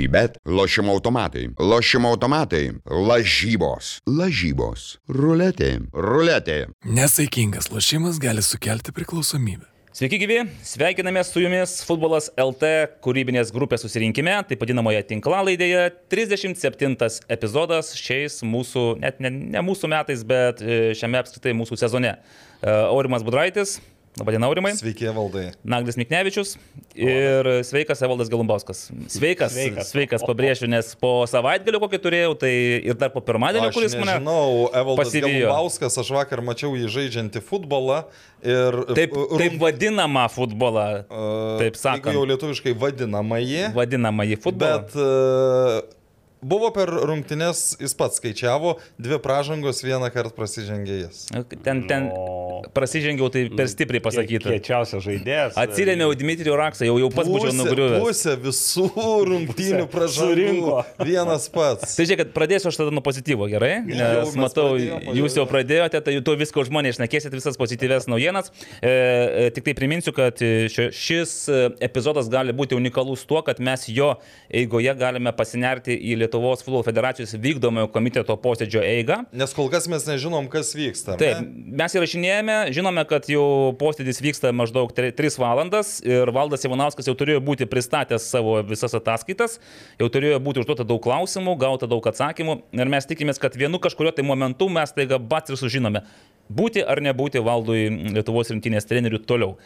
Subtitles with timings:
[0.00, 6.70] Sybet, lošimo automatai, lošimo automatai, lažybos, lažybos, ruletė, ruletė.
[6.88, 9.68] Nesaikingas lošimas gali sukelti priklausomybę.
[9.92, 12.72] Sveiki gyvi, sveikiname su jumis Futbolas LT
[13.04, 15.90] kūrybinės grupės susirinkime, taip vadinamoje tinklalaidėje.
[16.08, 16.96] 37
[17.36, 22.16] epizodas šiais mūsų, net ne, ne mūsų metais, bet e, šiame apskritai mūsų sezone.
[22.16, 23.82] E, Aurimas Budraitis,
[24.18, 24.72] Labadiena, Aurimai.
[24.74, 25.52] Sveiki, valdai.
[25.62, 26.56] Naglis Miknevičius
[26.98, 28.88] ir sveikas Evaldas Galumbauskas.
[29.06, 32.50] Sveikas, sveikas, sveikas pabrėžiu, nes po savaitgalio kokį turėjau, tai
[32.90, 34.16] ir dar po pirmadienio, Aš kuris mane...
[34.18, 35.46] Žinau, Evaldas pasivijo.
[35.46, 38.00] Galumbauskas, aš vakar mačiau jį žaidžiantį futbolą
[38.42, 38.80] ir...
[38.98, 42.10] Taip, rum- taip vadinamą futbolą, uh, taip sakant.
[42.18, 43.70] Jau lietuviškai vadinamąjį.
[43.78, 44.82] vadinamą į futbolą.
[44.90, 45.99] Bet uh,
[46.42, 51.26] buvo per rungtynes, jis pats skaičiavo, dvi pražangos vieną kartą prasižengė jis.
[51.64, 52.62] Ten, ten No.
[52.74, 54.50] prasižengiau, tai per stipriai pasakyta.
[54.52, 55.54] Kiečiausias žaidėjas.
[55.60, 58.00] Atsirėmiau Dmitrijų Raksą, jau, jau pats būčiau nugriuvęs.
[58.02, 58.86] pusė visų
[59.30, 60.74] rungtynių pražangų.
[61.06, 61.94] Vienas pats.
[61.96, 63.72] Tai žiūrėk, kad pradėsiu aš tada nuo pozityvo, gerai?
[63.84, 67.32] Jau Nes mes matau, pradėjom, jūs jau- jau pradėjote, tai tu viską už mane išnekėsit,
[67.36, 68.50] visas pozityves naujienas.
[68.80, 73.42] E, e, tik tai priminsiu, kad e, ši- šis e, epizodas gali būti unikalus tuo,
[73.46, 74.14] kad mes jo
[74.50, 79.16] eigoje galime pasinerti į Lietuvos futbolo federacijos vykdomojo komiteto posėdžio eigą.
[79.34, 81.16] Nes kol kas mes nežinom, kas vyksta.
[81.18, 81.74] Taip, ne?
[81.80, 87.42] mes įrašinėjame, žinome, kad jau posėdis vyksta maždaug 3 valandas ir Valdas Ivanauskas jau turėjo
[87.42, 89.58] būti pristatęs savo visas ataskaitas,
[89.98, 94.14] jau turėjo būti užduota daug klausimų, gauta daug atsakymų ir mes tikimės, kad vienu kažkurio
[94.14, 96.04] tai momentu mes taiga bats ir sužinome,
[96.50, 99.56] būti ar nebūti Valdui Lietuvos rinktinės treneriu toliau.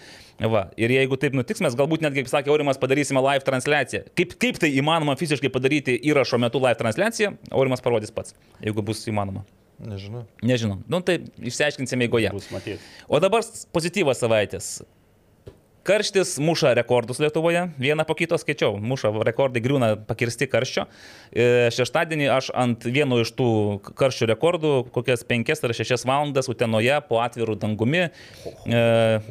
[0.40, 0.66] Va.
[0.80, 4.04] Ir jeigu taip nutiks, mes galbūt netgi, kaip sakė Aurimas, padarysime live transliaciją.
[4.18, 9.04] Kaip, kaip tai įmanoma fiziškai padaryti įrašo metu live transliaciją, Aurimas parodys pats, jeigu bus
[9.10, 9.44] įmanoma.
[9.84, 10.24] Nežinau.
[10.42, 10.78] Nežinau.
[10.90, 12.30] Nu, tai išsiaiškinsime eigoje.
[13.10, 13.42] O dabar
[13.74, 14.76] pozityvas savaitės.
[15.84, 20.86] Karštis muša rekordus Lietuvoje, vieną po kito skaičiau, muša rekordai griūna pakirsti karščio.
[21.28, 23.48] E, Šeštadienį aš ant vieno iš tų
[23.92, 28.80] karščio rekordų, kokias 5 ar 6 valandas Utenoje po atvirų dangumi, e,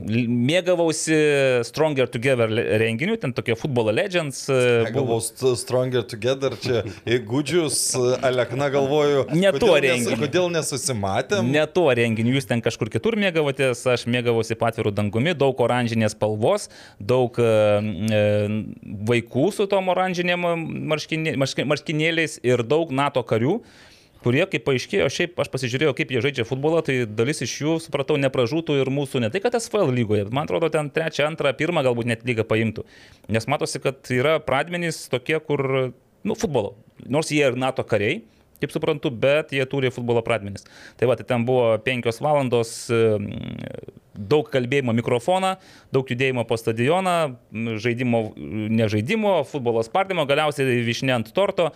[0.06, 1.18] mėgavausi
[1.66, 4.44] Stronger Together renginiu, ten tokie futbolo legends.
[4.46, 4.86] e,
[5.26, 6.84] st- Stronger Together čia
[7.18, 7.80] įgūdžius,
[8.30, 9.26] Alekna galvoju.
[9.34, 10.22] Ne tuo renginiu.
[10.22, 11.50] Kodėl nesusimatėm?
[11.50, 16.42] Ne tuo renginiu, jūs ten kažkur kitur mėgavotės, aš mėgavosi patvirų dangumi, daug oranžinės spalvos,
[17.00, 18.22] daug e, e,
[19.10, 20.46] vaikų su tom oranžinėm
[20.92, 23.62] marškinė, marški- marškinėliais ir daug NATO karių.
[24.24, 28.16] kurie, kaip paaiškėjo, šiaip aš pasižiūrėjau, kaip jie žaidžia futbolą, tai dalis iš jų, supratau,
[28.22, 32.08] nepražūtų ir mūsų, ne tai kad SFL lygoje, man atrodo, ten trečią, antrą, pirmą galbūt
[32.08, 32.86] net lygą paimtų.
[33.28, 35.66] Nes matosi, kad yra pradmenys tokie, kur,
[36.24, 36.78] nu, futbolo.
[37.04, 38.22] Nors jie ir NATO kariai,
[38.62, 40.68] kaip suprantu, bet jie turi futbolo pradmenis.
[41.00, 42.76] Tai va, tai ten buvo penkios valandos,
[44.14, 45.56] daug kalbėjimo mikrofoną,
[45.94, 47.18] daug judėjimo po stadioną,
[47.82, 51.72] žaidimo, nežaidimo, futbolo spardymo, galiausiai višnė ant torto.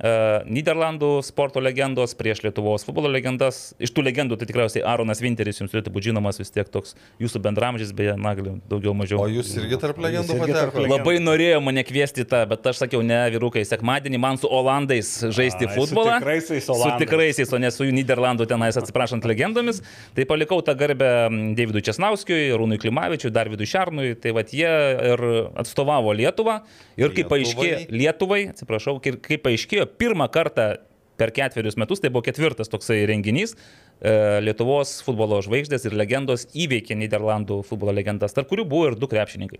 [0.00, 3.74] Uh, Niderlandų sporto legendos prieš Lietuvos futbolo legendas.
[3.76, 7.42] Iš tų legendų tai tikriausiai Aronas Winteris jums turėtų būti žinomas vis tiek toks jūsų
[7.44, 9.20] bendramžys, beje, nagli, daugiau mažiau.
[9.20, 10.84] O jūs irgi tarp legendų irgi tarp pateko?
[10.86, 10.94] legendų.
[10.96, 15.68] Labai norėjo mane kviesti tą, bet aš sakiau, ne, vyrukai, sekmadienį man su Olandais žaisti
[15.68, 16.16] Ai, su futbolą.
[16.16, 17.04] tikraisiais Su Olandais.
[17.04, 19.82] tikraisiais, o ne su jų Niderlandų tenais, atsiprašant, legendomis.
[20.16, 21.12] Tai palikau tą garbę
[21.60, 24.14] Davidui Česnauskijui, Rūnui Klimavičiui, Darvidui Šarnui.
[24.16, 24.72] Tai vad jie
[25.12, 25.26] ir
[25.60, 26.62] atstovavo Lietuvą.
[26.96, 27.44] Ir kaip Lietuvai.
[27.44, 30.72] paaiškėjo, Lietuvai, atsiprašau, kaip paaiškėjo, pirmą kartą
[31.20, 33.56] per ketverius metus, tai buvo ketvirtas toksai renginys,
[34.00, 39.58] Lietuvos futbolo žvaigždės ir legendos įveikė Niderlandų futbolo legendas, tarp kurių buvo ir du krepšininkai.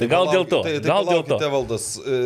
[0.00, 1.38] Tai gal dėl to, Tai, tai gal dėl to.
[1.52, 2.16] Valdas, e,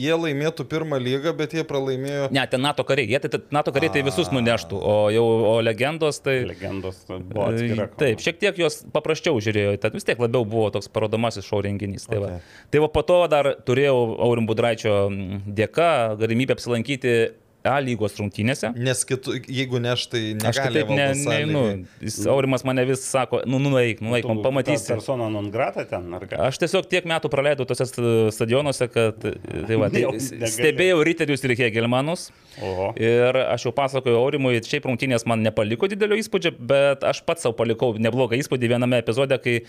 [0.00, 2.30] jie laimėtų pirmą lygą, bet jie pralaimėjo.
[2.32, 5.52] Ne, ten NATO kariai, jie tai tai NATO kariai tai visus nuneštų, o jau o
[5.64, 6.38] legendos tai...
[6.48, 7.90] Legendos buvo atskira.
[7.90, 11.60] E, Taip, šiek tiek jos paprasčiau žiūrėjo, tad vis tiek labiau buvo toks parodomasis šou
[11.66, 12.08] renginys.
[12.08, 12.32] Tai, va.
[12.38, 12.64] Okay.
[12.72, 14.96] tai va po to dar turėjau Aurim Budraičio
[15.44, 17.14] dėka galimybę apsilankyti
[17.60, 18.70] A lygos rungtynėse.
[18.72, 21.64] Nes kitų, jeigu ne aš, tai Aš negali kitaip ne, ne, nu,
[22.00, 24.88] jis, Aurimas mane vis sako, nu, nu, nueik, nueik, man pamatysi.
[24.94, 26.38] Persona non grata ten, ar ką?
[26.46, 30.06] Aš tiesiog tiek metų praleidau tose st- stadionuose, kad tai va, tai
[30.56, 32.30] stebėjau Riterius ir Hegelmanus.
[32.64, 32.90] Oho.
[32.96, 37.58] Ir aš jau pasakoju Aurimui, šiaip rungtynės man nepaliko didelio įspūdžio, bet aš pats savo
[37.60, 39.60] palikau neblogą įspūdį viename epizode, kai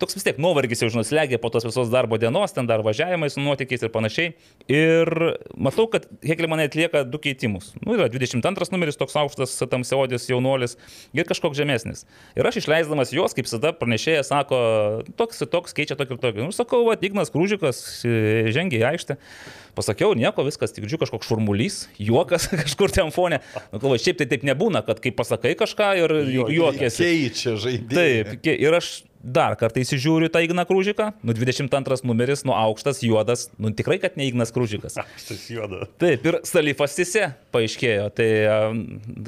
[0.00, 3.42] toks vis tiek nuovargis jau žinuslegė po tos visos darbo dienos, ten dar važiavimai su
[3.42, 4.32] nuotykiais ir panašiai.
[4.72, 5.10] Ir
[5.56, 7.72] matau, kad Hegelmanai atlieka du keitimus.
[7.82, 10.76] Nu, yra 22 numeris toks aukštas, tamsiaodis jaunuolis
[11.16, 12.04] ir kažkoks žemesnis.
[12.38, 14.58] Ir aš išleisdamas juos, kaip visada pranešėjas sako,
[15.18, 16.44] toks ir toks keičia tokį ir tokį.
[16.48, 19.18] Nu, sakau, va, Ignas Krūžikas e, žengia į aikštę.
[19.78, 23.38] Pasakiau, nieko, viskas, tik žiūrėjau kažkoks šurmulys, juokas kažkur ten fone.
[23.70, 27.04] Nu, galvoju, šiaip tai taip nebūna, kad kai pasakai kažką ir Jo- juokiesi.
[27.06, 28.24] Keičia žaidėjai.
[28.34, 33.48] Taip, ir aš dar kartą įsižiūriu tą Igną Krūžiką, nu 22 numeris, nu aukštas, juodas,
[33.58, 34.94] nu tikrai, kad ne Ignas Krūžikas.
[35.26, 35.88] Šis juoda.
[36.00, 37.24] Taip, ir Salifas Sise
[37.54, 38.28] paaiškėjo, tai,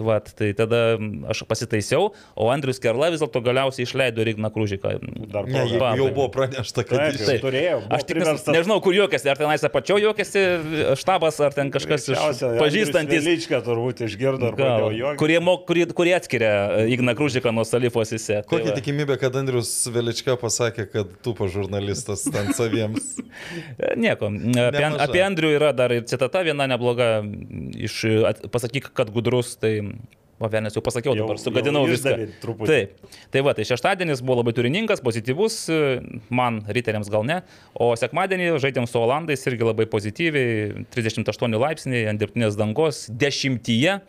[0.06, 0.94] vat, tai tada
[1.34, 4.94] aš pasitaisiau, o Andrius Kerla vis dėlto galiausiai išleido Igną Krūžiką.
[5.34, 7.80] Dar Ne, jau, jau buvo pranešta, kad Taip, jau turėjau.
[7.82, 9.98] buvo Aš tik nes, nežinau, kur juokiasi, ar tenais apačio
[10.40, 13.24] juokiasi štabas, ar ten kažkas iš pažįstantis.
[13.26, 14.52] Lyčką turbūt išgirdo
[15.20, 16.52] kurie, mo, kurie, kurie atskiria
[16.82, 18.10] e, Igną Krūžiką nuo Salifos.
[18.10, 18.76] Tai Kokia va.
[18.78, 23.16] tikimybė, kad Andrius Velička pasakė, kad tu pa žurnalistas ten saviems.
[23.78, 24.30] E, Nieko.
[24.30, 25.04] Apie, Nemaža.
[25.06, 27.20] apie Andrių yra dar ir citata viena nebloga.
[27.80, 28.00] Iš,
[28.30, 29.78] at, pasakyk, kad gudrus, tai...
[30.40, 32.14] O vienas jau pasakiau, Jau- dabar sugadinau jau viską.
[32.40, 32.66] truputį.
[32.70, 33.16] Taip.
[33.30, 35.56] Tai va, tai šeštadienis buvo labai turiningas, pozityvus,
[36.32, 37.42] man, riteriams gal ne.
[37.76, 44.00] O sekmadienį žaidėm su Olandais irgi labai pozityviai, 38 laipsniai ant dirbtinės dangos, dešimtyje.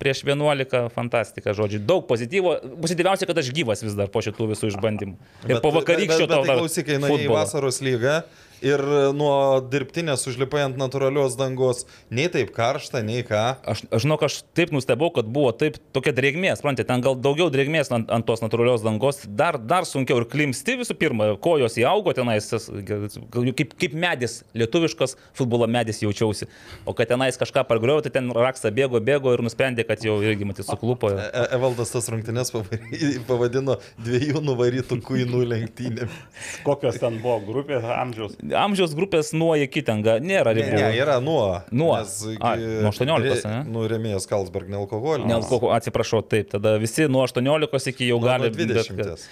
[0.00, 1.80] Prieš 11, fantastika, žodžiu.
[1.84, 2.54] Daug pozityvo.
[2.80, 5.16] Pozityviausia, kad aš gyvas vis dar po šitų visų išbandymų.
[5.50, 6.38] Ir po vakarykščio to.
[6.44, 8.22] Tai klausyk, eina į vasaros lygą
[8.64, 8.82] ir
[9.16, 11.86] nuo dirbtinės užlipai ant natūralios dangos.
[12.12, 13.42] Nei taip karšta, nei ką.
[13.72, 17.48] Aš, aš žinau, aš taip nustebau, kad buvo taip tokia drėgmė, suprantate, ten gal daugiau
[17.52, 22.14] drėgmės ant, ant tos natūralios dangos, dar, dar sunkiau ir klimsti visų pirma, kojos įaugo
[22.16, 26.50] tenais, kaip, kaip medis, lietuviškas futbolo medis jaučiausi.
[26.84, 30.48] O kad tenais kažką pargriau, tai ten raksa bėgo, bėgo ir nusprendė, kad jau irgi
[30.48, 31.14] matys suklupo.
[31.16, 32.52] E- E- Evaldas tas rungtynės
[33.28, 36.18] pavadino dviejų nuvarytų kuinų lenktynėmis.
[36.66, 38.36] Kokios ten buvo grupės amžiaus?
[38.56, 40.78] Amžiaus grupės nuo iki ten ga- nėra Ne, ribų.
[40.80, 41.62] ne, yra nuo.
[41.72, 41.96] Nuo.
[41.98, 43.64] Nes Ai, nuo 18, ane?
[43.70, 45.26] Nu, remėjas Kalsberg, nealkoholis.
[45.26, 48.96] Ne, kokiu, atsiprašau, taip, tada visi nuo 18 iki jau Nuo- gali nuo bet 20.
[48.96, 49.28] kad-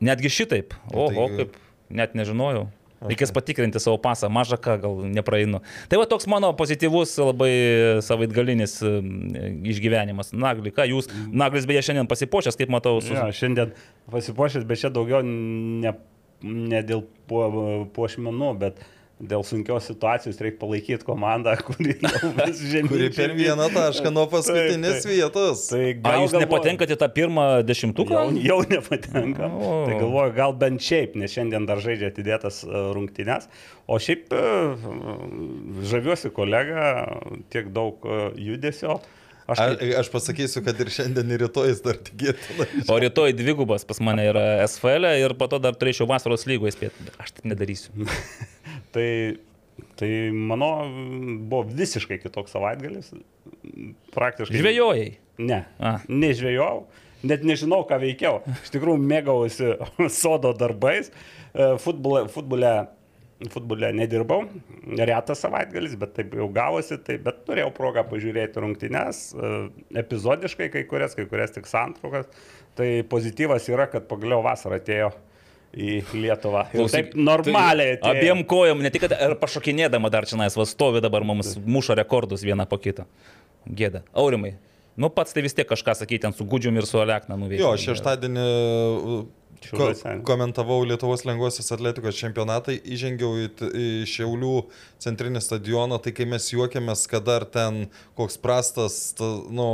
[0.00, 0.74] Netgi šitaip.
[0.94, 1.56] O, Tai- o kaip,
[1.90, 2.68] net nežinojau.
[2.98, 5.60] Reikės patikrinti savo pasą, mažą ką gal nepraeinu.
[5.88, 10.32] Tai va toks mano pozityvus, labai savaitgalinis mm, išgyvenimas.
[10.34, 13.14] Nagli, ką jūs, Naglis beje šiandien pasipošęs, kaip matau, su...
[13.14, 13.70] Ja, šiandien
[14.10, 15.92] pasipuošęs, bet čia daugiau ne,
[16.42, 17.42] ne dėl po,
[17.96, 18.78] puošmenų, bet
[19.18, 22.86] dėl sunkios situacijos reikia palaikyti komandą, kuri jau vis žemyn.
[22.92, 25.14] Kuri per vieną tašką nuo paskutinės Taip, taip.
[25.16, 25.64] vietos.
[25.72, 28.14] Tai A, gal jūs galvoju- nepatenkate tą pirmą dešimtuką?
[28.14, 29.50] Jau, jau nepatenka.
[29.58, 29.72] O.
[29.88, 33.50] Tai galvoju, gal bent šiaip, nes šiandien dar žaidžia atidėtas e, rungtynes.
[33.90, 34.44] O šiaip e,
[35.90, 36.86] žaviuosi kolega,
[37.50, 38.20] tiek daug e,
[38.50, 39.00] judesio.
[39.48, 42.66] Aš, kaip- aš pasakysiu, kad ir šiandien, ir rytoj jis dar tikėtina.
[42.92, 47.08] O rytoj dvigubas pas mane yra SFL ir po to dar turėčiau vasaros lygoje spėti.
[47.22, 48.04] Aš taip nedarysiu.
[48.94, 49.08] tai,
[49.96, 50.68] tai mano
[51.48, 53.08] buvo visiškai kitoks savaitgalis.
[54.14, 54.58] Praktiškai.
[54.60, 55.08] Žvėjojai.
[55.38, 55.94] Ne, A.
[56.10, 56.84] nežvėjau,
[57.30, 58.40] net nežinau, ką veikiau.
[58.64, 59.72] Iš tikrųjų, mėgaujuosi
[60.20, 61.12] sodo darbais.
[61.54, 62.72] E, Futbole, futbole,
[63.46, 64.42] futbole nedirbau,
[64.98, 69.52] retas savaitgalis, bet taip jau gavosi, tai, bet turėjau progą pažiūrėti rungtynes, e,
[70.02, 72.26] epizodiškai kai kurias, kai kurias tik santraukas.
[72.78, 75.12] Tai pozityvas yra, kad pagaliau vasara atėjo
[75.78, 76.64] į Lietuvą.
[76.72, 77.98] Ir Klausyk, taip normaliai.
[78.02, 81.54] Tai abiem kojom, ne tik kad ir pašokinėdama dar čia nais, va stovi dabar mums
[81.62, 83.06] muša rekordus vieną po kitą.
[83.68, 84.02] Gėda.
[84.16, 84.56] Aurimai.
[84.98, 87.62] Nu pats tai vis tiek kažką sakyti ten su Gudžium ir su Alekna nuveikti.
[87.62, 88.46] Jo, šeštadienį
[89.70, 89.88] ko,
[90.26, 94.54] komentavau Lietuvos lengvosios atletikos čempionatą, įžengiau į, į Šiaulių
[95.02, 97.86] centrinį stadioną, tai kai mes juokiamės, kad dar ten
[98.18, 99.68] koks prastas, ta, nu,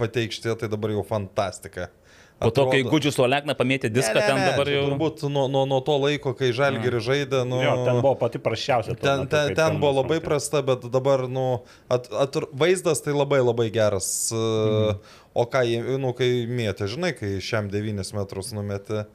[0.00, 1.90] pateikštė, tai dabar jau fantastika.
[2.36, 4.82] Po to, kai Atrodo- Gudžius su Alekna pamėtė diską, Ne, ne, ten dabar jau...
[4.90, 8.92] Turbūt nuo, nuo, nuo to laiko, kai Žalgirį žaidė, nu, Jo, ten buvo pati prašiausia.
[8.92, 11.46] tuo Ten, metu, ten, ten pirmas buvo labai prasta, bet dabar, nu,
[11.88, 14.10] at, at, vaizdas tai labai labai geras.
[14.36, 15.00] Mhm.
[15.36, 15.64] O ką,
[16.00, 19.06] nu, kai mėtė, žinai, kai šiam 9 metrus numetė,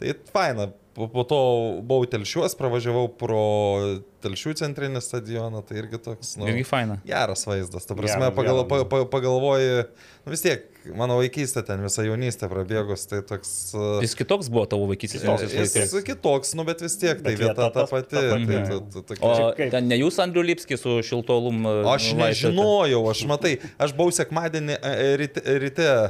[0.00, 0.70] tai faina.
[0.96, 1.36] Po, po to
[1.84, 3.44] buvau telšiuos, pravažiavau pro
[4.24, 6.98] telšių centrinį stadioną, tai irgi toks, nu, Irgi faina.
[7.06, 7.86] geras vaizdas.
[7.88, 8.90] Ta prasme, Geras, pagal, pa, geras.
[8.92, 9.70] pa, pagalvoji,
[10.26, 13.50] nu, vis tiek, mano vaikystė ten, visa jaunystė prabėgus, tai toks...
[13.76, 16.06] uh, Jis kitoks buvo tavo vaikystės Kitoks, jaunystės Jis laikais.
[16.14, 18.16] kitoks, nu, bet vis tiek, tai Bet vieta vieta ta tas- pati.
[18.16, 18.46] ta pati.
[18.48, 21.64] Tai, ta, ta, ta, O Čia kaip- ten ne jūs, Andriu Lipskis, su šiltolum.
[21.92, 26.08] Aš nežinojau, aš matai, aš buvau sekmadienį e, e, ryte, ryte e,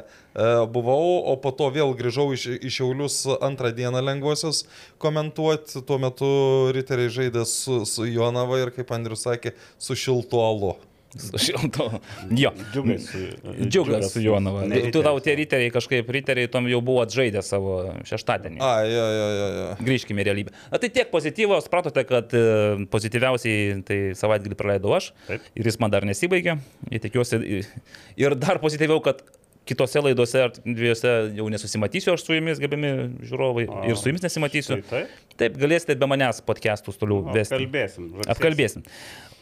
[0.70, 4.62] buvau, o po to vėl grįžau iš, iš Šiaulius antrą dieną lengvosios
[5.02, 5.82] komentuoti.
[5.86, 6.28] Tuo metu
[6.76, 10.76] riteriai žaidė su, su Jonava ir, kaip Andrius sakė, su šiltu alu.
[11.18, 11.90] Su šilto.
[12.30, 12.52] Jo.
[12.72, 13.18] Džiugas su,
[13.66, 14.62] Džiugas su Jonava.
[14.66, 18.60] Ne Tu, tau tie riteriai kažkaip, riteriai tom jau buvo atžaidę savo šeštadienį.
[18.62, 19.66] A, jo, jo, jo, jo.
[19.88, 20.54] Grįžkime į realybę.
[20.70, 22.44] Na, tai tiek pozityvo, supratote, kad e,
[22.92, 25.10] pozityviausiai tai savaitgalį praleidau aš.
[25.26, 25.50] Taip.
[25.58, 26.60] Ir jis man dar nesibaigė.
[26.94, 27.42] Ir tikiuosi.
[28.20, 29.24] Ir dar pozityviau, kad
[29.70, 32.92] kitose laidose ar dviejose jau nesusimatysiu aš su jumis, gerbiami
[33.30, 33.66] žiūrovai.
[33.70, 33.82] A.
[33.90, 34.80] Ir su jumis nesimatysiu.
[34.90, 35.04] Tai
[35.40, 35.58] taip.
[35.60, 37.56] Galėsite be manęs podcastus toliau vesti.
[37.56, 38.10] Apkalbėsim.
[38.34, 38.86] Apkalbėsim.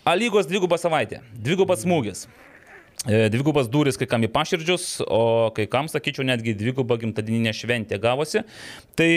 [0.08, 1.22] A lygos dvigubą savaitę.
[1.36, 2.26] Dvigubas smūgis.
[2.28, 2.47] E,
[3.06, 8.42] Dvigubas duris kai kam į paširdžius, o kai kam, sakyčiau, netgi dviguba gimtadieninė šventė gavosi.
[8.98, 9.08] Tai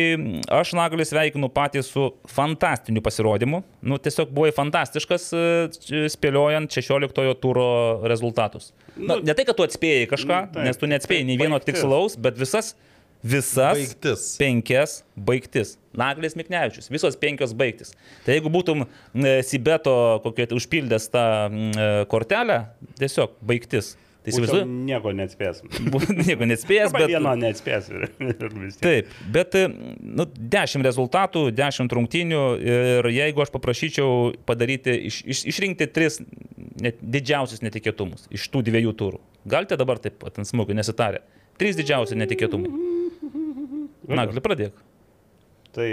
[0.53, 3.63] aš Nagalius sveikinu patį su fantastiniu pasirodymu.
[3.81, 7.67] Nu, tiesiog buvai fantastiškas, e, spėliojant 16 turo
[8.05, 8.69] rezultatus.
[8.95, 12.19] Na, ne tai, kad tu atspėjai kažką, Nu, taip, nes tu neatspėjai nei vieno tikslaus,
[12.21, 12.75] bet visas,
[13.23, 14.35] visas Baigtis.
[14.41, 15.77] penkias baigtis.
[15.97, 17.91] Naglis Miknevičius, visos penkios baigtis.
[18.25, 22.63] Tai jeigu būtum e, Sibeto kokią užpildęs tą e, kortelę,
[22.99, 23.95] tiesiog baigtis.
[24.21, 25.63] Tai įsivaizduoju, nieko neatspės.
[26.21, 27.07] nieko Arba bet...
[27.09, 27.87] vieno neatspės.
[28.85, 29.63] Taip, bet e,
[29.97, 36.21] nu, 10 rezultatų, 10 rungtynių ir jeigu aš paprašyčiau padaryti, iš, iš, išrinkti tris
[36.81, 41.25] net, didžiausius netikėtumus iš tų dviejų turų, galite dabar taip pat ant smūgių nesitarę.
[41.57, 42.90] Trys didžiausi netikėtumai.
[44.17, 44.81] Na, gali pradėk.
[45.75, 45.87] Tai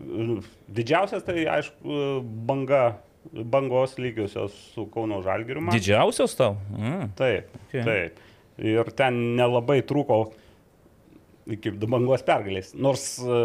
[0.00, 0.40] mm,
[0.78, 2.00] didžiausias tai aišku
[2.48, 2.98] banga,
[3.30, 5.62] bangos lygiosios su Kauno Žalgiriu.
[5.70, 6.56] Didžiausios tau?
[6.76, 7.12] Mm.
[7.20, 7.84] Taip, Okay.
[7.86, 8.22] taip.
[8.60, 10.24] Ir ten nelabai trūko
[11.54, 12.74] iki bangos pergalės.
[12.74, 13.38] Nors e,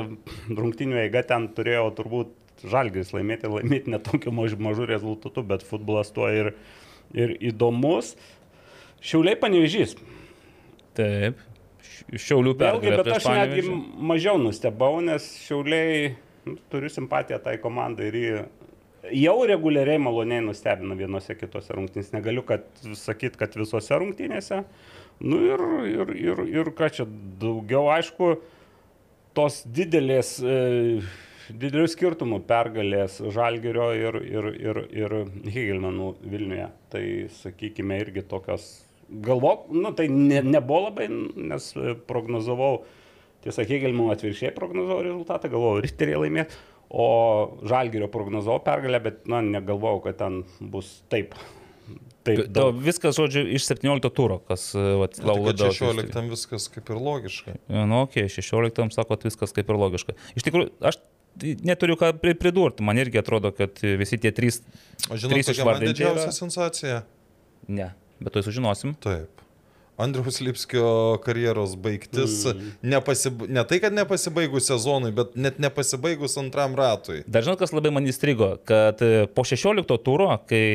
[0.51, 2.33] rungtinių eiga ten turėjo turbūt
[2.65, 6.53] Žalgiris laimėti, laimėti netokiu maž, mažu rezultatu, bet futbolas tuo ir,
[7.13, 8.13] ir įdomus.
[9.05, 9.95] Šiauliai panevežys.
[10.97, 11.39] Taip.
[12.11, 13.79] Šiaulių Vėlgi, pergalė bet prieš aš netgi
[14.11, 16.13] mažiau nustebau, nes Šiauliai
[16.45, 18.31] nu, turiu simpatiją tai komandai ir jį
[19.13, 22.13] jau reguliariai maloniai nustebina vienose kitose rungtynėse.
[22.15, 22.65] Negaliu kad,
[22.97, 24.63] sakyti, kad visose rungtynėse.
[25.23, 27.05] Nu ir, ir, ir, ir ką čia
[27.41, 28.33] daugiau, aišku,
[29.37, 30.57] tos didelės, e,
[31.51, 36.67] didelių skirtumų pergalės Žalgerio ir, ir, ir, ir Hegelmanų Vilniuje.
[36.91, 37.05] Tai
[37.41, 38.67] sakykime irgi tokios,
[39.09, 42.83] galvok, nu tai ne, nebuvo labai, nes e, prognozavau,
[43.45, 46.55] tiesa, Hegelmanų atvirkščiai prognozavau rezultatą, galvojau, Richteriai laimės,
[46.89, 47.05] o
[47.67, 50.41] Žalgerio prognozavau pergalę, bet, na, negalvojau, kad ten
[50.73, 51.35] bus taip.
[52.25, 52.77] Taip, daug.
[52.81, 57.53] viskas, žodžiu, iš 17 turo, kas vat, Tai laukia kad 16 viskas kaip ir logiška.
[57.69, 60.15] Nu, ok, 16 sakot viskas kaip ir logiška.
[60.33, 60.97] Iš tikrųjų, aš
[61.61, 64.63] neturiu ką pri- pridurti, man irgi atrodo, kad visi tie trys...
[65.11, 66.97] O žinot, Trys kokia man didžiausia yra- sensacija?
[67.69, 68.95] Ne, bet to sužinosim.
[68.99, 69.44] Taip.
[69.97, 72.41] Andriaus Lipskio karjeros baigtis.
[72.49, 72.71] Mm.
[72.91, 73.45] Nepasib...
[73.47, 77.21] Ne tai, kad nepasibaigus sezonui, bet net nepasibaigus antram ratui.
[77.31, 80.65] Dar žinot, kas labai man įstrigo, kad e, po 16 turo, kai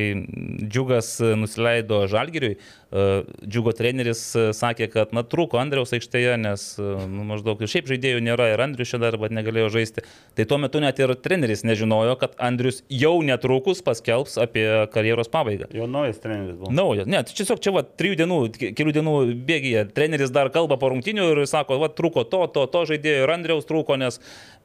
[0.64, 3.04] Džiugas e, nusileido Žalgiriui, e,
[3.44, 4.22] Džiugo treneris
[4.56, 8.94] sakė, kad, na, trūko Andriaus aikštėje, nes, nu, maždaug, ir šiaip žaidėjų nėra, ir Andrius
[8.94, 10.06] čia dar, bet negalėjo žaisti.
[10.38, 15.68] Tai tuo metu net ir treneris nežinojo, kad Andrius jau netrukus paskelbs apie karjeros pabaigą.
[15.76, 16.72] Jo naujas treneris buvo.
[16.72, 19.09] Naujo, ne, tai tiesiog čia va, trijų dienų, ke- kelių dienų
[19.48, 19.86] bėgyje.
[19.96, 23.68] Treneris dar kalba po rungtinių ir sako, va, trūko to, to, to žaidėjo ir Andriaus
[23.68, 24.20] trūko, nes...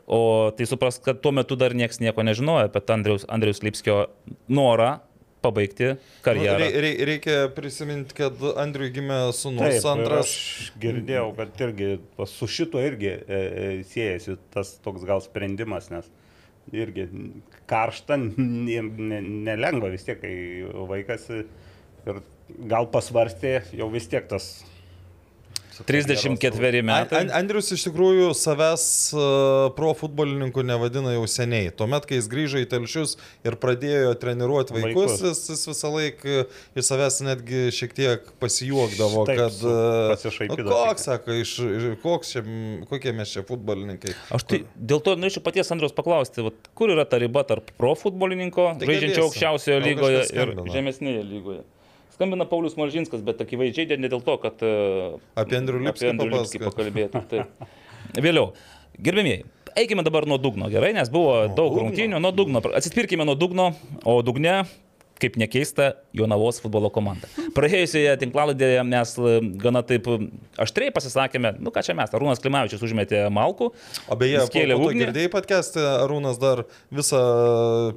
[0.05, 3.95] O tai supras, kad tuo metu dar niekas nieko nežinojo apie Andriaus, Andriaus Lipskio
[4.53, 4.99] norą
[5.41, 5.97] pabaigti Nu,
[6.27, 6.59] karjerą.
[6.61, 10.29] rei- rei- reikia prisiminti, kad Andriui gimė sunus Taip, antras.
[10.29, 11.89] Aš girdėjau, kad irgi
[12.29, 16.05] su šito irgi e, e, siejasi tas toks gal sprendimas, nes
[16.73, 17.07] irgi
[17.69, 20.35] karšta, ne- ne- nelengva vis tiek, kai
[20.89, 22.21] vaikas ir
[22.71, 24.63] gal pasvarstė, jau vis tiek tas.
[25.83, 27.19] 34 An, metai.
[27.19, 28.85] An, Andrius iš tikrųjų savęs
[29.15, 29.25] uh,
[29.75, 31.71] pro futbolininku nevadina jau seniai.
[31.75, 35.25] Tuomet, kai jis grįžo į telšius ir pradėjo treniruoti vaikus, Vaikus.
[35.25, 36.45] jis, jis visą laiką
[36.79, 39.59] iš savęs netgi šiek tiek pasijuokdavo, Taip, kad...
[39.67, 41.53] uh, pasišaipydavo nu, Koks, sako, iš,
[42.05, 42.45] koks čia,
[42.87, 44.15] kokie mes čia futbolininkai.
[44.35, 47.95] Aš tai dėl to norėčiau paties Andriaus paklausti, vat, kur yra ta riba tarp pro
[47.99, 51.63] futbolininko, Tai žaidžiančio aukščiausioje lygoje ir žemesnėje lygoje.
[52.15, 54.72] Skambina Paulius Malžinskas, bet akivaizdžiai ne dėl to, kad e,
[55.41, 57.22] Apie Andrių Lipskį apie Andrių Lipskį pakalbėtų.
[57.34, 57.67] Taip.
[58.24, 58.53] Vėliau.
[59.03, 59.41] Gerbėmiai,
[59.75, 61.89] eikime dabar nuo dugno, gerai, nes buvo daug dugno?
[61.89, 62.62] rungtynių, nuo dugno.
[62.79, 63.74] Atsispirkime nuo dugno,
[64.07, 64.62] o dugne,
[65.22, 67.29] kaip nekeista, Jonavos futbolo komanda.
[67.55, 70.17] Praėjusioje tinklaladėje mes e, gana taip e,
[70.62, 73.72] aštriai pasisakėme, nu ką čia mes, Arūnas Klimavičius užmetė Malkų.
[74.12, 75.07] O beje, kėlė ugnį.
[75.07, 77.22] girdėjai podcast'e, Arūnas dar visą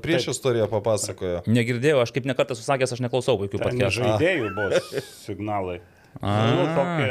[0.04, 1.42] prieš istoriją papasakojo.
[1.50, 4.02] Negirdėjau, aš kaip nekartą susakęs, aš neklausau vaikų patkestų.
[4.02, 4.82] žaidėjų buvo
[5.26, 5.80] signalai.
[6.22, 6.37] A.
[6.54, 7.10] Nu, tokie,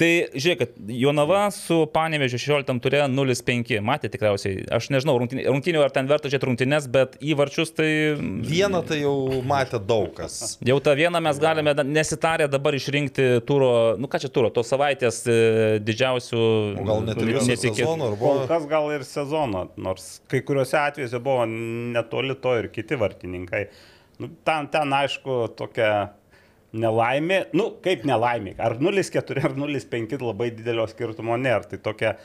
[0.00, 3.72] Tai žiūrėkit, Jonava su Panevežiu 16 turė 0-5.
[3.84, 7.88] Matė tikriausiai, aš nežinau, rungtynių, rungtynių ar ten verta žiūrėti rungtynės, bet įvarčius tai...
[8.48, 10.54] Vieną tai jau matė daug kas.
[10.64, 15.20] Jau tą vieną mes galime nesitarę dabar išrinkti turo, nu ką čia turo, tos savaitės
[15.28, 15.36] e,
[15.84, 16.40] didžiausių...
[16.80, 18.46] O gal net ir netikėtų- sezono, buvo?
[18.48, 23.66] kas gal ir sezono, nors kai kuriuose atvejuose buvo netoli to ir kiti vartininkai.
[24.20, 25.92] Nu, ten, ten aišku, tokia
[26.72, 31.64] nelaimė, nu kaip nelaimė, ar 0,4 ar 0,5 labai didelio skirtumo nėra.
[31.70, 32.16] Tai tokia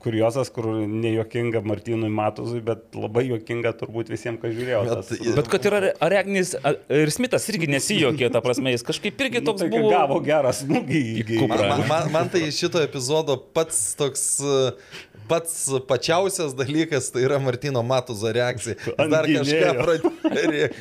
[0.00, 4.78] kuriozas, kur nejuokinga Martynui Matuzui, bet labai juokinga turbūt visiems, kas žiūrėjo.
[4.88, 6.54] Bet- Tas, Bet kad ir Aregnis
[6.88, 9.90] ir Smithas irgi nesijokė, ta prasme, jis kažkaip irgi toks tai, kai buvo.
[9.92, 11.68] gavo gerą smūgį į Kuprą.
[11.68, 14.72] Man, man, man, tai šito epizodo pats toks, e,
[15.28, 15.54] pats
[15.88, 18.78] pačiausias dalykas tai yra Martino Matuzo reakcija.
[18.98, 20.72] Dar kažką pradėjo.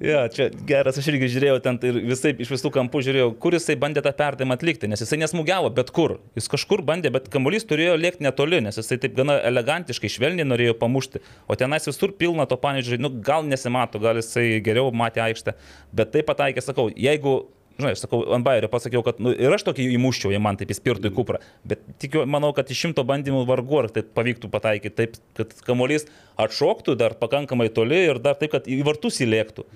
[0.00, 3.74] Ja, čia geras, aš irgi žiūrėjau ten ir visai iš visų kampų žiūrėjau, kur jisai
[3.80, 6.18] bandė tą perdavimą atlikti, nes jisai nesmugiavo bet kur.
[6.38, 10.78] Jis kažkur bandė, bet kamuolys turėjo lėkti netoli, nes jisai taip gana elegantiškai, švelniai norėjo
[10.78, 11.22] pamušti.
[11.50, 15.56] O tenais visur pilna to panėdžiai, nu gal nesimato, gal jisai geriau matė aikštę,
[15.98, 17.40] bet taip pataikė, sakau, jeigu
[17.78, 20.72] Žinai, aš sakau, ant bairio pasakiau, kad nu, ir aš tokį įmuščiau, jei man taip
[20.74, 21.38] įspirtų į kuprą.
[21.68, 26.08] Bet tikiu, manau, kad iš šimto bandymų vargu ar taip pavyktų pataikyti, taip, kad kamuolys
[26.42, 29.68] atšoktų dar pakankamai toli ir dar taip, kad į vartus įlėktų.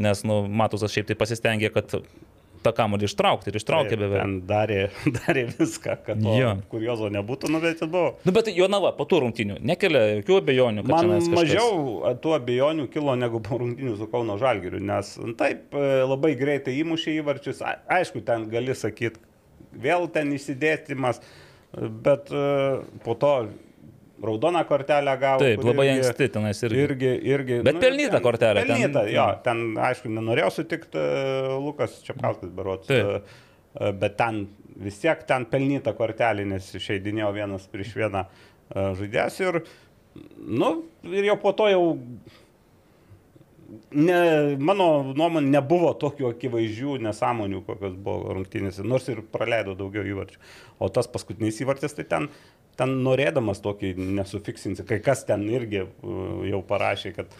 [0.00, 1.98] Nes, nu, Matusas šiaip tai pasistengė, kad
[2.64, 4.20] tą kamuolį ištraukti ir ištraukė beveik.
[4.22, 4.78] Ten darė,
[5.18, 6.52] darė viską, kad Jo.
[6.72, 8.14] kuriozo nebūtų, nu bet buvo.
[8.26, 13.16] Nu, bet Jonava po tų rungtynių nekelia jokių abejonių, Man kažkas- mažiau tų abejonių kilo
[13.20, 17.62] negu po rungtynių su Kauno Žalgiriu, nes nu, taip e, labai greitai įmušė įvarčius.
[17.88, 19.20] Aišku, ten gali sakyti,
[19.72, 21.20] vėl ten įsidėtimas,
[22.04, 22.44] bet e,
[23.04, 23.34] po to
[24.22, 25.40] raudoną kortelę gavo.
[25.44, 26.80] Taip, labai irgi- anksti tenais irgi.
[26.84, 27.60] Irgi, irgi.
[27.66, 31.04] Bet pelnyta ten- kortelė, ten- Pelnyta, ten, jo, ten, aišku, nenorėjau sutikti
[31.64, 32.86] Lukas Čiapkauskas berots.
[32.90, 33.06] Taip.
[33.06, 34.46] e, e, Bet ten
[34.80, 39.62] vis tiek ten pelnyta kortelė, nes išeidinėjo vienas prieš vieną e, žaidėjas ir,
[40.38, 41.84] nu, ir jau po to jau
[43.94, 44.86] ne, mano
[45.16, 50.40] nuomonė nebuvo tokių akivaizdžių nesąmonių, kokios buvo rungtynėse, nors ir praleido daugiau įvarčių.
[50.82, 52.28] O tas paskutinis įvartis, tai ten,
[52.78, 57.32] ten norėdamas tokį nesufiksinsi, kai kas ten irgi uh, jau parašė, kad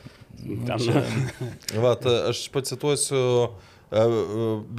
[0.68, 0.86] ten...
[1.84, 3.50] Vat, aš pacituosiu e,
[4.00, 4.06] e,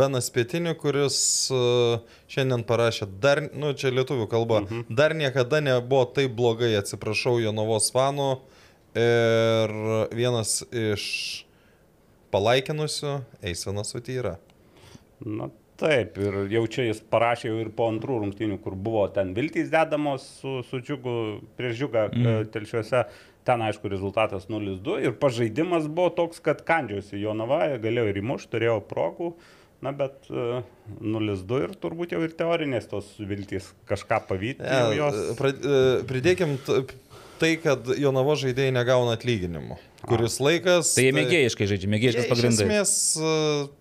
[0.01, 1.19] Benas Pietinį, kuris
[2.31, 4.89] šiandien parašė, dar, nu čia lietuvių kalba, mhm.
[4.89, 8.33] dar niekada nebuvo taip blogai, atsiprašau, Jonavos fanų.
[8.91, 9.71] Ir
[10.11, 11.03] vienas iš
[12.33, 14.33] palaikinusių Eisvinas Utyra.
[15.23, 15.47] Na
[15.81, 19.71] taip, ir jau čia jis parašė jau ir po antrų rungtynių, kur buvo ten viltys
[19.73, 21.15] dedamos su, su džiugu
[21.57, 22.49] prieš džiugą mm.
[22.53, 23.05] telšiuose.
[23.41, 28.75] Ten, aišku, rezultatas 0-2 ir pažaidimas buvo toks, kad kandžiausi Jonava, galėjo ir įmušti, turėjo
[28.85, 29.31] progų,
[29.81, 30.61] na bet uh,
[31.01, 34.61] 0-2 ir turbūt jau ir teorinės tos viltys kažką pavyti.
[34.61, 35.17] Ja, jos...
[35.41, 36.53] e, pridėkim
[37.41, 39.79] tai, kad Jonavo žaidėjai negauna atlyginimų.
[40.05, 40.93] Kuris laikas.
[40.93, 42.61] Tai jie mėgėjiškai žaidžia, mėgėjiškas Iš pagrindas.
[42.61, 43.80] esmės, e,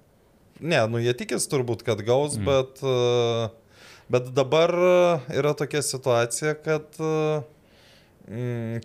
[0.61, 2.47] ne, nu jie tikės turbūt, kad gaus, mm.
[2.49, 4.75] bet, e, bet dabar
[5.35, 7.15] yra tokia situacija, kad e,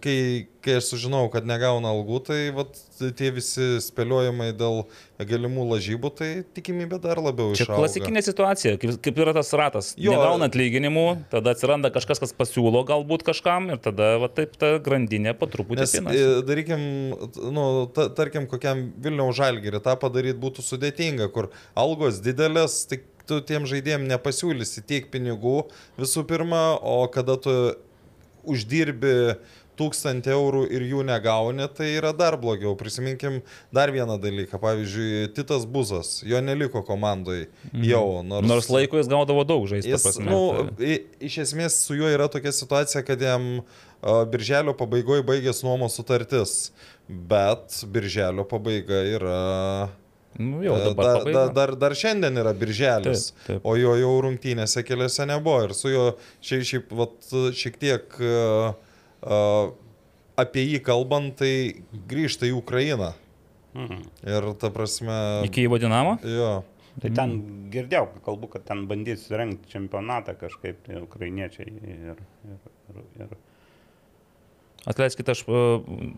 [0.02, 0.18] kai,
[0.66, 2.78] kai aš sužinau, kad negauna algų, tai vat,
[3.18, 4.84] tie visi spėliojimai dėl
[5.20, 7.84] galimų lažybų, tai tikimybė dar labiau Čia išauga.
[7.84, 9.92] klasikinė situacija, kaip, kaip yra tas ratas.
[10.02, 10.16] Jo.
[10.16, 15.36] Negauna atlyginimų, tada atsiranda kažkas, kas pasiūlo galbūt kažkam ir tada va, taip ta grandinė
[15.38, 16.86] po truputį e, darykim,
[17.54, 23.40] nu, ta, tarkim, kokiam Vilniaus žalgerį tą padaryti būtų sudėtinga, kur algos didelės, tik tu
[23.42, 25.66] tiem žaidėjim nepasiūlysi tiek pinigų
[26.00, 27.54] visų pirma, o kada tu
[28.50, 29.14] uždirbi
[29.76, 32.76] tūkstantį eurų ir jų negauni, tai yra dar blogiau.
[32.80, 33.42] Prisiminkim
[33.76, 34.56] dar vieną dalyką.
[34.62, 37.50] Pavyzdžiui, Titas Buzas, jo neliko komandai
[37.84, 38.22] jau.
[38.24, 39.92] Nors, Nors laiko jis gaudavo daug žaisti.
[39.92, 45.26] Jis, nu, tai- iš esmės su juo yra tokia situacija, kad jam a, birželio pabaigoje
[45.28, 46.72] baigės nuomos sutartis,
[47.10, 49.40] bet birželio pabaiga yra...
[50.38, 51.06] Nu, jau a, dabar.
[51.06, 51.38] da, pabaiga.
[51.38, 53.66] da, dar, dar šiandien yra birželis, Taip, taip.
[53.68, 56.06] o jo jau rungtynėse keliose nebuvo ir su juo
[56.44, 58.74] šiaip, šiaip vat, šiek tiek a,
[59.24, 59.40] a,
[60.44, 61.54] apie jį kalbant, tai
[62.12, 63.14] grįžta į Ukrainą.
[63.76, 64.06] Mhm.
[64.28, 65.18] Ir ta prasme...
[65.48, 66.18] Iki į vadinamą?
[66.24, 66.54] Jo.
[67.02, 67.32] Tai ten
[67.74, 72.62] girdėjau, kalbu, kad ten bandys rengti čempionatą kažkaip, tai ukrainiečiai ir, ir,
[72.94, 73.34] ir, ir
[74.86, 75.60] Atleiskite, aš e,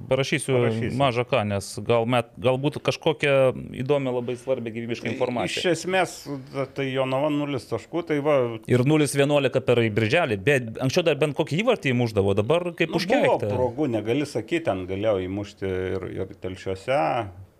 [0.10, 0.98] parašysiu Parašysi.
[1.00, 3.36] mažą ką, nes gal met, galbūt kažkokią
[3.84, 5.72] įdomią, labai svarbią gyvybišką Iš informaciją.
[5.72, 6.16] esmės,
[6.52, 8.36] ta- tai Jonava 0 taškų, tai va,
[8.68, 13.48] Ir 0-11 per birželį, bet anksčiau dar bent kokį įvartį įmuždavo, dabar kaip nu, užkeikta.
[13.56, 15.64] progų, negali sakyti, ten galėjo įmušti
[15.96, 17.00] ir, ir telšiuose,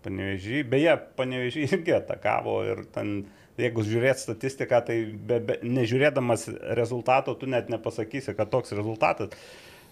[0.04, 3.24] panevežį, beje, panevežį irgi atakavo ir ten,
[3.58, 6.44] jeigu žiūrėt statistiką, tai be, be, nežiūrėdamas
[6.78, 9.32] rezultato, tu net nepasakysi, kad toks rezultatas.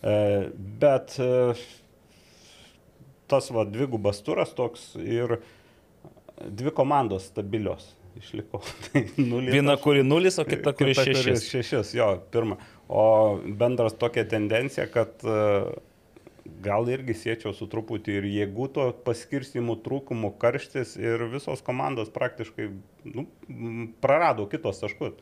[0.02, 0.16] E,
[0.80, 1.30] bet e,
[3.26, 5.38] tas va dvigubas turas toks ir
[6.36, 8.60] dvi komandos stabilios išliko.
[8.86, 11.50] Tai nulis Viena, kuri 0, o kita, kuri Kita, kuri 6.
[11.50, 12.58] šešis, jo, pirma.
[12.88, 13.02] O
[13.46, 15.40] bendras tokia tendencija, kad e,
[16.62, 22.68] gal irgi siečiau su truputį ir jėgų to paskirstimų trūkumų karštis ir visos komandos praktiškai
[23.12, 23.26] nu,
[24.02, 25.16] prarado kitos taškus.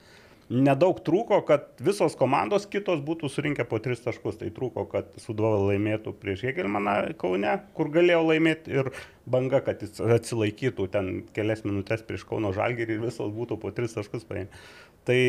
[0.52, 4.38] Nedaug trūko, kad visos komandos kitos būtų surinkę po 3 taškus.
[4.40, 8.90] Tai trūko, kad Sudova laimėtų prieš Hegelmaną Kaune, kur galėjo laimėti ir
[9.30, 13.96] banga, kad jis atsilaikytų ten kelias minutės prieš Kauno Žalgirį ir visos būtų po 3
[13.98, 14.64] taškus paėmę.
[15.08, 15.20] Tai,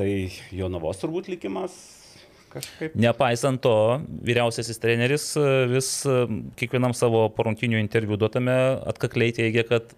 [0.00, 0.10] tai
[0.56, 1.76] Jonavos turbūt likimas
[2.52, 2.96] kažkaip.
[2.96, 3.76] Nepaisant to,
[4.24, 5.30] vyriausiasis treneris
[5.72, 5.90] vis
[6.60, 8.56] kiekvienam savo porungtinių interviu duotame
[8.88, 9.92] atkakliai teigia, kad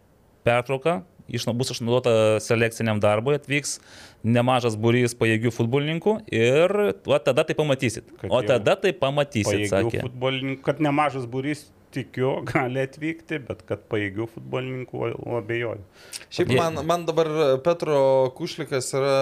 [0.46, 1.00] pertrauka
[1.36, 2.12] išna, bus išnaudota
[2.44, 3.78] selekciniam darbui, atvyks
[4.26, 6.74] nemažas būrys pajėgių futbolininkų ir
[7.08, 8.10] va, tada tai pamatysit.
[8.20, 10.02] Kad O tada tai pamatysit, sakė.
[10.08, 15.86] futbolininkų, kad nemažas būrys tikiu, gali atvykti, bet kad pajėgių futbolininkų abejoju.
[16.30, 17.32] Šiaip man, man dabar
[17.64, 18.02] Petro
[18.36, 19.16] Kušlikas yra...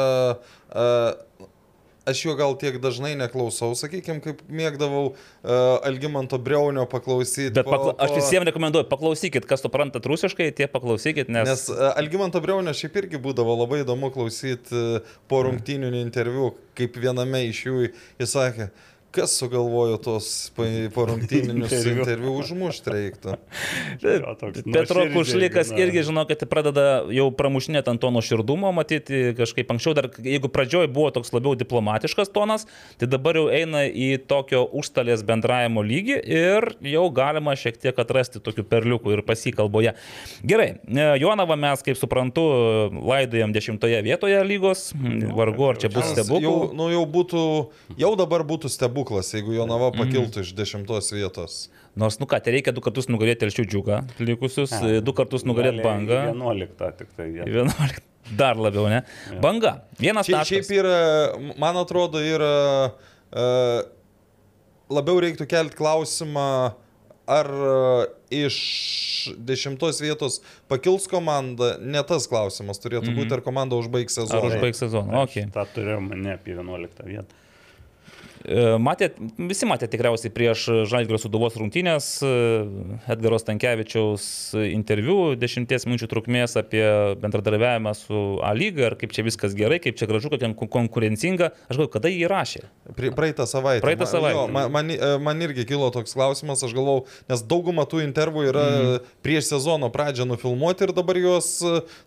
[0.68, 1.54] Uh,
[2.08, 5.52] aš jo gal tiek dažnai neklausau, sakykime, kaip mėgdavau uh,
[5.86, 7.52] Algymanto Breunio paklausyti.
[7.56, 7.94] Bet pakla...
[8.04, 11.48] aš visiems rekomenduoju, paklausykit, kas suprantat rusiškai, tie paklausykit, nes...
[11.48, 16.96] Nes uh, Algymanto Breunio šiaip irgi būdavo labai įdomu klausyti uh, po rungtynių interviu, kaip
[17.00, 18.70] viename iš jų jis sakė,
[19.10, 22.02] kas sugalvojo tos pa- porungtyninius Interviu.
[22.02, 23.36] interviu užmušti reiktų.
[24.72, 30.50] Petro Kušlikas irgi, žinokit, pradeda jau pramušinėti ant to nuoširdumo, matyti kažkaip anksčiau, dar jeigu
[30.52, 32.66] pradžioj buvo toks labiau diplomatiškas tonas,
[33.00, 38.42] tai dabar jau eina į tokio užstalės bendravimo lygį ir jau galima šiek tiek atrasti
[38.44, 39.94] tokių perliukų ir pasikalboje.
[40.46, 42.44] Gerai, e, Jonavą mes, kaip suprantu,
[43.08, 44.92] laidojam dešimtoje vietoje lygos,
[45.34, 46.74] vargu ar čia bus Nes Jau, stebuklų.
[46.78, 47.40] nu, jau būtų,
[48.00, 48.70] jau dabar būtų
[49.08, 51.68] stebuklas, jeigu Jonava pakiltų iš dešimtos vietos.
[51.98, 55.82] Nors, nu ką, tai reikia du kartus nugalėti Elšių džiugą, likusius, A, du kartus nugalėti
[55.82, 56.20] bangą.
[56.32, 57.30] 11 tik tai.
[57.32, 57.48] vietą.
[57.48, 58.02] 11.
[58.36, 59.02] Dar labiau, ne?
[59.40, 59.84] Banga.
[59.98, 60.68] Vienas Šiaip, taškas.
[60.68, 63.80] šiaip yra, man atrodo, yra uh,
[64.92, 66.74] labiau reiktų kelti klausimą,
[67.28, 74.20] ar uh, iš dešimtos vietos pakils komanda, ne tas klausimas turėtų būti, ar komanda užbaigs
[74.20, 74.52] Ar sezoną.
[74.52, 75.24] užbaigs sezoną?
[75.24, 75.48] Aš Okay.
[75.56, 77.32] tą turėjau ne apie 11 vietą.
[78.44, 82.30] E, Matėt, visi matėte tikriausiai prieš Žalgirio suduvos rungtynės e,
[83.10, 84.24] Edgaro Stankievičiaus
[84.68, 86.84] interviu dešimties minučių trukmės apie
[87.22, 91.50] bendradarbiavimą su A lyga ir kaip čia viskas gerai, kaip čia gražu, kon- konkurencinga.
[91.66, 92.62] Aš galvoju, kada jį rašė.
[92.94, 93.82] Praeitą savaitę.
[93.84, 94.38] Praeitą savaitę.
[94.38, 98.46] Jo, man, man, e, man irgi kilo toks klausimas, aš galvau, nes dauguma tų intervų
[98.52, 99.10] yra mm.
[99.26, 101.50] prieš sezono pradžią nufilmuoti ir dabar juos,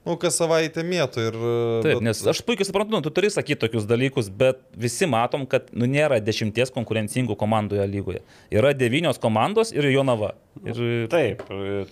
[0.08, 1.28] nu, kas savaitę mėtų.
[1.32, 5.10] Ir, Taip, bet- nes aš puikiai suprantu, nu, tu turi sakyti tokius dalykus, bet visi
[5.10, 8.22] matom, kad nu, nėra dešimties konkurencingų komandoje lygoje.
[8.54, 10.34] Yra devynios komandos ir Jonava.
[10.66, 10.82] Ir,
[11.12, 11.46] Taip,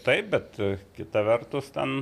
[0.06, 2.02] taip, bet e, kita vertus ten,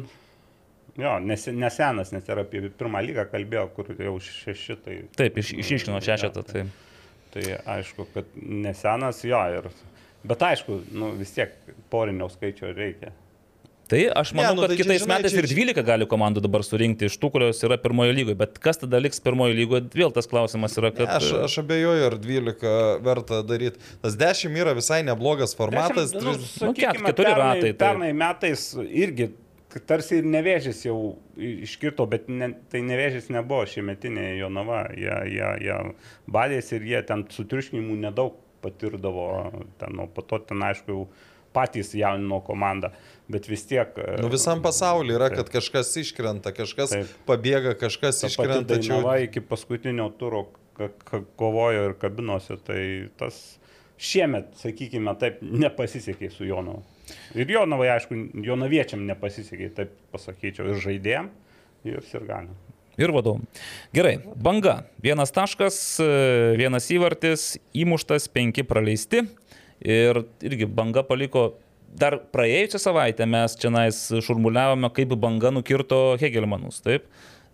[0.97, 5.53] jo, nes, nesenas, nes ir apie pirmą lygą kalbėjo, kur jau šeši, tai, Taip, iš,
[5.65, 6.45] išiškino šešetą.
[6.47, 6.65] Tai.
[7.35, 7.45] tai
[7.77, 9.69] aišku, kad nesenas, jo, ir,
[10.27, 11.55] bet aišku, nu, vis tiek
[11.93, 13.13] porinio skaičio reikia.
[13.87, 16.05] Tai aš manau, Ne, nu, kad tai čia, kitais žinai, metais čia- ir 12 gali
[16.11, 18.35] komandų dabar surinkti iš tų, kurios yra pirmojo lygoje.
[18.41, 21.07] Bet kas tada liks pirmojo lygoje, vėl tas klausimas yra, Ne, kad...
[21.21, 23.79] aš, aš abejoju, ar 12 verta daryti.
[24.03, 26.11] Tas 10 yra visai neblogas formatas.
[26.11, 27.79] Dešimt, nu, tris- Nu, sakykime, ket- keturi pernai, ratai, taip.
[27.85, 29.29] Pernai metais irgi
[29.87, 30.97] tarsi ir nevėžys jau
[31.37, 34.83] iškirto, bet ne, tai nevėžys nebuvo šiemetinė Jonava.
[34.97, 35.79] Jie, jie, jie
[36.33, 39.27] badėsi ir jie ten sutriuškinimų nedaug patirdavo.
[39.79, 41.07] Ten, o po to ten aišku jau
[41.53, 42.91] patys jaunino komandą,
[43.31, 43.93] bet vis tiek...
[43.97, 45.43] e, Nu, visam pasauliu yra, Taip.
[45.43, 47.13] kad kažkas iškrenta, kažkas Taip.
[47.29, 48.77] pabėga, kažkas Ta iškrenta.
[48.77, 49.03] Tačiau...
[49.23, 50.47] iki paskutinio turo
[51.39, 52.81] kovojo ir kabinosi, tai
[53.17, 53.57] tas
[53.97, 56.83] šiemet, sakykime, taip nepasisekė su Jonavu.
[57.39, 61.29] Ir Jonavai, aišku, Jonaviečiam nepasisekė, taip pasakyčiau, ir žaidėjim,
[61.87, 62.55] ir sirganiam.
[62.97, 63.43] Ir vadovom.
[63.93, 64.79] Gerai, banga.
[65.05, 66.07] Vienas taškas, e,
[66.57, 69.21] vienas įvartis, įmuštas, penki praleisti.
[69.85, 71.51] Ir irgi banga paliko.
[71.87, 76.81] Dar praėjusią savaitę mes čia nais šurmuliavome, kaip banga nukirto Hegelmanus.
[76.85, 77.07] Taip.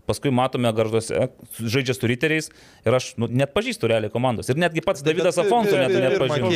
[0.04, 1.30] Paskui matome garžduose,
[1.64, 2.50] žaidžia su riteriais
[2.84, 4.50] ir aš nu, net pažįstu realiai komandos.
[4.52, 6.50] Ir netgi pats Davidas Afonso net nepažįstu.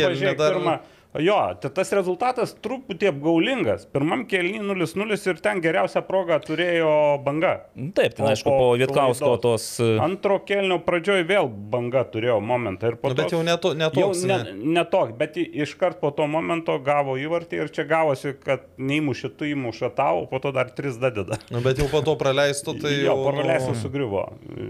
[1.23, 3.85] Jo, tai tas rezultatas truputį apgaulingas.
[3.93, 6.91] Pirmam kelnį 0-0 ir ten geriausią progą turėjo
[7.25, 7.53] banga.
[7.97, 9.65] Taip, ten O aišku, po po Vietkausko tos...
[9.83, 13.21] e, Antro kelnio pradžioj vėl banga turėjo momentą ir po Nu, to...
[13.23, 14.53] bet jau ne to- ne jau Ne, ne.
[14.77, 19.45] ne toks, bet iškart po to momento gavo įvartį ir čia gavosi, kad neįmuši tu
[19.49, 21.37] įmuša tau, po to dar tris dadeda.
[21.53, 23.17] Nu, bet jau po to praleistų, tai jo, jau...
[23.27, 24.23] paraleisų nu, sugriuvo.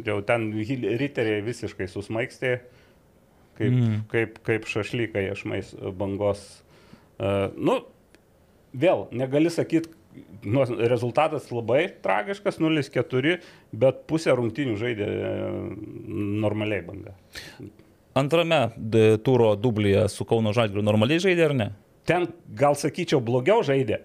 [0.07, 2.57] Jau ten riteriai visiškai susmaigstė,
[3.57, 3.99] kaip, mm.
[4.13, 6.43] kaip, kaip šašlykai išmais bangos.
[7.17, 7.79] Uh, nu,
[8.77, 9.91] vėl, negali sakyti,
[10.45, 13.39] nu, rezultatas labai tragiškas, 0-4,
[13.73, 15.31] bet pusę rungtynių žaidė e,
[16.41, 17.13] normaliai banga.
[18.17, 18.61] Antrame
[19.25, 21.67] turo dublyje su Kauno Žalgiriu normaliai žaidė ar ne?
[22.09, 22.25] Ten
[22.57, 24.01] gal sakyčiau blogiau žaidė,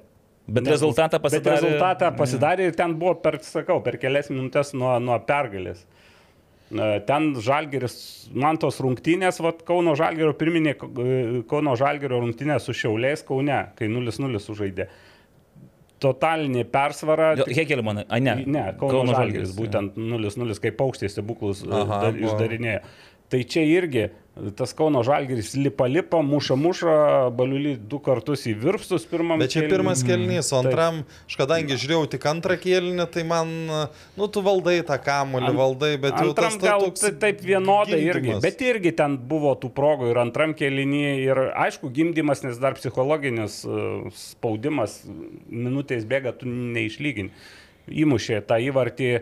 [0.47, 1.61] Bet Nes- rezultatą Bet pasidarė.
[1.61, 5.85] rezultatą pasidarė ir ten buvo, per, sakau, per kelias minutės nuo, nuo pergalės.
[7.07, 7.95] Ten Žalgeris,
[8.33, 10.73] man tos rungtynės, vat, Kauno Žalgerio pirminė
[11.51, 14.87] Kauno Žalgerio rungtynė su Šiauliais Kaune, kai 0-0 sužaidė.
[16.03, 17.35] Totalinė persvara.
[17.37, 18.35] tik- Hekelmanai, a ne.
[18.47, 19.61] Ne, Kauno, Kauno Žalgeris, jo.
[19.63, 22.81] būtent 0-0, kaip paukščiai stebuklus išdarinėjo.
[23.33, 24.09] Tai čia irgi
[24.57, 26.92] tas Kauno Žalgeris lipa lipa, muša muša,
[27.37, 29.37] baliulį du kartus į virpstus pirmam.
[29.42, 29.73] Bet čia kėliny.
[29.75, 33.53] pirmas kelnys, o antram, aš kadangi žiūrėjau tik antrą kėlinį, tai man,
[34.16, 37.12] nu, tu valdai tą kamuolį, Ant- valdai, bet jau tas Antram ta gal toks ta-
[37.27, 42.40] taip vienodai irgi, bet irgi ten buvo tų progų ir antram kelinį ir aišku gimdymas,
[42.47, 45.03] nes dar psichologinis uh, spaudimas,
[45.53, 47.31] minutės bėga, tu neišlygini.
[47.92, 49.12] Įmušė tą įvartį,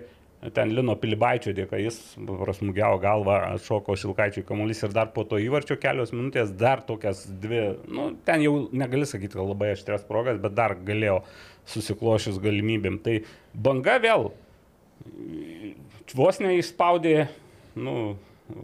[0.54, 5.76] ten Lino Pilibaičio dėka, jis prasmugiavo galvą, atšoko Šilkaičiui kamuolys ir dar po to įvarčio
[5.80, 10.56] kelios minutės dar tokias dvi, nu, ten jau negali sakyti, kad labai aštrias progas, bet
[10.56, 11.18] dar galėjo
[11.68, 12.96] susiklošius galimybėm.
[13.04, 13.18] Tai
[13.52, 14.30] banga vėl
[16.16, 17.28] vos neišspaudė,
[17.76, 17.96] nu,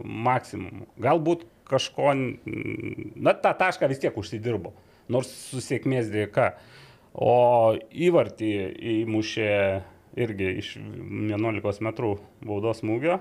[0.02, 0.86] maksimum.
[1.02, 4.72] Galbūt kažko, na, tą tašką vis tiek užsidirbo,
[5.12, 6.54] nors su sėkmės dėka.
[7.16, 8.50] O įvartį
[9.02, 9.52] įmušė
[10.16, 13.20] irgi iš 11 metrų baudos smūgio.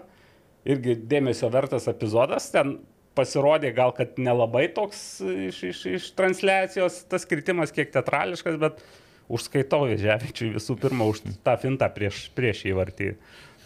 [0.66, 2.50] Irgi dėmesio vertas epizodas.
[2.54, 2.80] Ten
[3.16, 8.82] pasirodė gal, kad nelabai toks iš, iš, iš transliacijos tas kritimas kiek teatrališkas, bet
[9.32, 13.14] užskaitau Ževičiui visų pirma už tą fintą prieš, prieš įvartį.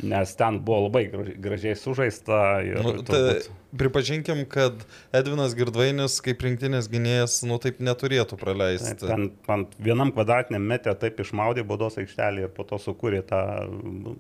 [0.04, 2.62] Nes ten buvo labai graž- gražiai sužaista.
[2.64, 4.74] Ir, Nu, tai turbūt- pripažinkim, kad
[5.14, 8.96] Edvinas Girdvainis kaip rinktinės gynėjas, nu taip neturėtų praleisti.
[9.04, 13.42] Ten ant vienam kvadratiniam metė taip išmaudė baudos aikštelį ir po to sukūrė tą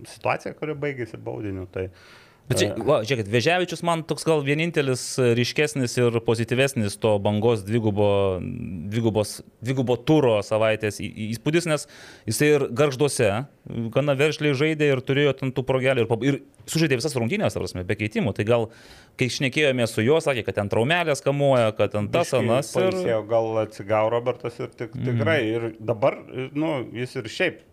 [0.06, 1.65] situaciją, kuri baigėsi baudiniu.
[1.72, 1.88] Tai,
[2.50, 5.04] Bet čia, va, žiūrėkit, Veževičius man toks gal vienintelis
[5.38, 8.10] ryškesnis ir pozityvesnis to bangos dvigubo,
[8.90, 11.86] dvigubos, dvigubo turo savaitės įspūdis, nes
[12.26, 13.30] jisai ir garžduose
[13.94, 18.00] gana veržliai žaidė ir turėjo ten tų progelių ir, ir sužaidė visas rungtynės, prasme, be
[18.00, 18.34] keitimų.
[18.40, 18.68] Tai gal,
[19.20, 22.74] kai šnekėjome su juo, sakė, kad ten traumelės kamuoja, kad ten tas anas.
[22.82, 22.98] Ir...
[23.30, 25.42] Gal atsigavo Robertas ir tik, tikrai.
[25.54, 26.18] Ir dabar,
[26.58, 27.66] nu, jis ir šiaip.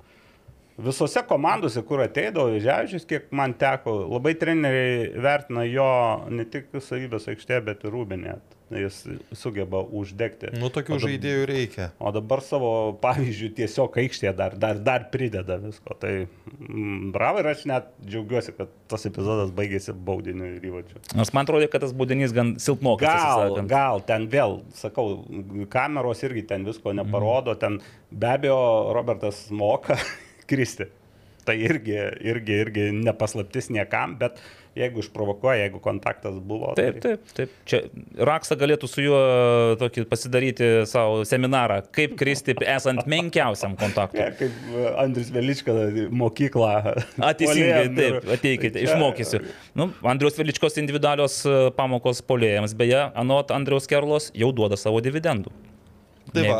[0.76, 5.86] Visose komandose, kur ateidavo Ževičius, kiek man teko, labai treneriai vertina jo
[6.28, 8.34] ne tik savybės aikštė, bet ir rūbinė.
[8.66, 8.96] Jis
[9.38, 10.48] sugeba uždegti.
[10.58, 11.84] Nu, tokių dab- žaidėjų reikia.
[12.02, 15.94] O dabar savo pavyzdžių tiesiog aikštėje dar, dar, dar prideda visko.
[16.02, 20.98] Tai mm, bravo ir aš net džiaugiuosi, kad tas epizodas baigėsi baudiniu ir įvačiu.
[21.14, 23.06] Nors man atrodo, kad tas būdinys gan silpnokas.
[23.06, 25.22] Gal, gal ten vėl, sakau,
[25.72, 27.78] kameros irgi ten visko neparodo, ten
[28.10, 28.60] be abejo
[28.98, 29.94] Robertas moka
[30.50, 30.88] kristi.
[31.46, 31.94] Tai irgi,
[32.26, 34.40] irgi, irgi nepaslaptis niekam, bet
[34.76, 36.72] jeigu išprovokuoja, jeigu kontaktas buvo.
[36.76, 37.14] Taip, tai...
[37.16, 37.52] taip, taip.
[37.68, 37.80] Čia
[38.28, 39.20] Raksa galėtų su juo
[39.80, 44.20] tokį pasidaryti savo seminarą, kaip kristi esant menkiausiam kontaktui.
[44.20, 45.76] Ja, kaip e, Andris Velička
[46.10, 46.72] mokyklą.
[47.30, 49.44] Ateisingai, taip, ateikite, išmokysiu.
[49.78, 55.54] Nu, Andriaus Veličkos individualios e, pamokos polėjams, beje, anot Andriaus Kerlos jau duoda savo dividendų.
[56.36, 56.58] Tai va,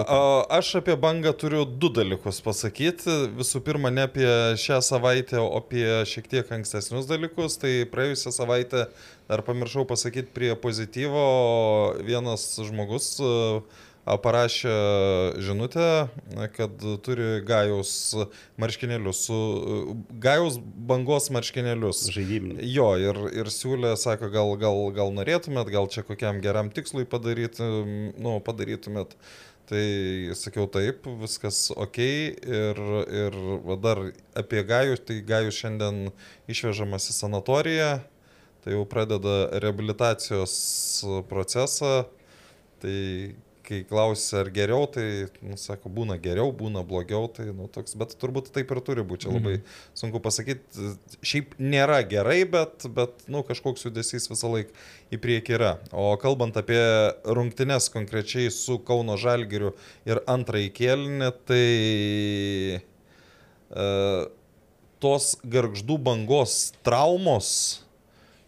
[0.57, 3.17] aš apie bangą turiu du dalykus pasakyti.
[3.37, 4.29] Visų pirma, ne apie
[4.61, 7.59] šią savaitę, o apie šiek tiek ankstesnius dalykus.
[7.61, 8.87] Tai praėjusią savaitę
[9.29, 11.27] dar pamiršau pasakyti prie pozityvo.
[12.07, 13.33] Vienas žmogus e,
[14.07, 14.75] parašė
[15.43, 15.87] žinutę,
[16.55, 17.91] kad turi gajaus
[18.63, 19.39] marškinėlius, su
[20.23, 22.05] gajaus bangos marškinėlius.
[22.15, 22.61] Žaidybinį.
[22.71, 27.67] Jo, ir, ir siūlė, sako, gal, gal, gal norėtumėt, gal čia kokiam geram tikslui padaryti,
[28.15, 29.19] nu, padarytumėt.
[29.67, 29.87] Tai
[30.39, 31.99] sakiau taip, viskas ok.
[31.99, 33.39] Ir, ir
[33.83, 34.03] dar
[34.39, 36.13] apie Gajų, tai Gajų šiandien
[36.51, 37.89] išvežamas į sanatoriją,
[38.63, 40.55] tai jau pradeda rehabilitacijos
[41.27, 42.05] procesą.
[42.79, 43.01] Tai
[43.67, 48.15] kai klausia, ar geriau, tai, nu, sako, būna geriau, būna blogiau, tai, nu, toks, bet
[48.21, 49.57] turbūt taip ir turi būti, čia labai
[49.99, 50.93] sunku pasakyti.
[51.27, 54.75] Šiaip nėra gerai, bet, bet, nu, kažkoks judesys visą laiką
[55.15, 55.73] į priekį yra.
[55.93, 56.81] O kalbant apie
[57.27, 59.75] rungtynes konkrečiai su Kauno Žalgiriu
[60.09, 61.65] ir antrąjį kėlinį, tai
[63.75, 64.27] uh,
[65.03, 67.51] tos garždų bangos traumos,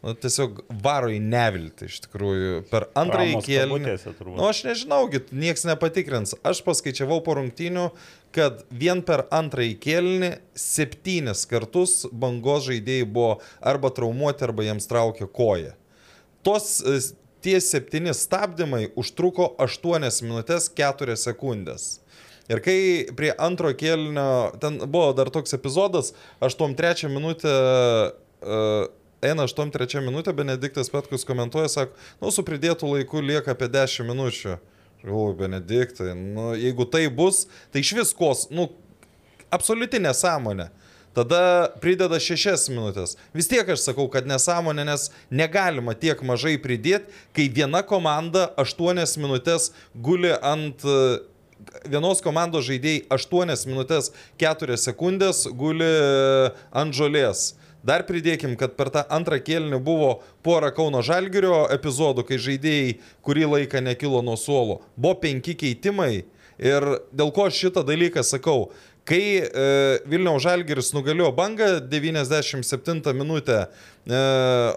[0.04, 2.62] nu, tiesiog varo į neviltį iš tikrųjų.
[2.70, 3.96] Per antrąjį kėlinį.
[4.28, 5.02] Nu, aš nežinau,
[5.34, 6.36] nieks nepatikrins.
[6.46, 7.88] Aš paskaičiavau po rungtynių,
[8.36, 15.30] kad vien per antrąjį kėlinį septynis kartus bangos žaidėjai buvo arba traumuoti, arba jiems traukė
[15.34, 15.74] koją.
[16.46, 17.00] Tos e,
[17.44, 21.98] tie septyni stabdymai užtruko 8 minutės 4 sekundės.
[22.48, 22.78] Ir kai
[23.12, 27.52] prie antro kėlinio, ten buvo dar toks epizodas, 8-3 minutę,
[28.40, 28.86] uh,
[29.24, 34.58] eina 8-3 minutė, Benediktas Petkus komentuoja, sako, nu su pridėtų laiku lieka apie 10 minučių.
[35.06, 38.68] O, Benediktai, nu, jeigu tai bus, tai iš viskos, nu,
[39.54, 40.72] absoliuti nesąmonė.
[41.16, 43.16] Tada prideda šešias minutės.
[43.34, 49.16] Vis tiek aš sakau, kad nesąmonė, nes negalima tiek mažai pridėti, kai viena komanda aštuonias
[49.18, 50.84] minutės guli ant
[51.88, 57.54] vienos komandos žaidėjai 8 minutės 4 sekundės guli e, ant žolės.
[57.88, 63.46] Dar pridėkim, kad per tą antrą kėlinį buvo pora Kauno Žalgirio epizodų, kai žaidėjai kurį
[63.54, 64.82] laiką nekilo nuo suolo.
[64.96, 66.26] Buvo penki keitimai
[66.60, 68.68] ir dėl ko šitą dalyką sakau.
[69.08, 69.68] Kai e,
[70.10, 74.18] Vilniaus Žalgiris nugalėjo bangą 97 minutę, e,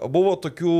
[0.08, 0.76] buvo tokių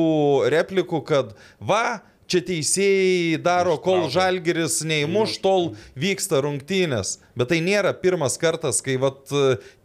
[0.54, 2.00] replikų, kad va,
[2.32, 7.18] čia teisėjai daro, kol žalgeris neįmuš, tol vyksta rungtynės.
[7.38, 9.30] Bet tai nėra pirmas kartas, kai vat,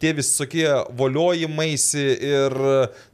[0.02, 0.66] tie visokie
[0.98, 2.56] voliojimaisi ir,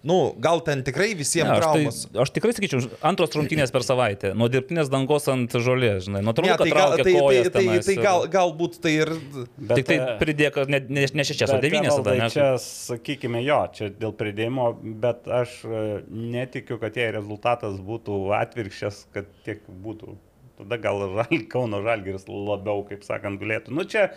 [0.07, 2.01] nu, gal ten tikrai visiems Ne, aš, traumas.
[2.09, 4.33] tai, aš tikrai sakyčiau, antros rungtynės per savaitę.
[4.39, 6.25] Nuo dirbtinės dangos ant žolės, žinai.
[6.27, 9.13] Nuo trūko, tai, gal, traukia tai, tai, tai, tai gal, galbūt tai ir...
[9.55, 12.29] Bet, Tik tai e, pridėk ne, ne, ne šešias, o Bet, devynės tada, ne?
[12.35, 14.71] Čia, sakykime, jo, čia dėl pridėjimo,
[15.05, 20.17] bet aš e, netikiu, kad jei rezultatas būtų atvirkščias, kad tiek būtų.
[20.61, 23.75] Tada gal žal, Kauno Žalgiris labiau, kaip sakant, galėtų.
[23.75, 24.11] Nu čia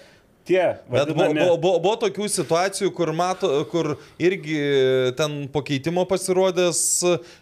[0.47, 0.77] tie...
[0.91, 4.59] Bet buvo, buvo, buvo, buvo tokių situacijų, kur, mato, kur irgi
[5.19, 6.81] ten po keitimo pasirodęs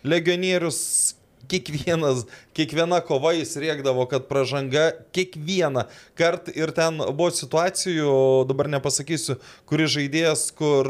[0.07, 1.14] legionierius
[1.51, 2.25] kiekvienas,
[2.57, 5.85] kiekviena kova jis rėkdavo, kad pražanga kiekvieną
[6.17, 8.17] kartą ir ten buvo situacijų,
[8.49, 9.37] dabar nepasakysiu,
[9.69, 10.89] kuris žaidėjas, kur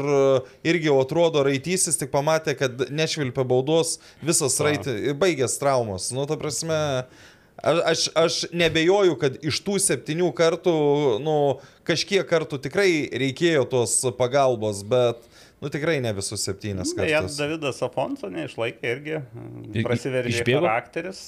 [0.66, 6.10] irgi jau atrodo raitysis, tik pamatė, kad nešvilpia baudos, visas raitį, baigęs traumas.
[6.14, 6.78] Nu, ta prasme,
[7.62, 10.76] aš, aš nebejoju, kad iš tų septynių kartų,
[11.24, 11.38] nu,
[11.88, 15.24] kažkiek kartų tikrai reikėjo tos pagalbos, bet,
[15.62, 17.38] nu, tikrai ne visus septynis kartus.
[17.40, 19.22] Davidas Afonso neišlaikė irgi.
[19.86, 21.20] Prasiveržė charakteris,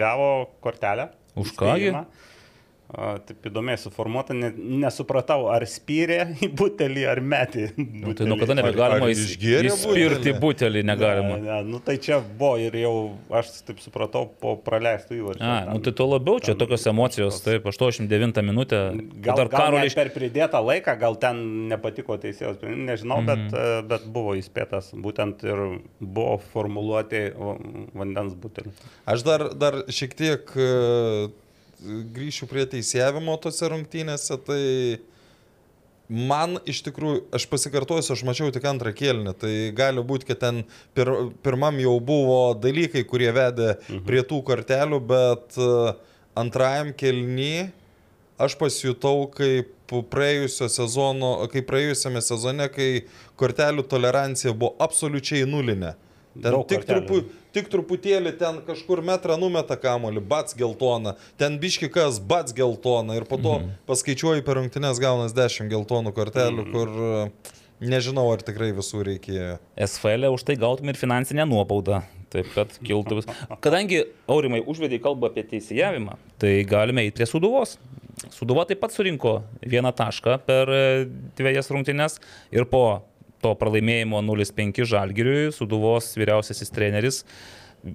[0.00, 0.30] gavo
[0.64, 1.10] kortelę.
[1.38, 2.04] Už ką įspėjimą.
[2.90, 4.48] A, Taip įdomiai suformuota, ne,
[4.82, 7.68] nesupratau, ar spyrė į butelį, ar metė.
[7.78, 10.32] Nu, tai nuo kada nebegalima įspirti butelį?
[10.42, 11.36] butelį, negalima.
[11.36, 12.94] Ne, ne, nu tai čia buvo ir jau,
[13.40, 15.44] aš taip supratau, po praleistų įvarčių.
[15.46, 18.80] A, ten- nu tai to labiau, čia ten tokios emocijos, taip, 89 minutę.
[19.22, 23.28] Gal, Dar gal Karolį net per pridėtą laiką, gal ten nepatiko teisėjos, nežinau, mm.
[23.28, 23.46] -hmm.
[23.52, 25.62] bet, e, bet buvo įspėtas, būtent ir
[26.00, 27.54] buvo formuluoti va-
[27.94, 28.74] vandens butelį.
[29.06, 31.30] Aš dar, dar šiek tiek e,
[32.14, 34.60] grįšiu prie teisėjavimo tose rungtynėse, tai
[36.10, 40.62] man iš tikrųjų, aš pasikartosiu, aš mačiau tik antrą kėlinį, tai gali būti, kad ten
[40.96, 41.12] pir,
[41.44, 45.70] pirmam jau buvo dalykai, kurie vedė prie tų kortelių, bet e,
[46.40, 47.70] antrajam kėlinį
[48.40, 52.90] aš pasijutau kaip praėjusio sezono, kaip praėjusiame sezone, kai
[53.40, 55.94] kortelių tolerancija buvo absoliučiai nulinė.
[56.42, 57.06] Ten Daug tik, kortelių.
[57.06, 63.24] trupu, tik truputėlį ten kažkur metrą numeta kamolį, bats geltona, ten biškikas bats geltona ir
[63.24, 63.70] po to Mhm.
[63.86, 66.72] paskaičiuoji per rungtynes gaunas 10 geltonų kortelių, Mhm.
[66.72, 67.30] kur e,
[67.80, 69.58] nežinau, ar tikrai visų reikėjo.
[69.76, 72.02] SFL už tai gautum ir finansinę nuobaudą.
[72.30, 73.26] Taip, kad kiltų vis.
[73.60, 77.76] Kadangi Aurimai užvedė kalbą apie teisėjavimą, tai galime eiti prie Suduvos.
[78.30, 82.20] Suduva taip pat surinko vieną tašką per e, dviejas rungtynes
[82.52, 83.02] ir po
[83.40, 87.24] to pralaimėjimo 0-5 Žalgiriui Suduvos vyriausiasis treneris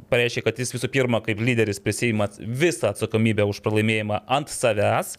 [0.09, 5.15] pareiškė, kad jis visų pirma kaip lyderis prisima visą atsakomybę už pralaimėjimą ant savęs,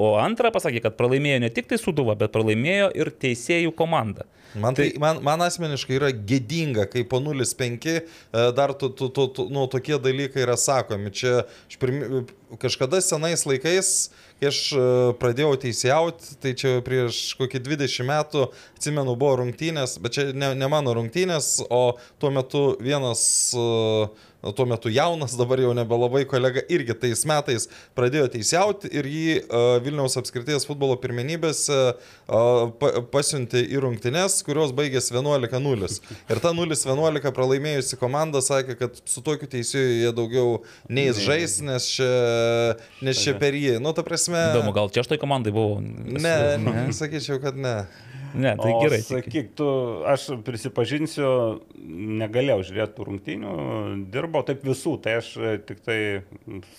[0.00, 4.26] o antra pasakė, kad pralaimėjo ne tik tai Suduva, bet pralaimėjo ir teisėjų komanda.
[4.56, 8.00] Man, tai, man, man asmeniškai yra gėdinga, kai po 0,5 e,
[8.56, 11.12] dar tu, tu, tu, tu, nu, tokie dalykai yra sakomi.
[11.12, 11.42] Čia
[11.80, 12.22] pirmi,
[12.62, 13.90] kažkada senais laikais,
[14.40, 14.84] kai aš e,
[15.20, 18.46] pradėjau teisėjauti, tai čia prieš kokį 20 metų,
[18.76, 23.22] atsimenu, buvo rungtynės, bet čia ne, ne mano rungtynės, o tuo metu vienas
[23.56, 23.66] e,
[24.56, 29.66] tuo metu jaunas, dabar jau nebelabai kolega, irgi tais metais pradėjo teisiauti ir jį uh,
[29.84, 35.90] Vilniaus apskrities futbolo pirmenybėse uh, pa, pasiuntė į rungtynes, kurios baigėsi 11-0.
[36.30, 41.88] Ir ta 0-11 pralaimėjusi komanda sakė, kad su tokiu teisėju jie daugiau neįs žais, nes
[41.96, 42.10] čia,
[43.04, 43.78] nes čia per jį.
[43.82, 44.40] Nu, ta prasme.
[44.52, 45.80] Įdomu, gal čia aš toj komandai buvau?
[45.80, 47.78] Ne, ne, sakyčiau, kad ne.
[48.36, 49.00] Ne, tai O gerai.
[49.00, 49.66] tik- Sakyk, tu,
[50.12, 51.28] aš prisipažinsiu,
[52.20, 53.52] negalėjau žiūrėti tų rungtynių,
[54.12, 55.98] dirbau taip visų, tai aš e, tik tai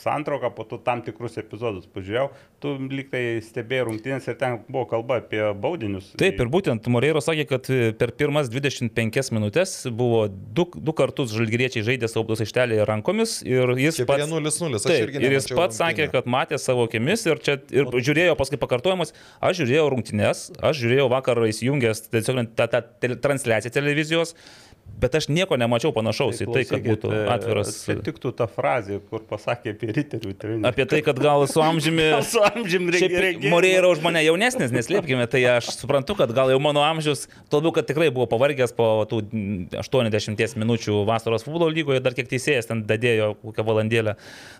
[0.01, 2.29] santrauką, po to tam tikrus epizodus pažiūrėjau,
[2.63, 6.11] tu liktai stebėjai rungtynės ir ten buvo kalba apie baudinius.
[6.17, 11.33] Taip, ir būtent Moreiro sakė, kad e, per pirmas 25 minutės buvo du, du kartus
[11.37, 14.31] žalgyriečiai žaidė savo baudos aikštelėje rankomis ir jis prie pats...
[14.31, 14.77] 0-0.
[14.77, 18.35] Aš Taip, irgi ir jis pats sakė, kad matė savo akimis ir, čia, ir žiūrėjo
[18.39, 19.13] paskui pakartojimus.
[19.43, 24.35] Aš žiūrėjau rungtynes, aš žiūrėjau vakar įsijungęs tiesiog tą, tą tele- transliaciją televizijos.
[24.97, 27.73] Bet aš nieko nemačiau panašaus į tai, kad būtų e, atviras.
[27.85, 30.65] Čia tiktų ta frazė, kur pasakė apie riterių trenerių.
[30.65, 32.07] Apie tai, kad gal su amžiumi...
[32.31, 33.51] Su amžiumi Šiaip reikia.
[33.53, 37.61] Morė yra už mane jaunesnis, neslėpkime, tai aš suprantu, kad gal jau mano amžius, tuo
[37.61, 42.29] labiau, kad tikrai buvo pavargęs po tų mm, 80 minučių vasaros futbolo lygoje, dar kiek
[42.33, 44.17] teisėjas ten dadėjo kokią valandėlę.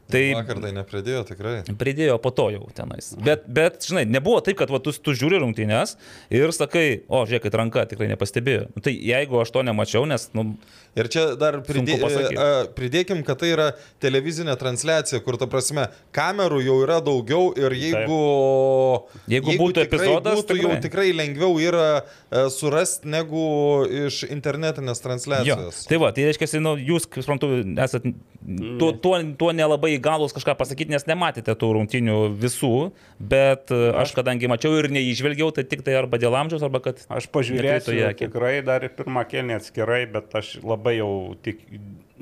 [0.07, 1.55] Tai Vakar tai nepridėjo tikrai.
[1.79, 3.09] pridėjo po to jau tenais.
[3.23, 5.97] Bet, bet žinai, nebuvo taip, kad va, tu, tu žiūri rungtynės
[6.31, 8.69] ir sakai, o žiūrėk, ranka tikrai nepastebėjo.
[8.71, 10.51] Nu, tai jeigu aš to nemačiau, nes, nu,
[10.97, 12.37] Ir čia dar pridė, pasakyt.
[12.41, 13.67] a, pridėkim, kad tai yra
[14.01, 15.83] televizinė transliacija, kur, ta prasme,
[16.15, 18.17] kamerų jau yra daugiau ir jeigu...
[19.29, 20.81] Jeigu būtų tikrai epizodas, būtų jau tikrai.
[20.87, 21.85] tikrai lengviau yra
[22.49, 23.43] surasti negu
[24.07, 25.05] iš internetinės Jo.
[25.05, 25.83] transliacijos.
[25.91, 27.51] Tai va, tai reiškia, nu, jūs, kaip suprantu,
[27.85, 28.09] esat
[28.79, 32.73] tuo, tuo, tuo nelabai įgalus kažką pasakyti, nes nematėte tų rungtinių visų,
[33.19, 37.03] bet e, aš kadangi mačiau ir neižvelgiau, tai tik tai arba dėl amžiaus, arba kad...
[37.11, 41.11] Aš pažiūrėsiu tikrai dar ir pirmą kelnį atskirai, bet aš labai jau
[41.43, 41.59] tik,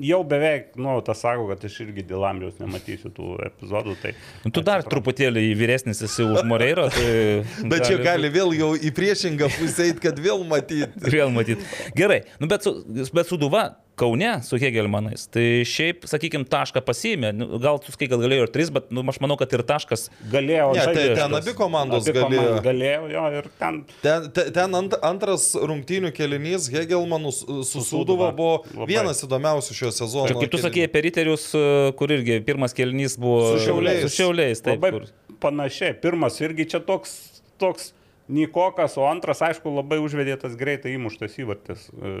[0.02, 3.96] jau beveik, nu, tas sako, kad aš irgi dėl amžiaus nematysiu tų epizodų.
[4.02, 4.14] Tai
[4.44, 7.08] Nu, tu dar truputėlį vyresnis esi už Moreiro, tai...
[7.70, 10.90] Bet čia gali vėl jau į priešingą pusę eiti, kad vėl matyti.
[11.06, 11.66] Vėl matyti.
[11.96, 12.80] Gerai, nu, bet, su,
[13.14, 18.20] bet Suduva Kaune su Hegelmanais, tai šiaip, sakykime, tašką pasiėmė, nu, gal tu skai, gal
[18.20, 20.66] galėjo ir tris, bet nu, aš manau, kad ir taškas galėjau.
[20.76, 22.42] Ne, tai ten abi komandos Abi galėjo.
[22.42, 27.80] komandos galėjo, jo, ir ten Ten, te- ten ant, antras rungtynių kelinys Hegelmanų su su
[27.88, 28.90] Sūduva buvo Labai.
[28.92, 30.28] vienas įdomiausių šio sezono.
[30.28, 31.64] Ir kaip tu sakėjai apie riterius, e,
[31.96, 34.04] kur irgi pirmas kelnys buvo Su Šiauliais.
[34.04, 35.08] Su šiauliais taip, labai kur.
[35.40, 35.96] panašiai.
[36.04, 37.16] Pirmas irgi čia toks,
[37.56, 37.94] toks
[38.28, 41.84] Nikokas, o antras, aišku, labai užvedė tas greitai įmuštas įvartis.
[41.94, 42.14] e,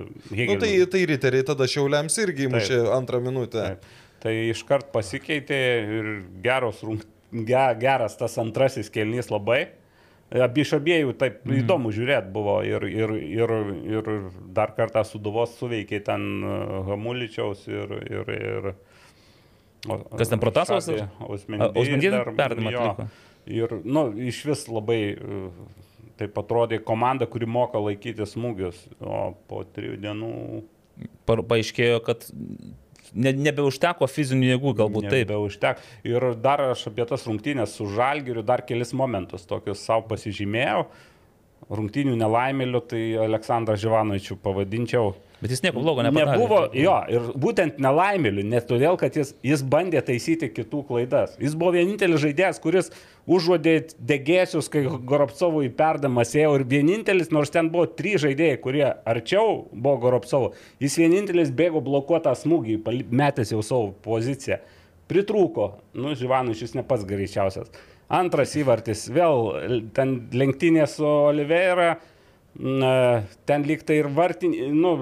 [0.46, 3.64] Nu, tai, tai riteriai tada šiauliams irgi įmušė antrą minutę.
[3.72, 3.88] Taip.
[4.22, 5.58] Tai iškart pasikeitė
[5.98, 6.06] ir
[6.44, 7.02] geros, rung...
[7.32, 9.64] ge, geras tas antrasis kelnys labai.
[10.30, 11.58] Abi iš abiejų taip mm.
[11.62, 13.52] įdomu žiūrėti buvo ir, ir, ir,
[13.86, 14.08] ir
[14.56, 16.56] dar kartą suduvos suveikė ten e,
[16.88, 17.92] Hamuličiaus ir...
[18.10, 18.70] ir, ir
[19.90, 20.86] o- Kas ten, Protasovas?
[20.88, 23.06] Šabė, A, Osmendy Osmendy dar- perdavimą.
[23.46, 25.42] Ir, nu, iš vis labai e,
[26.20, 30.32] taip atrodė komanda, kuri moka laikyti smūgius, o po trijų dienų
[31.28, 32.24] Pa, paaiškėjo, kad
[33.12, 35.32] ne, nebeužteko fizinių jėgų, galbūt taip.
[35.44, 35.82] Užtek.
[36.08, 40.86] Ir dar aš apie tas rungtynės su Žalgiriu dar kelis momentus tokius savo pasižymėjau.
[41.76, 45.14] Rungtynių nelaimėlių, tai Aleksandrą Živanovičių pavadinčiau.
[45.36, 46.38] Bet jis nieko blogo nepadarė.
[46.38, 51.34] Nebuvo, jo, ir būtent nelaimėlių, ne todėl, kad jis, jis bandė taisyti kitų klaidas.
[51.42, 52.88] Jis buvo vienintelis žaidėjas, kuris
[53.28, 53.74] užuodė
[54.08, 59.98] degėsius, kai Goropsovui perdamas ėjo ir vienintelis, nors ten buvo trys žaidėjai, kurie arčiau buvo
[60.06, 62.80] Goropsovo, jis vienintelis bėgo blokuotą smūgį,
[63.12, 64.62] metęs jau savo poziciją.
[65.06, 65.68] Pritrūko,
[66.00, 67.68] nu, Živanovičius ne pats greičiausias.
[68.08, 71.98] Antras įvartis, vėl ten lenktynė su Oliveira,
[72.58, 72.92] na,
[73.48, 74.94] ten lyg tai ir vartinė, nu,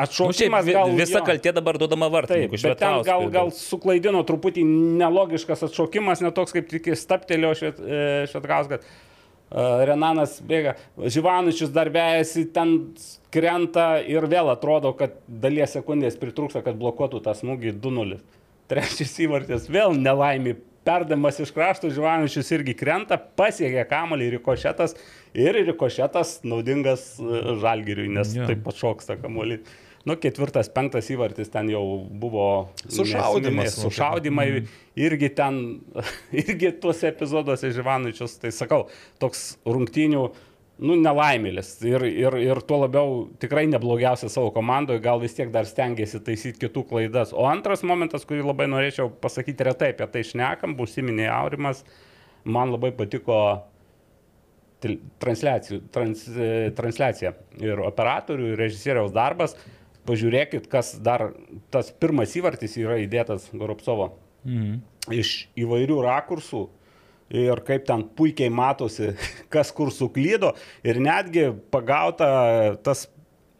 [0.00, 1.24] Nu, šiaip atšaukimas gal visa jo.
[1.26, 2.60] kaltė dabar duodama Taip, vartininkui.
[2.62, 4.62] bet ten gal, gal suklaidino truputį
[5.00, 8.00] nelogiškas atšaukimas, netoks kaip tik staptelėjo šit, e,
[8.32, 8.86] Šetkauskas.
[9.50, 12.94] E, Renanas bėga, Živaničius dar vejasi, ten
[13.34, 18.20] krenta ir vėl atrodo, kad dalies sekundės pritrūksta, kad blokuotų tą smūgį 2-0.
[18.70, 20.56] Trečias įvartis vėl nelaimė.
[20.80, 24.94] Perdamas iš krašto Živaničius irgi krenta, pasiekia kamalį rikošetas
[25.34, 28.50] ir rikošetas naudingas e, žalgiriui, nes yeah.
[28.50, 29.60] taip pat šoksta kamuolį.
[30.08, 31.82] Nu, ketvirtas, penktas įvartis ten jau
[32.22, 32.44] buvo
[32.86, 34.46] Sušaudymas, nesminės Sušaudymai
[34.96, 35.58] irgi ten,
[36.42, 38.86] irgi tuose epizoduose Živaničius, tai sakau,
[39.20, 40.22] toks rungtynių,
[40.80, 41.74] nu, nelaimėlis.
[41.84, 46.64] Ir, ir, ir tuo labiau tikrai neblogiausia savo komandoje, gal vis tiek dar stengiasi taisyti
[46.64, 47.34] kitų klaidas.
[47.36, 51.84] O antras momentas, kurį labai norėčiau pasakyti retai apie tai šnekam, būsiminė Aurimas,
[52.48, 53.42] man labai patiko
[54.80, 59.56] transliacijų- trans, e, transliacija ir operatorių, ir režisieriaus darbas.
[60.06, 61.32] Pažiūrėkit, kas dar
[61.70, 64.12] tas pirmas įvartis yra įdėtas Goropsovo
[64.44, 64.80] Mhm.
[65.12, 66.68] iš įvairių rakursų
[67.30, 69.14] ir kaip ten puikiai matosi,
[69.50, 73.06] kas kur suklydo ir netgi pagauta tas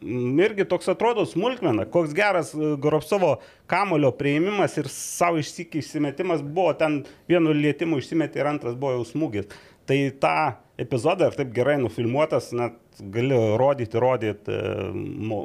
[0.02, 3.34] irgi toks atrodo smulkmena, koks geras e, Goropsovo
[3.68, 9.04] kamulio prieimimas ir savo išsikį išsimetimas buvo, ten vienu lietimu išsimetė ir antras buvo jau
[9.04, 9.50] smūgis.
[9.90, 10.34] Tai tą
[10.80, 12.76] epizodą ir taip gerai nufilmuotas, net
[13.12, 14.90] gali rodyti, rodyti e,
[15.30, 15.42] mo,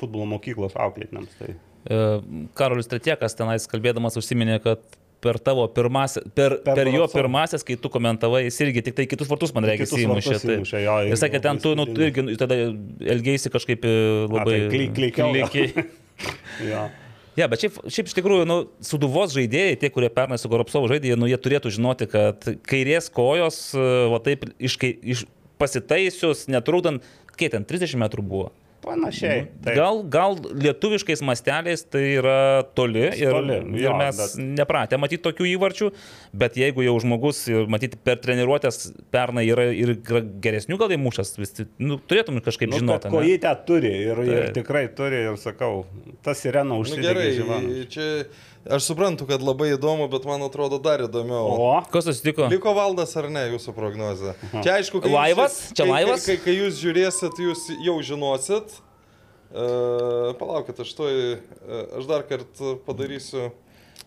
[0.00, 1.38] futbolo mokyklos auklėtiniams.
[1.40, 1.54] Tai.
[1.54, 2.02] E,
[2.58, 4.84] Karolis Tretiekas tenais kalbėdamas užsiminė, kad
[5.24, 9.06] per tavo pirmasias, per, per, Per jo pirmasias, kai tu komentavai, jis irgi tik tai
[9.08, 9.86] kitus vartus, man reikia,
[10.84, 12.58] jo, Ir irgi sakė, ten tu nu, irgi tada
[13.16, 13.94] elgėsi kažkaip e,
[14.28, 15.48] labai tai kly- klykiau gal.
[15.54, 15.88] klykiai.
[16.68, 16.84] Jo.
[17.34, 21.16] Ja, bet šiaip, šiaip iš tikrųjų, nu, suduvos žaidėjai, tie, kurie pernai su Goropsovu žaidė,
[21.18, 25.24] nu, jie turėtų žinoti, kad kairės kojos, va taip, iš, iš
[25.58, 27.02] pasitaisius, netrukdant,
[27.34, 28.52] kiek ten 30 metrų buvo.
[28.84, 29.46] Panašiai.
[29.64, 29.76] taip.
[29.78, 35.22] Gal, gal lietuviškais masteliais tai yra toli ir, Toli, ir jo, mes bet- nepratę matyti
[35.24, 35.90] tokių įvarčių,
[36.36, 39.94] bet jeigu jau žmogus, matyti, per treniruotės pernai yra ir
[40.44, 43.02] geresnių gal įmušęs, vis tik, nu, turėtum kažkaip Nu, žinoti.
[43.02, 43.16] kad ane?
[43.18, 44.54] kojytę turi ir, ir Taip.
[44.60, 45.86] tikrai turi ir sakau,
[46.22, 47.88] tas sirena Nu, užsidegė gerai, žyvą.
[47.88, 48.24] čia
[48.70, 51.56] aš suprantu, kad labai įdomu, bet man atrodo dar įdomiau.
[51.58, 52.48] O, Kas atsitiko?
[52.52, 54.34] Liko valdas ar ne, jūsų prognozė?
[54.54, 55.58] Čia aišku, kai Laivas?
[55.68, 56.24] Jūs, Čia kai, laivas?
[56.24, 58.78] Kai, kai, kai jūs žiūrėsit, jūs jau žinosit.
[59.54, 61.10] Uh, palaukit, aš to,
[62.00, 63.52] aš dar kartą padarysiu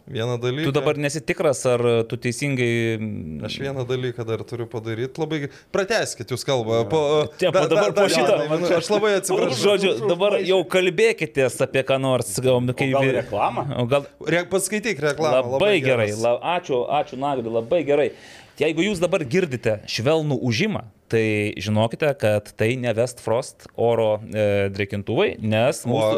[0.07, 0.65] vieną dalyką.
[0.65, 2.99] Tu dabar nesitikras, ar tu teisingai...
[3.45, 5.21] Aš vieną dalyką dar turiu padaryti.
[5.21, 5.49] Labai...
[5.75, 6.81] Prateskit jūs kalbą.
[6.91, 7.01] Po,
[7.39, 8.37] Čia, po dabar po šito.
[8.43, 9.59] vieną, aš labai atsiprašau.
[9.63, 12.33] Žodžiu, dabar jau kalbėkitės apie ką nors.
[12.43, 13.67] Gal, kai, gal reklamą?
[13.83, 15.57] O gal, Re, paskaityk reklamą.
[15.57, 16.23] Labai gerai, geras.
[16.23, 18.11] la, ačiū, ačiū Nagri, labai gerai.
[18.57, 24.67] Jeigu jūs dabar girdite švelnų užimą, tai žinokite, kad tai ne West Frost oro e,
[24.73, 26.17] drėkintuvai, nes mūsų,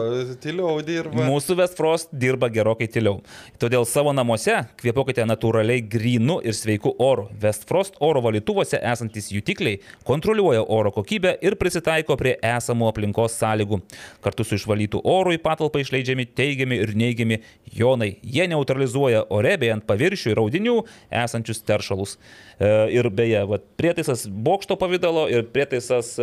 [0.65, 1.25] O, dirba.
[1.29, 3.19] mūsų West Frost dirba gerokai tyliau.
[3.61, 7.27] Todėl savo namuose kvėpuokite natūraliai grinu ir sveiku oru.
[7.43, 13.81] West Frost oro valytuvuose esantis jutikliai kontroliuoja oro kokybę ir prisitaiko prie esamų aplinkos sąlygų.
[14.25, 17.41] Kartu su išvalytų oru į patalpą išleidžiami teigiami ir neigiami
[17.77, 18.15] jonai.
[18.23, 20.77] Jie neutralizuoja ore bei ant paviršių ir audinių
[21.23, 22.17] esančius teršalus.
[22.59, 26.21] E, Ir beje, vat, prietaisas bokšto pavydalo ir prietaisas, e,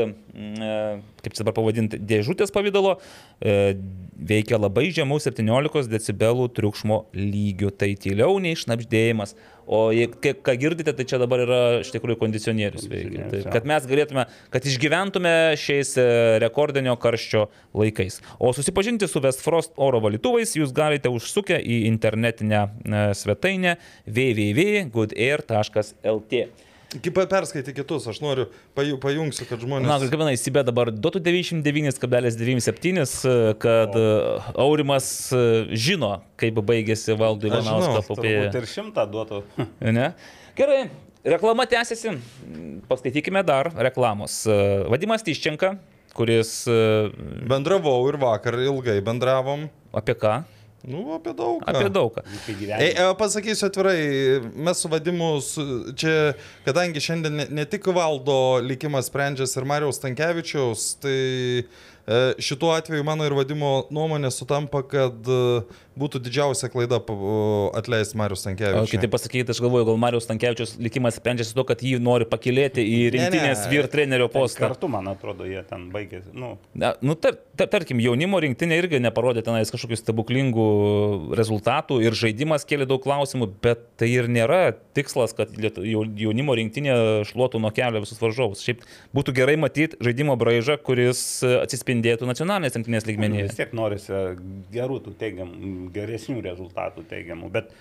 [1.24, 2.96] kaip dabar pavadinti, dėžutės pavydalo
[3.40, 3.74] e,
[4.16, 7.70] veikia labai žemų 17 decibelų triukšmo lygių.
[7.76, 9.34] Tai tyliau nei šnapždėjimas.
[9.66, 9.88] O
[10.22, 13.24] kai- ką girdite, tai čia dabar yra iš tikrųjų kondicionierius veikia.
[13.32, 14.22] Tai, kad mes galėtume,
[14.54, 16.04] kad išgyventume šiais e,
[16.44, 18.20] rekordinio karščio laikais.
[18.38, 22.62] O susipažinti su Westfrost oro valytuvais jūs galite užsukę į internetinę
[23.18, 23.74] svetainę
[24.06, 26.46] www.goodair.lt.
[27.02, 29.88] Kaip perskaityti kitus, aš noriu, paju- pajungsiu, kad žmonės...
[29.88, 34.04] Na, kaip vienai, įsibė dabar duotų 99,97, e, kad e,
[34.62, 35.42] Aurimas e,
[35.76, 39.42] žino, kaip baigėsi žinau, Ivanausko turbūt ir šimtą duotų.
[39.96, 40.10] Ne?
[40.58, 40.80] Gerai,
[41.26, 42.16] reklama tęsiasi.
[42.90, 44.42] Paskaitykime dar reklamos.
[44.90, 45.76] Vadimas Tyščenka,
[46.16, 46.58] kuris
[47.48, 49.68] Bendravau ir vakar ilgai bendravom.
[49.96, 50.40] apie ką?
[50.86, 51.62] Nu, apie daug.
[51.66, 52.90] Apie daug Ei, gyveni.
[52.94, 53.98] e, pasakysiu atvirai,
[54.54, 55.64] mes su vadimu, su,
[55.98, 62.70] čia, kadangi šiandien ne, ne tik valdo likimas sprendžiasi ir Marijos Tankievičiaus, tai e, šituo
[62.76, 65.40] atveju mano ir vadimo nuomonė sutampa, kad e,
[65.96, 66.98] būtų didžiausia klaida
[67.76, 68.90] atleisti Marijos O Tankievičiaus.
[68.92, 73.00] kitaip pasakyti, aš galvoju, gal Marijos Tankievičius likimas sprendžiasi to, kad jį nori pakilėti į
[73.16, 74.66] rinktinės vyr trenerio postą.
[74.66, 76.32] Kartu, man atrodo, jie ten baigėsi.
[76.36, 80.66] Nu, Na, nu, tar, tar, tarkim, jaunimo rinktinė irgi neparodė tenais kažkokių stebuklingų
[81.38, 86.96] rezultatų ir žaidimas kėlė daug klausimų, bet tai ir nėra tikslas, kad jaunimo rinktinė
[87.28, 88.64] šluotų nuo kelio visus varžovus.
[88.66, 88.84] Šiaip
[89.16, 93.48] būtų gerai matyti žaidimo braižą, kuris e, atsispindėtų nacionalinės rinktinės lygmenyje.
[93.48, 94.12] vis tiek norisi
[94.74, 97.72] gerų tų teigiamų, geresnių rezultatų teigiamų, bet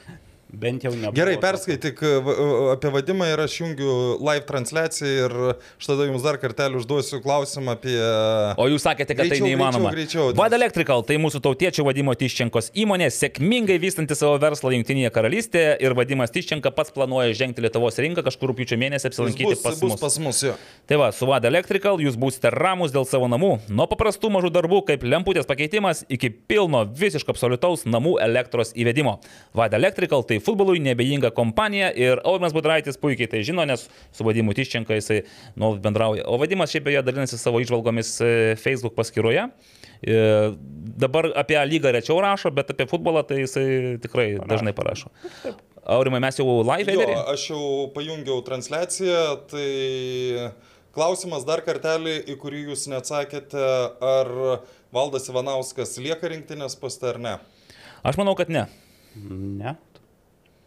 [0.49, 1.09] bent jau ne.
[1.15, 3.91] Gerai, perskaityk e, e, apie vadimą ir aš jungiu
[4.21, 7.95] live transliaciją ir aš tada jums dar kartelį užduosiu klausimą apie...
[8.61, 9.91] O jūs sakėte, kad Greičiau, tai neįmanoma.
[9.93, 10.39] greičiau, greičiau.
[10.39, 15.97] Vad Electrical tai mūsų tautiečio vadimo Tiščenkos įmonė, sėkmingai vystanti savo verslą Junktinėje karalystėje ir
[15.97, 19.99] vadimas Tiščenka pats planuoja žengti Lietuvos rinką kažkur rūpiučio mėnesį apsilankyti bus, pas mus.
[20.01, 20.55] pas mus, jo.
[20.87, 23.51] Tai va, su Vad Electrical jūs būsite ramus dėl savo namų.
[23.67, 29.17] Nuo paprastų mažų darbų kaip lemputės pakeitimas iki pilno visiško absoliutaus namų elektros įvedimo.
[29.57, 34.53] Vad Electrical tai futbolui nebejinga kompanija ir Aurimas Budraitis puikiai tai žino, nes su Vadimu
[34.57, 35.21] Tiščenka jisai
[35.55, 36.25] nuolat bendrauja.
[36.27, 38.31] O Vadimas šiaip beje dalinasi savo išvalgomis e,
[38.61, 39.47] Facebook paskyroje.
[40.01, 40.19] E,
[40.95, 43.65] Dabar apie A lygą rečiau rašo, bet apie futbolą tai jisai
[44.03, 45.09] tikrai dažnai parašo.
[45.85, 47.15] Aurimai, mes jau live Jo, eterį?
[47.33, 47.63] aš jau
[47.93, 49.19] pajungiau transliaciją,
[49.51, 49.65] tai
[50.95, 53.65] klausimas dar kartelį, į kurį jūs neatsakėte,
[53.99, 54.31] ar
[54.95, 57.35] Valdas Ivanauskas lieka rinktinės poste ar ne?
[58.07, 58.63] Aš manau, kad ne.
[59.19, 59.75] Ne.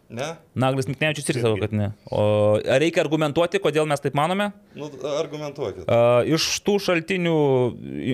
[0.09, 0.25] Ne?
[0.57, 1.91] Naglis Miknevičius irgi sako, kad ne.
[2.09, 2.23] O
[2.57, 4.47] ar reikia argumentuoti, kodėl mes taip manome?
[4.73, 4.87] Nu,
[5.19, 5.83] argumentuokit.
[5.85, 7.35] A, Iš tų šaltinių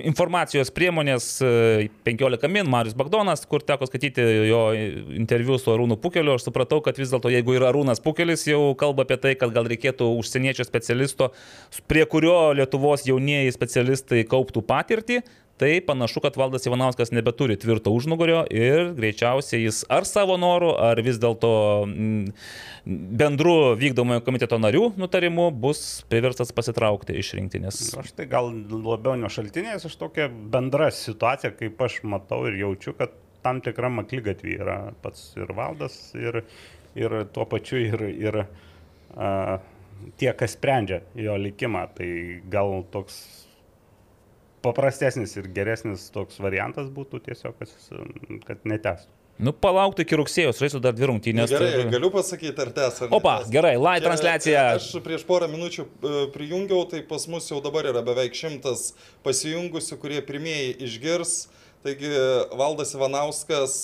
[0.02, 4.60] informacijos priemonės e, 15 min, Marius Bagdonas, kur teko skaityti jo
[5.16, 9.08] interviu su Arūnu Pukeliu, aš supratau, kad vis dėlto jeigu yra Arūnas Pukelis, jau kalba
[9.08, 11.32] apie tai, kad gal reikėtų užsieniečio specialisto,
[11.88, 15.24] prie kurio Lietuvos jaunieji specialistai kauptų patirtį.
[15.58, 21.00] Tai panašu, kad Valdas Ivanauskas nebeturi tvirto užnugario ir greičiausiai jis ar savo noru, ar
[21.00, 21.52] vis dėlto
[21.88, 22.34] mm,
[23.22, 27.80] bendru vykdomojo komiteto narių nutarimu bus priverstas pasitraukti iš rinktinės.
[28.02, 32.92] Aš tai gal labiau ne šaltinės, aš tokia bendra situacija, kaip aš matau ir jaučiu,
[33.00, 36.42] kad tam tikra maklygatvė yra pats ir valdas, ir,
[37.00, 39.32] ir tuo pačiu ir, ir a,
[40.20, 41.88] tie, kas sprendžia jo likimą.
[41.96, 42.12] Tai
[42.52, 43.24] gal toks
[44.66, 47.72] paprastesnis ir geresnis toks variantas būtų tiesiog, kad,
[48.50, 49.12] kad netestų.
[49.36, 51.52] Nu, palaukti iki rugsėjo, žaisiu dar dvi rungtynės.
[51.52, 53.02] Gerai, ir- galiu pasakyti, ar tęs.
[53.12, 54.62] Opa, gerai, live Čia, transliacija.
[54.78, 58.94] Aš prieš porą minučių e, prijungiau, tai pas mus jau dabar yra beveik šimtas
[59.28, 61.34] pasijungusių, kurie pirmieji išgirs.
[61.84, 62.08] Taigi
[62.58, 63.76] Valdas Ivanauskas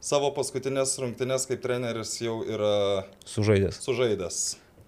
[0.00, 3.82] savo paskutinės rungtynės kaip treneris jau yra Sužaidęs.
[3.84, 4.40] sužaidęs.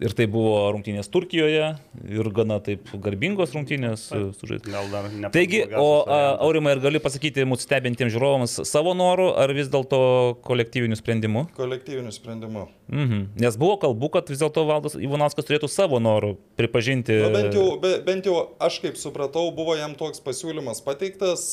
[0.03, 1.67] Ir tai buvo rungtynės Turkijoje
[2.11, 4.73] ir gana taip garbingos rungtynės sužaidęs.
[4.73, 5.31] Gal dar ne.
[5.35, 6.21] Taigi, o a.
[6.43, 10.01] Aurimai, ar gali pasakyti mūsų stebintiems žiūrovams savo norų, ar vis dėlto
[10.47, 11.45] kolektyvinių sprendimų?
[11.57, 12.67] Kolektyviniu sprendimu.
[12.93, 13.23] Mhm.
[13.41, 17.21] Nes buvo kalbų, kad vis dėlto Valdas Ivanauskas turėtų savo norų pripažinti.
[17.23, 21.47] Nu, bent, jau, be, bent jau aš kaip supratau, buvo jam toks pasiūlymas pateiktas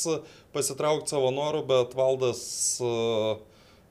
[0.55, 2.41] pasitraukti savo norų, bet valdas,
[2.81, 3.37] uh,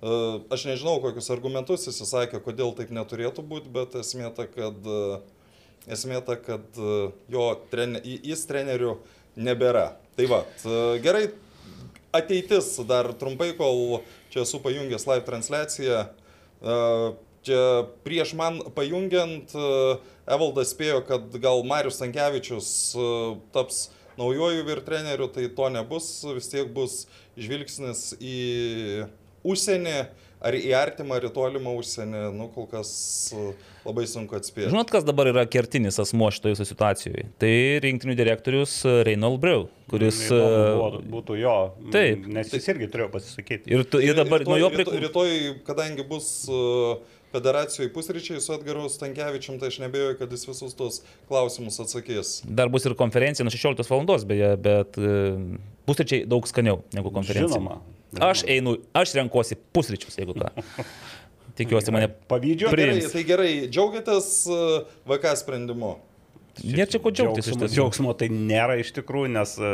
[0.00, 5.18] aš nežinau, kokius argumentus jis įsakė, kodėl taip neturėtų būti, bet esmė ta, kad, uh,
[5.90, 8.98] esmė ta, kad uh, jo trene, jis trenerių
[9.38, 9.96] nebėra.
[10.18, 10.40] Tai va,
[11.02, 11.28] gerai,
[12.14, 14.00] ateitis dar trumpai, kol
[14.32, 16.00] čia esu pajungęs live transliaciją.
[17.46, 17.60] Čia
[18.02, 19.54] prieš man pajungiant,
[20.28, 23.86] Evaldas spėjo, kad gal Marius Tankievičius uh, taps
[24.18, 27.04] naujoju vyr treneriu, tai to nebus, vis tiek bus
[27.38, 29.06] žvilgsnis į
[29.52, 29.96] užsienį,
[30.38, 32.90] ar į artimą, ar į tolimą užsienį, nu kol kas
[33.34, 33.50] uh,
[33.88, 34.70] labai sunku atspėti.
[34.70, 37.26] Žinot, kas dabar yra kertinis asmo šitoje situacijoje?
[37.42, 37.52] Tai
[37.84, 38.78] rinktinių direktorius
[39.08, 40.24] Reinald Breu, kuris...
[40.28, 41.58] Įdomu e, buvo- būtų jo.
[41.94, 42.26] Taip.
[42.38, 43.74] Nes jis irgi turėjo pasisakyti.
[43.74, 45.04] Ir, tu, ir dabar nuo jo rytoj, priklauso.
[45.08, 50.74] rytoj, kadangi bus uh, federacijoje pusryčiai su Edgaru Stankievičium, tai aš nebejoju, kad jis visus
[50.74, 52.38] tos klausimus atsakys.
[52.44, 54.26] Dar bus ir konferencija nuo 16 val.
[54.26, 55.12] beje, bet e,
[55.88, 57.52] pusryčiai daug skaniau negu konferencija.
[57.58, 57.80] Žinoma.
[58.24, 60.48] Aš einu, aš renkuosi pusryčius, jeigu ką.
[61.58, 62.12] Tikiuosi mane.
[62.30, 62.70] Pavydžiu.
[62.70, 65.96] Gerai, tai gerai, džiaugiatės uh, VK sprendimu.
[66.58, 67.74] Nėra čia ko džiaugtis iš Džiaugsmo, tiesų.
[67.76, 69.68] džiaugsmo tai nėra iš tikrųjų, nes e,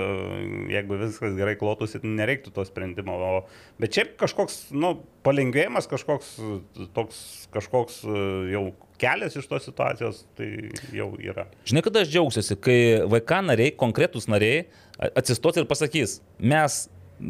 [0.74, 3.14] jeigu viskas gerai klotųsi, tai nereiktų to sprendimo.
[3.16, 3.38] O,
[3.80, 7.22] bet šiaip kažkoks, nu, palengvėjimas, kažkoks, e, toks,
[7.54, 8.64] kažkoks e, jau
[9.00, 10.50] kelias iš tos situacijos, tai
[10.94, 11.46] jau yra.
[11.68, 12.78] Žinai, kada aš džiaugsiuosi, kai
[13.16, 14.66] VK nariai, konkretūs nariai
[15.16, 16.84] atsistos ir pasakys, mes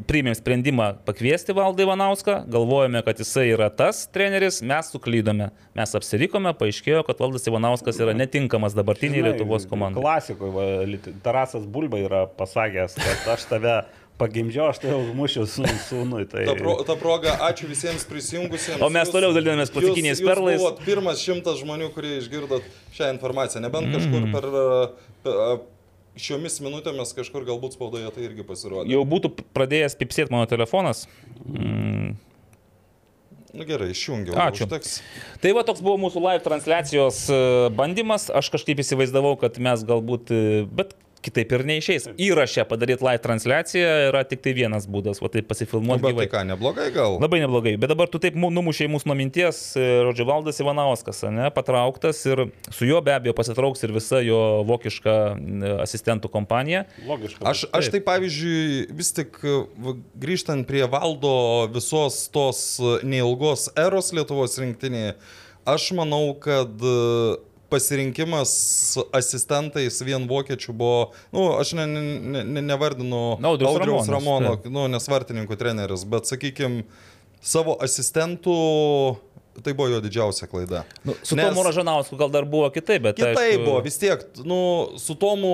[0.09, 6.55] priėmėm sprendimą pakviesti Valdą Ivanauską, galvojame, kad jisai yra tas treneris, mes suklydome, mes apsirikome,
[6.57, 10.01] paaiškėjo, kad Valdas Ivanauskas yra netinkamas dabartiniai Žinai, Lietuvos komandai.
[10.03, 13.77] Klasikoje, Tarasas Bulba yra pasakęs, kad aš tave
[14.19, 16.25] pagimdžiau, aš tave užmušiu su sūnui.
[16.31, 16.45] Tai...
[16.47, 18.81] Ta, pro, ta proga, ačiū visiems prisijungusiems.
[18.85, 20.59] O mes toliau dalinamės platikiniais jūs- perlais.
[20.61, 22.63] Jūs buvot pirmas šimtas žmonių, kurie išgirdot
[22.95, 23.65] šią informaciją.
[23.67, 23.97] Nebent Mm.
[23.99, 25.41] kažkur per, uh, per
[26.21, 28.93] šiomis minutėmis kažkur galbūt spaudoje tai irgi pasirodė.
[28.95, 31.07] Jau būtų pradėjęs pipsėti mano telefonas.
[31.47, 32.15] Mm.
[33.55, 34.35] Nu gerai, išjungiau.
[34.49, 34.67] Ačiū.
[34.67, 34.97] Užteks.
[35.43, 37.37] Tai va toks buvo mūsų live transliacijos e,
[37.79, 38.27] bandymas.
[38.35, 42.09] Aš kažkaip įsivaizdavau, kad mes galbūt, e, bet kitaip ir neišeis.
[42.21, 46.27] Įrašę padaryti live transliaciją yra tik tai vienas būdas, o tai Nu, pasifilmuoti bet gyvai.
[46.29, 47.17] tai ką, neblogai gal?
[47.23, 51.23] Labai neblogai, bet dabar tu taip mu- numušėjai mūsų nuo minties, e, Rodžio Valdas Ivanauskas,
[51.33, 56.85] ne, patrauktas ir su juo be abejo pasitrauks ir visa jo vokiška e, asistentų kompanija.
[57.09, 57.45] Logiška.
[57.49, 61.35] Aš, aš tai pavyzdžiui, vis tik va, grįžtant prie valdo
[61.73, 62.61] visos tos
[63.03, 65.15] neilgos eros Lietuvos rinktinėje,
[65.67, 67.37] aš manau, kad e,
[67.75, 68.55] pasirinkimas
[69.15, 75.59] asistentais vien vokiečių buvo, nu, aš ne, ne, ne, nevardinu Na, Audriaus Ramono, nu, nesvartininkų
[75.61, 76.87] treneris, bet sakykime,
[77.45, 78.59] savo asistentų
[79.63, 80.83] tai buvo jo didžiausia klaida.
[81.07, 83.19] Nu, su Nes- Tomu Ražanausku gal dar buvo kitaip, bet...
[83.21, 84.61] Kitai aišku, buvo, vis tiek, nu,
[84.99, 85.53] su Tomu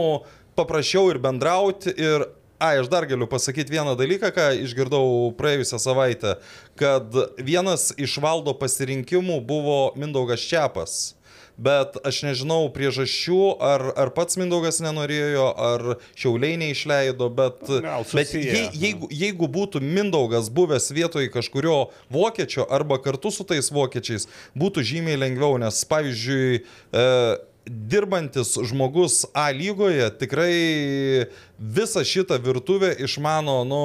[0.56, 2.28] paprašiau ir bendrauti ir...
[2.60, 6.34] Ai, aš dar galiu pasakyti vieną dalyką, ką išgirdau praėjusią savaitę,
[6.76, 10.98] kad vienas iš valdo pasirinkimų buvo Mindaugas Čiapas.
[11.60, 15.86] Bet aš nežinau priežasčių, ar, ar pats Mindaugas nenorėjo, ar
[16.20, 23.00] šiauliai neišleido, bet, Gal bet jei, jeigu, jeigu būtų Mindaugas buvęs vietoj kažkurio vokiečio arba
[23.00, 26.60] kartu su tais vokiečiais, būtų žymiai lengviau, nes pavyzdžiui,
[26.92, 27.06] e,
[27.66, 30.54] dirbantis žmogus A lygoje tikrai
[31.58, 33.82] visą šitą virtuvę išmano, nu,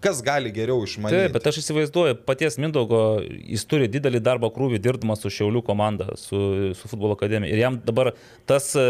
[0.00, 1.16] kas gali geriau išmanyti.
[1.16, 6.08] Taip, bet aš įsivaizduoju, paties Mindaugo, jis turi didelį darbo krūvį dirbdamas su Šiaulių komanda,
[6.20, 6.38] su,
[6.78, 7.52] su futbolo akademija.
[7.54, 8.12] Ir jam dabar
[8.48, 8.84] tas e,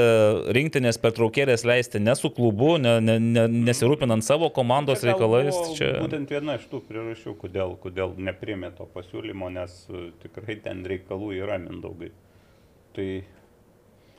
[0.57, 5.61] rinktinės pertraukėlės leisti ne su klubu, ne, ne, ne, nesirūpinant savo komandos gal reikalais.
[5.79, 5.95] Čia...
[6.03, 11.33] Būtent viena iš tų priežasčių, kodėl, kodėl neprimė to pasiūlymo, nes e, tikrai ten reikalų
[11.39, 12.13] yra mindaugai.
[12.97, 13.09] Tai,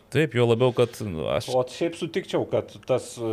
[0.08, 1.49] Taip, jo labiau, kad nu, aš...
[1.51, 3.32] o šiaip sutikčiau, kad tas e,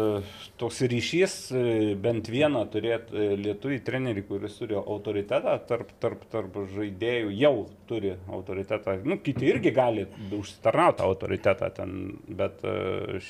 [0.58, 7.30] toks ryšys, e, bent vieną turėti lietuvių trenerį, kuris turi autoritetą tarp, tarp, tarp žaidėjų,
[7.38, 7.54] jau
[7.86, 8.96] turi autoritetą.
[9.06, 11.98] Nu, kiti irgi gali užsitarnauti autoritetą ten,
[12.42, 13.20] bet e,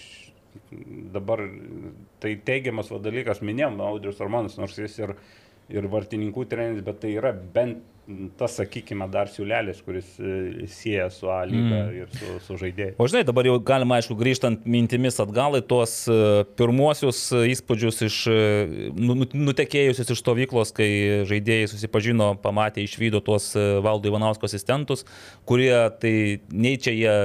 [1.12, 1.44] dabar
[2.24, 5.18] tai teigiamas dalykas, minėjom, Audrius Armanas, nors jis ir,
[5.68, 7.84] ir vartininkų treneris, bet tai yra bent
[8.38, 11.94] tas, sakykime, dar siūlelis, kuris e, sieja su A lyga mm.
[11.96, 12.94] ir su, su žaidėjai.
[13.00, 16.18] O žinai, dabar jau galima, aišku, grįžtant mintimis atgal į tuos e,
[16.58, 18.18] pirmuosius e, įspūdžius iš
[18.98, 20.88] nu, nu, nutekėjusius iš stovyklos, kai
[21.30, 25.06] žaidėjai susipažino, pamatė, išvydo tuos valdo Ivanausko asistentus,
[25.48, 26.14] kurie tai
[26.52, 27.16] nei čia jie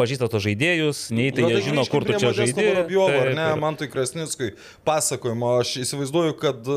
[0.00, 2.86] pažįsta tos žaidėjus, nei tai, tai jie žino, kur tu čia žaidėjai.
[2.90, 4.54] Tai, ne, man tai Krasnickui
[4.88, 6.72] pasakojimo, aš įsivaizduoju, kad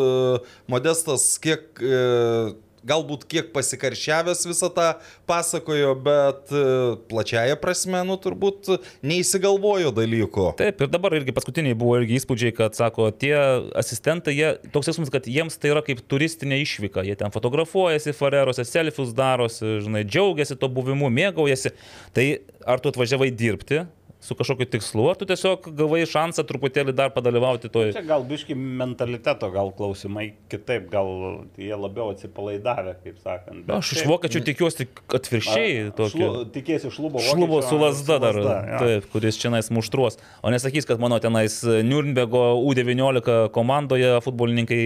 [0.70, 2.54] Modestas kiek uh,
[2.88, 4.88] galbūt kiek pasikaršiavęs visą tą
[5.30, 6.64] pasakojo, bet e,
[7.12, 8.72] plačiaja prasme, nu turbūt
[9.06, 10.48] neįsigalvojo dalykų.
[10.60, 13.36] Taip, ir dabar irgi paskutiniai buvo irgi įspūdžiai, kad sako, tie
[13.78, 18.66] asistentai, jie, toks jausmas, kad jiems tai yra kaip turistinė išvyka, jie ten fotografuojasi, farerose,
[18.68, 21.76] selfius darosi, žinai, džiaugiasi to buvimu, mėgaujasi.
[22.16, 22.28] Tai
[22.68, 23.86] ar tu atvažiavai dirbti,
[24.22, 27.96] su kažkokiu tikslu, ar tu tiesiog gavai šansą truputėlį dar padalyvauti toje.
[27.96, 31.10] Čia gal biški mentaliteto, gal klausimai kitaip, gal
[31.58, 33.66] jie labiau atsipalaidavę, kaip sakant.
[33.66, 35.90] Bet Aš iš vokiečių tikiuosi atvirkščiai.
[36.14, 37.24] Šlu, tikėsi šlubo.
[37.26, 38.82] Šlubo su lasda dar, lasda, ja.
[38.84, 40.20] taip, kuris čia nais muštruos.
[40.46, 44.80] O nesakys, kad mano tenais Nürnbergo U19 komandoje futbolininkai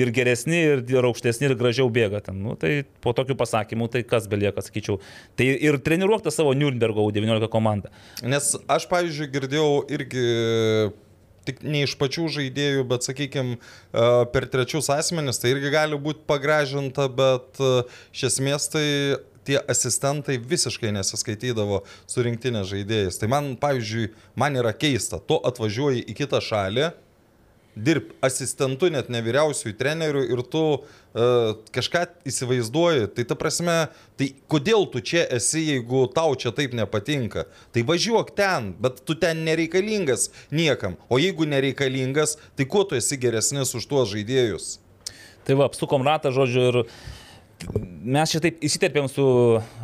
[0.00, 2.40] ir geresni, ir, ir aukštesni, ir gražiau bėga ten.
[2.44, 4.96] Nu, tai po tokių pasakymų, tai kas belieka, sakyčiau.
[5.36, 7.92] Tai ir treniruokite savo Nürnbergo U19 komandą.
[8.24, 10.24] Nes aš aš, pavyzdžiui, girdėjau irgi
[11.48, 13.56] tik ne iš pačių žaidėjų, bet, sakykime,
[14.34, 17.70] per trečius asmenis, tai irgi gali būti pagražinta, bet e,
[18.12, 18.84] iš esmės tai
[19.48, 23.16] tie asistentai visiškai nesiskaitydavo su rinktinės žaidėjais.
[23.20, 26.90] Tai man, pavyzdžiui, man yra keista, tu atvažiuoji į kitą šalį,
[27.84, 33.76] dirb asistentu, net ne vyriausiųjų trenerių ir tu uh, kažką įsivaizduoji, tai ta prasme,
[34.20, 37.46] tai kodėl tu čia esi, jeigu tau čia taip nepatinka?
[37.74, 40.98] Tai važiuok ten, bet tu ten nereikalingas niekam.
[41.08, 44.76] O jeigu nereikalingas, tai kuo tu esi geresnis už tuos žaidėjus?
[45.48, 46.82] Tai va, apsukom ratą, žodžiu, ir
[48.08, 49.24] mes šitaip įsiterpėm su,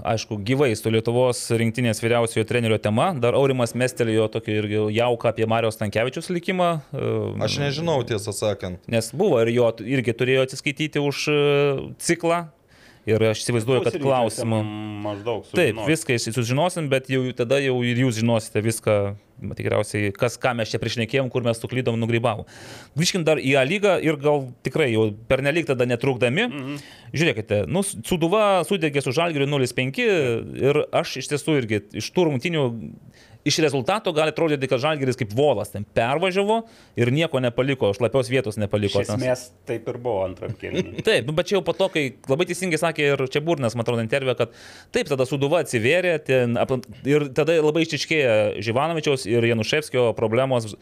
[0.07, 3.11] aišku, gyvai su Lietuvos rinktinės vyriausiojo trenerio tema.
[3.21, 6.71] Dar Aurimas mestelėjo tokį irgi jauką apie Marijos Tankievičius likimą.
[7.45, 8.83] Aš nežinau, tiesą sakant.
[8.91, 11.41] Nes buvo ir jo irgi turėjo atsiskaityti už e,
[12.03, 12.45] ciklą
[13.05, 14.63] Ir aš įsivaizduoju, kad klausimų.
[15.05, 15.45] Maždaug.
[15.45, 15.59] Sužinos.
[15.59, 18.95] Taip, viską sužinosim, bet jau tada jau ir jūs žinosite viską,
[19.59, 22.49] tikriausiai, kas, ką mes čia priešnekėjom, kur mes suklydom, nugrybavom.
[22.97, 26.49] Grįžkim dar į A lygą ir gal tikrai jau pernelyg tada netrukdami.
[26.49, 26.81] Mhm.
[27.13, 30.01] Žiūrėkite, nu, Suduva sudegė su Žalgiriu 0,5
[30.65, 32.65] ir aš iš tiesų irgi iš tų rungtinių
[33.45, 36.63] iš rezultato gali atrodyti, kad Žalgeris kaip volas ten pervažiavo
[36.97, 39.03] ir nieko nepaliko, šlapios vietos nepaliko.
[39.05, 41.05] Iš esmės taip ir buvo antram kėlinį.
[41.09, 44.05] taip, bet čia jau po to, kai labai teisingai sakė ir čia Burnas, man atrodo,
[44.05, 44.57] intervė, kad
[44.95, 46.59] taip, tada Suduva atsivėrė ten,
[47.09, 48.35] ir tada labai ištiškėja
[48.65, 50.75] Živanovičiaus ir Januševskio problemos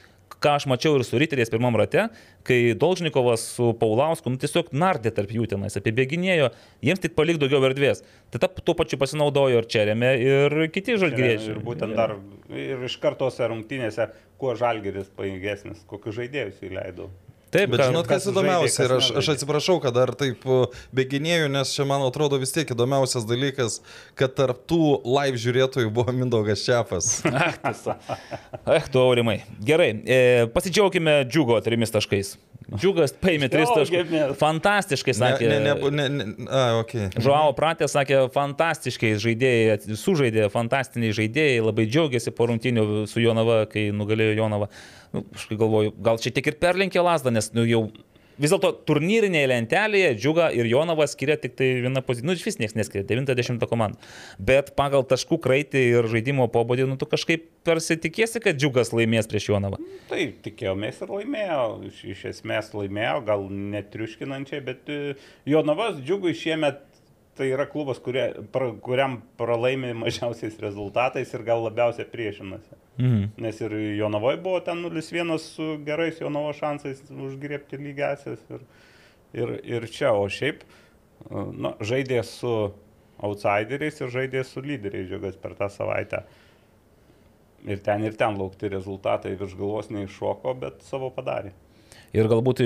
[0.42, 2.08] ką aš mačiau ir su Ryteriais pirmam rate,
[2.46, 6.50] kai Dolžnikovas su Paulausku nu, tiesiog nardė tarp jų tenais, apibėginėjo,
[6.84, 8.02] jiems tik palik daugiau erdvės.
[8.32, 11.56] Tai tuo pačiu pasinaudojo ir Čerėme, ir kiti žalgyriečiai.
[11.56, 12.16] Ir būtent dar
[12.52, 14.10] ir iš kartose rungtynėse,
[14.42, 17.08] kuo žalgyris paėgesnis, kokius žaidėjus įleido.
[17.52, 21.74] Taip, bet žinot, kas įdomiausia, ir aš, aš atsiprašau, kad dar taip uh, beginėjau, nes
[21.76, 23.82] čia man atrodo vis tiek įdomiausias dalykas,
[24.16, 27.18] kad tarp tų live žiūrėtojų buvo Mindaugas Čiapas.
[28.78, 29.42] Ach, tu aurimai.
[29.60, 30.18] Gerai, e,
[30.54, 32.38] pasidžiaugime džiugo trimis taškais.
[32.72, 34.14] Džiugas paėmė tris taškus.
[34.40, 35.50] Fantastiškai sakė.
[35.50, 37.10] Ne, ne, ne, ne, ne, a, okay.
[37.20, 43.90] Žuavo Pratė sakė, fantastiškai žaidėjai, sužaidė, fantastiniai žaidėjai, labai džiaugiasi po rungtinių su Jonava, kai
[43.92, 44.70] nugalėjo Jonava.
[45.12, 47.86] Nu, aš galvoju, gal čia tik ir perlinkė lasdą, nes nu, jau
[48.40, 52.30] vis dėlto turnyrinėje lentelėje Džiuga ir Jonava skiria tik tai vieną poziciją.
[52.30, 54.12] Nu, vis niekas neskiria, 90 komanda.
[54.38, 59.50] Bet pagal taškų kraitį ir žaidimo pobūdį, nu, tu kažkaip persitikėsi, kad Džiugas laimės prieš
[59.52, 59.80] Jonavą.
[60.10, 61.62] Tai tikėjomės ir laimėjo.
[61.90, 63.46] Iš, iš esmės laimėjo, gal
[63.76, 65.02] netriuškinančiai, bet e,
[65.48, 66.82] Jonavas Džiugui šiemet
[67.36, 72.76] tai yra klubas, kurie, pra, kuriam pralaimi mažiausiais rezultatais ir gal labiausiai priešinasi.
[72.98, 73.24] Mhm.
[73.40, 78.66] Nes ir Jonavoje buvo ten 0-1 su gerais Jonavo šansais užgriepti lygiasias ir,
[79.32, 80.64] ir, ir čia, o šiaip
[81.30, 82.52] nu, žaidė su
[83.22, 86.24] outsideriais ir žaidė su lyderiais žiūrės per tą savaitę.
[87.62, 91.52] Ir ten ir ten laukti rezultatai virš galvos neiššoko, bet savo padarė
[92.16, 92.62] ir galbūt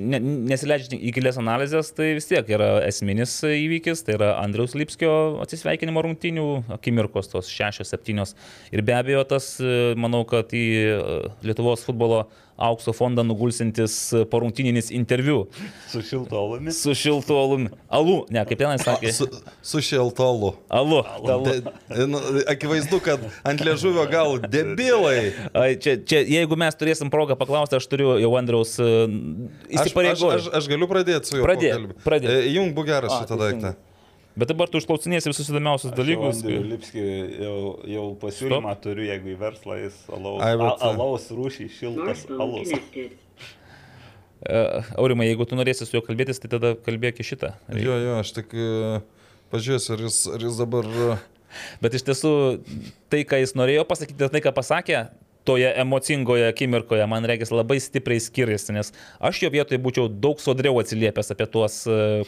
[0.00, 0.20] ne,
[0.50, 5.12] nesileidžiant į gilės analizės, tai vis tiek yra esminis įvykis, tai yra Andriaus Lipskio
[5.44, 6.46] atsisveikinimo rungtinių
[6.76, 8.36] akimirkos, tos šešios, septynios.
[8.74, 9.54] Ir be abejo, tas,
[10.00, 10.66] manau, kad į
[11.46, 12.26] Lietuvos futbolo
[12.60, 13.94] aukso fondą nugulsintis
[14.30, 15.46] porungtininis interviu
[15.88, 16.72] Su šiltu alumi.
[16.76, 17.70] su šiltu alumi.
[17.88, 19.12] Alu, ne, kaip tenai sakė.
[19.16, 19.26] Su,
[19.64, 20.52] su šeltolu.
[20.68, 21.00] Alu.
[21.08, 21.40] alu.
[21.48, 22.20] De, nu,
[22.52, 25.32] akivaizdu, kad ant liežuvio gal debilai.
[25.56, 30.40] Ai, Čia, čia, jeigu mes turėsim progą paklausti, aš turiu jau Andriaus Aš, aš, įsipareigojimą.
[30.40, 31.44] aš, aš galiu pradėti su juo.
[31.46, 32.30] Pradėk, pradėk.
[32.36, 33.72] E, Jung buvo geras šitą teisingai.
[34.40, 36.38] Bet dabar tu išklausinėsi visus įdomiausius dalykus.
[36.40, 37.02] Andriu Lipski
[37.42, 37.56] jau,
[37.90, 42.72] jau pasiūlymą turiu, jeigu į verslą jis alaus, Ai, bet- a, alaus rūšį šiltas alus.
[44.40, 44.60] E,
[44.96, 47.52] Aurimai, jeigu tu norėsi su juo kalbėtis, tai tada kalbėk į šitą.
[47.76, 49.00] Jo, jo, aš tik e,
[49.52, 50.88] pažiūrėsiu, ar jis, ar jis dabar...
[50.88, 51.18] e,
[51.82, 52.30] Bet iš tiesų,
[53.12, 55.02] tai, ką jis norėjo pasakyti, tai, ką pasakė,
[55.44, 60.78] toje emocingoje akimirkoje, man reikia, labai stipriai skiriasi, nes aš jo vietoje būčiau daug sodriau
[60.82, 61.80] atsiliepęs apie tuos,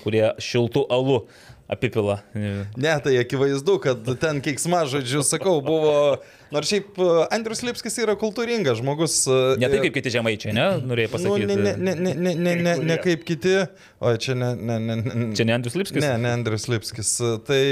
[0.03, 1.19] kurie šiltų alų
[1.73, 2.19] apipila.
[2.37, 5.95] E, Ne, tai akivaizdu, kad ten keiksmažodžių, sakau, buvo...
[6.53, 9.23] Nors šiaip e, Andrius Lipskis yra kultūringas žmogus.
[9.25, 10.67] e, Ne taip kaip kiti žemaičiai, ne?
[10.85, 11.47] Norėjai Nu, pasakyti.
[11.49, 13.57] ne, ne, ne, ne, ne, ne, ne, ne kaip kiti.
[14.05, 15.31] O čia ne, ne, ne, ne.
[15.39, 16.05] Čia ne Andrius Lipskis?
[16.05, 17.15] Ne, ne Andrius Lipskis.
[17.49, 17.63] Tai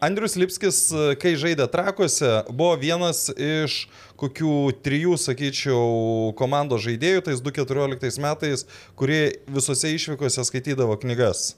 [0.00, 0.78] Andrius Lipskis,
[1.20, 3.82] kai žaidė trakuose, buvo vienas iš
[4.20, 8.64] kokių trijų, sakyčiau, komandos žaidėjų, tais 2014 metais,
[8.96, 9.20] kurie
[9.52, 11.50] visose išvykose skaitydavo knygas.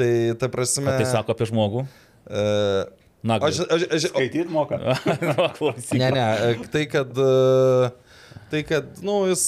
[0.00, 0.96] Tai ta prasme...
[0.96, 1.84] Tai sako apie žmogų.
[2.30, 2.44] E,
[3.20, 4.78] Na, aš, aš, aš, Skaityt moka.
[5.58, 5.98] klausyk.
[6.00, 7.90] ne, ne, e, tai kad, e,
[8.48, 9.42] tai kad, nu, jis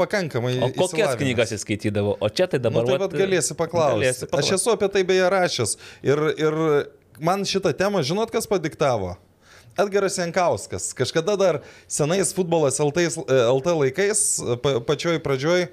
[0.00, 0.54] pakankamai.
[0.64, 2.16] O kokias knygas jis skaitydavo?
[2.20, 2.88] O čia tai Nu, dabar...
[2.88, 4.00] tai vat, galėsi paklausti.
[4.00, 4.56] galėsi Aš paklausti.
[4.56, 5.76] esu apie tai beje rašęs.
[6.08, 6.58] Ir, ir
[7.20, 9.18] man šitą temą, žinot, kas padiktavo?
[9.76, 10.88] Edgaras Jankauskas.
[10.96, 14.22] Kažkada dar senais futbolas LT, LT laikais,
[14.64, 15.68] pa, pačioj pradžioj,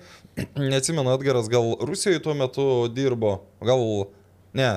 [0.57, 3.84] neatsimenu, Edgaras gal Rusijoje tuo metu dirbo, gal,
[4.53, 4.71] ne,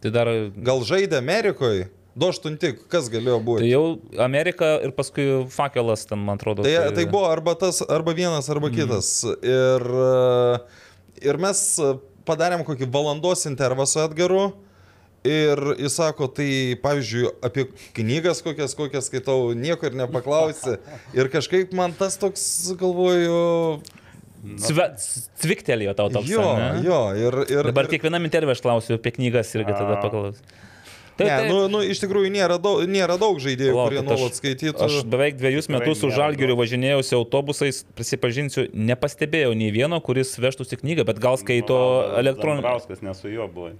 [0.00, 0.28] Tai dar...
[0.56, 1.90] gal žaidė Amerikoje.
[2.20, 3.68] 28, kas galėjo Tai būti.
[3.70, 3.82] jau
[4.20, 6.64] Amerika ir paskui fakelas ten, man atrodo.
[6.66, 9.12] Tai, tai buvo arba tas, arba vienas, arba kitas.
[9.46, 9.84] Ir,
[11.22, 11.60] ir mes
[12.28, 14.50] padarėm kokį valandos intervą su Edgaru.
[15.20, 16.48] Ir jis sako, tai
[16.80, 17.66] pavyzdžiui, apie
[17.98, 20.78] knygas kokias, kokias skaitau, nieko ir nepaklausi.
[21.18, 22.42] Ir kažkaip man tas toks,
[22.80, 23.82] galvoju,
[24.40, 24.88] Cve-
[25.42, 26.28] Cviktelėjo tau toks.
[26.30, 26.82] jo, ane?
[26.86, 27.00] jo.
[27.18, 30.02] Ir, ir, Dabar ir, kiekvienam interviu aš klausiu apie knygas irgi tada A.
[30.02, 30.40] paklausiu.
[31.20, 34.80] ne, Tai, nu, nu, iš tikrųjų nėra daug, nėra daug žaidėjų, Palaukit, kurie nuolat skaitytų.
[34.86, 41.04] Aš beveik dviejus metus su Žalgiriu važinėjausi autobusais, prisipažinsiu, nepastebėjau nei vieno, kuris vežtųsi knygą,
[41.04, 41.76] bet gal skaito
[42.16, 42.64] elektroninį.
[42.64, 43.74] Dambrauskas nesu juo buvo.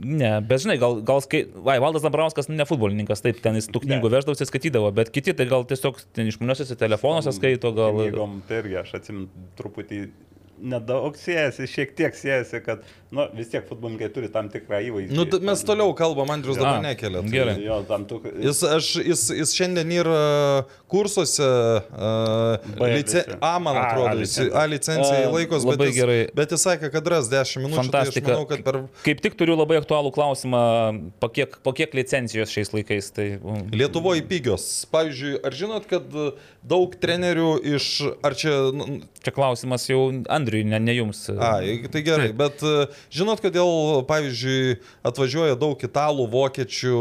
[0.00, 1.60] Ne, bet žinai, gal, gal skaito.
[1.66, 5.46] Vai, Valdas Dabrauskas ne futbolininkas, taip, ten jis tų knygų veždavosi, skaitydavo, bet kiti tai
[5.50, 8.00] gal tiesiog ten išmaniosiuose telefonuose skaito, gal...
[8.06, 10.04] Knygom tai irgi aš atsimenu truputį
[10.60, 15.16] nedaug siejasi, šiek tiek siejasi, kad nu, vis tiek futbolininkai turi tam tikrą įvaizdį.
[15.18, 17.22] Nu, mes toliau kalbam, Andrius A, dabar nekelia.
[17.24, 17.54] tai- gerai.
[17.64, 18.20] Jo, tam tu...
[18.38, 20.20] Jis, aš, jis, jis šiandien yra
[20.90, 23.24] kursuose uh, lice.
[23.40, 24.54] A, man atrodo, A licencija.
[24.54, 26.18] A licencijai A, laikos, labai bet jis, gerai.
[26.38, 27.80] bet jis sakė, kad ras 10 minučių.
[27.82, 28.26] Fantastika.
[28.28, 30.62] Tai manau, kad per Kaip tik turiu labai aktualų klausimą,
[31.22, 33.10] po kiek, po kiek licencijos šiais laikais.
[33.16, 34.68] Tai, um, Lietuvoje pigios.
[34.94, 36.06] Pavyzdžiui, ar žinot, kad
[36.62, 37.90] daug trenerių iš...
[38.26, 38.54] Ar čia...
[39.18, 41.26] čia klausimas jau Andriui, ne, ne jums.
[41.34, 41.56] A,
[41.90, 46.96] tai gerai, bet e, žinot, kodėl, pavyzdžiui, atvažiuoja daug italų, vokiečių,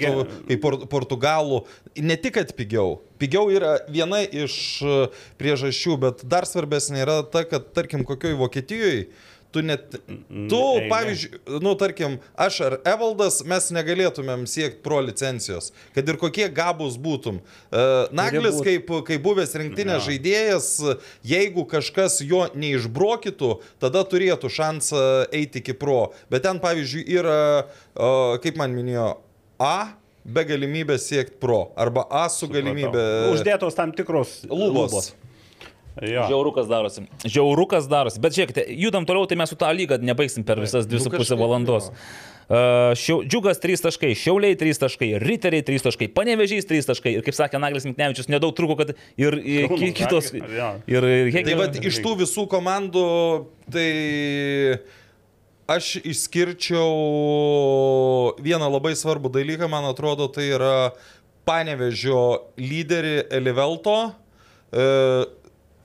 [0.00, 1.62] kaip por, portugalų.
[2.00, 3.00] Ne tik, kad pigiau.
[3.22, 4.94] Pigiau yra viena iš e,
[5.38, 9.04] priežasčių, bet dar svarbesnė yra ta, kad, tarkim, kokioj Vokietijoje
[9.52, 10.88] tu net, tu, eilė.
[10.90, 16.96] pavyzdžiui, nu, tarkim, aš ar Evaldas, mes negalėtumėm siekti pro licencijos, kad ir kokie gabus
[17.00, 17.40] būtum.
[17.68, 17.84] E,
[18.16, 20.06] Naglis, kaip, kaip buvęs rinktinės Jo.
[20.10, 20.68] žaidėjas,
[21.26, 26.12] jeigu kažkas jo neišbrokytų, tada turėtų šansą eiti iki pro.
[26.32, 27.40] Bet ten, pavyzdžiui, yra,
[28.42, 29.10] kaip man minėjo,
[29.62, 29.92] A
[30.26, 33.02] be galimybės siekti pro arba A su galimybė.
[33.30, 35.12] Uždėtos tam tikros lubos.
[36.00, 36.24] Jo.
[36.30, 37.02] Žiaurukas darosi.
[37.28, 38.20] Žiaurukas darosi.
[38.22, 41.40] Bet žiūrėkite, judam toliau, tai mes su tą lygą nebaigsim per visas Nu, 2,5 kažkaip,
[41.42, 41.90] valandos.
[42.52, 47.22] Uh, šiau, džiugas 3 taškai, šiauliai 3 taškai, riteriai 3 taškai, panevežys 3 taškai ir
[47.24, 50.32] kaip sakė Naglis Miknevičius, nedaug truko, kad ir, ir Kauno ki- kitos.
[50.34, 50.72] Jo.
[50.90, 53.04] Ir, ir Tai vad iš tų visų komandų,
[53.72, 53.86] tai
[55.70, 56.90] aš išskirčiau
[58.42, 60.74] vieną labai svarbų dalyką, man atrodo, tai yra
[61.48, 62.20] Panevežio
[62.60, 63.96] lyderį Elivelto.
[64.70, 64.84] E,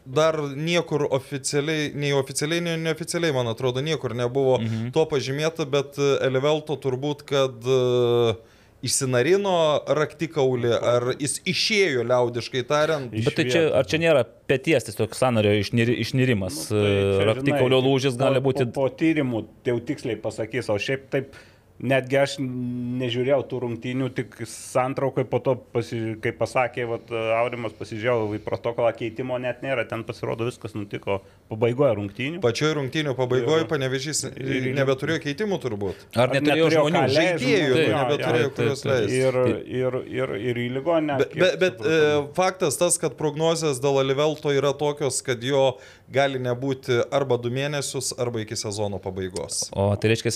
[0.07, 4.91] Dar niekur oficialiai, nei oficialiai, nei neoficialiai, man atrodo, niekur nebuvo mhm.
[4.95, 8.37] to pažymėta, bet Elivelto turbūt, kad e,
[8.85, 9.57] išsinarino
[9.97, 13.11] raktikaulį, ar jis išėjo liaudiškai tariant.
[13.11, 16.67] Bet tai čia, ar čia nėra pėties tiesiog sanario išniri, išnirimas?
[16.71, 18.67] Nu, tai čia, Raktikaulio lūžis gali būti.
[18.71, 21.35] Po, po tyrimų tai jau tiksliai pasakys, o šiaip taip
[21.83, 28.37] netgi aš nežiūrėjau tų rungtynių, tik santraukai po to, pasi, kaip pasakė, vat, Aurimas pasižiūrėjau
[28.37, 31.19] į protokolą, keitimo net nėra, ten pasirodo viskas nutiko
[31.51, 32.41] pabaigoje rungtynių.
[32.43, 36.07] Pačioje rungtynių pabaigoje panevežys nebeturėjo keitimų turbūt.
[36.17, 37.03] Ar neturėjo neturėjo žmonių?
[37.17, 39.07] Žaidėjų Taip, jo, nebeturėjo, jo, kuriuos taip, taip.
[39.07, 39.21] leisti.
[39.21, 39.39] Ir,
[39.77, 41.19] ir, ir, ir į ligonę.
[41.21, 42.01] Bet, bet, bet e,
[42.37, 45.77] faktas tas, kad prognozijas dėl Alivelto yra tokios, kad jo
[46.13, 49.67] gali nebūti arba du mėnesius, arba iki sezono pabaigos.
[49.75, 50.31] O tai reiškia,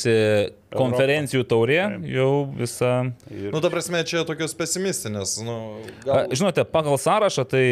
[0.72, 1.80] konferencijų taurė
[2.12, 2.92] jau visa.
[3.32, 5.38] Nu, ta prasme, čia tokios pesimistinės.
[5.46, 6.32] Nu, A, gal...
[6.36, 7.64] Žinote, pagal sąrašą tai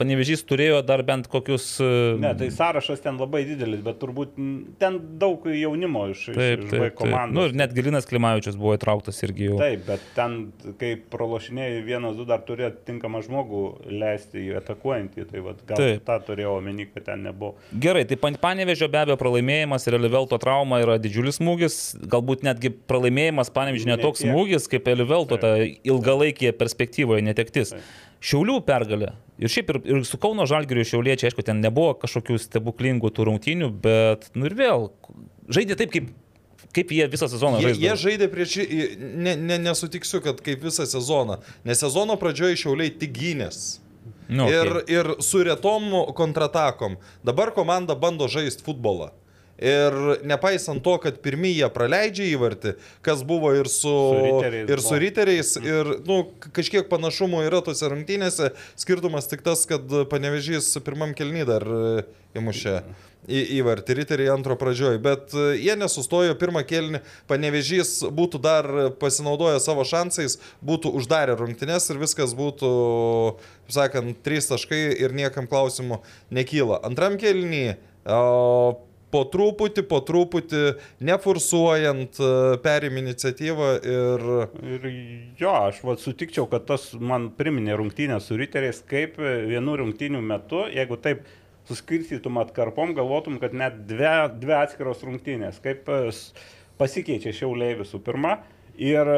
[0.00, 1.66] panevežys turėjo dar bent kokius...
[1.84, 4.36] e, Ne, tai sąrašas ten labai didelis, bet turbūt
[4.80, 6.98] ten daug jaunimo iš, iš, Taip, iš taip, B taip.
[7.00, 7.36] komandos.
[7.36, 9.58] Nu, ir net Gilinas Klimavičius buvo įtrauktas irgi jau.
[9.60, 10.38] Taip, bet ten,
[10.80, 16.04] kai pralošinėjai vienas, du, dar turėjo tinkamą žmogų leisti į atakuojantį, tai vat, gal Taip.
[16.08, 17.56] tą turėjau omeny, kad ten nebuvo.
[17.72, 22.70] Gerai, tai pan- Panevežio be abejo pralaimėjimas ir Elivelto trauma yra didžiulis smūgis, galbūt netgi
[22.88, 24.30] pralaimėjimas Panevežio Ne netoks tiek.
[24.32, 27.74] smūgis kaip Elivelto, ta ilgalaikėje perspektyvoje netektis.
[27.74, 27.82] Taip.
[28.18, 29.12] Šiaulių pergalė.
[29.38, 33.68] Ir šiaip ir, ir su Kauno Žalgiriu šiauliečiai, aišku, ten nebuvo kažkokių stebuklingų tų rungtynių,
[33.84, 34.88] bet, nu ir vėl,
[35.54, 36.08] žaidė taip, kaip,
[36.74, 37.78] kaip jie visą sezoną žaidė.
[37.84, 38.56] jie žaidė prieš...
[38.98, 41.38] Ne, ne, nesutiksiu, kad kaip visą sezoną.
[41.64, 43.78] Nes sezono pradžioje šiauliai tik gynės.
[44.28, 44.98] Nu, ir, okay.
[44.98, 46.98] ir su retom kontratakom.
[47.24, 49.10] Dabar komanda bando žaisti futbolą.
[49.58, 54.82] Ir nepaisant to, kad pirmie jie praleidžia įvartį, kas buvo ir su, Su riteriais ir
[54.84, 56.20] su riteriais, ir nu,
[56.54, 62.06] kažkiek panašumų yra tose rungtynėse, skirtumas tik tas, kad panevežys pirmam kelny dar e,
[62.38, 62.76] įmušė
[63.26, 68.68] į, įvartį, riteriai antro pradžioj, bet e, jie nesustojo pirmą kelnį, panevežys būtų dar
[69.02, 72.70] pasinaudoję savo šansais, būtų uždarę rungtynės ir viskas būtų,
[73.72, 76.00] sakant, trys taškai ir niekam klausimų
[76.34, 76.80] nekyla.
[76.88, 77.64] Antram kelnį
[78.08, 78.76] o,
[79.12, 80.62] po truputį, po truputį,
[81.04, 82.20] neforsuojant,
[82.64, 84.26] perim iniciatyvą ir
[84.76, 84.88] Ir
[85.40, 90.66] jo, aš vat, sutikčiau, kad tas man priminė rungtynę su riteriais, kaip vienų rungtynių metu,
[90.74, 91.24] jeigu taip
[91.68, 95.98] suskirstytum atkarpom, galvotum, kad net dvi, dvi atskiros rungtynės, kaip e,
[96.80, 98.38] pasikeičia šiauliai visų pirma.
[98.78, 99.08] Ir,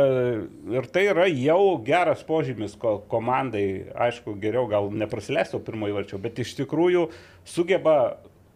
[0.73, 6.41] ir tai yra jau geras požymis ko, komandai, aišku, geriau gal neprasileisto pirmo įvarčio, bet
[6.41, 7.11] iš tikrųjų
[7.45, 7.97] sugeba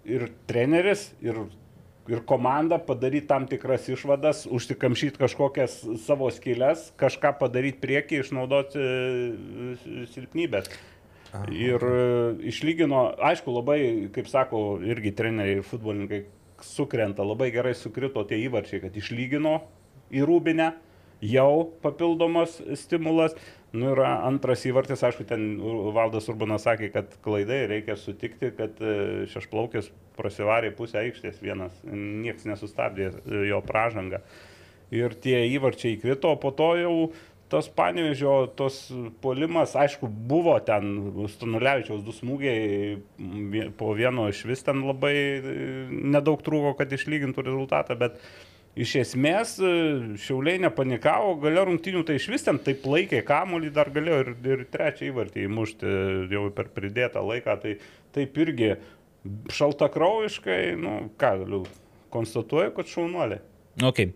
[0.08, 1.42] ir treneris, ir
[2.08, 10.06] ir komanda padaryti tam tikras išvadas, užsikamšyti kažkokias savo skylės, kažką padaryti priekį, išnaudoti e,
[10.12, 10.68] silpnybės.
[11.50, 12.02] Ir e,
[12.52, 13.78] išlygino, aišku, labai,
[14.14, 16.24] kaip sako, irgi treneriai ir futbolininkai
[16.64, 19.58] sukrenta, labai gerai sukrito tie įvarčiai, kad išlygino
[20.14, 20.70] į rūbinę,
[21.24, 23.36] jau papildomas stimulas.
[23.74, 25.56] Nu ir antras įvartis, aišku, ten
[25.96, 32.46] Valdas Urbanas sakė, kad klaidai reikia sutikti, kad e, šešplaukis prasivarė pusę aikštės vienas, niekas
[32.46, 34.22] nesustabdė e, jo pražangą.
[34.94, 36.94] Ir tie įvarčiai įkrito, po to jau
[37.50, 38.78] tas panevežio, tos
[39.22, 42.96] polimas, aišku, buvo ten Stanulevičiaus du smūgiai,
[43.78, 45.42] po vieno iš vis ten labai e,
[45.90, 48.22] nedaug trūko, kad išlygintų rezultatą, bet
[48.78, 49.70] iš esmės e,
[50.20, 54.66] šiauliai nepanikavo, galėjo rungtinių tai iš vis ten taip laikė kamuolį, dar galėjo ir, ir
[54.72, 55.94] trečią įvartį įmušti
[56.34, 57.76] jau per pridėtą laiką, tai
[58.16, 58.74] taip irgi
[59.54, 61.62] šaltakraujiškai, nu ką galiu,
[62.14, 63.42] konstatuoju, kad šaunuoliai.
[63.82, 64.12] Okay.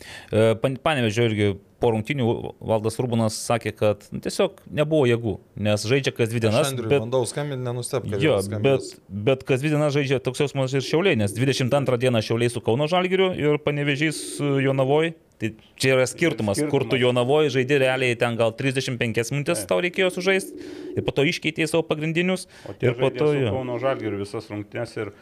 [0.85, 1.49] Panevežio irgi
[1.79, 2.27] po rungtinių
[2.59, 5.37] Valdas Urbanas sakė, kad nu, tiesiog nebuvo jėgų,
[5.69, 6.73] nes žaidžia kas dvi dienas.
[6.73, 8.91] Andriui Bet, bandau skambinti, nenustep, kad jo, bet,
[9.29, 12.91] bet kas dvi dienas žaidžia toks jausmas ir šiauliai, nes 22 dieną šiauliai su Kauno
[12.91, 14.21] Žalgiriu ir Panevežys
[14.65, 15.15] Jonavoj.
[15.39, 16.73] Tai čia yra skirtumas, skirtumas.
[16.73, 16.99] kur tu.
[16.99, 20.67] Jonavoje žaidži realiai ten gal 35 minutės tau reikėjo sužaisti
[20.99, 22.49] ir po to iškeitė savo pagrindinius.
[22.83, 23.53] Ir po to jo.
[23.55, 25.13] Kauno Žalgiriu visas rungtynės ir,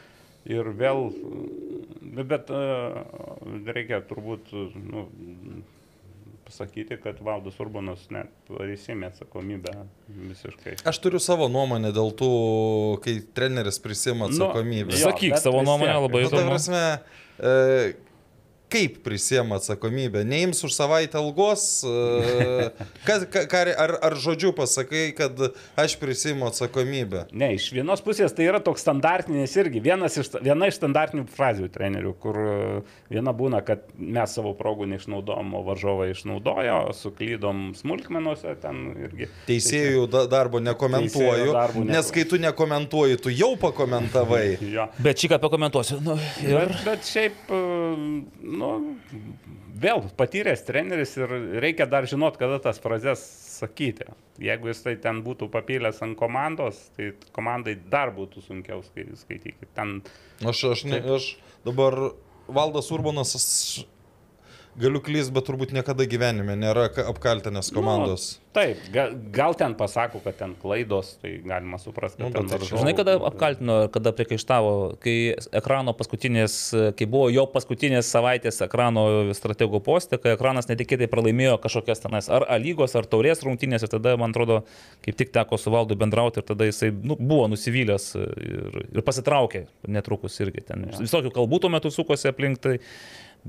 [0.49, 1.11] ir vėl,
[2.01, 3.05] nu, bet uh,
[3.77, 5.05] reikia turbūt nu,
[6.47, 9.73] pasakyti, kad Valdas Urbanas net prisėmė atsakomybę
[10.31, 10.77] visiškai.
[10.87, 12.31] Aš turiu savo nuomonę dėl tų,
[13.05, 14.95] kai treneris prisima Nu, atsakomybę.
[14.95, 16.55] jo, Sakyk savo nuomonę, labai Nu, ta įdomu.
[16.55, 16.83] prasme,
[17.39, 17.95] e,
[18.73, 20.25] kaip prisėma atsakomybę?
[20.27, 21.85] Neims už savaitę algos?
[21.87, 22.71] E,
[23.07, 25.39] kas, ka, ar, ar žodžiu pasakai, kad
[25.79, 27.27] aš prisimu atsakomybę?
[27.37, 31.71] Ne, iš vienos pusės tai yra toks standartinis irgi, vienas iš, viena iš standartinių frazių
[31.75, 32.57] trenerių, kur e,
[33.13, 39.31] viena būna, kad mes savo progų neišnaudojom, o varžovai išnaudojo, suklydom smulkmenuose ten irgi.
[39.49, 44.45] Teisėjų da- darbo nekomentuoju, darbo nes kai tu nekomentuoji, tu jau pakomentavai.
[44.77, 44.89] Jo.
[45.01, 45.97] Bet šį ką pakomentuosiu.
[46.05, 46.57] Nu, ir...
[46.59, 48.71] Bet, bet šiaip, e, nu,
[49.81, 51.33] vėl patyręs treneris ir
[51.63, 53.23] reikia dar žinot, kada tas frazes
[53.57, 54.09] sakyti.
[54.43, 59.69] Jeigu jis tai ten būtų papylęs ant komandos, tai komandai dar būtų sunkiau skai- skaityti.
[59.77, 60.01] Ten
[60.45, 61.31] Aš, aš, ne, aš
[61.65, 61.97] dabar
[62.49, 63.33] Valdas Urbanas,
[64.81, 68.27] galiu klysti, bet turbūt niekada gyvenime nėra ka- apkaltinęs komandos.
[68.37, 72.47] Nu, taip, gal, gal ten pasako, kad ten klaidos, tai galima suprasti, kad Nu, ten
[72.49, 76.57] bet varžovų- Žinai, kada apkaltino, kada priekaištavo, kai ekrano paskutinės,
[76.97, 79.07] kai buvo jo paskutinės savaitės ekrano
[79.37, 83.89] strategų postė, kai ekranas netikėtai pralaimėjo kažkokias tenais ar A lygos, ar taurės rungtynės ir
[83.93, 84.63] tada, man atrodo,
[85.05, 89.67] kaip tik teko su valdu bendrauti ir tada jisai nu, buvo nusivylęs ir, ir pasitraukė
[89.89, 90.87] netrukus irgi ten.
[91.01, 92.79] Visokių kalbų tuo metu sukosi aplink tai,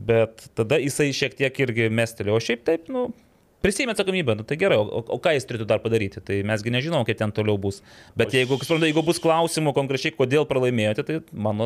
[0.07, 3.09] bet tada jisai šiek tiek irgi mestelė, o šiaip taip, nu,
[3.57, 7.01] Prisėmė atsakomybę, nu, tai gerai, o, o ką jis turėtų dar padaryti, tai mesgi nežinom,
[7.07, 7.79] kaip ten toliau bus.
[8.15, 11.65] Bet jeigu, suprantu, jeigu bus klausimų konkrečiai, kodėl pralaimėjote, tai mano,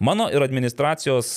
[0.00, 1.34] mano ir administracijos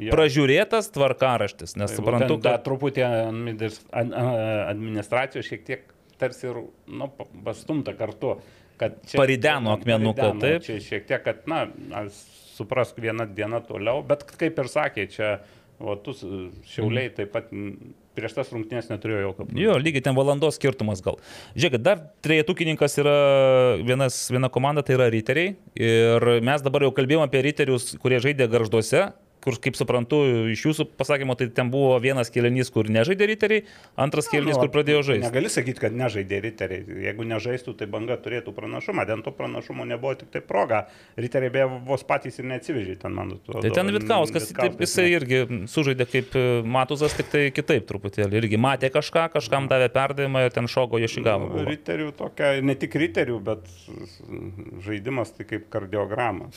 [0.00, 0.10] Jo.
[0.10, 2.64] pražiūrėtas tvarkaraštis, nes Tai suprantu, kad...
[2.64, 3.04] truputį
[3.92, 5.84] administracijos šiek tiek
[6.18, 8.38] tarsi ir nu, pa- pastumta kartu.
[8.80, 10.64] kad čia- Parideno akmenuką, parideno, taip.
[10.66, 11.60] Čia šiek tiek, kad, na,
[12.54, 15.34] suprask vieną dieną toliau, bet kaip ir sakė, čia,
[15.82, 16.14] o tu
[16.70, 17.50] šiauliai taip pat
[18.14, 19.46] prieš tas rungtynės neturėjo jokio.
[19.58, 21.18] Jo, lygiai ten valandos skirtumas gal.
[21.58, 23.16] Žiūrėkit, dar trejetukininkas yra
[23.82, 25.56] vienas, viena komanda, tai yra riteriai.
[25.74, 29.08] Ir mes dabar jau kalbėjome apie riterius, kurie žaidė garžduose.
[29.44, 30.20] Kur, kaip suprantu,
[30.54, 33.64] iš jūsų pasakymo, tai ten buvo vienas kėlinys, kur nežaidė riteriai,
[34.00, 35.26] antras kėlinys, kur pradėjo žaisti.
[35.26, 36.98] Negali sakyti, kad nežaidė riteriai.
[37.04, 39.04] Jeigu nežaistų, tai banga turėtų pranašumą.
[39.08, 40.84] Dėl to pranašumo nebuvo tik tai proga.
[41.20, 43.62] Riteriai beje vos patys ir neatsivežė ten, man atrodo.
[43.64, 46.44] Tai ten Vitkauskas, taip, jisai irgi sužaidė kaip e,
[46.76, 48.40] Matuzas, tik tai kitaip truputėlį.
[48.40, 51.50] Irgi matė kažką, kažkam davė perdavimą ir ten šoko Jošigavo.
[51.52, 51.66] buvo.
[51.68, 53.68] Riterių tokia, ne tik riterių, bet
[54.84, 56.50] žaidimas tai kaip kardiograma.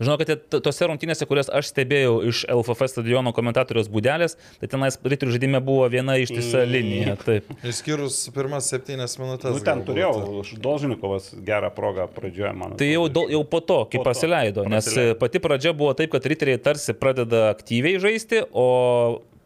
[0.00, 5.34] Žinau, kad tose rungtynėse, kurias aš stebėjau iš LFF stadiono komentatorius būdelės, tai tenais ryterių
[5.36, 7.14] žaidime buvo viena ištisa linija.
[7.24, 7.48] Taip.
[7.70, 9.54] Išskyrus pirmas septynias minutės.
[9.56, 12.76] Nu, ten turėjau, Dolžinikovas gerą progą pradžioje, man.
[12.80, 15.18] Tai jau, dol- jau po to, kai Po to pasileido, nes praleido.
[15.22, 18.66] pati pradžia buvo taip, kad riteriai tarsi pradeda aktyviai žaisti, o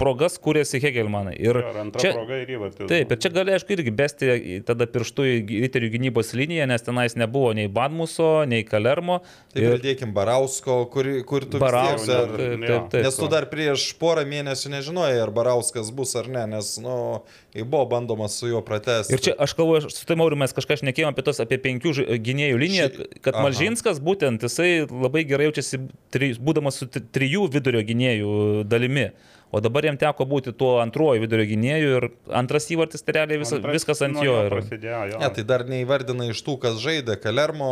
[0.01, 1.37] progas kūrėsi Hegelmanai.
[1.39, 2.89] Ir Ir antra čia, proga ir įvartis.
[2.91, 4.31] Taip, ir čia gali, aišku, irgi besti
[4.67, 9.21] tada pirštų į riterių gynybos liniją, nes tenais nebuvo nei Badmuso, nei Kalermo.
[9.53, 12.09] Tai pridėkim Barausko, kur, kur tu Barausko.
[12.09, 12.67] dar- Taip, jo.
[12.67, 13.05] taip, taip.
[13.05, 16.97] Nes tu dar prieš porą mėnesių nežinojai, ar Barauskas bus ar ne, nes, nu,
[17.61, 19.13] buvo bandoma su juo pratesti.
[19.15, 21.93] Ir čia aš kalbu, aš su tai Mauriu mes kažką šnekėjome apie tos, apie penkių
[22.23, 23.45] gynėjų liniją, Ši- kad Aha.
[23.49, 25.83] Malžinskas būtent, jisai labai gerai jaučiasi,
[26.15, 29.11] tri, būdamas su tri- trijų vidurio gynėjų dalimi.
[29.51, 32.07] O dabar jam teko būti tuo antruoju vidurio gynėju ir
[32.39, 34.37] antras įvartis, tai realiai visa, Antras viskas ant jo.
[34.47, 34.61] yra.
[34.61, 35.23] Prasidėjo, jo.
[35.23, 37.17] Ne, tai dar neįvardina iš tų, kas žaidė.
[37.19, 37.71] Kalermo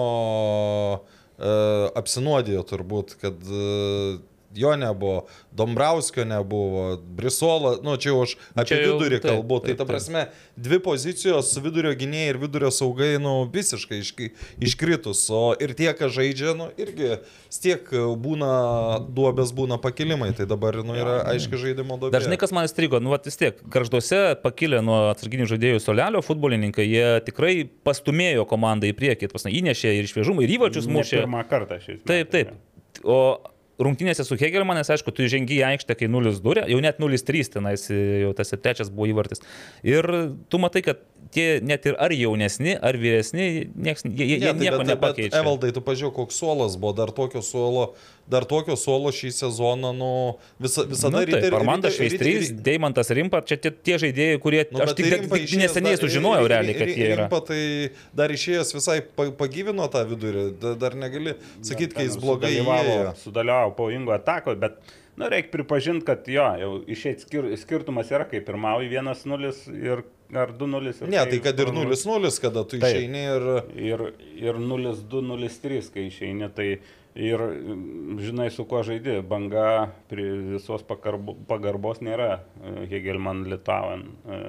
[0.99, 4.18] uh, apsinuodijo turbūt, kad uh,
[4.55, 9.59] jo nebuvo, Dombrauskio nebuvo, Brisola, nu čia jau aš apie Čia jau vidurį taip, kalbu.
[9.61, 10.22] Tai taip, ta prasme,
[10.57, 14.30] dvi pozicijos vidurio gynėjai ir vidurio saugai, nu visiškai iški,
[14.64, 15.24] iškritus.
[15.34, 17.18] O ir tie, kas žaidžia, nu irgi
[17.59, 17.90] tiek
[18.22, 18.53] būna
[19.05, 20.30] duobės, būna pakilimai.
[20.38, 22.14] Tai dabar, nu, yra aiški žaidimo duobė.
[22.16, 26.86] Dažnai kas man įstrigo, nu vat vis tiek, garžduose pakilę nuo atsarginių žaidėjų solelio futbolininkai,
[26.88, 27.55] jie tikrai
[27.86, 31.22] pastumėjo komandą į priekį, pasna, įnešė ir šviežumą, ir įvačius mušė.
[31.24, 32.55] Pirmą kartą šiais Taip, taip.
[33.05, 33.18] O
[33.83, 38.33] rungtynėse su Hegelmanas, aišku, tu žengi į aikštę, kai 0-2, jau net 0-3 tenais, jau
[38.37, 39.45] tas trečias buvo įvartis.
[39.87, 40.09] Ir
[40.51, 41.05] tu matai, kad
[41.35, 44.87] tie net ir ar jaunesni, ar vyresni, nieks, jie, jie, jie Ne, tai nieko bet-
[44.87, 45.41] bet, nepakeičia.
[45.43, 47.95] Evaldai, tu pažiūrėk, koks suolas buvo, dar tokio suolo,
[48.29, 50.11] dar tokio suolo šį sezoną, nu,
[50.61, 54.83] visa, visada Na, taip, riteriai- Armandas Šveistrys, Deimantas Rimpa, čia tie, tie žaidėjai, kurie, Nu,
[54.85, 57.26] aš bet tik, tai tik, tik neseniai dar- sužinojau Ri- realiai, kad Ri- jie yra.
[57.29, 62.16] Rimpa tai dar išėjęs visai pa- pagyvino tą vidurį, da- dar negali sakyti, kai jis
[62.16, 63.14] blogai įėjo.
[63.24, 64.76] Sudalyvavo pavojingo atako, bet,
[65.19, 70.05] na, reikia pripažinti, kad jo, jau išėjti skir, skirtumas yra, kai pirmauji 1-0 ir
[70.37, 70.93] ar 2-0.
[70.93, 71.97] ir Ne, tai kad ir pralaimi.
[71.97, 72.89] 0-0, kada tu Taip.
[72.89, 73.47] išeini ir...
[73.91, 74.07] Ir,
[74.49, 76.69] ir 0-2-0-3, kai išeini, tai
[77.19, 77.43] ir
[78.23, 79.19] žinai, su kuo žaidži.
[79.29, 84.43] Banga prie visos pagarbo, pagarbos nėra e, Hegelman Litauen e,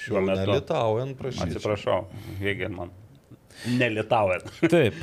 [0.00, 0.44] šiuo Jau metu.
[0.50, 1.48] Nelitaujant, prašau.
[1.48, 2.02] Atsiprašau,
[2.42, 2.92] Hegelman.
[3.78, 4.44] Ne Litauen.
[4.66, 4.98] Taip.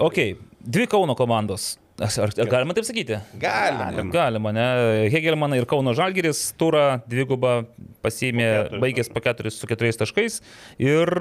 [0.00, 0.22] Ok,
[0.60, 1.74] dvi Kauno komandos.
[2.00, 3.18] Ar, ar galima taip sakyti?
[3.40, 4.04] Galima.
[4.12, 4.66] Galima, ne?
[5.12, 7.66] Hegelmaną ir Kauno Žalgiris turą dvigubą
[8.00, 10.38] pasiėmė, Po baigęs po keturis su keturiais taškais.
[10.80, 11.12] Ir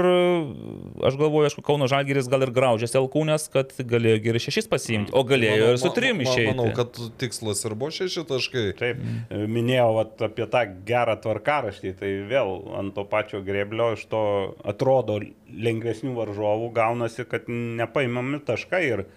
[1.03, 5.25] aš galvoju, aišku, Kauno Žalgiris gal ir graužėsi Alkūnės, kad galėjo ir šešis pasiimti, o
[5.27, 6.53] galėjo ir su trim išeiti.
[6.53, 8.68] Manau, kad tikslas ir buvo šeši taškai.
[8.80, 14.23] Taip, minėjau vat, apie tą gerą tvarkaraštį, tai vėl ant to pačio greblio iš to
[14.64, 15.19] atrodo
[15.49, 19.10] lengvesnių varžovų gaunasi, kad nepaimami taškai ir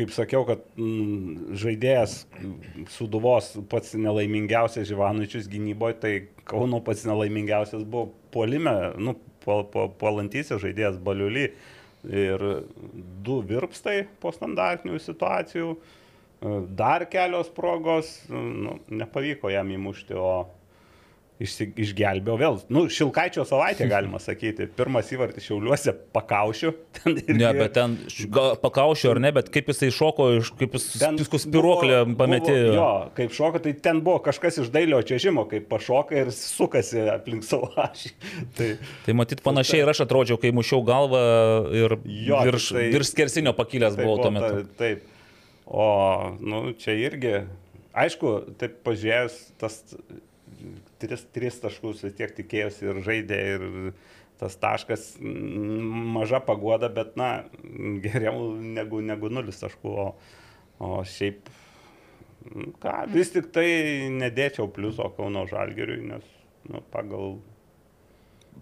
[0.00, 2.22] kaip sakiau, kad mm, žaidėjas
[2.94, 6.14] Suduvos pats nelaimingiausias Živanučius gynyboje, tai
[6.48, 9.14] Kauno pats nelaimingiausias buvo puolime, nu,
[9.44, 11.50] puolantysis žaidėjas Baliuly
[12.08, 12.44] ir
[13.24, 15.74] du virpstai po standartinių situacijų.
[16.76, 20.48] dar kelios progos, nu, nepavyko jam įmušti, o
[21.40, 22.58] išsi, išgelbėjo vėl.
[22.72, 24.66] Nu, Šilkaičio savaitė, galima sakyti.
[24.76, 26.72] Pirmas įvartis šiauliuose pakaušiu.
[27.10, 27.36] Irgi...
[27.40, 27.96] Ne, bet ten
[28.34, 30.28] gal pakaušiu ar ne, bet kaip jisai šoko,
[30.60, 30.86] kaip jis
[31.18, 32.56] viskų spiruoklę pametė.
[32.68, 32.88] Buvo, jo,
[33.18, 37.70] kaip šoka, tai ten buvo kažkas iš dailio čiažimo, kaip pašoka ir sukasi aplink savo
[37.80, 38.12] ašį.
[38.60, 38.70] Tai,
[39.06, 41.20] Tai matyt panašiai ir aš atrodžiau, kai mušiau galvą
[41.76, 44.62] ir Jo, virš, tai- virš skersinio pakilęs tai buvau tuo metu.
[44.66, 45.06] ta- Taip.
[45.70, 45.84] O,
[46.42, 47.36] nu, čia irgi,
[47.94, 49.76] aišku, taip pažiūrėjus, tas
[51.00, 53.66] tris, tris taškus vis tiek tikėjosi ir žaidė, ir
[54.40, 57.44] tas taškas mm, maža pagoda, bet, na,
[58.04, 59.94] geriau negu, negu nulis taškų.
[60.04, 60.08] O,
[60.80, 61.50] o šiaip,
[62.80, 63.68] ką, vis tik tai
[64.16, 66.36] nedėčiau pliuso Kauno Žalgiriui, nes,
[66.70, 67.40] nu, pagal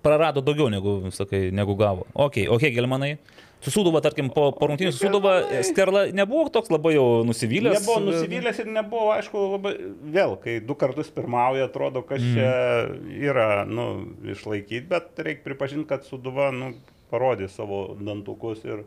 [0.03, 2.05] Prarado daugiau negu, sakai, negu gavo.
[2.15, 3.17] Ok, ok, Gelmanai.
[3.59, 5.33] Susūduva, tarkim, po, po rungtynių susūduva,
[5.67, 7.81] Skerla nebuvo toks labai jau nusivylęs.
[7.81, 9.73] Nebuvo nusivylęs ir nebuvo, aišku, labai
[10.15, 12.37] vėl, kai du kartus pirmauja, atrodo, kas Mhm.
[12.37, 13.89] čia yra, nu,
[14.31, 16.71] išlaikyti, bet reikia pripažinti, kad Suduva, nu,
[17.11, 18.85] parodė savo dantukus ir,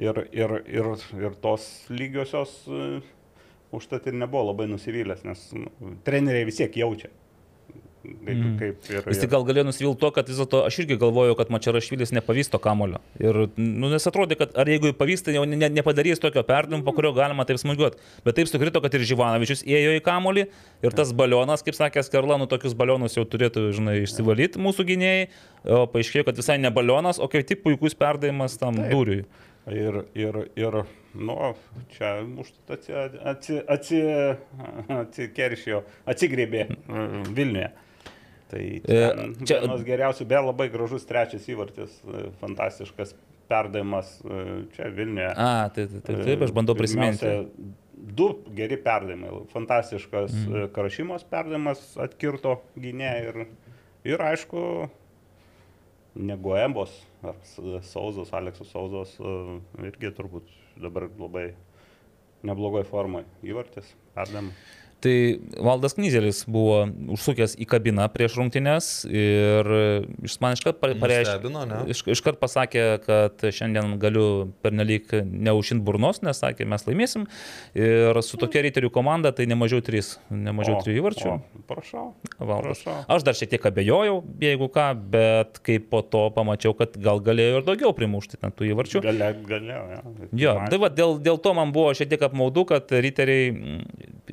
[0.00, 0.88] ir, ir, ir,
[1.20, 3.02] ir tos lygiosios e,
[3.76, 5.68] užtat ir nebuvo labai nusivylęs, nes nu,
[6.06, 7.12] treneriai vis tiek jaučia.
[8.02, 8.54] Kaip, Mhm.
[8.58, 11.52] kaip ir, Vis tik gal galėjo nusivilti to, kad vis dėlto aš irgi galvoju, kad
[11.54, 12.98] Mačerašvilis nepavysto kamulio.
[13.20, 17.12] Ir, nu, nes atrodė, kad ar jeigu pavysta, jau ne, nepadarys tokio perdavimo, po kurio
[17.14, 18.00] galima taip smūgiuoti.
[18.26, 20.48] Bet taip sukrito, kad ir Živanovičius ėjo į kamulį
[20.82, 25.28] ir tas balionas, kaip sakė Skarla, nu tokius balionus jau turėtų, žinai, išsivalyti mūsų gynėjai.
[25.70, 28.90] O paaiškėjo, kad visai ne balionas, o kaip tik puikus perdavimas tam Taip.
[28.90, 29.24] dūriui.
[29.70, 30.80] Ir, ir, ir
[31.14, 31.36] nu,
[31.94, 32.92] čia užtat atsi,
[33.22, 34.00] atsi, atsi,
[34.90, 37.70] atsikeršijo, atsigrėbė mm, Vilniuje.
[38.52, 38.96] Tai E,
[39.48, 43.14] čia- vienas geriausių, be labai gražus trečias įvartis, e, fantastiškas
[43.48, 44.40] perdavimas e,
[44.74, 45.30] čia Vilniuje.
[45.32, 47.32] A, tai taip, taip, taip, aš bandau prisiminti.
[48.12, 49.30] Du geri perdavimai.
[49.54, 50.68] Fantastiškas mm.
[50.74, 53.40] Karašymos perdavimas atkirto gynė ir,
[54.04, 54.64] ir aišku,
[56.20, 56.92] negu Embos
[57.24, 57.38] ar
[57.86, 59.14] Sauzos, Aleksas Sauzos
[59.86, 60.50] irgi turbūt
[60.82, 61.52] dabar labai
[62.42, 64.52] neblogoj formai įvartis, perdavimai.
[65.02, 65.14] Tai
[65.58, 66.84] Valdas Knyzelis buvo
[67.16, 69.66] užsukęs į kabiną prieš rungtynes ir
[70.22, 71.40] jis man iškart pa- pareiškė.
[71.90, 77.26] Iš, iškart pasakė, kad šiandien galiu pernelyg neužšint burnos, nes sakė, mes laimėsim.
[77.74, 81.32] Ir su tokia reiterių komanda tai nemažiau 3, nemažiau 3 įvarčių.
[81.34, 82.06] o, Prašau.
[82.38, 82.84] Valdas.
[82.84, 83.04] prašau.
[83.16, 87.58] Aš dar šiek tiek abejojau, jeigu ką, bet kai po to pamačiau, kad gal galėjo
[87.58, 89.02] ir daugiau primušti ten tų įvarčių.
[89.02, 90.00] Galia, galėjo, ja.
[90.44, 93.50] Jo, tai va, dėl, dėl to man buvo šiek tiek apmaudu, kad riteriai,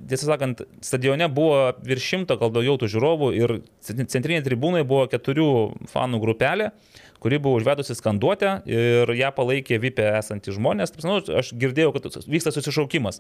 [0.08, 5.52] tiesą sakant, stadione buvo virš šimto, gal daugiau tų žiūrovų ir centrinėje tribūnoje buvo keturių
[5.92, 6.72] fanų grupelė
[7.20, 10.96] kuri buvo užvedusi skanduotę ir ją palaikė Vipė esantys žmonės.
[11.04, 13.20] Nu, aš girdėjau, kad vyksta susišaukimas.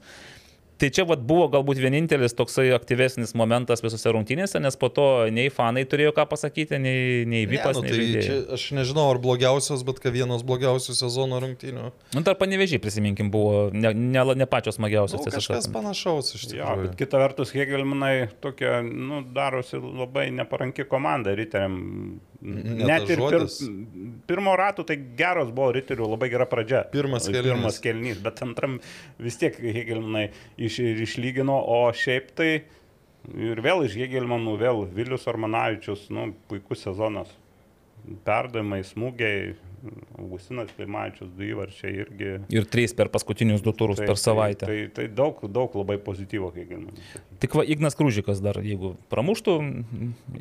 [0.80, 5.52] Tai čia vat, buvo galbūt vienintelis toksai aktyvesnis momentas visose rungtynėse, nes po to nei
[5.52, 9.84] fanai turėjo ką pasakyti, nei, nei Vipas, ne, nu, tai čia, aš nežinau, ar blogiausios,
[9.88, 11.90] bet kad vienos blogiausių sezono rungtynių.
[12.16, 15.26] Nu, dar panevežiai, prisiminkim, buvo ne, ne, ne pačios smagiausios.
[15.26, 16.88] Nu, kažkas panašaus iš tikrųjų.
[16.88, 21.76] bet kita vertus, Hegelmanai tokia, nu, darosi labai neparanki komanda riteriam.
[22.42, 23.44] Ne Net tas ir pir,
[24.30, 26.86] pirmo rato tai geros buvo riterių, labai gera pradžia.
[26.94, 27.50] Pirmas kėlinys.
[27.50, 28.78] Pirmas kelnys, bet antram
[29.20, 32.50] vis tiek Hegelmanai iš, išlygino, o šiaip tai
[33.36, 37.36] ir vėl iš Hegelmanų, vėl Vilius Armanavičius, nu, puikus sezonas.
[38.26, 39.54] Perdavimai, smūgiai,
[40.20, 42.32] Augustinas Klimavičius, du įvarčiai irgi.
[42.52, 44.68] Ir trys per paskutinius du turus per savaitę.
[44.68, 46.92] Tai, tai, tai daug, daug labai pozityvo, kiek galima.
[47.40, 49.56] Tik va, Ignas Krūžikas dar, jeigu pramuštų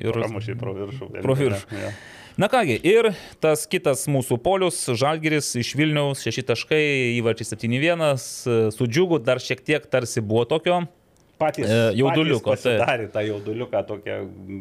[0.01, 0.11] ir...
[0.17, 1.11] Pramušiai pro viršų.
[1.23, 1.69] Pro viršų.
[1.79, 1.93] Ja.
[2.39, 3.13] Na kągi, ir
[3.43, 6.83] tas kitas mūsų polius, Žalgiris iš Vilniaus, 6 taškai,
[7.19, 8.05] įvarčiai 7-1,
[8.75, 10.85] su džiugu dar šiek tiek tarsi buvo tokio.
[11.39, 14.17] Patys, E, jauduliuko, patys pasidarė tą jauduliuką tokią.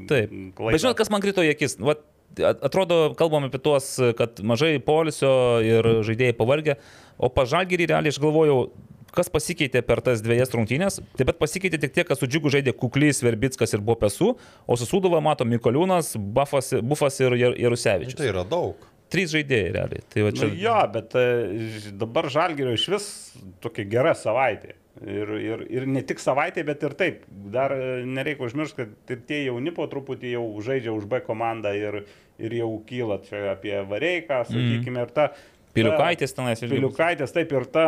[0.10, 0.34] Taip.
[0.58, 0.74] klaidą.
[0.76, 1.74] Bet žinot, kas man krito į akis?
[1.82, 5.32] Vat, at- atrodo, kalbam apie tuos, kad mažai polisio
[5.66, 6.78] ir žaidėjai pavargę,
[7.18, 8.60] o pažalgyrį realiai aš galvojau,
[9.18, 11.00] kas pasikeitė per tas dviejas rungtynės.
[11.18, 14.36] Taip pat pasikeitė tik tiek, kad su džiugu žaidė Kuklys, Verbickas ir Bopesu,
[14.68, 18.20] o su Sudova mato Mikoliūnas, Bufas, Bufas ir Jar- Jarusevičius.
[18.20, 18.86] Tai yra daug.
[19.10, 20.04] Trys žaidėjai realiai.
[20.12, 20.50] Tai va Nu, čia...
[20.60, 21.26] jo, bet e,
[21.96, 23.06] dabar Žalgirio iš vis
[23.64, 24.76] tokia gera savaitė.
[25.06, 27.26] Ir, ir, ir ne tik savaitė, bet ir taip.
[27.54, 31.74] Dar e, nereikia užmiršti, kad ir tie jauni po truputį jau žaidžia už B komandą
[31.78, 32.00] ir,
[32.42, 35.28] ir jau kyla čia apie Vareiką, sakykime, ir ta...
[35.78, 36.72] Piliukaitis tenais bus.
[36.72, 37.88] Piliukaitės taip ir ta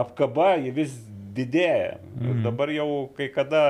[0.00, 0.94] apkaba, ji vis
[1.36, 1.98] didėja.
[2.24, 3.64] Ir dabar jau kai kada,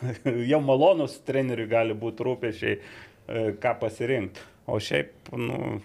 [0.52, 4.48] jau malonus treneriui gali būti rūpešiai, e, ką pasirinkti.
[4.66, 5.76] O šiaip, nu,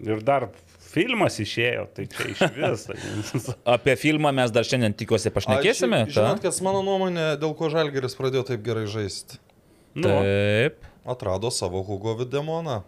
[0.00, 0.46] ir dar
[0.92, 3.48] filmas išėjo, tai čia iš vis.
[3.74, 6.02] Apie filmą mes dar šiandien tikiuosi pašnekėsime.
[6.04, 9.40] A, šiaip, Žinot, kas mano nuomonė, dėl ko Žalgeris pradėjo taip gerai žaisti?
[9.94, 10.84] nu, Taip.
[11.04, 12.82] Atrado savo Hugo Videmoną.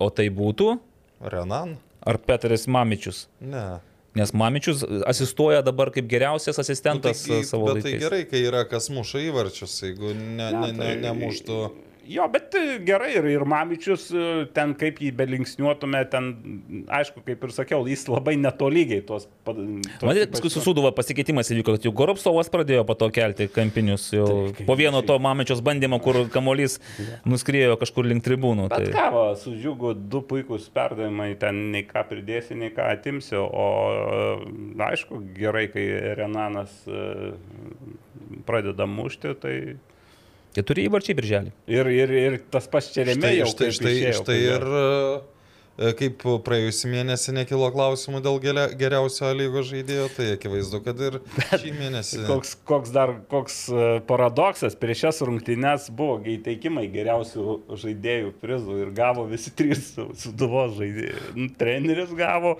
[0.00, 0.78] O tai būtų?
[1.20, 1.76] Renan?
[2.00, 3.26] Ar Petras Mamičius?
[3.44, 3.80] Ne.
[4.16, 8.02] Nes Mamičius asistuoja dabar kaip geriausias Nu, asistentas tai, nu, savo bet tai laikais.
[8.06, 11.58] gerai, kai yra kas muša įvarčius, jeigu ne, ne, ne, tai- nemuštų.
[12.10, 14.22] Jo, bet e, gerai ir, ir Mamičius, e,
[14.54, 16.30] ten kaip jį belinksniuotume, ten,
[16.90, 19.28] aišku, kaip ir sakiau, jis labai netolygiai tos...
[19.46, 19.60] tos
[20.02, 24.26] Matyt, paskui su Suduva pasikeitimas įvyko, kad jau Goropsovas pradėjo po to kelti kampinius, jau
[24.48, 26.80] Taip, po vieno to Mamičios bandymo, kur kamolys
[27.28, 28.66] nuskriejo kažkur link tribūnų.
[28.72, 29.04] Bet Tai...
[29.14, 33.68] ką, su džiugu du puikūs perdavimai, ten nei ką pridėsi, nei ką atimsi, o
[34.90, 35.86] aišku, gerai, kai
[36.18, 37.30] Renanas e,
[38.50, 39.54] pradeda mušti, tai
[40.56, 41.52] Keturi įvarčiai birželį.
[41.70, 43.50] ir, ir, ir tas pats čia remė Štai, jau.
[43.52, 44.64] štai, štai, išėjo, štai ir
[45.80, 48.40] e, kaip praėjusį mėnesį nekilo klausimų dėl
[48.76, 51.20] geriausio lygos žaidėjo, tai akivaizdu, kad ir
[51.54, 52.18] šį mėnesį.
[52.28, 57.46] Koks, koks dar koks e, paradoksas, prieš šias rungtynes buvo įteikimai geriausių
[57.80, 61.22] žaidėjų prizų ir gavo visi trys su- suduvos žaidėjai.
[61.38, 62.56] Nu, Treneris gavo,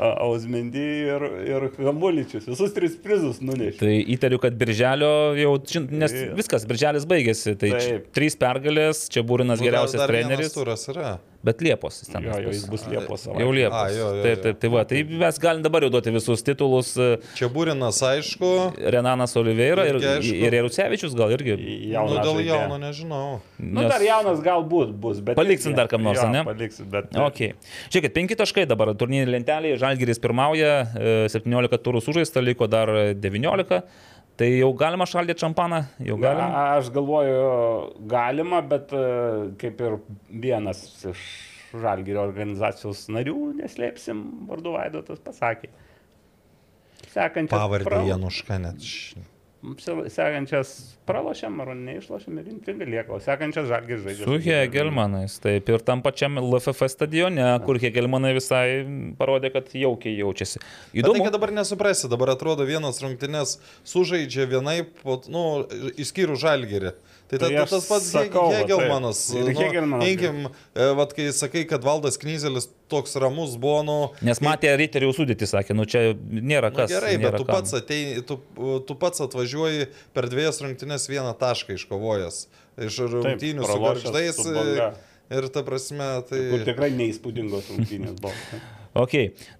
[0.00, 3.78] Ausmendy ir, ir Hamuličius, visus tris prizus nunešė.
[3.82, 7.52] Tai įtariu, kad birželio jau, žin- nes viskas, birželis baigėsi.
[7.60, 8.06] Tai čia Taip.
[8.16, 11.18] trys pergalės, čia Būrinas Nu, geriausias dar treneris, turas yra.
[11.46, 12.24] Bet Liepos jis ten.
[12.26, 13.52] Jo, jo, jis bus Liepos Jau savaitę.
[13.56, 13.78] Liepos.
[13.80, 14.42] A, jo, jo, taip, jo.
[14.44, 16.92] taip, tai va, tai mes galim dabar jau duoti visus titulus.
[17.00, 17.08] e,
[17.38, 18.50] Čia Būrinas, aišku,
[18.94, 20.34] Renanas Oliveira ir, aišku.
[20.46, 21.56] ir Jarusevičius gal irgi.
[21.56, 22.52] nu, Jaunas dėl žaidėjas.
[22.52, 23.24] jauno nežinau.
[23.58, 25.38] Nu, dar jaunas galbūt bus, bet...
[25.40, 26.44] Paliksim dar kam nors, jo, ane?
[26.48, 27.10] Paliksim, bet...
[27.16, 27.42] Ok.
[27.90, 33.82] Žiūrėkit, penki taškai dabar turnyrinė lentelė, Žalgiris pirmauja, e, 17 turų sužaista, liko dar 19.
[34.40, 36.46] Tai jau galima šaldyti šampaną, jau galima.
[36.48, 37.40] A, aš galvoju,
[38.08, 39.02] galima, bet e,
[39.60, 39.98] kaip ir
[40.46, 40.80] vienas
[41.10, 41.24] iš
[41.70, 45.68] Žalgirio organizacijos narių, neslėpsim, vardu Vaidotas pasakė.
[47.12, 48.88] Sekančias Pavardė pra- Januška net.
[49.60, 54.24] Sekančias pralošiam ar neišlošiam ir intriga lieka, o sekančias Žalgiris žaidžia.
[54.24, 58.80] Su Hegelmanais, taip ir tam pačiam LFF stadione, kur Hegelmanai visai
[59.20, 60.62] parodė, kad jaukiai jaučiasi.
[60.62, 61.26] Bet tai, Įdomu.
[61.26, 65.44] kad dabar nesuprasi, dabar atrodo vienas rungtynės sužaidžia vienaip, po- nu,
[66.00, 66.94] išskyrus žalgerį.
[67.30, 69.20] Tai, ta, Tai tas pats Hegelmanas.
[69.30, 69.48] taip.
[69.52, 70.08] Ir Hegelmanas.
[70.10, 70.38] Imkim,
[70.74, 73.98] e, vat, kai sakai, kad valdas Knyzelis toks ramus buvo, nu...
[74.26, 76.90] Nes matė riterių sudėtį, sakė, nu čia nėra Nu, kas.
[76.90, 77.60] gerai, nėra bet tu kam.
[77.60, 78.40] pats, ateini, tu,
[78.88, 79.86] tu pats atvažiuoji
[80.16, 82.40] per dviejas rungtynės vieną tašką iškovojęs.
[82.90, 84.34] Iš rungtynių su garždais.
[84.42, 84.90] su Banga.
[85.30, 86.42] Ir ta prasme, tai...
[86.50, 88.34] Kur tikrai neįspūdingos rungtynės buvo.
[88.92, 89.12] Ok,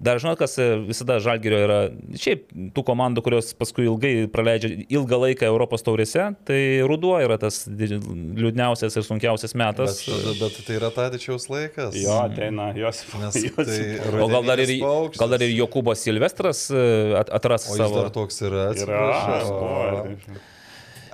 [0.02, 1.77] dar žinot, kas e, visada Žalgirio yra,
[2.19, 7.61] šiaip tų komandų, kurios paskui ilgai praleidžia ilgą laiką Europos taurėse, tai ruduo yra tas
[7.70, 10.01] liūdniausias ir sunkiausias metas.
[10.09, 11.94] Bet, bet tai yra Tadičiaus laikas.
[12.01, 13.39] Jo, ateina Josifas.
[13.39, 15.23] Nes tai O gal dar ir, paukštis.
[15.23, 16.82] gal dar ir Jokūbas Silvestras e,
[17.23, 18.02] at- atras O jis savo.
[18.02, 18.66] dar toks yra.
[18.74, 19.01] Yra.
[19.15, 20.43] atsiprašau.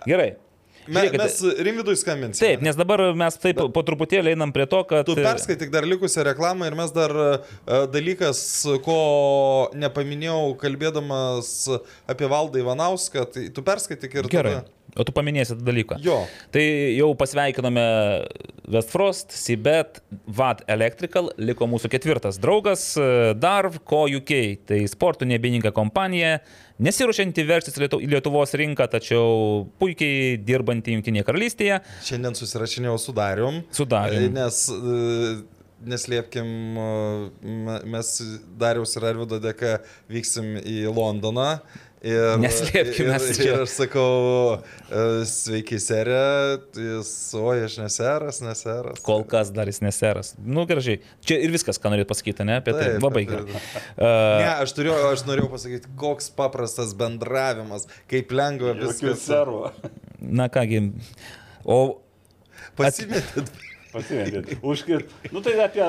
[0.08, 0.30] Gerai.
[0.86, 2.42] Me, Žiūrėkit, mes Rimvidui skambinsime.
[2.42, 5.08] Taip, nes dabar mes taip po truputėlį einam prie to, kad...
[5.08, 7.28] Tu perskaityk dar likusią reklamą ir mes dar e,
[7.92, 8.40] dalykas,
[8.86, 9.00] ko
[9.78, 11.52] nepaminėjau kalbėdamas
[12.10, 14.56] apie Valdą Ivanauską, tai tu perskaityk ir Gerai.
[14.60, 14.72] tada.
[14.96, 15.98] O tu paminėsi tą dalyką.
[16.04, 16.22] Jo.
[16.54, 16.62] Tai
[16.96, 17.82] jau pasveikinome
[18.66, 24.32] Westfrost, Sibet, VAT Electrical, liko mūsų ketvirtas draugas, e, Darv Co UK,
[24.66, 26.40] tai sportų nebeininga kompanija,
[26.82, 31.80] nesiruošianti verštis į Lietu- į Lietuvos rinką, tačiau puikiai dirbanti Junktinėje karalystėje.
[32.02, 33.62] Šiandien susirašinėjau su Darium.
[33.70, 34.24] Su Darium.
[34.24, 35.42] E, Nes e,
[35.86, 36.46] neslėpkim,
[37.42, 38.10] me- mes
[38.58, 39.76] Dariaus ir Arvido dėka
[40.10, 41.60] vyksim į Londoną.
[42.06, 44.10] Ir, Neslėpkim, ir, ir, aš sakau,
[44.86, 46.20] e, sveiki, serė,
[46.78, 47.10] jis,
[47.40, 49.00] oi, aš neseras, neseras.
[49.06, 50.30] Kol kas dar jis neseras.
[50.38, 51.00] Nu, gražiai.
[51.26, 52.60] Čia ir viskas, ką norėt pasakyti, ne?
[52.60, 52.92] Apie tai.
[53.02, 53.58] Labai gerai.
[53.96, 54.06] Uh,
[54.38, 59.26] Ne, aš, turėjau, aš norėjau pasakyti, koks paprastas bendravimas, kaip lengva Jokių viskas.
[59.26, 59.72] servų.
[60.20, 60.84] na kągi.
[61.66, 61.80] O
[62.78, 63.50] Pasimetėt.
[63.90, 64.54] Pasimetėt.
[64.62, 65.10] Užkit.
[65.32, 65.84] Nu tai apie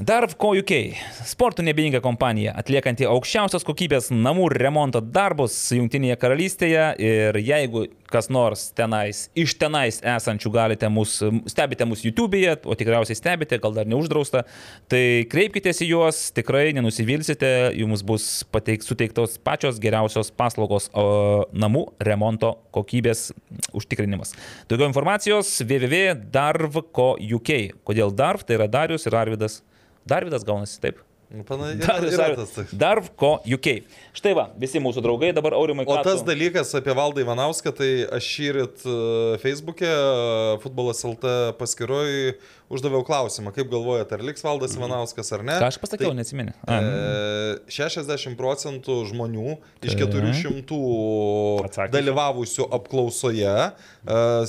[0.00, 0.28] dar.
[0.34, 0.72] Co UK-
[1.32, 8.68] sportų nebeininga kompanija, atliekanti aukščiausios kokybės namų remonto darbus Junktinėje karalystėje ir jeigu kas nors
[8.76, 14.44] tenais, iš tenais esančių galite mus, stebite mus YouTube'e, o tikriausiai stebite, gal dar neuždrausta,
[14.88, 21.86] tai kreipkitės į juos, tikrai nenusivilsite, jums bus pateik, suteiktos pačios geriausios paslaugos o, namų
[21.98, 23.32] remonto kokybės
[23.74, 24.34] užtikrinimas.
[24.70, 27.50] Daugiau informacijos www.darv.co.uk.
[27.84, 28.44] Kodėl Darv?
[28.46, 29.62] Tai yra Darius ir Arvidas.
[30.06, 31.00] Darvidas gaunasi taip.
[31.34, 32.74] Nu, pana- Darius yra Ar- tas toks.
[32.78, 33.68] Darv.co UK.
[34.14, 35.86] Štai va, visi mūsų draugai dabar aurimai.
[35.88, 42.36] O tas dalykas apie Valdą Ivanauską, tai aš šįryt uh, Facebook'e uh, futbolas LT paskiroj
[42.72, 45.56] uždaviau klausimą, kaip galvojate, ar liks Valdas Ivanauskas ar ne.
[45.60, 46.54] Ką aš pasakiau, Tai, neatsimeni.
[46.64, 50.14] E, 60 procentų žmonių iš Taip.
[50.14, 50.78] 400
[51.68, 51.92] Atsakysiu.
[51.94, 53.68] dalyvavusių apklausoje e,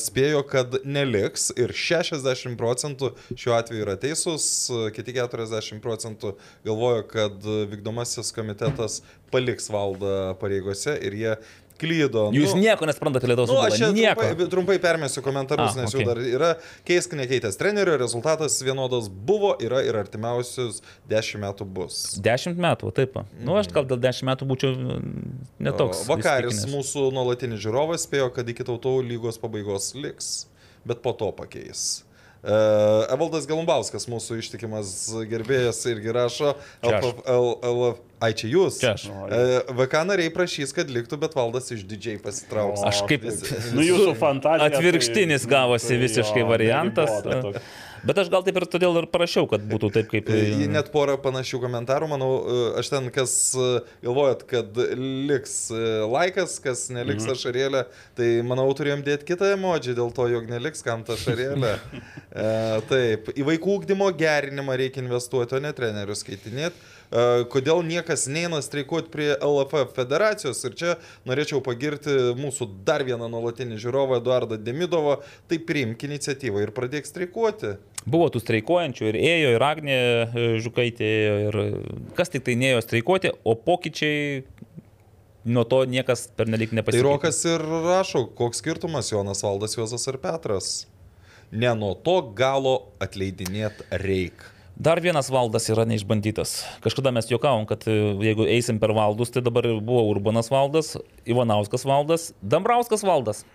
[0.02, 4.48] spėjo, kad neliks ir 60 procentų šiuo atveju yra teisūs,
[4.96, 6.36] kiti 40 procentų
[6.66, 9.02] galvoja, kad vykdomasis komitetas
[9.34, 11.36] paliks valdą pareigose ir jie
[11.82, 12.30] klydo.
[12.36, 13.96] Jūs Nu, nieko nesprantate Lietuvos Nu, aš futbolo.
[13.98, 14.22] Nieko.
[14.24, 16.06] trumpai, trumpai permėsiu komentarus, A, nes okei.
[16.06, 16.52] jų dar yra.
[16.88, 20.82] Keisk nekeitęs trenerio, rezultatas vienodas buvo, yra ir artimiausius
[21.12, 22.00] 10 metų bus.
[22.24, 23.20] Dešimt metų, taip.
[23.42, 25.36] Nu, aš gal dėl dešimt metų būčiau mm,
[25.68, 26.06] netoks.
[26.08, 30.48] Vakaris, mūsų nuolatinis žiūrovas, spėjo, kad iki tautų lygos pabaigos liks,
[30.88, 32.05] bet po to pakeis.
[32.46, 34.90] Evaldas Galumbauskas, mūsų ištikimas
[35.30, 36.52] gerbėjas, irgi rašo,
[36.84, 37.08] Čia aš.
[37.08, 37.80] LF, L, L,
[38.22, 38.78] ai čia jūs.
[38.84, 39.08] Čia aš.
[39.80, 42.84] VK nariai prašys, kad liktų, bet valdas iš didžiai pasitrauks.
[42.86, 43.26] Aš kaip
[43.74, 44.70] Nu, jūsų fantazija.
[44.78, 47.18] atvirkštinis gavosi visiškai variantas.
[48.06, 50.28] Bet aš gal taip ir todėl ir parašiau, kad būtų taip kaip...
[50.30, 53.70] Į net porą panašių komentarų, manau, e, aš ten, kas e,
[54.06, 54.78] galvojat, kad
[55.30, 57.34] liks e, laikas, kas neliks Mhm.
[57.34, 57.84] ašarėlė,
[58.18, 61.76] tai manau, turėjom dėti kitą emodžią dėl to, jog neliks kam ta ašarėlė.
[62.36, 62.48] E,
[62.90, 66.76] taip, į vaikų ūkdymo gerinimą reikia investuoti, o ne trenerius skaitinėti.
[67.16, 70.96] E, kodėl niekas neina streikuoti prie LFF federacijos ir čia
[71.28, 77.78] norėčiau pagirti mūsų dar vieną nuolatinį žiūrovą Eduardą Demidovą, tai priimk iniciatyvą ir pradėk streikuoti.
[78.06, 81.12] Buvo tų streikuojančių ir ėjo, ir Agnė e, Žukaitė
[81.46, 81.60] ir
[82.18, 84.44] kas tik tai neėjo streikuoti, o pokyčiai
[85.46, 87.06] nuo to niekas per nelik Tai nepasikeitė.
[87.08, 90.74] Rokas ir rašo, koks skirtumas Jonas Valdas, Juozas ar Petras.
[91.56, 94.44] Ne nuo to galo atleidinėt reik.
[94.76, 96.58] Dar vienas valdas yra neišbandytas.
[96.84, 97.94] Kažkada mes juokavom, kad e,
[98.28, 103.46] jeigu eisim per valdus, tai dabar buvo Urbanas valdas, Ivanauskas valdas, Dambrauskas valdas.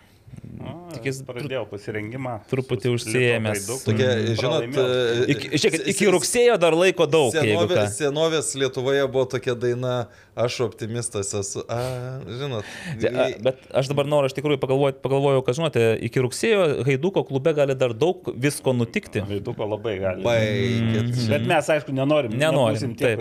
[0.90, 2.32] Tik jis Pradėjau pasirengimą.
[2.50, 7.30] truputį liko Tokia, žinot, e, Iki, žiūrėkit, iki rugsėjo dar laiko daug.
[7.32, 9.94] Senovė, senovės Lietuvoje buvo tokia daina,
[10.36, 11.62] aš optimistas esu.
[11.70, 11.78] A,
[12.26, 12.68] žinot.
[13.08, 17.54] A, Bet aš dabar noriu, iš tikrųjų pagalvojau, pagalvojau kad žinote, iki rugsėjo Haiduko klube
[17.56, 19.24] gali dar daug visko nutikti.
[19.30, 20.26] Gaiduko labai gali.
[20.26, 21.14] Baigit.
[21.30, 22.36] Bet mes, aišku, nenorim.
[22.36, 23.14] Nenorim, tie.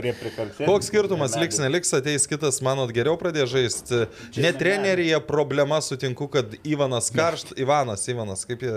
[0.66, 4.04] Koks skirtumas liks, neliks, ateis kitas, manot, geriau pradės žaisti.
[4.42, 8.74] Ne treneryje problema, sutinku, kad Ivanas karšt, Ivanas, Ivanas, kaip jie...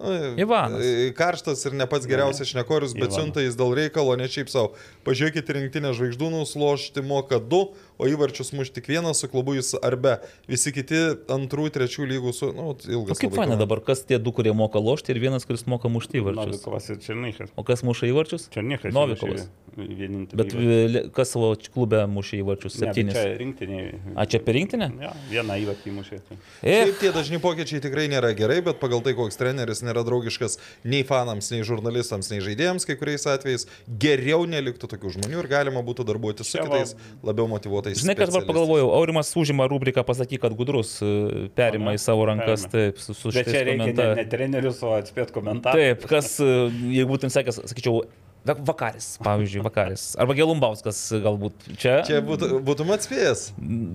[0.00, 0.10] Nu,
[0.40, 0.82] Ivanas.
[1.14, 3.20] Karštas ir ne pats geriausias šnekorius, bet Ivanas.
[3.20, 4.72] siunta jis dėl reikalo, ne šiaip savo.
[5.06, 7.60] Pažiūrėkite, rinktinė žvaigždūnus lošti moka du,
[7.98, 10.16] o įvarčius muš tik vienas, su klubu jis arbe.
[10.50, 11.00] Visi kiti
[11.30, 12.50] antrų, trečių lygų su...
[12.56, 13.18] Nu, O ilgas.
[13.20, 16.56] kaip faina dabar, kas tie du, kurie moka lošti ir vienas, kuris moka mušti įvarčius.
[16.56, 17.52] Novikovas ir Černychas.
[17.60, 18.48] O kas muša įvarčius?
[18.54, 18.94] Černychas.
[18.96, 19.46] Novikovas.
[19.74, 20.38] Vienintelis.
[20.38, 22.76] Bet e, kas savo klube muša įvarčius?
[22.78, 23.16] Septynis.
[23.16, 23.88] Čia rinktiniai.
[24.14, 24.88] A čia per rinktinę?
[25.02, 26.18] Ja, vieną įvartį įmušė.
[26.28, 26.38] tai.
[26.62, 30.56] E, Šiaip tie dažni pokyčiai tikrai nėra gerai, bet pagal tai, koks treneris nėra draugiškas
[30.86, 33.66] nei fanams, nei žurnalistams, nei žaidėjams, kai kuriais atvejais
[34.00, 36.94] geriau neliktų tokių žmonių ir galima būtų darbuotis su kitais
[37.26, 37.83] labiau motivuotais.
[37.92, 42.00] Žinai, ką aš dabar pagalvojau, Aurimas užima rubriką pasakyk, kad gudrus e, perima Ane?
[42.00, 42.92] į savo rankas, Perima.
[42.94, 44.30] taip, su, su Bet čia šitais reikia ne, ne komentarais.
[44.32, 45.76] trenerius, o atspėt komentarą.
[45.76, 46.48] Taip, kas, e,
[46.96, 48.02] jeigu būtum sakęs, sakyčiau,
[48.44, 50.02] Vakaris, pavyzdžiui, Vakaris.
[50.20, 51.64] Arba Gelumbauskas galbūt.
[51.80, 53.44] Čia, Čia būtų, būtum atspėjęs.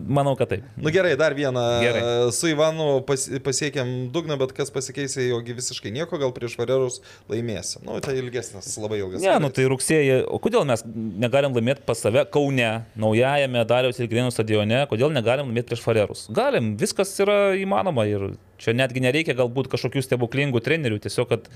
[0.09, 0.63] manau, kad taip.
[0.73, 1.65] Na nu, gerai, dar vieną.
[1.83, 2.01] Gerai.
[2.33, 6.97] Su Ivanu pas, pasiekėm dugną, bet kas pasikeisė, jogi visiškai nieko, gal prieš varerus
[7.29, 7.85] laimėsim.
[7.85, 9.21] Nu, tai ilgesnis, labai ilgas.
[9.21, 14.09] Ne, nu tai rugsėjai, o kodėl mes negalim laimėti pas save Kaune, naujajame Dariaus ir
[14.09, 16.25] Grinų stadione, kodėl negalim laimėti prieš Farerus?
[16.33, 21.47] Galim, viskas yra įmanoma ir čia netgi nereikia galbūt kažkokių stebuklingų trenerių, tiesiog kad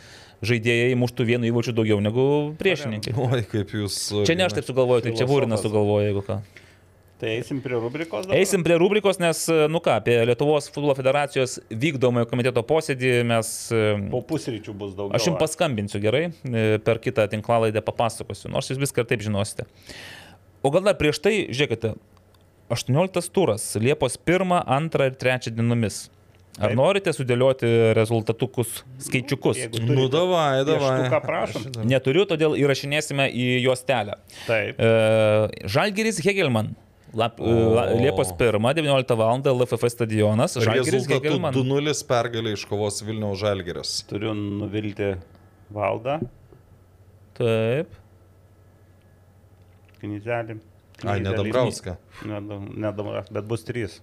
[0.43, 2.25] žaidėjai muštų vienu įvarčiu daugiau negu
[2.59, 3.15] priešininkai.
[3.29, 3.99] Oi, kaip jūs.
[4.27, 6.41] Čia ne aš taip sugalvoju, tai čia Būrinas sugalvojo, jeigu ką.
[7.23, 8.25] Tai eisim prie rubrikos.
[8.25, 8.35] dabar?
[8.35, 13.51] Eisim prie rubrikos, nes, nu ką, apie Lietuvos futbolo federacijos vykdomojo komiteto posėdį mes...
[14.11, 15.15] Po pusryčių bus daugiau.
[15.15, 19.63] Aš jums paskambinsiu gerai, e, per kitą tinklalaidę papasakosiu, nors jūs viską ir taip žinosite.
[20.67, 21.93] O gal dar prieš tai, žiūrėkite,
[22.75, 24.59] 18 turas, Liepos 1,
[24.91, 26.07] 2 ir 3 dienomis.
[26.53, 26.77] Ar Taip.
[26.77, 29.57] norite sudėlioti rezultatukus, skaičiukus?
[29.87, 31.07] Nu, davai, davai.
[31.09, 31.63] Ką prašom?
[31.89, 34.19] Neturiu, todėl įrašinėsime į juostelę.
[34.45, 34.77] Taip.
[34.77, 36.75] E, Žalgiris Hegelman.
[37.17, 37.55] Lap, o.
[37.97, 39.41] Liepos 1, 19 val.
[39.41, 40.53] LFF stadionas.
[40.61, 41.57] Žalgiris Rezultatų Hegelman.
[41.57, 43.95] 2-0 pergalė iškovos Vilniaus Žalgeris.
[44.09, 45.15] Turiu nuvilti
[45.73, 46.19] valdą,
[47.37, 47.97] Taip.
[50.03, 50.59] knyzelį.
[51.01, 51.97] Ai, ne Dambrauską.
[52.29, 53.99] Nedambrauską, bet bus 3.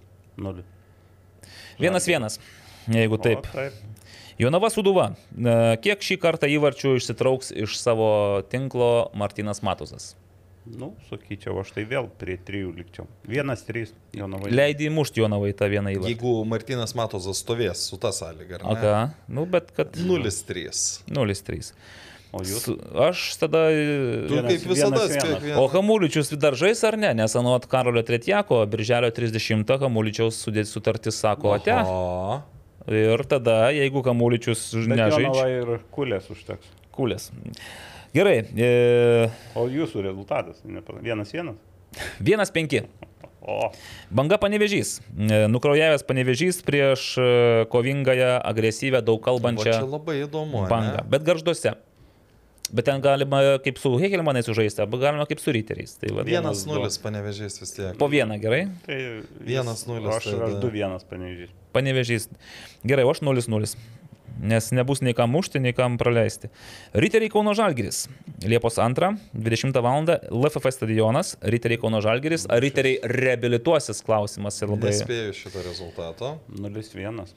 [1.81, 1.87] 0.
[1.89, 2.39] Vienas vienas.
[2.91, 3.45] Jeigu taip.
[3.49, 3.73] O, taip.
[4.41, 5.11] Jonava Suduva.
[5.83, 8.09] Kiek šį kartą įvarčių išsitrauks iš savo
[8.49, 10.13] tinklo Martinas Matuzas?
[10.61, 13.07] Nu, sakyčiau, aš tai vėl prie 3 likčiau.
[13.25, 14.51] 1-3, jo navai.
[14.53, 16.11] Leidai mušti Jonavai tą vieną įvartį.
[16.13, 18.77] Jeigu Martinas Matozas stovės su O ne?
[18.77, 18.99] ką?
[19.27, 19.97] Nu, bet kad...
[19.97, 20.69] 0-3.
[21.09, 21.71] 0-3.
[22.31, 22.61] O jūs?
[22.63, 23.65] Su- Aš tada...
[23.67, 25.25] Tu Vienas- kaip visada vienas- vienas.
[25.25, 25.71] spėk O vieną.
[25.73, 27.13] Hamuličius dar žais ar ne?
[27.13, 31.75] Nes anuot Karolio Tretjako, birželio 30 Hamuličiaus sudė- sutartis sako ate.
[31.85, 32.41] O,
[32.87, 36.65] Ir tada, jeigu Hamuličius nežaidžia, ir kulės užteks.
[36.95, 37.29] kulės.
[38.15, 40.63] Gerai, e, O jūsų rezultatas?
[40.65, 41.55] nepa- Vienas vienas?
[42.23, 42.87] 1-5.
[43.41, 43.71] O,
[44.09, 45.01] Banga panevežys.
[45.17, 50.67] E, Nukraujavęs panevežys prieš e, kovingąją, agresyvę, daug va čia kalbančią labai įdomu.
[50.69, 51.03] bangą.
[51.09, 51.73] Bet garžduose.
[52.71, 55.97] Bet ten galima kaip su Hegelmanais sužaisti, arba galima kaip su riteriais.
[55.99, 57.97] Tai Vienas nulis panevežės vis tiek.
[57.99, 58.61] Po vieną, gerai?
[58.85, 60.45] tai tai Vienas nulis Aš, tada.
[60.47, 61.49] aš du vienas panežiai.
[61.75, 62.29] Panevežys.
[62.87, 63.75] Gerai, o aš 0-0.
[64.41, 66.47] Nes nebus nei kam mušti, nei kam praleisti.
[66.97, 68.05] Riteriai Kauno Žalgiris.
[68.47, 70.07] Liepos 2, 20 val.
[70.31, 71.35] LFF stadionas.
[71.43, 72.47] Riteriai Kauno Žalgiris.
[72.49, 74.95] Ar riteriai reabilituosis klausimas ir labai.
[74.95, 76.31] Nespėjau šito rezultato.
[76.55, 77.35] 0-1.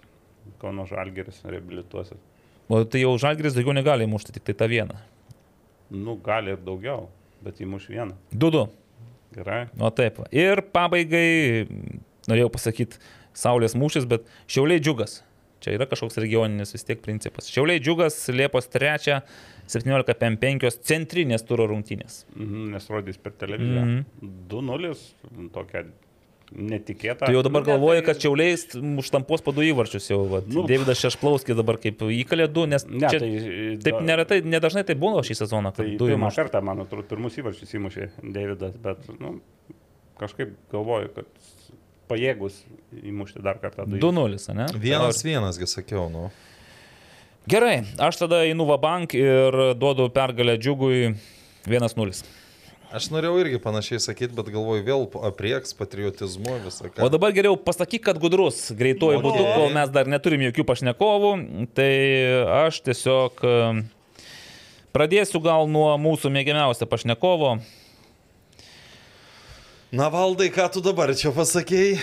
[0.62, 2.22] Kauno Žalgeris reabilituosis.
[2.70, 4.96] O tai jau Žalgiris daugiau negali mušti, tik tai tą vieną.
[5.90, 7.08] Nu, gali ir daugiau,
[7.44, 8.16] bet įmuš vieną.
[8.32, 8.64] 2-2.
[9.34, 9.64] Gerai.
[9.82, 10.20] O taip.
[10.34, 11.66] Ir pabaigai,
[12.30, 13.00] norėjau pasakyti,
[13.34, 15.24] Saulės mūšis, bet Šiauliai džiugas.
[15.64, 17.48] Čia yra kažkoks regioninis vis tiek principas.
[17.50, 19.16] Šiauliai džiugas Liepos 3,
[19.72, 22.24] 17.5 centrinės turo rungtynės.
[22.36, 23.82] Mhm, Nes rodys per televiziją.
[23.82, 24.32] Mhm.
[24.52, 24.94] 2-0,
[25.54, 25.86] tokia
[26.52, 27.26] netikėta.
[27.26, 28.66] Tu jau dabar Nu, galvoji, tai- kad Šiauliais
[29.00, 30.20] užtampos po du įvarčius jau.
[30.28, 30.42] Va.
[30.46, 30.66] Nu.
[30.68, 35.22] Davidas Šešplauskis dabar kaip įkalė du, nes Ne, čia, tai, taip neretai, nedažnai tai būna
[35.24, 36.36] šį sezoną, Tai du pirmą įmuš.
[36.36, 39.40] kartą, man atrodo, pirmus įvarčius įmušė Davidas, bet nu,
[40.20, 41.24] kažkaip galvoju, kad
[42.08, 42.62] pajėgus
[43.02, 43.86] įmušti dar kartą.
[43.88, 44.66] du 2-0, ne?
[44.78, 46.30] Vienas vienasgi sakiau, nu.
[47.48, 51.14] Gerai, aš tada einu Vabank ir duodu pergalę džiugui
[51.66, 52.22] 1-0.
[52.92, 57.04] Aš norėjau irgi panašiai sakyti, bet galvoju vėl aprieks patriotizmu visą ką.
[57.06, 59.24] O dabar geriau pasakyk, kad gudrus, greituoju Ok.
[59.24, 61.32] būdu, kol mes dar neturim jokių pašnekovų,
[61.74, 61.90] tai
[62.66, 63.40] aš tiesiog
[64.94, 67.56] pradėsiu gal nuo mūsų mėgiamiausio pašnekovo.
[69.94, 71.98] Na valdai, ką tu dabar čia pasakėjai?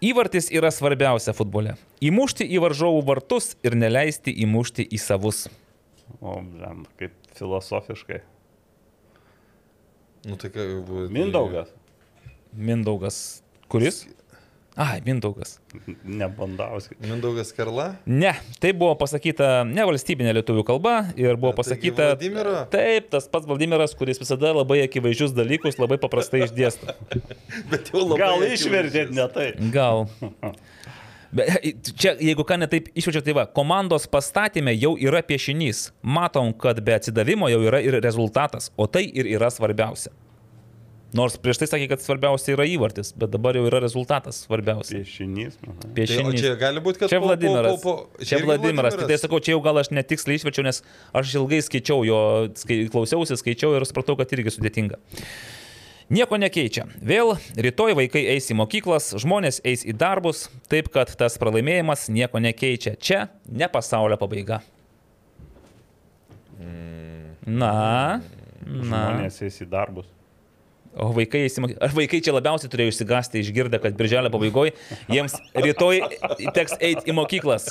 [0.00, 1.76] Įvartis yra svarbiausia futbole.
[2.04, 5.48] Įmušti į varžovų vartus ir neleisti įmušti į savus.
[6.18, 8.20] O, žem, kaip filosofiškai.
[10.28, 10.66] Nu tai ką.
[11.08, 11.70] Mindaugas.
[12.52, 13.20] Mindaugas.
[13.70, 14.04] Kuris?
[14.76, 15.58] Ai, Mindaugas.
[16.04, 16.94] Nebandauski.
[17.00, 17.96] Mindaugas Karla?
[18.06, 22.12] Ne, tai buvo pasakyta ne valstybinė lietuvių kalba ir buvo pasakyta...
[22.14, 22.54] Vladimiro?
[22.72, 26.94] Taip, tas pats Vladimiras, kuris visada labai akivaizdžius dalykus labai paprastai išdėsto.
[27.72, 28.22] Bet jau labai.
[28.22, 29.48] Gal išvertėt ne tai?
[29.74, 30.06] Gal.
[31.32, 35.90] Bet čia, jeigu ką netaip išvečiau, tai va, komandos pastatymė jau yra piešinys.
[36.02, 40.10] Matom, kad be atsidavimo jau yra ir rezultatas, o tai ir yra svarbiausia.
[41.14, 45.00] Nors prieš tai sakė, kad svarbiausia yra įvartis, bet dabar jau yra rezultatas svarbiausia.
[45.00, 45.56] Piešinys.
[45.66, 45.72] aha.
[45.82, 46.36] Tai, Piešinys.
[46.38, 47.80] čia gali būti, kad Čia po- po- Vladimiras.
[47.82, 48.94] po- po- Čia irgi Vladimiras.
[48.98, 50.82] Tik tai sakau, čia jau gal aš netiksliai išvečiau, nes
[51.14, 52.20] aš ilgai skaičiau jo,
[52.54, 54.98] skai, klausiausi, skaičiau ir supratau, kad irgi sudėtinga.
[56.10, 56.88] Nieko nekeičia.
[57.06, 62.42] Vėl rytoj vaikai eis į mokyklas, žmonės eis į darbus, taip kad tas pralaimėjimas nieko
[62.42, 62.96] nekeičia.
[62.98, 64.58] Čia ne pasaulio pabaiga.
[67.46, 67.74] Na.
[68.66, 69.04] Na.
[69.06, 70.10] Žmonės eis į darbus.
[70.98, 71.44] O vaikai,
[71.78, 74.72] ar vaikai čia labiausiai turėjo išsigasti išgirdę, kad birželio pabaigoje
[75.08, 76.00] jiems rytoj
[76.56, 77.68] teks eiti į mokyklas.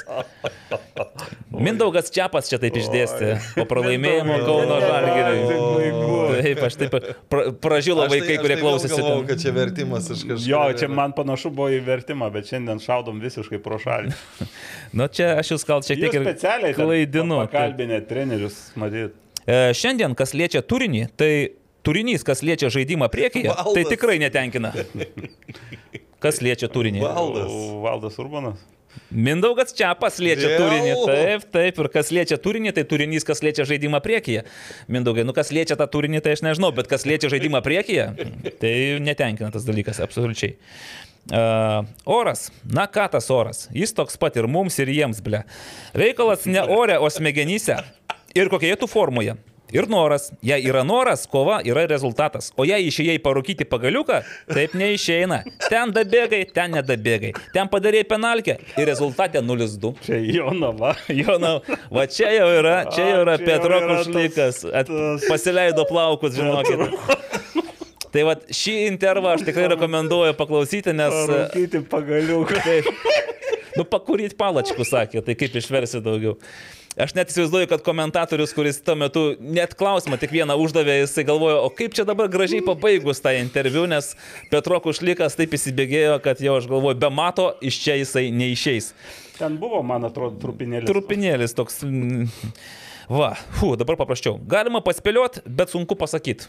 [1.52, 5.60] Mindaugas Čiapas čia taip išdėstė po pralaimėjimo Kauno Žalgiriui.
[6.40, 6.96] Taip, aš taip
[7.32, 8.96] pra, pražilo Aš tai- vaikai, aš kurie tai vėl klausėsi.
[8.96, 9.28] galvojau, ten.
[9.34, 10.48] kad čia vertimas iš kažko.
[10.54, 14.16] Jo, čia man panašu buvo į vertimą, bet šiandien šaudom visiškai pro šalį.
[14.98, 17.36] Nu, čia aš jūs gal šiek tiek ir specialiai klaidinu.
[17.44, 19.14] Pakalbinę trenerius, matyt.
[19.46, 21.32] E, šiandien, kas liečia turinį, tai
[21.86, 23.92] turinys, kas liečia žaidimą priekyje, tai Valdas.
[23.94, 24.74] tikrai netenkina.
[26.20, 27.00] Kas liečia turinį?
[27.06, 27.54] Valdas.
[27.86, 28.60] Valdas Urbanas.
[29.14, 30.60] Mindaugas čia pasliečia Vėl?
[30.60, 30.94] turinį.
[31.08, 31.80] Taip, taip.
[31.82, 34.44] Ir kas liečia turinį, tai turinys, kas liečia žaidimą priekyje.
[34.92, 38.10] Mindaugai, nu kas liečia tą turinį, tai aš nežinau, bet kas liečia žaidimą priekyje,
[38.62, 38.74] tai
[39.06, 40.58] netenkina tas dalykas, absoliučiai.
[41.30, 42.48] Uh, oras.
[42.66, 43.68] Na ką tas oras?
[43.76, 45.44] Jis toks pat ir mums, ir jiems, ble.
[45.98, 47.78] Reikalas ne ore, o smegenyse.
[48.38, 49.38] Ir kokioje tu formoje?
[49.76, 50.32] Ir noras.
[50.46, 52.50] Jei yra noras, kova yra rezultatas.
[52.58, 55.44] O jei išėjai parūkyti pagaliuką, taip neišeina.
[55.68, 57.34] Ten dabėgai, ten nedabėgai.
[57.54, 59.94] Ten padarėjai penalkę ir rezultate 0-2.
[60.08, 60.96] Čia Jonava.
[61.22, 61.60] Jonau,
[61.94, 64.64] va čia jau yra, čia jau yra Petro Kušlykas.
[64.74, 64.90] At,
[65.28, 66.88] pasileido plaukus, žinokit.
[68.14, 71.14] Tai va šį intervą aš tikrai rekomenduoju paklausyti, nes...
[71.30, 72.64] Rūkyti pagaliuką.
[72.66, 72.90] Taip.
[73.78, 76.34] Nu, pakuryt palačkų sakė, tai kaip išversi daugiau.
[76.98, 81.62] Aš net įsivaizduoju, kad komentatorius, kuris tuo metu net klausimą tik vieną uždavė, jisai galvojo,
[81.68, 84.16] o kaip čia dabar gražiai pabaigus tą interviu, nes
[84.50, 88.92] Petro Kušlikas taip įsibėgėjo, kad jau aš galvoju, be mato, iš čia jisai neišeis.
[89.38, 90.90] Ten buvo, man atrodo, trupinėlis.
[90.90, 91.84] Trupinėlis toks.
[91.86, 92.28] mm,
[93.10, 94.36] Va, fu, dabar paprasčiau.
[94.50, 96.46] Galima paspėlioti, bet sunku pasakyti.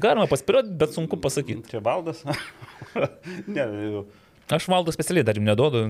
[0.00, 1.66] Galima paspėlioti, bet sunku pasakyti.
[1.72, 2.22] Čia baldas.
[3.56, 4.06] ne, jau.
[4.52, 5.82] Aš valdo specialiai dar jums neduodu.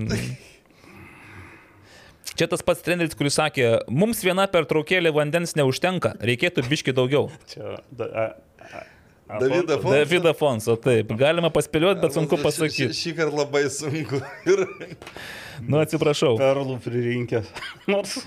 [2.36, 7.30] Čia tas pats treneris, kuris sakė, mums viena pertraukėlė vandens neužtenka, reikėtų biški daugiau.
[7.52, 7.78] Čia.
[7.96, 8.26] Da, a,
[8.60, 9.94] a, a, Davidą Fonso.
[9.96, 11.14] David Afonso, taip.
[11.18, 12.88] Galima paspėlioti, bet sunku Šį, pasakyti.
[13.00, 14.20] šį kartą labai sunku.
[14.52, 14.66] Ir
[15.64, 16.34] Nu, atsiprašau.
[16.36, 17.46] Perlų pririnkęs.
[17.92, 18.18] Nors.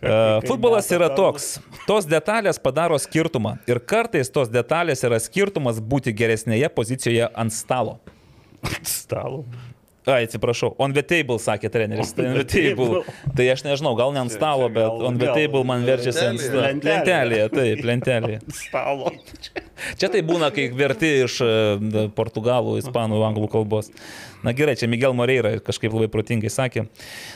[0.00, 0.12] E,
[0.46, 1.58] Futbolas yra toks.
[1.88, 3.56] Tos detalės padaro skirtumą.
[3.68, 7.98] Ir kartais tos detalės yra skirtumas būti geresnėje pozicijoje ant stalo.
[8.86, 9.44] Stalo.
[10.08, 12.14] Ai, atsiprašau, on the table, sakė treneris.
[12.16, 13.02] Tai, on the table.
[13.36, 16.64] tai aš nežinau, gal ne ant stalo, bet on the table man verčiasi ant stalo.
[16.64, 17.48] lentelėje.
[17.52, 18.38] Taip, lentelėje.
[18.56, 19.12] Stalo.
[20.00, 23.92] Čia tai būna, kai verti iš e, portugalų, ispanų, anglų kalbos.
[24.42, 26.86] Na gerai, čia Miguel Moreira kažkaip labai protingai sakė.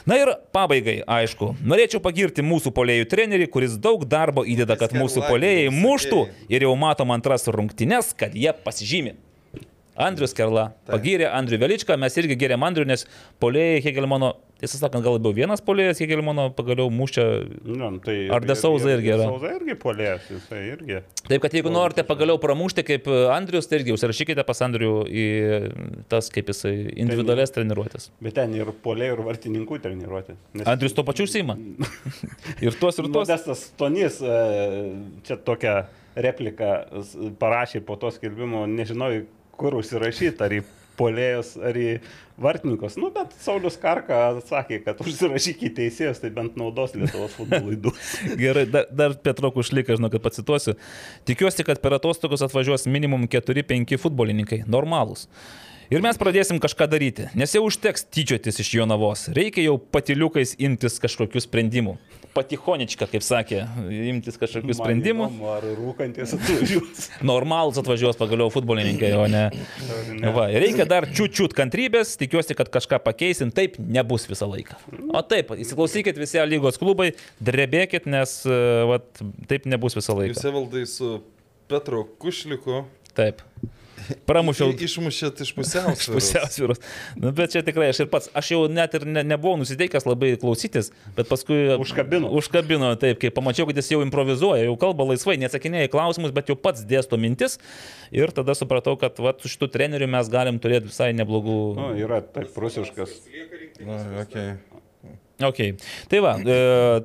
[0.09, 5.27] Na ir pabaigai, aišku, norėčiau pagirti mūsų polėjų trenerį, kuris daug darbo įdeda, kad mūsų
[5.29, 9.19] polėjai muštų ir jau matom antras rungtynes, kad jie pasižymi.
[10.01, 13.03] Andrius Kerla pagyrė Andrių Veličką, mes irgi geriam Andrių, nes
[13.43, 14.31] polėjai Hegelmano,
[14.63, 17.27] tiesą sakant, gal labiau vienas polėjas Hegelmano pagaliau mušė.
[17.69, 19.27] Nu, tai Ar De Souza irgi yra?
[19.29, 21.03] Sauza irgi polės, jisai irgi.
[21.29, 25.27] Taip, kad jeigu norite pagaliau pramušti kaip Andrius, tai irgi užsirašykite pas Andrių į
[26.13, 26.73] tas, kaip jisai,
[27.05, 28.09] individualias treniruotės.
[28.25, 30.39] Bet ten ir polėjų, ir vartininkų treniruoti.
[30.57, 31.59] Nes Andrius to pačiu užsima.
[32.65, 33.27] ir tuos, ir tuos.
[33.29, 34.41] Modestas Tonys e,
[35.29, 35.77] čia tokią
[36.17, 36.73] repliką
[37.05, 39.13] s- parašė po to skelbimo, nežinau,
[39.59, 40.63] kur užsirašyti, ar į
[40.99, 41.89] polėjus, ar į
[42.43, 42.97] vartininkus.
[43.01, 47.93] Nu, bet Saulis Karka sakė, kad užsirašyk į teisėjus, tai bent naudos Lietuvos futbolui du.
[48.43, 50.77] Gerai, dar, dar Petro Kušliką, žinau, kad pacituosiu.
[51.29, 54.63] Tikiuosi, kad per atostogus atvažiuos minimum 4-5 futbolininkai.
[54.71, 55.29] Normalūs.
[55.93, 59.27] Ir mes pradėsim kažką daryti, nes jau užteks tyčiotis iš jo navos.
[59.37, 61.99] Reikia jau patiliukais imtis kažkokių sprendimų.
[62.33, 63.59] Patihonička, kaip sakė,
[64.09, 65.27] imtis kažkokių sprendimų.
[65.29, 67.03] Įdomu, Ar rūkantis atvažiuos.
[67.33, 69.43] Normalūs atvažiuos pagaliau futbolininkai, o ne.
[70.33, 74.81] Va, reikia dar čiut-čiut kantrybės, tikiuosi, kad kažką pakeisim, taip nebus visą laiką.
[75.13, 77.11] O taip, įsiklausykit visi lygos klubai,
[77.45, 78.59] drebėkit, nes e,
[78.89, 80.49] vat, taip nebus visą jūs laiką.
[80.55, 81.19] evaldai su
[81.69, 83.45] Petro Kušliku Taip.
[84.29, 86.09] Pramušiau išmušėt iš pusiausvėros.
[86.17, 86.83] pusiausvyrus.
[87.19, 90.35] Nu, bet čia tikrai aš ir pats, aš jau net ir ne, nebuvau nusiteikęs labai
[90.43, 91.61] klausytis, bet paskui...
[91.83, 92.31] Užkabino.
[92.39, 96.53] Užkabino, taip, kai pamačiau, kad jis jau improvizuoja, jau kalba laisvai, neatsakinėja į klausimus, bet
[96.53, 97.59] jau pats dėsto mintis.
[98.15, 101.59] Ir tada supratau, kad vat, su šitu treneriu mes galim turėti visai neblogų...
[101.79, 103.17] Nu, yra taip rusiškas.
[103.83, 104.57] Na, okay.
[105.49, 105.61] Ok.
[106.13, 106.57] Tai va, e,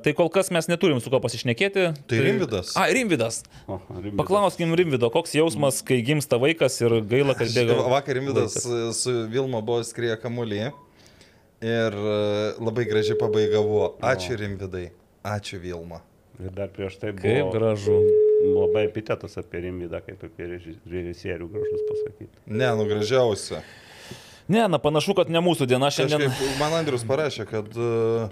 [0.04, 1.86] tai kol kas mes neturim su ko pasišnekėti.
[2.08, 2.74] Tai Rimvydas.
[2.78, 3.42] A, Rimvidas.
[3.66, 4.16] O, Rimvydas.
[4.20, 7.78] Paklauskim Rimvido, koks jausmas, kai gimsta vaikas ir gaila, kad bėga.
[7.92, 9.02] Vakar Rimvidas vaikas.
[9.02, 10.60] su Vilma buvo skrieję kamuolį
[11.60, 12.14] ir e,
[12.62, 13.92] labai gražiai pabaiga buvo.
[14.04, 14.88] Ačiū Rimvidai,
[15.26, 16.02] ačiū Vilma.
[16.38, 17.96] Ir dar prieš tai Kaip buvo gražu.
[18.54, 22.36] labai epitetas apie Rimvydą, kaip apie reži- režisierių gražus pasakyti.
[22.46, 23.58] Ne, nu gražiausia.
[24.48, 26.30] Ne, na panašu, kad ne mūsų diena šiandien.
[26.30, 28.28] Kažkaip man Andrius parašė, kad, e,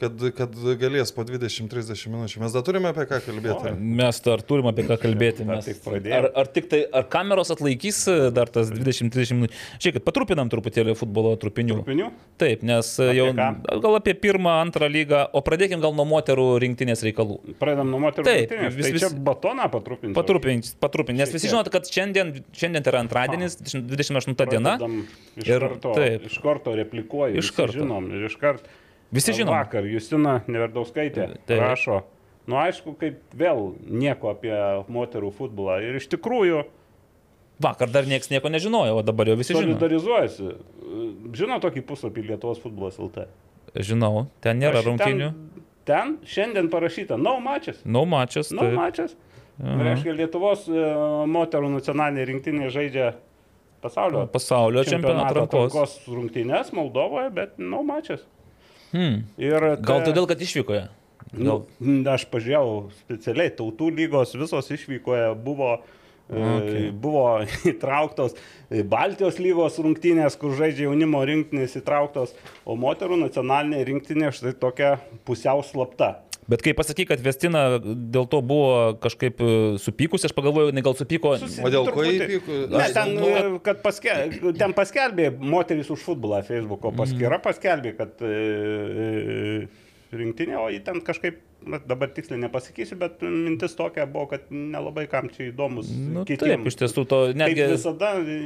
[0.00, 2.40] kad, kad galės po 20-30 minučių.
[2.42, 3.72] Mes dar turime apie ką kalbėti.
[3.98, 5.46] Mes dar turim apie ką kalbėti.
[5.48, 6.16] Mes, tik pradėjom.
[6.18, 9.58] ar, ar tik tai, ar kameros atlaikys e, dar tas 20-30 minučių?
[9.82, 11.80] Žiūrėkit, patrupinam truputėlį futbolo trupinių.
[11.82, 12.08] Trupinių?
[12.40, 13.48] Taip, nes e, Apie jau ką?
[13.84, 17.40] gal apie pirmą, antrą lygą, o pradėkim gal nuo moterų rinktinės reikalų.
[17.60, 18.26] Pradedam nuo moterų.
[18.30, 18.76] Taip, rinktinės.
[18.78, 20.14] vis- tai čia batoną patrupinti.
[20.16, 21.18] Patrupinti, patrupinti.
[21.24, 24.76] Nes visi žinote, kad šiandien, šiandien tai yra antradienis, 28 diena.
[25.38, 26.24] Iš, Ir karto, taip.
[26.30, 27.38] iš karto replikuoju.
[27.42, 27.76] Iš karto.
[27.78, 28.66] Žinom, ir iš karto.
[29.12, 29.54] Visi žinom.
[29.54, 31.60] Vakar Justina Neverdauskaitė Taip.
[31.62, 32.02] rašo.
[32.48, 34.52] Nu, aišku, kaip vėl nieko apie
[34.88, 35.78] moterų futbolą.
[35.84, 36.64] Ir iš tikrųjų
[37.60, 39.64] Vakar dar niekas nieko nežinojo, o dabar jau visi žino.
[39.74, 40.52] solidarizuojasi.
[41.34, 43.24] Žino tokį puslapį Lietuvos futbolas LT.
[43.74, 45.30] Žinau, ten nėra Aš- rungtynių.
[45.34, 47.80] Ten, ten šiandien parašyta, no matches.
[47.84, 48.52] No mačas.
[48.52, 48.74] No taip.
[48.78, 49.16] matches.
[49.58, 50.72] Reiškia, Lietuvos e,
[51.26, 53.08] moterų nacionalinė rinktinė žaidžia
[53.82, 55.98] pasaulio Pasaulio čempionato atrankos.
[56.06, 58.22] rungtynės Moldovoje, bet no matches.
[58.92, 59.22] Hmm.
[59.40, 60.86] Ir Gal ta- todėl, kad išvykoje.
[61.36, 61.58] Nu,
[62.08, 65.74] aš pažiūrėjau specialiai, tautų lygos visos išvykoje buvo,
[66.30, 66.54] okay.
[66.54, 66.86] Okay.
[66.92, 67.24] buvo
[67.72, 68.36] įtrauktos
[68.70, 72.32] e, Baltijos lygos rungtynės, kur žaidžia jaunimo rinktinės įtrauktos,
[72.64, 74.94] o moterų nacionalinė rinktinė štai tokia
[75.28, 76.14] pusiau slapta.
[76.48, 79.48] Bet kai pasakai, kad Vestina dėl to buvo kažkaip e,
[79.82, 81.34] supykusi, aš pagalvojau, jinai gal supyko.
[81.42, 82.60] Susi- O dėl ko įpyko?
[82.72, 84.14] Ne, ten, nu, nu, kad paske,
[84.56, 91.02] ten paskelbė moteris už futbolą Facebook'o paskyra, paskelbė, kad e, e, rinktinė, o jį ten
[91.04, 91.42] kažkaip,
[91.84, 95.90] dabar tiksliai nepasakysiu, bet mintis tokia buvo, kad nelabai kam čia įdomus.
[95.92, 96.62] Nu, kitiem.
[96.62, 98.38] taip, iš tiesų to Kaip netgi visada, e,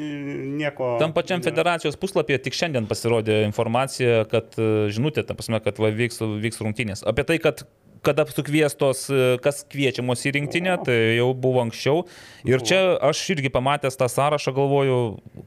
[0.58, 0.96] nieko.
[0.98, 5.92] tam pačiam federacijos puslapyje tik šiandien pasirodė informacija, kad e, žinutė, ta prasme, kad va,
[5.94, 7.06] vyks, vyks rungtynės.
[7.06, 7.62] Apie tai, kad
[8.02, 12.04] kada sukviestos, e, kas kviečiamos į rinktinę, tai jau buvo anksčiau.
[12.48, 14.98] Ir čia aš irgi pamatęs tą sąrašą galvoju,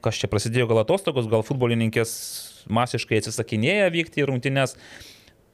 [0.05, 2.15] kas čia prasidėjo gal atostogos, gal futbolininkės
[2.71, 4.77] masiškai atsisakinėja vykti į rungtynės.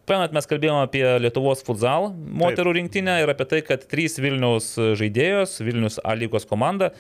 [0.10, 5.60] Pamenat, mes kalbėjome apie Lietuvos futsal moterų rinktinę ir apie tai, kad trys Vilniaus žaidėjos,
[5.62, 6.92] Vilnius A lygos komanda,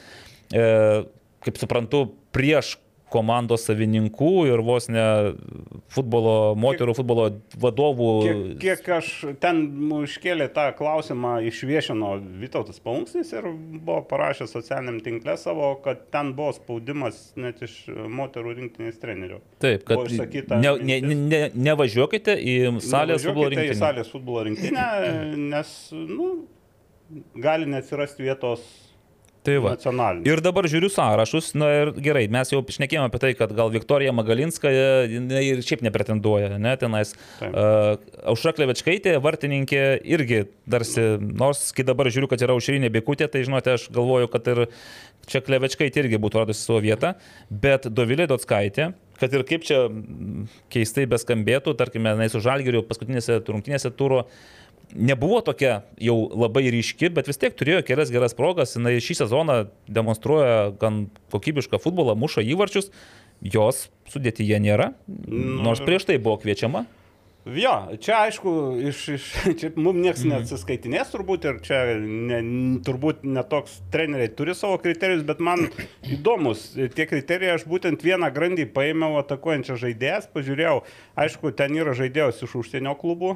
[0.54, 1.04] e,
[1.46, 2.06] kaip suprantu,
[2.36, 2.76] prieš
[3.12, 5.06] komandos savininkų ir vos ne
[5.92, 7.28] futbolo, moterų futbolo
[7.62, 8.10] vadovų.
[8.24, 9.12] Kiek, kiek aš
[9.44, 9.64] ten
[10.02, 16.54] iškėlė tą klausimą, išviešino Vytautas Paunksnis ir buvo parašęs socialiniam tinklė savo, kad ten buvo
[16.58, 19.42] spaudimas net iš moterų rinktinės trenerių.
[19.64, 23.82] Taip, kad išsakyta ne, ne, ne, nevažiuokite į salės futbolo Nevažiuokite į rinktinę.
[23.82, 24.88] salės futbolo rinktinę,
[25.52, 26.32] nes, nu,
[27.36, 28.64] gali neatsirasti vietos
[29.42, 29.72] Tai va.
[30.28, 34.14] Ir dabar žiūriu sąrašus, na ir gerai, mes jau šnekėjome apie tai, kad gal Viktorija
[34.14, 37.16] Magalinska jinai ir šiaip nepretenduoja, ne, tenais.
[37.42, 37.96] Uh,
[38.30, 39.82] Aušra Klevečkaitė, vartininkė,
[40.14, 44.54] irgi tarsi, nors kai dabar žiūriu, kad yra aušrinė bėkutė, tai žinote, aš galvoju, kad
[44.54, 44.64] ir
[45.32, 47.16] čia Klevečkaitė irgi būtų radusi savo vietą,
[47.50, 48.92] bet Dovilė Dotskaitė,
[49.22, 49.88] kad ir kaip čia
[50.74, 54.28] keistai beskambėtų, tarkime, jinai su Žalgiriu paskutinėse rungtynėse turo
[54.96, 58.76] nebuvo tokia jau labai ryški, bet vis tiek turėjo kelias geras progas.
[58.76, 59.58] Jis šį sezoną
[59.92, 62.92] demonstruoja gan kokybišką futbolą, muša įvarčius.
[63.42, 64.92] Jos sudėtyje nėra,
[65.28, 66.86] nors prieš tai buvo kviečiama.
[67.42, 68.52] Jo, čia aišku,
[68.86, 69.24] iš, iš,
[69.60, 70.30] čia mums niekas Mhm.
[70.30, 72.38] neatsiskaitinės turbūt ir čia ne,
[72.86, 75.64] turbūt netoks treneriai turi savo kriterijus, bet man
[76.16, 80.84] įdomus tie kriterijai, aš būtent vieną grandį paėmiau atakuojančią žaidėjas, pažiūrėjau,
[81.26, 83.34] aišku, ten yra žaidėjos iš užsienio klubų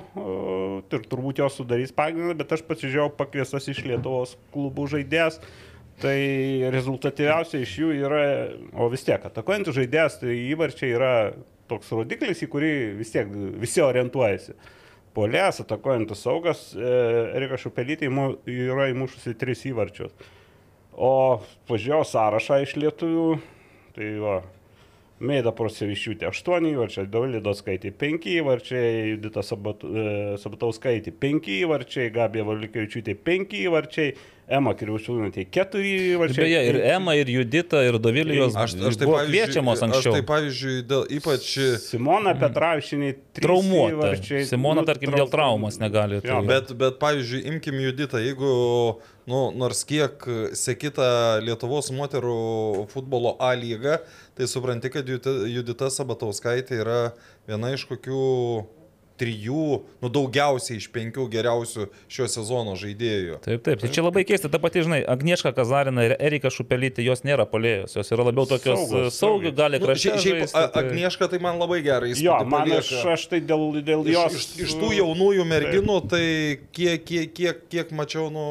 [0.94, 5.42] ir turbūt jos sudarys pagrindą, bet aš pasižiūrėjau pakviestas iš Lietuvos klubų žaidėjas.
[5.96, 6.14] Tai
[6.76, 8.24] rezultatyviausia iš jų yra,
[8.76, 11.12] o vis tiek, atakuojantis žaidėjas, tai įvarčiai yra
[11.72, 13.30] toks rodiklis, į kurį vis tiek
[13.62, 14.56] visi orientuojasi.
[15.16, 16.90] Polės, atakuojantis saugas, e,
[17.38, 18.10] Erika Šupelytė
[18.52, 20.12] yra įmušusi tris įvarčius.
[20.96, 21.40] O
[21.70, 23.30] pažiūrėjau sąrašą iš lietuvių,
[23.96, 24.36] tai va,
[25.24, 30.08] Meida Prosevičiūtė 8 įvarčiai, Davilė Doskaitė 5 įvarčiai, Judita e,
[30.42, 34.16] Sabatauskaitė 5 įvarčiai, Gabija Valikevičiūtė 5 įvarčiai,
[34.48, 35.80] Ema Kiriušiūnė 4
[36.14, 36.44] įvarčiai.
[36.46, 40.14] Beje, ir Ema, ir Judita, ir Dovilijos Aš, aš tai kviečiamos Aš anksčiau.
[40.14, 41.48] tai pavyzdžiui, dėl, ypač
[41.82, 43.96] Simona Petravišinė 3 Traumuota.
[43.96, 44.44] įvarčiai.
[44.46, 46.22] Simona, Nu, tarkim, dėl traumos negali.
[46.22, 50.22] Jo, tai- Bet, bet pavyzdžiui, imkim Juditą, jeigu, nu, nors kiek
[50.54, 53.98] sekita Lietuvos moterų futbolo A lyga,
[54.38, 57.14] tai supranti, kad Judita, Judita Sabatauskaitė yra
[57.48, 58.66] viena iš kokių
[59.20, 63.38] trijų, nu daugiausiai iš penkių geriausių šio sezono žaidėjų.
[63.46, 63.80] Taip, taip.
[63.84, 64.50] Tai čia labai keista.
[64.52, 67.96] Ta pati, žinai, Agnieška Kazarina ir Erika Šupelytė, jos nėra polėjos.
[67.96, 69.56] Jos yra labiau tokios Saugos, saugiai, saugios.
[69.60, 70.10] gali Nu, krašte.
[70.10, 73.40] šiaip šiaip žaisti, tai- Agnieška tai man labai gerai įspūdį Jo, man aš, aš tai
[73.42, 74.36] dėl, dėl Iš, jos.
[74.36, 76.26] iš, iš tų jaunųjų merginų, tai
[76.76, 78.46] kiek, kiek, kiek, kiek mačiau, nu,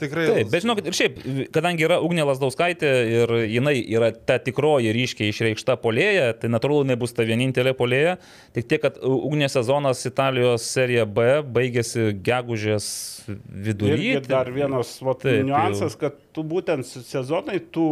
[0.00, 0.26] tikrai.
[0.30, 1.20] Taip, bet žinokit, ir šiaip,
[1.54, 6.98] kadangi yra Ugnė Lasdauskaitė ir jinai yra ta tikroji ryškiai išreikšta polėja, tai natūralu, jinai
[7.00, 8.16] bus ta vienintelė polėja.
[8.56, 12.88] Tik tiek, kad Ugnė sezonas Italijos serija B baigėsi gegužės
[13.26, 14.12] vidury.
[14.16, 17.86] Irgi dar vienas vat, Taip, niuansas, kad tu būtent sezonai tų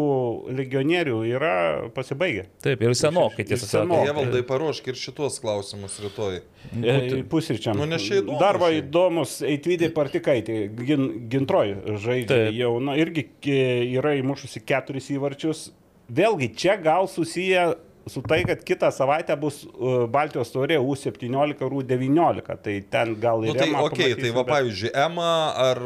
[0.53, 1.55] legionierių yra
[1.97, 2.45] pasibaigę.
[2.65, 4.11] Taip, ir senokai, tiesą sakant.
[4.13, 6.43] Evaldai paruošk ir šitos klausimus rytoj.
[6.77, 7.81] E, Pusryčiam.
[7.81, 11.73] Nu, įdomu Dar va įdomus Eitvydė Partikaitė, gin, gintroj
[12.05, 12.59] žaidžia Taip.
[12.59, 13.59] jau, na, irgi e,
[13.97, 15.71] yra įmušusi keturis įvarčius.
[16.13, 17.71] Vėlgi, čia gal susiję
[18.07, 23.41] su tai, kad kitą savaitę bus e, Baltijos taurė U17 ir U19, tai ten gal
[23.45, 23.59] Nu, ir...
[23.61, 25.31] tai Emą ok, tai va bet- pavyzdžiui, Ema
[25.69, 25.81] ar,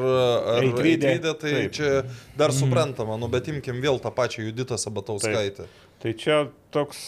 [0.56, 1.72] ar Eitvidė, tai taip.
[1.78, 1.92] čia
[2.38, 5.68] dar suprantama, nu bet imkim vėl tą pačią Juditą Sabatauskaitę.
[6.02, 7.04] Tai čia toks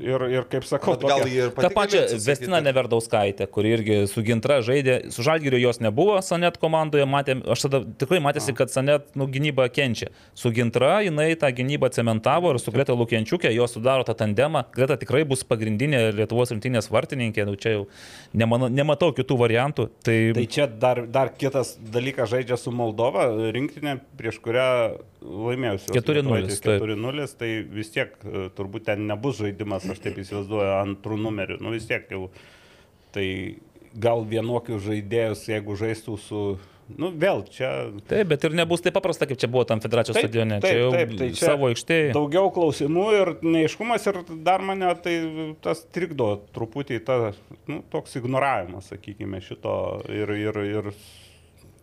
[0.00, 2.66] ir, ir kaip sakau, tokia- ir pačia galėtų Vestina atsakyti.
[2.68, 7.80] Neverdauskaitė, kuri irgi su Gintra žaidė, su Žalgiriu jos nebuvo, Sanet komandoje matėm, aš tada
[7.84, 10.08] tikrai matėsi, kad Sanet nu, gynyba kenčia.
[10.34, 14.64] Su Gintra jinai tą gynybą cementavo ir su Greta Lukienčiukė jos sudaro tą tandemą.
[14.74, 17.86] Greta tikrai bus pagrindinė Lietuvos rinktinės vartininkė, nu, čia jau
[18.34, 19.88] nemano, nematau kitų variantų.
[20.04, 25.90] Tai, Tai čia dar, dar kitas dalykas žaidžia su Moldova, rinktinė, prieš kurią laimėjusi.
[25.96, 26.82] 4:0, taip.
[26.84, 31.60] 4-0, tai vis tiek e, turbūt ten nebus žaidimas, aš taip įsivaizduoju, antrų numerių.
[31.64, 32.28] Nu vis tiek jau.
[33.14, 33.24] Tai
[33.98, 36.42] gal vienokius žaidėjus, jeigu žaistų su...
[36.88, 37.68] Nu, vėl čia
[38.08, 40.56] Taip, bet ir nebus taip paprasta, kaip čia buvo tam federacijos Taip, stadione.
[40.64, 42.14] taip, čia jau taip, tai čia savo aikštėje.
[42.16, 45.16] daugiau klausimų ir neiškumas ir dar mane tai
[45.60, 47.18] tas trikdo truputį ta,
[47.68, 49.74] nu, toks ignoravimas, sakykime, šito
[50.08, 50.88] ir, ir, ir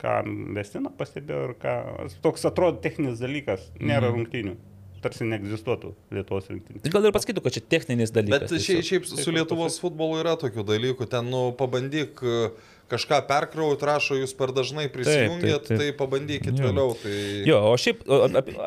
[0.05, 0.15] ką
[0.55, 1.75] Vestina pastebėjo ir ką,
[2.25, 4.19] toks atrodo techninis dalykas, nėra Mhm.
[4.19, 4.55] rungtynių,
[5.05, 6.85] tarsi neegzistuotų Lietuvos rinktinė.
[6.93, 8.47] Gal ir pasakytų, kad čia techninis dalykas.
[8.53, 11.09] Bet šiaip, šiaip su Lietuvos futbolu yra tokių dalykų.
[11.11, 12.47] Ten, nu, pabandyk e,
[12.89, 15.77] kažką perkrauti, rašo, jūs per dažnai prisijungėt, taip.
[15.81, 16.67] tai pabandykit Jo.
[16.69, 16.95] vėliau.
[17.01, 17.13] Tai...
[17.49, 18.01] Jo, o šiaip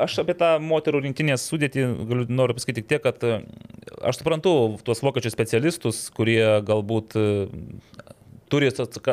[0.07, 3.41] aš apie tą moterų rinktinės sudėtį galiu, noriu pasakyti tik tiek, kad e,
[4.11, 4.55] aš suprantu
[4.87, 7.27] tuos vokiečių specialistus, kurie galbūt e,
[8.51, 8.71] turi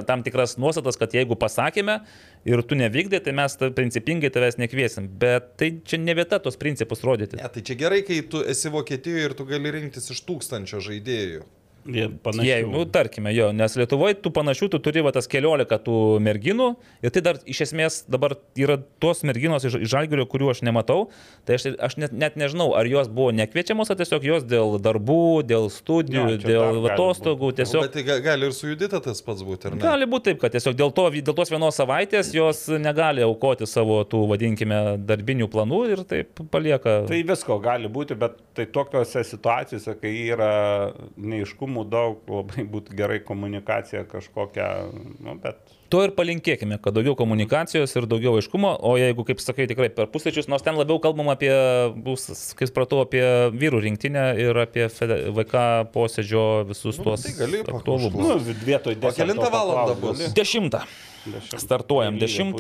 [0.08, 2.00] tam tikras nuostatas, kad jeigu pasakėme
[2.48, 5.08] ir tu nevykdai, tai mes ta- principingai tavęs nekviesim.
[5.22, 7.40] Bet tai čia ne vieta tos principus rodyti.
[7.40, 11.44] Ne, tai čia gerai, kai tu esi Vokietijoje ir tu gali rinktis iš tūkstančio žaidėjų.
[11.86, 12.48] Jie panašiai.
[12.50, 16.72] Jei, nu, tarkime, jo, nes Lietuvoje tų panašių, tu turi va tas keliolika tų merginų
[17.06, 21.12] ir tai dar iš esmės dabar yra tos merginos iš iš Žalgirio, kurių aš nematau,
[21.46, 25.44] tai aš, aš net, net nežinau, ar jos buvo nekviečiamos, ar tiesiog jos dėl darbų,
[25.46, 27.86] dėl studijų, Jo, dėl atostogų, tiesiog...
[27.86, 29.84] Bet tai ga- gali ir su Judita tas pats būti, ar ne?
[29.86, 34.00] Gali būti taip, kad tiesiog dėl, to, dėl tos vienos savaitės jos negali aukoti savo
[34.10, 37.04] tų, vadinkime, darbinių planų ir taip palieka.
[37.12, 40.52] Tai visko gali būti, bet tai tokiuose situacijose, kai yra
[41.20, 45.58] neiškumų sunkumų daug, labai būtų gerai komunikacija kažkokia, nu, bet
[45.94, 50.10] To ir palinkėkime, kad daugiau komunikacijos ir daugiau aiškumo, o jeigu, kaip sakai, tikrai per
[50.10, 51.54] pusryčius, nors ten labiau kalbam apie,
[51.94, 52.26] bus,
[52.58, 53.22] kaip supratau, apie
[53.54, 57.28] vyrų rinktinę ir apie VK posėdžio visus nu, tuos...
[57.28, 58.18] Tai gali, aktualumus.
[58.18, 59.94] Nu, vietoj 10 val.
[60.02, 60.26] bus.
[60.34, 60.82] 10.
[61.26, 61.62] Dešimt.
[61.62, 62.54] Startuojam 10.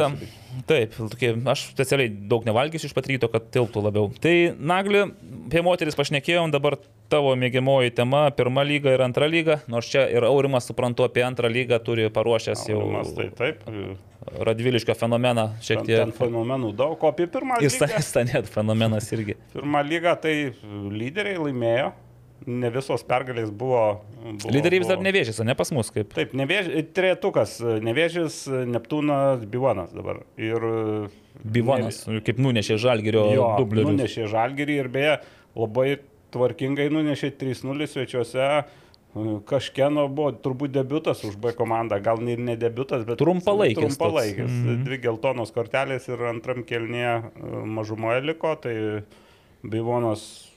[0.65, 4.09] Taip, tokie, aš specialiai daug nevalgysiu iš pat ryto, kad tilptų labiau.
[4.21, 5.03] Tai Nagli,
[5.45, 6.77] apie moteris pašnekėjom, dabar
[7.11, 11.51] tavo mėgiamoji tema- pirma lyga ir antra lyga, nors čia ir Aurimas, suprantu, apie antrą
[11.51, 12.81] lygą turi paruošęs jau.
[12.81, 13.63] Aurimas, tai taip.
[14.25, 15.99] Radviliškio fenomeną šiek tiek.
[16.01, 17.89] Ten, ten fenomenų daug, o apie pirmą lygą.
[17.91, 19.35] Jis ten fenomenas irgi.
[19.53, 20.53] Pirmą lygą tai
[20.89, 21.91] lyderiai laimėjo,
[22.47, 23.81] ne visos pergalės buvo.
[24.23, 26.13] buvo Lyderiai vis dar nevėžys, o ne pas mus kaip.
[26.15, 28.39] Taip, nevėžys, trejetukas, nevėžys,
[28.69, 30.23] Neptūnas, Bivonas dabar.
[30.39, 30.65] Ir
[31.43, 33.27] Bivonas, kaip nunešė Žalgirio
[33.59, 33.89] dublių.
[33.91, 35.19] nunešė žalgerį ir beje
[35.57, 35.99] labai
[36.35, 38.49] tvarkingai nunešė 3-0 svečiuose.
[39.47, 43.80] Kažkieno buvo turbūt debutas už B komandą, gal ir ne debutas, bet Trumpalaikis.
[43.80, 44.49] Trumpalaikis.
[44.49, 44.65] Mm.
[44.65, 44.81] -hmm.
[44.84, 47.31] Dvi geltonos kortelės ir antram kelnie
[47.77, 48.76] mažumoje liko, tai
[49.63, 50.51] Bivonas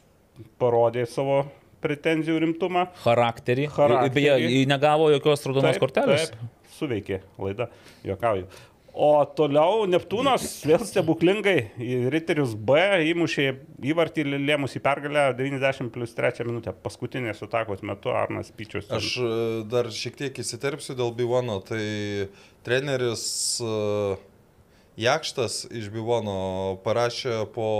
[0.58, 1.44] parodė savo
[1.84, 2.88] pretenzijų rimtumą.
[3.04, 3.68] Charakterį.
[3.74, 4.14] Charakterį.
[4.16, 6.32] Beje, jį negavo jokios raudonos kortelės.
[6.32, 7.70] Taip, suveikė laida,
[8.06, 8.48] juokauju.
[8.98, 12.80] O toliau Neptūnas vėl stebuklingai į Riterius B
[13.12, 13.44] įmušė
[13.92, 16.72] įvartį lėmus į pergalę 90 plus 3 minutę.
[16.82, 18.88] Paskutinės atakos metu Arnas Pyčius.
[18.90, 19.28] Aš e,
[19.70, 21.60] dar šiek tiek įsiterpsiu dėl Bivono.
[21.68, 21.78] Tai
[22.66, 23.22] treneris
[23.62, 23.70] e,
[24.98, 27.70] Jakštas iš Bivono parašė po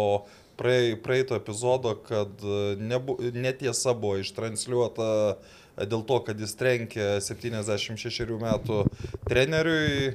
[0.59, 5.11] praeito epizodo, kad e, nebu, netiesa buvo ištransliuota
[5.87, 8.83] dėl to, kad jis trenkė 76 metų
[9.29, 10.13] treneriui.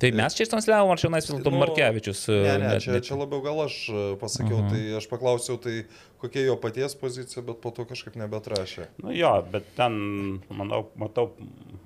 [0.00, 2.22] Tai mes čia transliavom, ar čia nais vis dėlto Nu, Markevičius?
[2.32, 4.70] Ne, ne, net- čia, net- čia labiau gal aš e, pasakiau, Aha.
[4.72, 5.74] tai aš paklausiau, tai
[6.22, 8.86] kokia jo paties pozicija, bet po to kažkaip nebetrašė.
[9.04, 11.30] Nu jo, bet ten, manau, matau,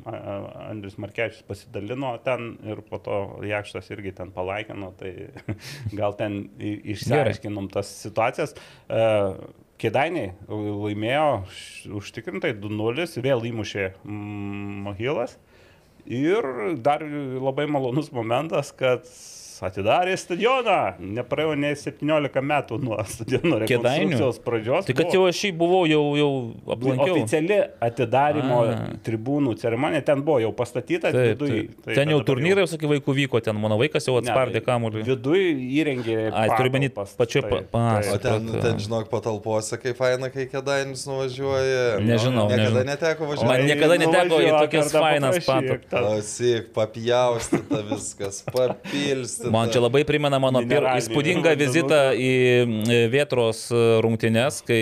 [0.05, 3.19] Andrius Markevičius pasidalino ten ir po to
[3.49, 5.31] Jakštas irgi ten palaikino, tai
[6.01, 8.55] gal ten išsiaiškinom tas situacijas.
[8.89, 9.05] E,
[9.75, 11.25] Kėdainiai laimėjo
[11.99, 15.35] užtikrintai 2-0, vėl įmušė mm, Mohilas.
[16.05, 16.45] Ir
[16.85, 17.01] dar
[17.41, 19.09] labai malonus momentas, kad
[19.63, 20.95] atidarė stadioną.
[21.01, 24.87] Nepraėjo ne 17 metų nuo stadiono rekonstrukcijos pradžios.
[24.87, 26.31] Tai kad Buvo- jau aš jį buvau, jau, jau
[26.75, 27.15] aplankiau.
[27.21, 28.77] Oficiali atidarimo A.
[29.07, 31.13] tribūnų ceremonija ten buvo jau pastatyta.
[31.13, 31.85] Taip, viduj, taip.
[31.85, 35.05] tai Ten jau turnyrai, sakai, vaikų vyko, ten mano vaikas jau atspardė Ne, kamuolį.
[35.05, 35.43] Viduj
[35.81, 36.19] įrengė.
[36.33, 37.71] Ai, turiu omeny patalpas, pačioj taip, pa- taip.
[37.71, 42.01] pas- O ten, ten, žinok, patalpose, kaip faina, kai kėdainis nuvažiuoja.
[42.01, 42.85] Nežinau, Niekada nežinau.
[42.89, 43.67] neteko Man važiuoti.
[43.69, 45.89] niekada neteko į tokias fainas patalpas.
[45.91, 49.44] Klausyk, papjaustyta viskas, papilstyta.
[49.53, 50.87] Man čia labai primena mano pir...
[50.95, 54.81] Įspūdingą vizitą į e, Vietros e, rungtynes, kai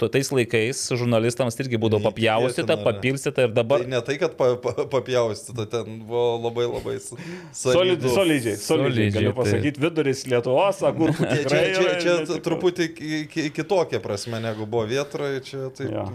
[0.00, 3.84] tais laikais žurnalistams irgi būdavo papjaustyta, papilstyta ir dabar...
[3.84, 8.14] Tai ne tai, kad pa, pa, papjaustyta, ten buvo labai labai Solidžiai, solidu.
[8.14, 9.10] solidžiai, solidžiai.
[9.14, 12.40] Galiu Solidžiai, pasakyti, viduris Lietuvos, agurkų Čia, čia, čia, čia netikro.
[12.46, 15.90] truputį ki- ki- kitokia prasme negu buvo vietroje, čia taip.
[15.94, 16.06] Jo.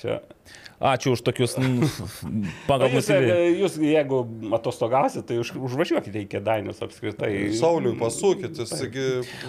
[0.00, 0.18] Čia.
[0.78, 1.56] Ačiū už tokius
[2.70, 4.20] pagal e, jūs jeigu
[4.54, 7.50] atostogausit, tai už, užvažiuokite į kėdainius apskritai.
[7.58, 9.08] Sauliui pasukit, jisgi...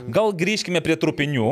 [0.09, 1.51] Gal grįžkime prie trupinių.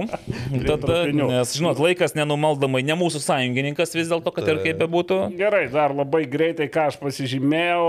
[0.66, 1.30] Tada, trupinių.
[1.30, 5.20] nes, žinot, laikas nenumaldamai, ne mūsų sąjungininkas vis dėlto, kad ir kaip bebūtų.
[5.38, 7.86] Gerai, dar labai greitai, ką aš pasižymėjau,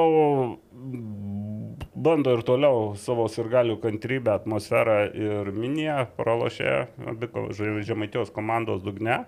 [1.98, 6.74] bando ir toliau savo sirgalių kantrybę, atmosferą ir miniją pralošė
[7.14, 7.32] abi
[7.88, 9.24] žemaitijos komandos dugne.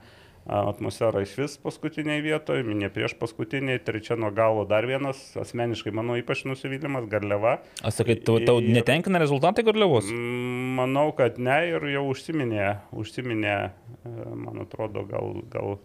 [0.50, 5.92] A, Atmosfera iš vis paskutiniai vietoje, minė prieš paskutiniai, trečia nuo galo dar vienas, asmeniškai
[5.94, 7.60] mano ypač nusivylimas, Garliava.
[7.86, 10.08] Aš sakai, tau, tau netenkina rezultatai Garliavos?
[10.10, 12.66] Mm, Manau, kad ne ir jau užsiminė,
[12.96, 15.78] užsiminė, e, man atrodo, gal, gal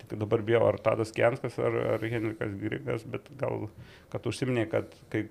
[0.00, 3.66] tik dabar bijau, ar Tadas Kenskas, ar, ar Henrikas Grigas, bet gal,
[4.12, 5.26] kad užsiminė, kad kai,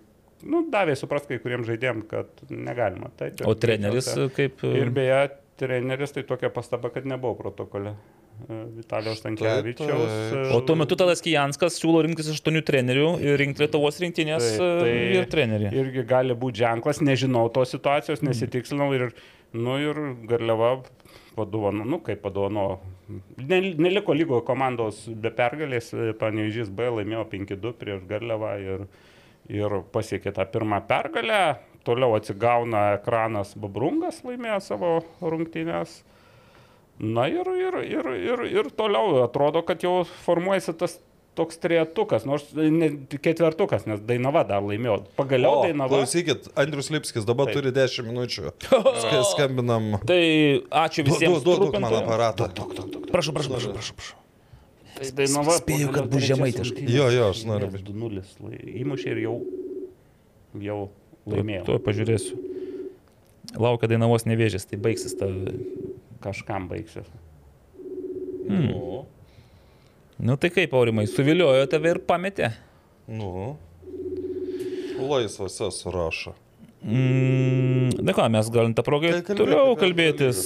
[0.46, 3.10] nu, davė supras kai kuriems žaidėjams, kad negalima.
[3.18, 4.62] Tai, O treneris kaip...
[4.70, 5.22] Ir beje,
[5.62, 7.98] treneris tai tokia pastaba, kad nebuvo protokole.
[8.50, 10.14] E, Vitalijos Tankievičiaus.
[10.32, 10.54] taip.
[10.56, 14.96] O tuo metu Tadas Kijanskas siūlo rinktis aštuonių trenerių ir rinkti Lietuvos rinktinės Taip, tai
[15.18, 15.70] ir trenerį.
[15.84, 19.10] Irgi gali būti ženklas, nežinau tos situacijos, nesitikslinau ir,
[19.54, 20.78] nu, ir Garliava
[21.38, 22.66] padovano, nu, kaip padovano.
[23.38, 28.86] Ne, neliko lygo komandos be pergalės, Panevežys B laimėjo 5-2 prieš Garliavą ir,
[29.52, 31.44] ir pasiekė tą pirmą pergalę.
[31.88, 34.92] Toliau atsigauna ekranas Babrungas, laimėjo savo
[35.22, 36.02] rungtynės.
[37.02, 41.00] Na ir, ir, ir, ir, ir toliau atrodo, kad jau formuojasi tas
[41.34, 42.90] toks trejetukas, nors ne,
[43.24, 44.98] ketvertukas, nes Dainava dar laimėjo.
[45.18, 45.90] Pagaliau O, Dainava.
[45.96, 47.56] klausykit, Andrius Lipskis dabar Taip.
[47.58, 48.52] turi 10 minučių.
[49.02, 49.96] Sk- Skambinam.
[50.06, 50.20] Tai
[50.84, 51.40] ačiū Duok, visiems.
[51.48, 52.06] duok, duok man trupintojams.
[52.06, 52.50] aparatą.
[53.16, 53.96] Prašau, prašau, prašau, prašau.
[53.98, 54.18] prašau.
[55.00, 55.56] Tai Dainava.
[55.58, 56.86] spėju, kad pagaliau bus žemaitiškai.
[56.94, 57.72] Jo, jo, aš noriu.
[57.72, 59.36] laimės 2-0 lai- įmušė ir jau,
[60.68, 60.80] jau
[61.32, 61.64] laimėjo.
[61.72, 62.38] Tuo pažiūrėsiu.
[63.58, 65.32] Laukia Dainavos nevėžės, tai baigsis ta...
[66.22, 67.08] Kažkam baigsis.
[68.48, 69.06] Nu,
[70.22, 72.52] Nu tai kaip, Aurimai, suviliojo tave ir pametė.
[73.10, 73.56] nu.
[75.02, 76.36] Laisvose surašo.
[76.86, 80.40] Mm, na ką, mes galim tą progą Tai toliau apie kalbėtis.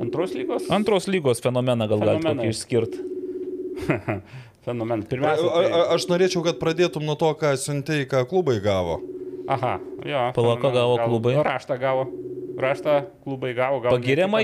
[0.00, 0.68] antros lygos?
[0.70, 2.42] antros lygos fenomeną gal galite Fenomeną.
[2.42, 2.98] kokį išskirti.
[4.64, 5.00] Fenomen.
[5.02, 5.48] A, Pirmiausia.
[5.48, 5.80] a, Tai...
[5.96, 9.00] aš norėčiau, kad pradėtum nuo to, ką siuntėjai, ką klubai gavo.
[9.48, 10.20] Aha, jo.
[10.34, 10.74] Pala, ką fenomenas.
[10.74, 11.34] gavo Gal- klubai?
[11.42, 12.06] Raštą gavo.
[12.58, 12.94] Raštą
[13.24, 13.80] klubai gavo.
[13.80, 14.42] Tik Pagiriamą.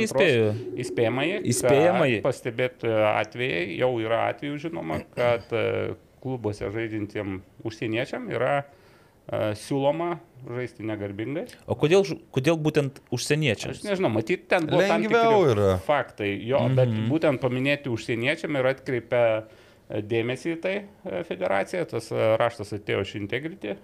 [0.80, 1.38] Įspėjamąjį.
[1.52, 2.18] Įspėjamąjį.
[2.18, 10.16] kad Pastebėti atvejai, jau yra atvejų žinoma, kad e, klubuose žaidžiantiem užsieniečiam yra e, siūloma
[10.46, 11.46] žaisti negarbingai.
[11.68, 13.84] O kodėl, kodėl būtent Aš užsieniečiams?
[13.86, 15.70] nežinau, matyt, ten buvo tam Lengviau tikri yra.
[15.84, 16.76] faktai, jo, mm -hmm.
[16.76, 22.72] bet būtent paminėti užsieniečiam ir atkreipia e, dėmesį į tai e, federacija, tas e, raštas
[22.72, 23.76] atėjo iš Integrity.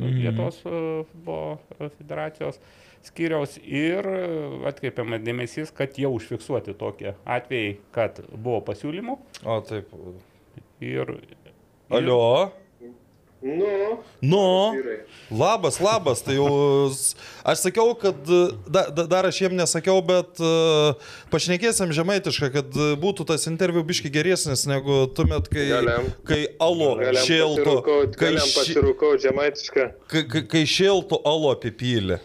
[0.00, 2.60] Lietuvos e, futbolo e, federacijos
[3.06, 4.20] skyriaus ir e,
[4.70, 9.90] atkreipiama dėmesys, kad jau užfiksuoti tokie atvejai, kad buvo pasiūlymų O, taip.
[10.80, 11.16] ir...
[11.90, 12.20] Alio.
[13.42, 14.72] Nu, Nu.
[14.72, 14.96] vyrai.
[15.30, 16.88] Labas, labas, tai jau
[17.44, 18.16] aš sakiau, kad
[18.66, 20.96] da, da, dar aš jiem nesakiau, bet uh,
[21.30, 26.08] pašnekėsim žemaitišką, kad e, būtų tas interviu biški geresnis negu tuomet, kai, Galim.
[26.26, 29.86] kai alo Galiam šiltų, kai, Galiam pasirūkau žemaitišką.
[30.10, 32.18] kai, kai, kai šiltų alo apipylė.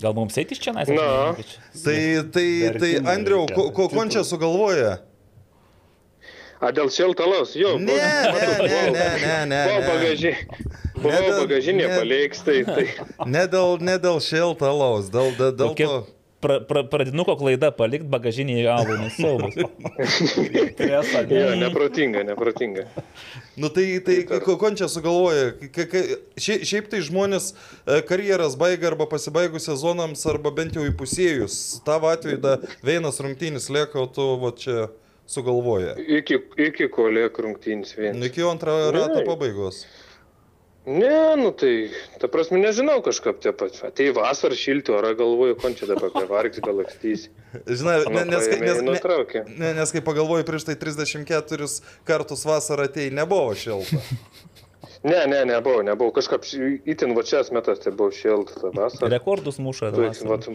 [0.00, 1.34] Gal mums eiti iš čia, nes Na.
[1.36, 1.44] Tai,
[1.84, 1.98] tai,
[2.34, 4.96] tai Vertimų Andriau, ko, ko končia sugalvoja?
[6.64, 7.74] A dėl šiltalos, jo.
[7.76, 9.60] Ne, ne, ne, ne, ne, ne.
[9.84, 10.34] Bagažinė.
[10.94, 12.86] Ne Buvau bagažinė ne- paleiks, tai, tai.
[13.34, 15.98] Ne dėl, ne dėl šilto alaus, dėl, dėl, dėl Kokia to.
[16.40, 19.58] pra, pra, pradinuko klaida palikti bagažinėje alų, nes siaubas.
[20.78, 22.86] Presą, Jo, neprotinga, neprotinga.
[23.60, 25.52] Nu tai, tai ko končia sugalvoja?
[25.74, 26.06] Ka- ka-
[26.40, 31.82] šia- Šiaip tai žmonės e, karjeras baigia arba pasibaigus sezonams, arba bent jau įpusėjus.
[31.86, 34.88] Tavo atveju da vienas rungtynis lieka, o tu va čia
[35.26, 35.94] sugalvoja.
[35.98, 36.38] Iki,
[36.68, 38.18] iki ko liek rungtynės vien.
[38.18, 39.84] Nu, Iki antro rato pabaigos.
[40.84, 41.88] Ne, nu tai,
[42.20, 43.78] ta prasme, nežinau kažkaip tie pat.
[43.96, 47.30] Tai vasarą šilti orą galvoju, kon čia dabar prie vargti galakstys.
[47.64, 51.70] Žinai, ne, nes, kai- nes, ne, ne, nes kai pagalvoju, prieš tai 34
[52.04, 54.02] kartus vasarą atei nebuvo šilta.
[55.04, 56.14] Ne, ne, nebuvo, nebuvo.
[56.16, 56.46] Kažkaip
[56.88, 59.10] itin va šias metas tai buvo šilta vasarą.
[59.12, 59.90] Rekordus muša.
[59.92, 60.30] Tu, vasarą.
[60.32, 60.48] vat,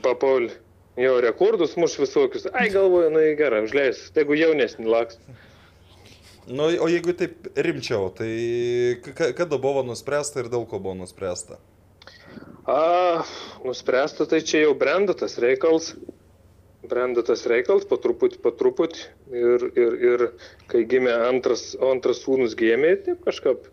[0.99, 2.49] Jo, rekordus muš visokius.
[2.51, 4.01] Ai, galvoju, nu gerai, užleis.
[4.17, 5.19] Jeigu jaunesnį laks.
[6.49, 8.31] Nu, o jeigu taip rimčiau, tai
[9.37, 11.59] kada buvo nuspręsta ir dėl ko buvo nuspręsta?
[12.67, 13.23] A,
[13.63, 15.93] nuspręsta, tai čia jau brandatas reikals.
[16.89, 19.07] Brandatas reikals, po truputį, po truputį.
[19.31, 20.25] Ir, ir, ir
[20.71, 23.69] kai gimė antras, antras sūnus gėmė, taip kažkaip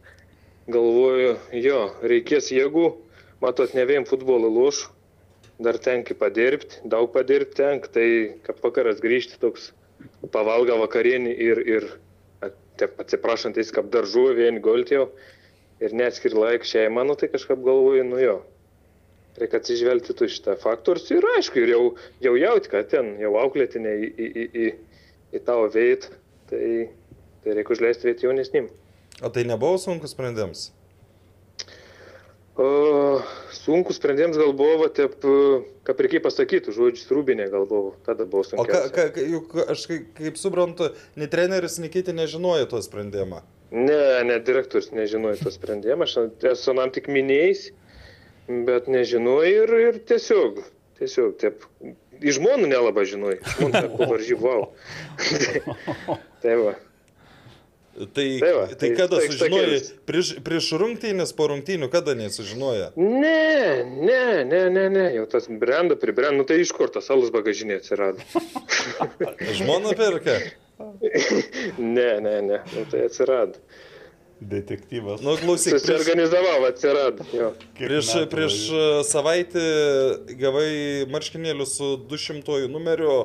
[0.70, 2.90] galvoju, jo, reikės jėgų,
[3.42, 4.86] matot, ne vien futbolo loš,
[5.62, 8.08] dar tenki padirbti, daug padirbti tenk, tai
[8.44, 9.70] kad vakaras grįžti toks
[10.32, 11.86] pavalgo vakarienį ir, ir
[12.44, 15.08] at- atsiprašantais, kaip daržų vien goltėjau
[15.80, 18.36] ir neatskiri laik šeimą, nu tai kažkaip galvoju, nu jo.
[19.36, 21.82] Reikia atsižvelgti tu šitą faktorius ir aišku, ir jau,
[22.24, 24.70] jau jauti, kad ten jau auklėtinė į, į, į, į,
[25.36, 26.08] į tavo veit,
[26.48, 26.88] tai,
[27.44, 28.70] tai reikia užleisti vietį jaunesnim.
[29.20, 30.70] O tai nebuvo sunkus sprendimas?
[32.56, 33.20] O,
[33.52, 35.18] sunku sprendims gal buvo, taip,
[35.84, 38.94] kaip ir kaip pasakyti, žodžius rūbinė gal buvo, tada buvo O ka, sunku.
[38.96, 40.88] ka, juk aš kaip, kaip suprantu,
[41.20, 43.42] nei treneris, nei kiti nežinojo to sprendimą.
[43.76, 46.16] Ne, ne direktorius nežinojo to sprendimą, aš
[46.54, 47.66] esu man tik minėjęs,
[48.64, 50.62] bet nežinojo ir, ir tiesiog,
[51.02, 51.68] tiesiog, taip,
[52.22, 54.70] iš žmonų nelabai žinojo, žmonų wow.
[56.42, 56.76] tai va.
[57.96, 59.86] Tai, Tai va, tai tai kada tai sužinojai, tokiais.
[60.04, 62.90] prieš, prieš rungtynės, po rungtynių, kada nesužinojo?
[63.00, 67.32] Ne, ne, ne, ne, ne, jau tas brenda, pribrenda, nu tai iš kur tas alus
[67.32, 68.20] bagažinė atsirado.
[69.60, 70.36] Žmona perka.
[71.96, 73.56] ne, ne, ne, nu tai atsirado.
[74.44, 75.22] Detektyvas.
[75.24, 77.24] Nu, klausyk, prieš, Susiorganizavau, atsirado.
[77.32, 77.54] Jo.
[77.78, 79.62] Prieš, prieš uh, savaitę
[80.36, 83.22] gavai marškinėlius su 200 numeriu.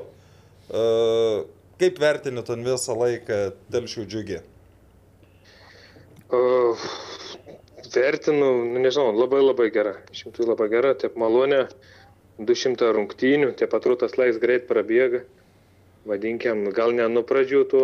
[0.72, 1.43] Uh,
[1.81, 3.41] kaip vertini ton visą laiką
[3.73, 4.39] telšių džiugį?
[6.32, 6.76] O,
[7.94, 9.98] vertinu, nu, nežinau, labai labai gera.
[10.16, 11.66] Šimtų labai gera, taip malonė,
[12.40, 15.26] 200 rungtynių, taip atrodo tas laikas greit prabėga.
[16.08, 17.82] Vadinkiam, gal ne nuo pradžių to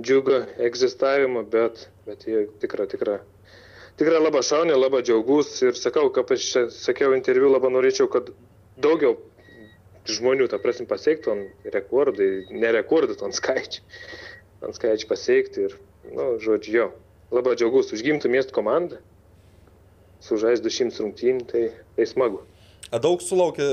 [0.00, 3.18] džiugo egzistavimo, bet, bet jie tikra, tikra.
[4.00, 8.32] Tikrai labai šaunė, labai džiaugus ir sakau, kaip aš sakiau interviu, labai norėčiau, kad
[8.80, 9.18] daugiau
[10.08, 13.84] žmonių, ta prasme, pasiektų ant rekordai, ne rekordai, ant skaičių.
[14.64, 15.78] Ant skaičių pasiekti ir,
[16.08, 16.88] na, nu, žodžiu, jo.
[17.30, 18.98] Labai džiaugus, užgimtų miestų komandą,
[20.24, 21.62] sužais 200 rungtynių, tai,
[21.94, 22.42] tai smagu.
[22.90, 23.66] A daug sulaukė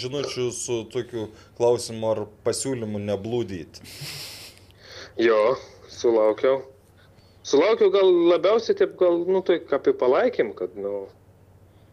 [0.00, 1.26] žinučių su tokiu
[1.58, 3.84] klausimu ar pasiūlymu neblūdyti.
[5.20, 5.58] Jo,
[5.92, 6.62] sulaukiau.
[7.44, 11.04] Sulaukiau gal labiausiai taip, gal, nu, tai apie palaikym, kad, nu,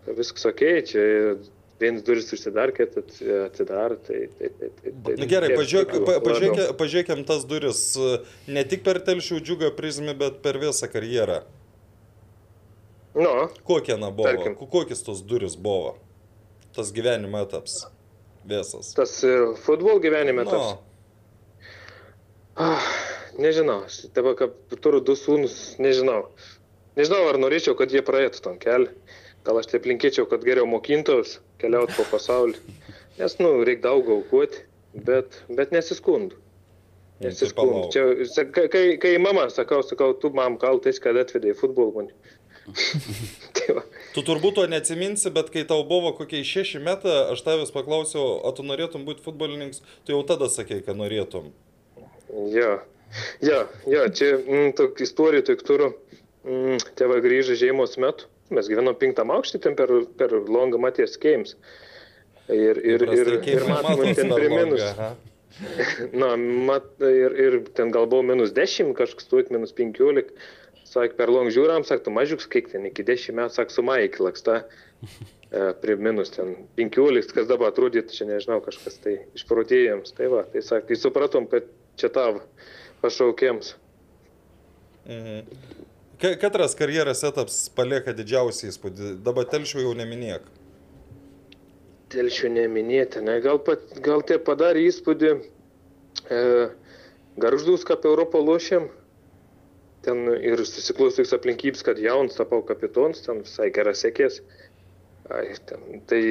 [0.07, 1.03] viskas ok, čia
[1.79, 6.73] vienas duris užsidar, kad atsidar, tai, tai, tai, tai, tai Na gerai, pažiūrėk, pa, pažiūrėk,
[6.79, 8.17] pažiūrėkim tas duris e,
[8.51, 11.41] ne tik per telšių džiugą prizmę, bet per visą karjerą.
[13.15, 13.31] Nu,
[13.67, 14.27] Kokie na buvo?
[14.29, 14.55] Tarkim.
[14.59, 15.95] Ko- Kokios tos duris buvo?
[16.75, 17.87] Tas gyvenimo etapas.
[18.49, 18.93] Visas.
[18.95, 19.33] tas e,
[19.65, 20.77] futbol gyvenime Nu, tas.
[22.59, 22.85] Ah,
[23.39, 23.83] nežinau,
[24.15, 26.25] dabar, kaip turiu du sūnus, nežinau.
[26.99, 28.91] Nežinau, ar norėčiau, kad jie praeitų tom kelią.
[29.47, 32.57] Gal aš taip linkėčiau, kad geriau mokintos, keliautų po pasaulį.
[33.19, 34.63] Nes, nu, reikia daug aukoti,
[34.93, 36.37] bet, bet nesiskundu.
[37.19, 37.89] Nesiskundu.
[37.91, 42.35] Čia, kai, kai, mama, sakau, sakau, tu mam kaltais, kad atvedė į futbolą mane.
[43.57, 43.81] tai.
[44.15, 48.53] Tu turbūt to neatsiminsi, bet kai tau buvo kokie šeši metai, aš tavęs paklausiau, o
[48.55, 51.51] tu norėtum būti futbolininkas, tu jau tada sakei, kad norėtum.
[52.53, 52.77] Jo,
[53.43, 53.59] jo,
[53.89, 55.91] jo čia mm, tokia istorija, tik turiu.
[56.47, 58.29] Mm, tėvai grįžo žiemos metu.
[58.55, 61.55] Mes gyvenom penktam aukštį ten per, per Longą Matijas Games.
[62.49, 64.81] Ir, ir, ir, ir matom, ten prie minus.
[64.89, 65.13] aha.
[66.21, 70.31] Na, mat, ir, ir ten gal buvo minus 10, kažkas tuot minus 15.
[70.89, 74.23] Sak, per long žiūram, sak, tu mažiuks, kiek ten iki 10 metų, sak, su Maikį
[74.25, 74.63] laksta.
[75.49, 80.13] E, prie minus ten 15, kas dabar atrodytų, čia nežinau, kažkas tai išprotėjams.
[80.17, 82.43] Tai va, tai sak, tai supratom, kad čia tavo
[83.01, 83.75] pašaukėms.
[85.09, 85.39] Mhm.
[86.19, 89.11] Ka- Katras karjeros etapas palieka didžiausią įspūdį.
[89.23, 90.47] Dabar telšių jau neminėk.
[92.11, 93.37] Telšių neminėti, ne?
[93.45, 96.39] Gal, pat, gal tie padarė įspūdį e,
[97.39, 98.89] garždus, kaip Europą lošėm.
[100.03, 104.41] Ten ir susiklausius aplinkybės, kad jaunas tapau kapitons, ten visai geras sėkės.
[105.31, 106.21] Ai, ten, tai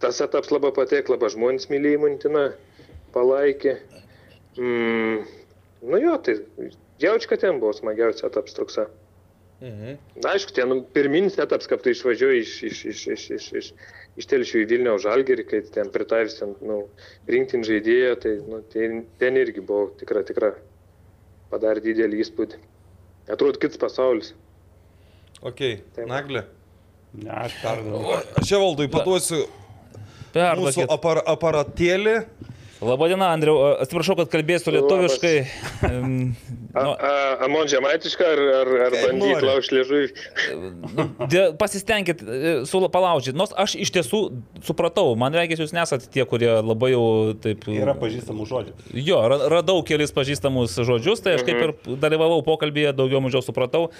[0.00, 2.46] tas etapas labai patiek, labai žmonės mylėjo Muntiną,
[3.16, 3.76] palaikė.
[4.56, 5.24] Mm,
[5.92, 6.38] nu jo, tai
[7.02, 8.88] jaučiu, kad ten buvo smagiausias etapas toksai.
[9.60, 9.98] Mhm.
[10.24, 13.66] Na, aišku, ten pirminis etapas, kaip tu išvažiuoji iš, iš, iš, iš, iš, iš,
[14.16, 16.78] iš telšių į Vilnių žalgerį, kai ten pritaivys ten, nu,
[17.28, 20.54] rinktin žaidėją, tai nu, ten, ten irgi buvo tikra, tikra,
[21.52, 22.62] padarė didelį įspūdį.
[23.30, 24.32] Atrodo, kitas pasaulis.
[25.44, 25.60] Ok,
[25.96, 26.06] Taip.
[26.08, 26.46] Naglė.
[27.20, 28.16] Ne, aš perdaviau.
[28.40, 29.58] Aš čia valdui paduosiu mūsų
[30.32, 30.90] Perduokit.
[30.94, 32.16] apar aparatėlį.
[32.80, 33.58] Labadiena, Andriu.
[33.82, 35.34] Atsiprašau, kad kalbėsiu lietuviškai.
[36.70, 37.10] Nu, a,
[37.44, 40.06] Amon žemaitišką ar, ar, ar bandyti laužti liežuvį?
[40.96, 41.06] nu,
[41.60, 42.54] pasistengkit e,
[42.94, 43.36] palaužyti.
[43.36, 44.20] Nors aš iš tiesų
[44.64, 47.04] supratau, man reikia, jūs nesate tie, kurie labai jau
[47.42, 47.68] taip...
[47.68, 48.76] Yra pažįstamų žodžių.
[48.96, 53.90] Jo, ra- radau kelis pažįstamus žodžius, tai aš kaip ir dalyvavau pokalbėje, daugiau mažiau supratau.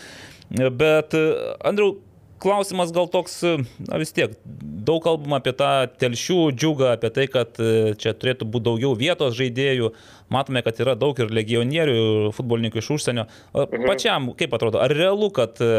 [0.51, 1.99] Bet, e, Andriu,
[2.41, 3.41] klausimas gal toks,
[3.87, 5.69] na vis tiek, daug kalbama apie tą
[6.01, 9.93] telšių džiugą, apie tai, kad e, čia turėtų būti daugiau vietos žaidėjų.
[10.31, 13.27] Matome, kad yra daug ir legionierių, futbolininkų iš užsienio.
[13.53, 15.71] O Pačiam, kaip atrodo, ar realu, kad e,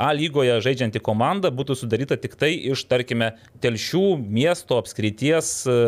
[0.00, 3.32] A lygoje žaidžianti komanda būtų sudaryta tik tai iš, tarkime,
[3.62, 5.78] telšių miesto apskrities e,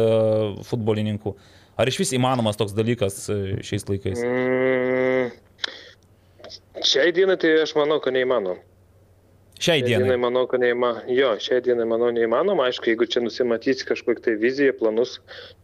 [0.68, 1.36] futbolininkų?
[1.80, 4.20] Ar iš vis įmanomas toks dalykas e, šiais laikais?
[4.22, 5.32] Mm,
[6.84, 8.60] šiai dienai tai aš manau, kad neįmanoma.
[9.62, 10.18] Šiai dienai dienai.
[10.24, 11.05] manau, kad neįmanoma.
[11.14, 12.66] Jo, šiai dienai manau neįmanoma.
[12.66, 15.20] Aišku, jeigu čia nusimatys kažkokią tai viziją, planus,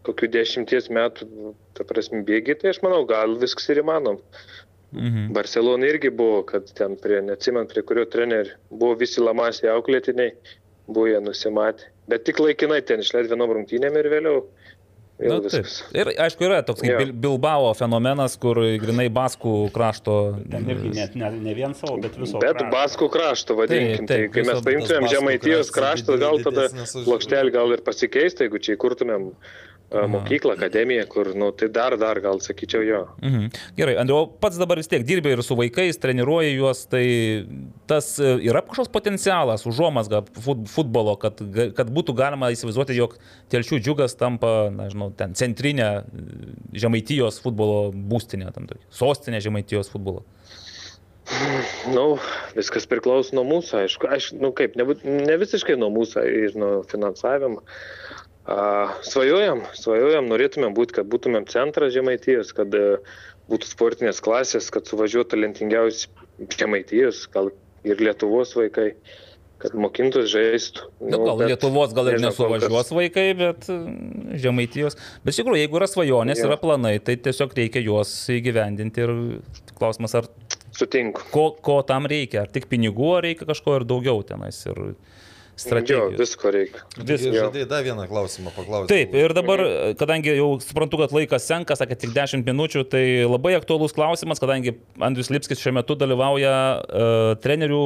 [0.07, 1.27] kokių dešimties metų,
[1.75, 4.21] ta prasme, bėgi, tai aš manau, gal viskas ir įmanom.
[4.95, 5.33] Mhm.
[5.37, 10.31] Barcelona irgi buvo, kad ten prie, neatsimant, prie kurio trenerių, buvo visi lamasiai auklėtiniai,
[10.87, 11.91] buvo jie nusimatę.
[12.09, 14.47] Bet tik laikinai ten išleid vienom rungtynėm ir vėliau.
[15.19, 15.49] Na, taip.
[15.51, 15.79] viskas.
[15.99, 16.95] Ir aišku, yra toks kaip.
[17.01, 20.15] Bil- Bilbao fenomenas, kur grinai Baskų krašto.
[20.51, 22.39] Ten irgi net ne, ne vien savo, bet viso.
[22.39, 22.71] Bet krašto.
[22.75, 24.07] Baskų krašto, vadinkim.
[24.07, 26.69] Taip, taip, tai kai mes paimtumėm Žemaitijos kraštą, gal tada
[27.03, 29.33] plokštelį gal ir pasikeistų, jeigu čia įkurtumėm
[29.91, 33.01] mokyklą, akademiją, kur, nu, tai dar, dar gal sakyčiau jo.
[33.23, 33.49] Mhm.
[33.77, 37.05] Gerai, Andriu, pats dabar vis tiek dirbi ir su vaikais, treniruoji juos, tai
[37.89, 41.41] tas e, yra kažkoks potencialas, užuomasga fut- futbolo, kad,
[41.77, 43.17] kad būtų galima įsivaizduoti, jog
[43.53, 46.03] telšių džiugas tampa, na, žinau, ten centrinė e,
[46.79, 50.27] Žemaitijos futbolo būstinė, tam sostinė Žemaitijos futbolo.
[51.93, 52.17] Nu,
[52.57, 54.09] viskas priklauso nuo mūsų, aišku.
[54.17, 57.61] Aš, nu kaip, ne, ne visiškai nuo mūsų ir nuo finansavimo.
[57.61, 58.08] A,
[59.05, 62.99] svajojam, svajojam, norėtumėm būti, kad būtumėm centras žemaitijos, kad e,
[63.51, 66.09] būtų sportinės klasės, kad suvažiuotų talentingiausi
[66.57, 67.51] žemaitijos, gal
[67.85, 68.93] ir Lietuvos vaikai,
[69.61, 70.87] kad mokintus žaistų.
[71.03, 73.79] Nu, gal bet, Lietuvos gal ir nesuvažiuos vaikai, bet e,
[74.41, 74.97] Žemaitijos.
[75.25, 76.49] Bet iš tikrųjų, jeigu yra svajonės, Jo.
[76.49, 79.15] yra planai, tai tiesiog reikia juos įgyvendinti ir
[79.77, 80.31] klausimas, ar
[80.79, 81.27] Sutinku.
[81.35, 84.95] ko, ko tam reikia, ar tik pinigų, ar reikia kažko ir daugiau tenais ir
[85.59, 86.15] Jo, strategijos.
[86.21, 86.83] visko reikia.
[87.03, 87.17] Jo.
[87.51, 88.93] žadėjai dar vieną klausimą paklausti.
[88.95, 89.59] Taip, ir dabar,
[89.99, 94.77] kadangi jau suprantu, kad laikas senka, sakė tik 10 minučių, tai labai aktuolus klausimas, kadangi
[95.03, 97.83] Andrius Lipskis šiuo metu dalyvauja uh, trenerių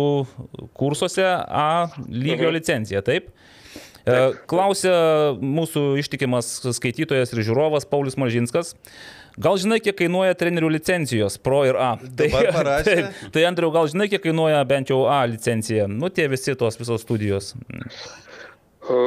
[0.76, 2.54] kursuose A lygio Mhm.
[2.60, 3.30] licencija, taip?
[4.02, 4.92] E, Klausia
[5.38, 8.74] mūsų ištikimas skaitytojas ir žiūrovas Paulius Malžinskas.
[9.40, 11.94] Gal žinai, kiek kainuoja trenerių licencijos Pro ir A?
[12.20, 12.96] Dabar parašė.
[13.08, 15.88] tai, tai Andriu, gal žinai, kiek kainuoja bent jau A licencija?
[15.88, 17.52] Nu, tie visi tos visos studijos.
[18.90, 18.98] O,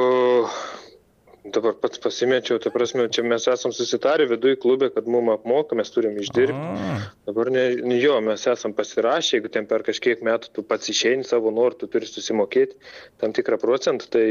[1.54, 5.92] dabar pats pasimečiau, ta prasme, čia mes esam susitarę viduje klube, kad mum apmoka, mes
[5.94, 6.56] turim išdirbti.
[6.56, 6.96] A,
[7.28, 7.66] Dabar ne,
[8.00, 11.90] jo, mes esam pasirašę, jeigu ten per kažkiek metų tu pats išeini savo norų, tu
[11.92, 12.78] turi susimokėti
[13.22, 14.26] tam tikrą procentą, tai,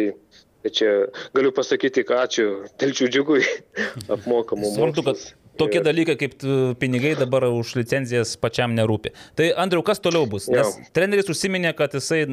[0.66, 0.92] tai čia
[1.38, 2.50] galiu pasakyti, kad ačiū
[2.82, 3.44] Telčių džiugui
[4.16, 5.28] apmokamų Suprantu, kad
[5.58, 9.14] tokie dalykai kaip t- pinigai dabar už licenzijas pačiam nerūpi.
[9.36, 10.48] Tai Andriu, kas toliau bus?
[10.52, 10.88] Nes Jo.
[10.96, 12.24] treneris užsiminė, kad jisai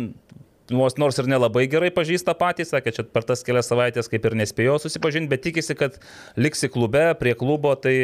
[0.73, 4.37] nors, nors ir nelabai gerai pažįsta patį, sakė, čia per tas kelias savaitės kaip ir
[4.39, 5.99] nespėjo susipažinti, bet tikisi, kad
[6.37, 7.95] liksi klube, prie klubo, tai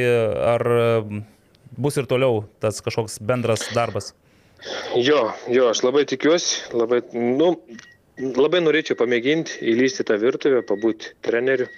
[0.55, 0.65] ar
[1.05, 1.23] mm,
[1.78, 4.12] bus ir toliau tas kažkoks bendras darbas?
[4.99, 7.53] Jo, jo, aš labai tikiuosi, labai, nu,
[8.19, 11.69] labai norėčiau pamėginti įlysti tą virtuvę, pabūti treneriu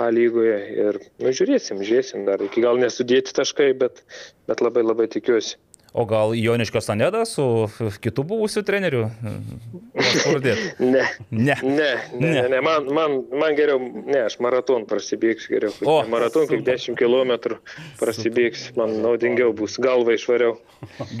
[0.00, 4.00] A lygoje ir, nu, žiūrėsim, žiūrėsim dar, iki gal nesudėti taškai, bet,
[4.48, 5.58] bet labai labai tikiuosi.
[5.92, 7.68] O gal Joniškio Saneda su
[8.00, 9.10] kitu buvusiu treneriu?
[10.78, 11.04] Ne.
[11.30, 11.56] Ne.
[11.62, 12.60] Ne, ne, Ne.
[12.60, 13.10] Man, man,
[13.40, 15.74] man geriau, ne, aš maraton prasibėgsiu geriau.
[15.84, 17.58] O, maraton kaip 10 km
[18.00, 20.56] prasibėgsiu, man naudingiau bus, galva išvariau.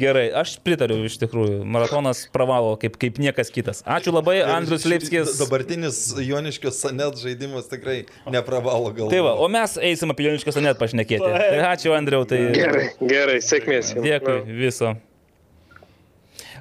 [0.00, 1.60] Gerai, aš pritariu iš tikrųjų.
[1.68, 3.84] Maratonas pravalo kaip, kaip niekas kitas.
[3.84, 5.36] Ačiū labai, Andrius Lipskis.
[5.40, 9.12] Dabartinis Joniškio sanet žaidimas tikrai nepravalo galvoti.
[9.14, 11.28] Tai va, o mes eisim apie Jonišką net pašnekėti.
[11.28, 14.08] Tai ačiū, Andriau, tai Gerai, gerai, sėkmės jums.
[14.08, 14.38] dėkui.
[14.62, 14.94] Viso.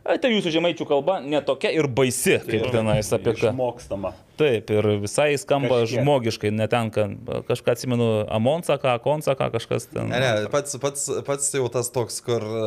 [0.02, 3.52] A, Tai jūsų žemaičių kalba netokia ir baisi, kaip tenais apie ką.
[3.52, 4.12] Išmokstama.
[4.40, 6.02] Taip, ir visai skamba Kažkiek.
[6.02, 7.06] žmogiškai, netenka.
[7.46, 10.10] Kažką atsimenu, Amonsaka, Konsaka, kažkas ten.
[10.10, 12.64] Ne, ne, pats, pats, pats jau tas toks, kur e,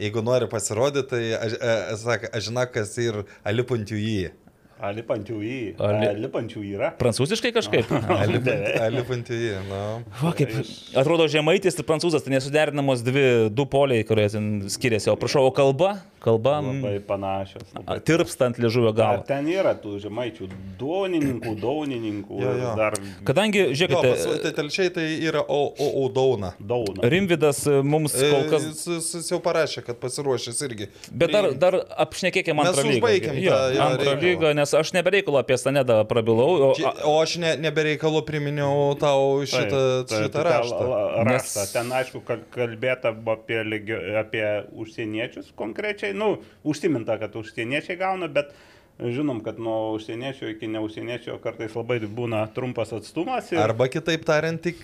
[0.00, 4.30] jeigu nori pasirodyti, tai aš, aš, aš, aš žinau, kas ir alipuntiu jį.
[4.78, 5.58] Alipančių į.
[5.82, 6.90] Ali- Alipančių yra.
[7.00, 7.90] Prancūziškai kažkaip.
[8.86, 9.80] Alipuntiu jį, na.
[10.20, 10.52] Va, kaip,
[10.98, 15.10] atrodo, žemaitis ir prancūzas, tai nesuderinamos dvi, du poliai, kurie ten skiriasi.
[15.12, 15.96] O prašau, o kalba?
[16.22, 17.62] Kalba mm, Labai panašios.
[17.74, 17.98] a, Labai.
[18.06, 19.20] tirpsta ant liežuvio Ar galo.
[19.28, 20.48] ten yra tų žemaičių
[20.80, 22.40] daunininkų, daunininkų.
[22.42, 22.72] Jo, jo.
[22.78, 22.96] Dar
[23.28, 26.52] Kadangi, Jo, žiūrėkite, pas, tai telšiai tai yra Audauna.
[26.58, 27.06] dauna.
[27.10, 28.66] Rimvidas e, mums kol kas...
[28.66, 30.88] Jis, jis, jis jau parašė, kad pasiruošęs irgi.
[31.12, 33.34] Bet dar, dar apšnekėkime Mes antrą lygą.
[33.38, 36.70] Jo, tą jo antrą lygą, nes aš nebereikalo apie Stanedą prabilau.
[36.70, 40.78] O, a, O aš ne, nebereikalu priminiau tau šitą, tai- šitą tai raštą.
[40.78, 41.66] tą la- Nes- raštą.
[41.72, 44.44] Ten, aišku, kal- kalbėta apie, legio, apie
[44.76, 46.14] užsieniečius konkrečiai.
[46.14, 48.52] Nu, užsiminta, kad užsieniečiai gauna, bet
[48.98, 53.52] Žinom, kad nuo užsieniečio iki neužsieniečio kartais labai būna trumpas atstumas.
[53.52, 53.60] Ir...
[53.62, 54.80] Arba kitaip tariant, tik,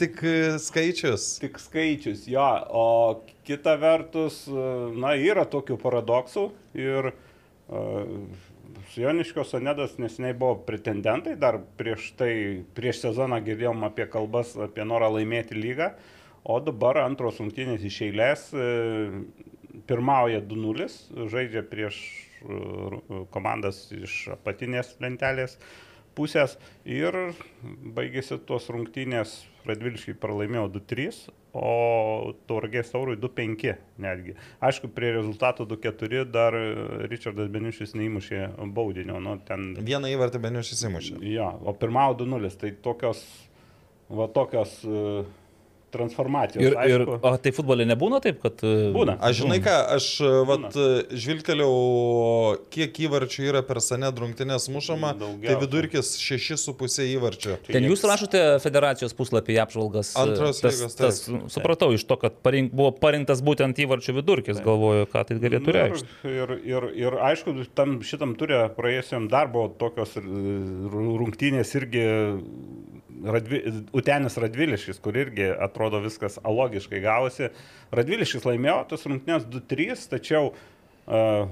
[0.00, 0.22] tik
[0.56, 1.26] skaičius.
[1.42, 2.46] Tik skaičius, jo.
[2.72, 2.86] O
[3.44, 6.46] kita vertus, na, yra tokių paradoksų
[6.80, 8.08] ir uh,
[8.96, 12.32] Joniškio Sonedas nesiniai buvo pretendentai, dar prieš tai,
[12.76, 15.92] prieš sezoną girdėjom apie kalbas, apie norą laimėti lygą,
[16.44, 18.66] o dabar antros rungtynės iš eilės e,
[19.88, 20.88] pirmauja 2-0,
[21.32, 25.56] žaidžia prieš e, komandas iš apatinės lentelės
[26.16, 26.56] pusės
[26.88, 27.16] ir
[27.96, 31.20] baigėsi tos rungtynės, Radviliškai pralaimėjo 2-3,
[31.54, 34.34] o Tauragės taurui 2-5 netgi.
[34.64, 36.56] Aišku, prie rezultatų 2-4 dar
[37.12, 38.40] Richardas Beniušis neįmušė
[38.74, 39.20] baudinio.
[39.22, 39.72] Nu, ten...
[39.78, 41.20] Vieną įvartį Beniušis įmušė.
[41.30, 43.22] Jo, o pirmavo 2-0, tai tokios,
[44.10, 45.22] va tokios uh,
[45.92, 46.64] transformacijos.
[46.64, 47.18] Ir, ir, aišku.
[47.20, 48.62] o tai futbolė nebūna taip, kad...
[48.64, 49.18] e, Būna.
[49.22, 50.06] Aš žinai ką, aš
[50.48, 50.78] vat,
[51.12, 51.72] žvilgteliau,
[52.72, 55.58] kiek įvarčių yra per sane drungtinės mušama, tai Daugiausia.
[55.62, 57.56] vidurkis 6,5 įvarčių.
[57.68, 60.14] Ten jūs rašote federacijos puslapį apžvalgas.
[60.16, 61.46] e, Antros tas, lygos, tas, taip.
[61.52, 65.76] supratau iš to, kad parink, buvo parinktas būtent įvarčių vidurkis, galvoju, ką tai galėtų Nu,
[65.78, 66.08] reikšti.
[66.32, 70.24] Ir, ir, ir aišku, tam, šitam turė praėjusiam darbo tokios e,
[70.92, 72.04] rungtynės irgi
[73.22, 73.60] Radvi,
[73.96, 77.50] Utenis Radviliškis, kur irgi atrodo viskas logiškai gavosi.
[77.94, 81.46] Radviliškis laimėjo tos rungtynės 2-3, tačiau uh,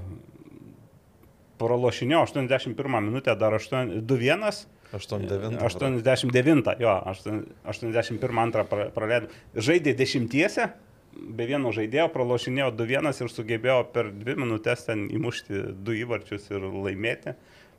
[1.60, 4.66] pralošinėjo 81 minutę dar 8 2-1.
[4.90, 5.60] 8,9.
[5.62, 9.28] 89, jo, 8 81 antrą pra- praleido.
[9.54, 10.66] Žaidė dešimtiese,
[11.14, 16.66] be vieno žaidėjo, pralošinėjo 2-1 ir sugebėjo per 2 minutės ten įmušti 2 įvarčius ir
[16.66, 17.36] laimėti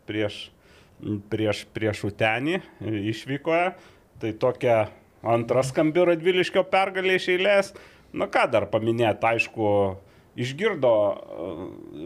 [0.07, 0.45] prieš,
[1.31, 2.59] prieš, prieš Utenį
[3.13, 3.71] išvykoje.
[4.21, 4.77] Tai tokia
[5.25, 7.73] antra skambi Radviliškio pergalė iš eilės.
[8.13, 9.67] Na ką dar paminėti, aišku,
[10.35, 10.93] išgirdo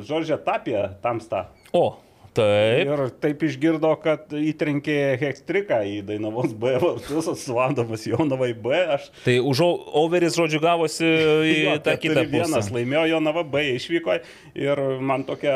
[0.05, 1.97] Žoržė Tapė tamstą O,
[2.35, 2.89] taip.
[2.91, 8.79] Ir taip išgirdo, kad įtrenkė Hekstriką į Dainavos B vartus, atstovaudamas Jonavai B.
[8.97, 9.61] Aš Tai už
[10.03, 12.75] overis, žodžiu, gavosi į Jo, tą kitą keturi vienas pusę.
[12.77, 14.19] laimėjo Jonava B, išvyko
[14.67, 15.55] ir man tokia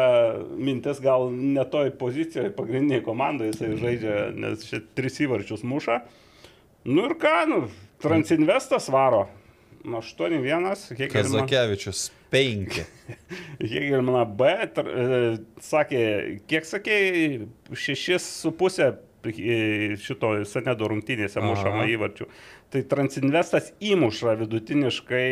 [0.56, 6.02] mintis gal ne toj pozicijoje, pagrindiniai komandai jisai žaidžia, nes čia tris įvarčius muša.
[6.90, 7.62] Nu ir ką, nu,
[8.00, 9.26] Transinvestas varo.
[9.84, 12.82] Nu, 8-1, kiek Kazakevičius 5.
[13.60, 16.02] Hegelmaną B, tar, e, sakė,
[16.52, 16.98] kiek sakė,
[17.72, 18.90] 6,5
[19.30, 22.28] e, šito Sanedo rungtynėse mušama įvarčių.
[22.70, 25.26] Tai Transinvestas įmuša vidutiniškai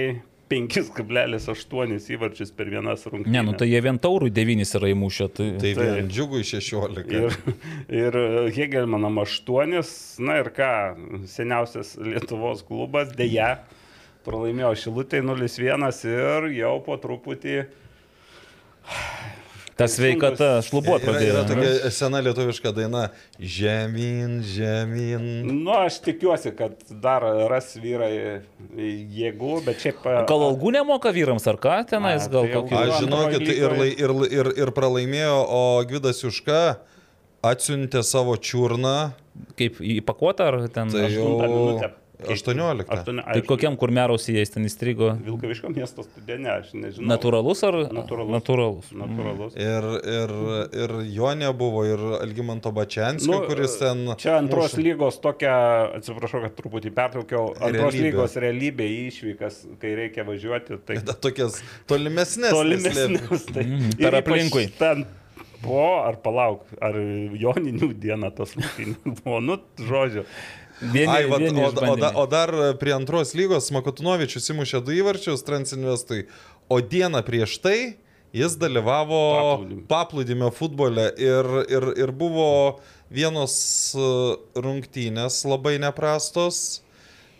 [0.47, 3.33] 5,8 įvarčius per vienas rungtynės.
[3.35, 5.27] Ne, nu tai jie vien taurų devynis yra įmušę.
[5.35, 5.47] Tai...
[5.59, 7.03] Tai Tai- vien džiugui 16.
[7.19, 7.35] Ir,
[7.91, 8.19] ir
[8.55, 9.75] Hegelmanam 8,
[10.23, 10.71] na ir ką,
[11.27, 13.57] seniausias Lietuvos klubas dėja
[14.27, 17.61] pralaimėjo Šilutė 0-1 ir jau po truputį
[19.77, 21.43] Ta sveikata šlubuot Yra, yra pradėjo.
[21.51, 23.03] tokia sena lietuviška daina
[23.37, 25.27] Žemyn, žemyn.
[25.51, 27.21] Nu, aš tikiuosi, kad dar
[27.51, 28.41] ras vyrai
[28.73, 30.01] jėgų, bet šiaip...
[30.31, 32.79] Gal algų nemoka vyrams ar ką tenais, A, gal tai kokį...
[32.79, 36.63] Aš žinokit, ir, ir, ir, ir pralaimėjo, o Gvidas Juška
[37.45, 38.97] atsiuntė savo čiurną.
[39.61, 40.89] Kaip įpakuota ar ten...
[40.89, 42.85] Tai jau Aštuntą minutę.
[42.89, 42.89] 18.
[42.89, 45.11] Aštuoni- Tai kokiam kur merausiai jais ten įstrigo?
[45.21, 47.07] Vilkaviško miesto studentė, aš nežinau.
[47.13, 47.75] Natūralus ar?
[47.93, 48.31] Natūralus.
[48.33, 48.87] Natūralus.
[48.97, 49.53] Natūralus.
[49.61, 49.85] Ir,
[50.15, 50.33] ir,
[50.83, 54.01] ir Jonė buvo, ir Algymanto Bačianskio, nu, kuris ten...
[54.17, 54.81] Čia antros muša.
[54.87, 55.53] lygos tokia,
[55.99, 58.09] atsiprašau, kad truputį pertraukiau, antros Realybė.
[58.09, 62.49] lygos realybė į išvykas, kai reikia važiuoti, tai Da, tokias tolimesnės.
[62.49, 62.93] neslėpė.
[62.97, 63.45] tolimesnius.
[63.53, 64.65] Tai ir per aplinkui.
[64.79, 65.05] Ten
[65.61, 70.25] po, ar palauk, ar joninių diena tos rungtynės buvo, nu, žodžiu.
[70.81, 74.93] Vieni, Ai, vat, vieni o, o, da, o dar prie antros lygos Makatunovičius įmušė du
[74.93, 76.27] įvarčius Transinvestui,
[76.69, 77.77] o dieną prieš tai
[78.35, 79.85] jis dalyvavo Paplūdimio.
[79.89, 82.49] paplūdimio futbole ir, ir, ir buvo
[83.13, 83.55] vienos
[83.95, 84.09] e,
[84.59, 86.83] rungtynės labai neprastos,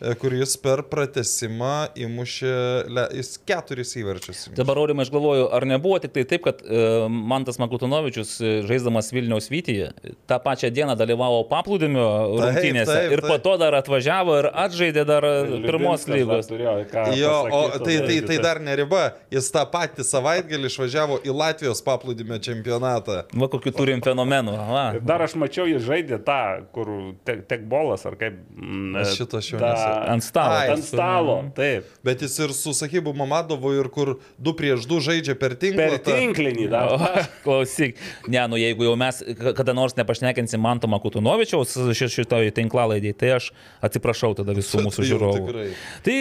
[0.02, 2.53] e, kur jis per pratesimą įmušė,
[2.94, 4.44] le- jis keturis įvarčius.
[4.48, 4.57] įmušė.
[4.60, 9.11] Dabar aurimai aš galvoju, ar nebuvo tik tai taip, kad e, Mantas Makutonovičius, e, žaisdamas
[9.14, 9.91] Vilniaus Vytyje,
[10.30, 12.07] tą pačią dieną dalyvavo paplūdimio
[12.38, 13.44] rungtynėse taip, ir po taip.
[13.48, 16.52] to dar atvažiavo ir atžaidė dar e, pirmos Liubinskas dar lygos.
[16.52, 16.76] Turėjo,
[17.18, 19.03] Jo, o tai, tai, tai dar ne riba.
[19.34, 23.24] Jis tą patį savaitgalį išvažiavo į Latvijos paplūdimio čempionatą.
[23.34, 24.53] Va, kokiu turim fenomenų.
[24.69, 24.86] Va.
[25.02, 26.40] Dar aš mačiau, jis žaidė tą,
[26.76, 26.91] kur
[27.28, 28.38] tek, tek bolas, ar kaip.
[28.56, 29.72] mm, šito aš jau tą
[30.14, 30.53] Ant stalo.
[30.57, 31.85] Ai, Ant stalo, taip.
[32.05, 35.77] Bet jis ir su Sakybu Mamadovu ir kur du prieš du žaidžia per tinklą.
[35.77, 36.93] Per ta- tinklinį dar.
[36.95, 37.97] O, Klausyk,
[38.27, 43.31] ne, nu jeigu jau mes ka- kada nors nepašnekinsim Manto Makutunovičiaus ši- šitoj tinklalaidėje, tai
[43.38, 43.49] aš
[43.88, 45.65] atsiprašau tada visų mūsų Tai žiūrovų.
[46.07, 46.18] Tai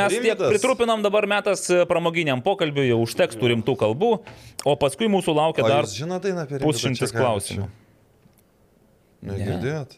[0.00, 4.12] mes tiek pritrupinam dabar metas pramoginiam pokalbiui, jau užteks tų rimtų kalbų,
[4.66, 7.68] o paskui mūsų laukia dar Rimvydą pusšimtis klausimų.
[9.26, 9.96] Negirdėjot?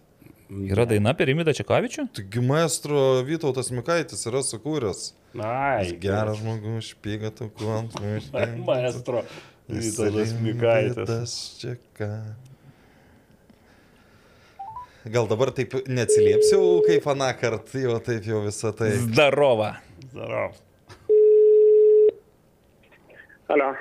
[0.49, 2.07] Yra daina apie Rimidą Čekavičių?
[2.17, 5.11] Taigi maestro Vytautas Mikaitis yra sukūręs.
[5.45, 7.93] Ai, Geras žmogus, špyga tu kuant.
[8.65, 9.27] Maestro.
[9.69, 11.35] Vytautas Mikaitis.
[11.61, 12.09] Čeka.
[15.09, 18.95] Gal dabar taip neatsiliepsiu, kaip aną kartą, jau taip jau visą tai.
[19.05, 19.75] Zdarova.
[20.13, 20.57] Zarov.
[23.49, 23.73] Alio,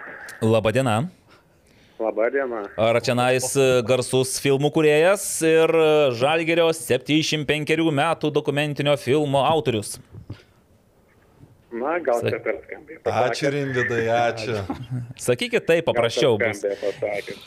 [0.44, 1.02] Labadiena.
[2.00, 2.64] Laba diena.
[2.78, 3.50] Ar čia nais
[3.88, 5.74] garsus filmų kuriejas ir
[6.18, 9.98] Žalgerio 75 metų dokumentinio filmo autorius?
[11.68, 13.00] Na, gal Sak- čia per skambiai.
[13.04, 14.56] Ačiū Rimvidai, ačiū.
[15.28, 16.62] Sakykit taip, paprasčiau bus.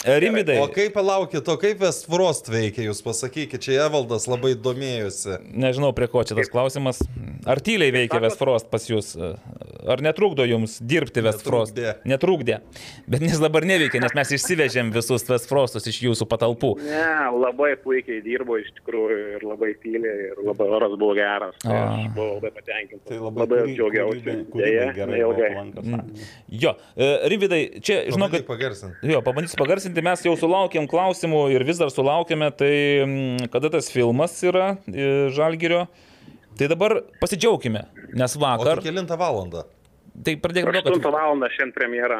[0.04, 5.38] Rimvidai, O kaip palaukit, o kaip Westfrost veikia, jūs pasakykit, čia Evaldas labai domėjosi.
[5.56, 7.00] nežinau prie ko čia tas klausimas.
[7.48, 9.14] Ar tyliai veikia Westfrost pas jūs?
[9.88, 11.72] Ar netrukdo jums dirbti Westfrost?
[11.80, 12.04] Netrukdė.
[12.12, 12.58] Netrukdė.
[13.08, 16.74] Bet nes dabar neveikia, nes mes išsivežėm visus Westfrostus iš jūsų patalpų.
[16.84, 17.08] Ne,
[17.40, 21.56] labai puikiai dirbo iš tikrųjų ir labai tyliai ir labai oras buvo geras.
[21.64, 23.08] Tai aš buvau labai patenkintas.
[23.08, 24.09] Tai labai, labai džiaugiausi.
[24.10, 26.28] Kūrybai- kūrybai gerai buvo palankas.
[26.50, 28.44] Jo, e, Rimvidai, čia, žinau, kad...
[28.48, 29.10] pagarsinti.
[29.14, 32.72] Jo, pabandysiu pagarsinti, mes jau sulaukėm klausimų ir vis dar sulaukėme, tai
[33.06, 35.86] mm, kada tas filmas yra e, Žalgirio.
[36.58, 39.62] Tai dabar pasidžiaugime, nes O vakar, tai kilintą valandą?
[40.24, 41.38] tai pradėkime nuo to, 8 kad val.
[41.48, 42.18] šiandien premjera.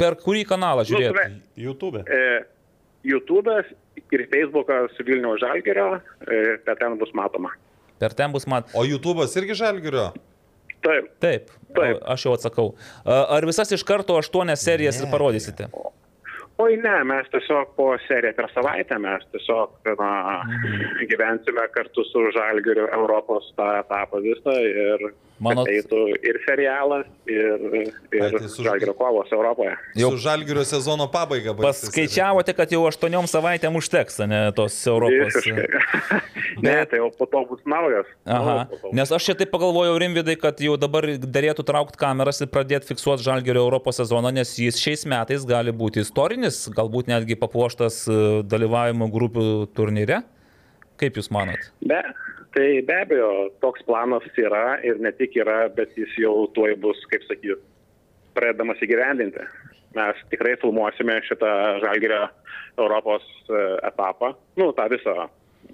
[0.00, 1.14] per kurį kanalą Nu, žiūrėti.
[1.14, 2.00] sve- YouTube.
[2.08, 2.42] e,
[3.06, 3.68] YouTube'as
[4.12, 7.52] ir Facebookas Vilniaus Žalgerio, e, tai ten bus matoma.
[8.00, 8.64] Per ten bus man.
[8.74, 10.10] O YouTube'as irgi žalgirio?
[10.82, 11.08] Taip.
[11.20, 11.98] Taip, Taip.
[12.08, 12.68] aš jau atsakau.
[13.04, 15.68] Ar visas iš karto aštuonias serijas ir parodysite?
[16.60, 20.10] Oi ne, mes tiesiog po seriją per savaitę, mes tiesiog na,
[20.44, 21.06] Mhm.
[21.08, 27.62] gyvensime kartu su Žalgiriu Europos tą etapą visą ir Manot- kad eitų ir serialas, ir,
[28.12, 29.72] ir Ai, tai su- Žalgirio kovos Europoje.
[29.96, 31.54] Jau- Su žalgirio sezono pabaiga.
[31.56, 35.32] Paskaičiavote, kad jau aštuoniom savaitėm užteks, ne tos Europos.
[35.40, 35.80] Visiškai.
[36.66, 38.04] ne, tai jau po to bus naujas.
[38.28, 42.50] Aha, naujas nes aš čia taip pagalvojau, Rimvidai, kad jau dabar darėtų traukti kameras ir
[42.52, 48.02] pradėti fiksuoti Žalgerio Europos sezoną, nes jis šiais metais gali būti istorinis, galbūt netgi papuoštas
[48.12, 50.20] e, dalyvavimo grupių turnyre.
[51.00, 51.56] Kaip Jūs manot?
[51.80, 51.96] Be,
[52.54, 53.32] tai be abejo,
[53.62, 57.58] toks planas yra ir ne tik yra, bet jis jau tuoj bus, kaip sakyti,
[58.36, 59.46] pradedamas įgyvendinti.
[59.96, 61.50] Mes tikrai filmuosime šitą
[61.82, 62.28] Žalgirio
[62.78, 65.26] Europos e, etapą, nu, tą visą,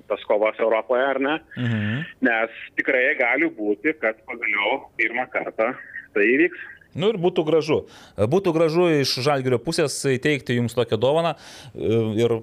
[0.09, 1.35] tas kovas Europoje, ar ne?
[1.61, 2.07] Mhm.
[2.25, 5.75] Nes tikrai gali būti, kad pagaliau pirmą kartą
[6.17, 6.73] tai įvyks.
[6.97, 7.83] Nu ir būtų gražu.
[8.17, 12.39] Būtų gražu iš Žalgerio pusės įteikti Jums tokią dovaną e, ir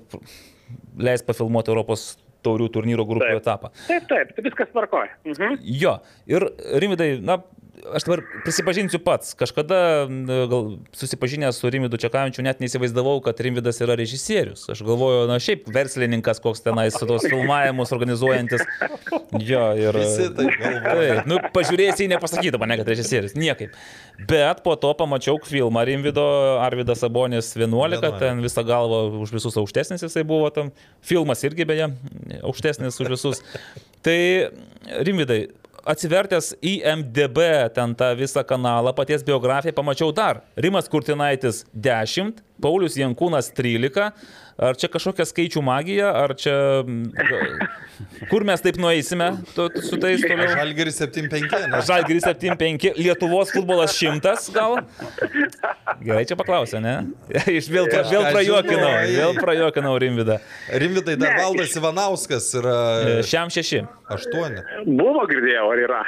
[1.01, 2.13] leis pafilmuoti Europos
[2.45, 3.41] taurių turnyro grupių Taip.
[3.41, 3.71] etapą.
[3.87, 5.11] Taip, taip, tai viskas tvarkoja.
[5.25, 5.59] Mhm.
[5.81, 5.97] Jo,
[6.29, 6.47] ir
[6.83, 7.39] Rimidai, na,
[7.93, 10.05] aš dabar prisipažinsiu pats, kažkada
[10.49, 14.67] gal susipažinęs su Rimidu Čekavičiu net neįsivaizdavau, kad Rimidas yra režisierius.
[14.69, 18.61] Aš galvoju, na, šiaip verslininkas koks tenais su tos filmavimus organizuojantis.
[19.41, 19.97] Jo, ir...
[20.37, 23.73] Taip nu, pažiūrėjai, nepasakydavo mane, kad režisierius, niekaip.
[24.29, 26.25] Bet po to pamačiau filmą Rimvido,
[26.61, 28.21] Arvidas Sabonis 11, 11.
[28.21, 30.69] ten visą galvą už visus aukštesnis jisai buvo tam.
[31.01, 31.89] Filmas irgi beje
[32.43, 33.43] aukštesnis už visus.
[34.05, 34.19] Tai
[35.07, 35.47] Rimvidai,
[35.87, 37.45] atsivertęs į MDB
[37.75, 40.41] ten tą visą kanalą, paties biografiją, pamačiau dar.
[40.55, 44.11] Rimas Kurtinaitis 10, Paulius Jankūnas 13.
[44.57, 46.53] Ar čia kažkokia skaičių magija, ar čia...
[46.85, 47.71] mm,
[48.29, 50.49] Kur mes taip nueisime tu, su tais toliau?
[50.57, 51.81] Žalgiris 7-5, ne?
[51.87, 54.79] Žalgiris 7-5, Lietuvos futbolas 100 gal?
[56.03, 56.93] Gerai, čia paklausė, ne?
[57.57, 60.39] Iš vėl, pra, vėl prajuokinau, vėl prajuokinau Rimvidą.
[60.83, 63.83] Rimvidai, dar Valdas Ivanauskas yra E, Šiam šeši.
[64.13, 64.57] 8.
[64.99, 66.01] Buvo girdėjau, ar yra?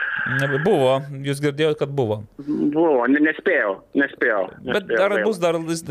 [0.66, 2.20] Buvo, jūs girdėjote, kad buvo.
[2.46, 4.42] Buvo, ne, nespėjau, nespėjau.
[4.68, 5.82] Bet nespėjau, dar bus, dar, jis,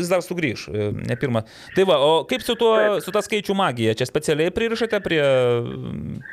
[0.00, 1.42] jis dar sugrįž, e, ne pirmą.
[1.76, 3.96] Tai va, o kaip su, tuo, su ta skaičių magija?
[3.98, 5.22] Čia specialiai pririšate prie,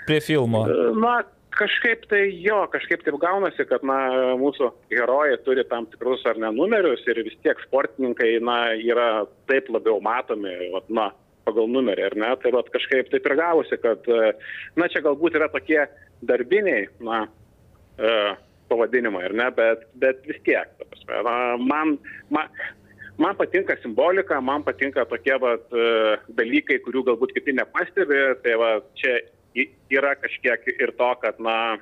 [0.08, 0.66] prie filmo?
[1.02, 1.20] Na,
[1.56, 3.98] kažkaip tai jo, kažkaip taip gaunasi, kad na,
[4.40, 9.70] mūsų herojai turi tam tikrus ar ne numerius ir vis tiek sportininkai na, yra taip
[9.74, 11.10] labiau matomi, vat, na,
[11.46, 12.32] pagal numerį, ar ne?
[12.42, 14.34] Tai vat, kažkaip taip ir gavosi, kad, e,
[14.80, 15.84] na, čia galbūt yra tokie
[16.26, 17.26] darbiniai, na,
[18.00, 18.16] e,
[18.72, 21.96] pavadinimai, ar ne, bet, bet vis tiek, ta prasme, na, man,
[22.34, 22.50] man,
[23.18, 28.74] man patinka simbolika, man patinka tokie vat, e, dalykai, kurių galbūt kiti nepastebi, tai va,
[29.00, 29.20] čia
[29.94, 31.78] yra kažkiek ir to, kad, na,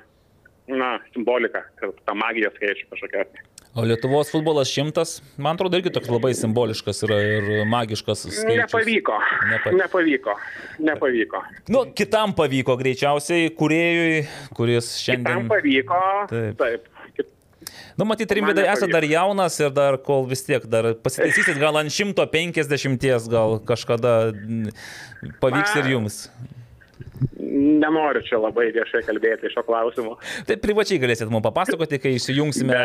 [0.70, 3.26] na, simbolika, ir ta magija skaičių kažkokia.
[3.74, 8.20] O Lietuvos futbolas šimtas, man atrodo, irgi toks labai simboliškas yra ir magiškas.
[8.28, 8.60] Skaičius.
[8.60, 9.16] Nepavyko.
[9.50, 10.34] Nepa- Nepavyko.
[10.78, 11.40] Nepavyko.
[11.74, 14.20] Nu, kitam pavyko greičiausiai, kuriejui,
[14.54, 15.48] kuris Tam šiandien...
[15.50, 15.98] pavyko.
[16.30, 16.54] Taip.
[16.62, 16.86] Taip.
[18.00, 21.92] Nu, matyt, Rimvidai, esate dar jaunas ir dar kol vis tiek, dar pasitaisysit gal ant
[21.92, 24.16] 150, gal kažkada
[25.42, 26.20] pavyks ir jums.
[27.44, 30.16] Nenoriu čia labai viešai kalbėti šio klausimu.
[30.48, 32.14] Tai privačiai galėsit mums papasakoti, kai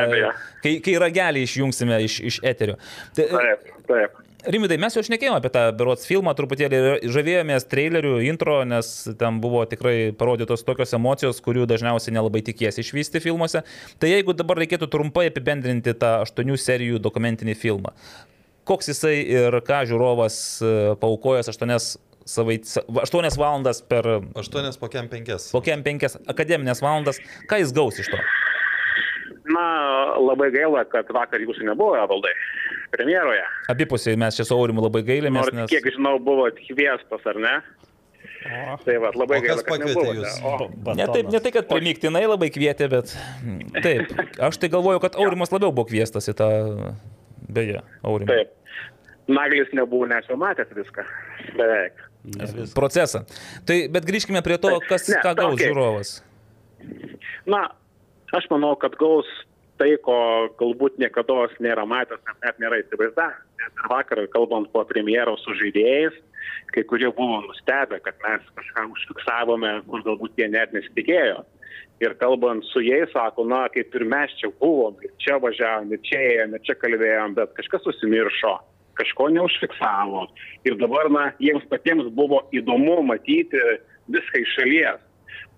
[0.05, 0.31] abejo.
[0.63, 2.77] kai, kai ragelį išjungsime iš, iš eterio.
[3.17, 4.19] Tai, Taip, taip.
[4.47, 8.87] Rimidai, mes jau šnekėjome apie tą berots filmą, truputėlį ir žavėjomės trailerių intro, nes
[9.19, 13.65] ten buvo tikrai parodytos tokios emocijos, kurių dažniausiai nelabai tikiesi išvysti filmuose.
[13.99, 17.91] Tai jeigu dabar reikėtų trumpai apibendrinti tą aštuonių serijų dokumentinį filmą,
[18.69, 20.71] koks jisai ir ką žiūrovas e,
[21.03, 21.89] paukojęs aštuonias,
[22.23, 22.71] savait,
[23.03, 24.07] aštuonias valandas per
[24.39, 25.51] Aštuonias po kem penkias.
[25.51, 27.19] po kiem penkias akademinės valandas,
[27.51, 28.23] ką jis gaus iš to?
[29.51, 29.67] Na,
[30.15, 32.31] labai gaila, kad vakar jūsų nebuvo, valdai,
[32.93, 33.43] premjeroje.
[33.71, 35.69] Abipusiai mes čia su Aurimu labai gailėmės, Nors, nes...
[35.71, 37.55] kiek žinau, buvo kviestas, ar ne?
[38.85, 40.19] Tai va, labai O kas gaila, kad pakvietė nebuvote.
[40.21, 40.35] jus?
[40.47, 43.11] O, Ne taip, ne tai, kad primiktinai labai kvietė, bet
[43.83, 44.13] taip.
[44.47, 46.47] Aš tai galvoju, kad Aurimas labiau buvo kviestas į tą,
[47.51, 48.31] beje, Aurimą.
[48.31, 48.55] taip.
[49.29, 51.03] Naglis nebuvo net jau matęs viską.
[51.59, 51.99] Beveik.
[52.75, 53.21] Procesą.
[53.67, 55.67] Tai, bet grįžkime prie to, kas Ne, ką gaus okei.
[55.69, 56.15] žiūrovas.
[57.45, 57.61] Na,
[58.35, 59.27] aš manau, kad gaus
[59.79, 60.15] tai, ko
[60.59, 63.45] galbūt niekada nėra matęs, net, net nėra įsivaizdavęs.
[63.59, 66.15] Ir vakar, kalbant po premjero su žaidėjais,
[66.73, 71.43] kai kurie buvo nustebę, kad mes kažką užfiksavome, kur galbūt jie net nesitikėjo.
[71.99, 76.03] Ir kalbant su jais, sako, na, kaip ir mes čia buvom, ir čia važiavom, ir
[76.07, 78.55] čia ėjom, ir čia kalbėjom, bet kažkas susimiršo,
[78.99, 80.23] kažko neužfiksavo.
[80.67, 83.59] Ir dabar, na, jiems patiems buvo įdomu matyti
[84.11, 85.05] viską iš šalies.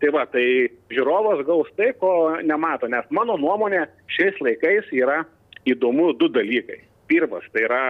[0.01, 0.45] Tai va, tai
[0.89, 5.21] žiūrovas gaus tai, ko nemato, nes mano nuomonė šiais laikais yra
[5.69, 6.79] įdomu du dalykai.
[7.11, 7.83] Pirmas, tai yra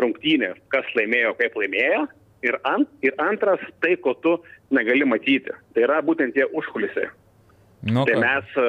[0.00, 2.04] rungtynės, kas laimėjo, kaip laimėjo.
[2.46, 4.36] Ir, ant, ir antras, tai, ko tu
[4.74, 5.54] negali matyti.
[5.74, 7.08] Tai yra būtent tie užkulisiai.
[7.88, 8.68] Nu, Tai mes e,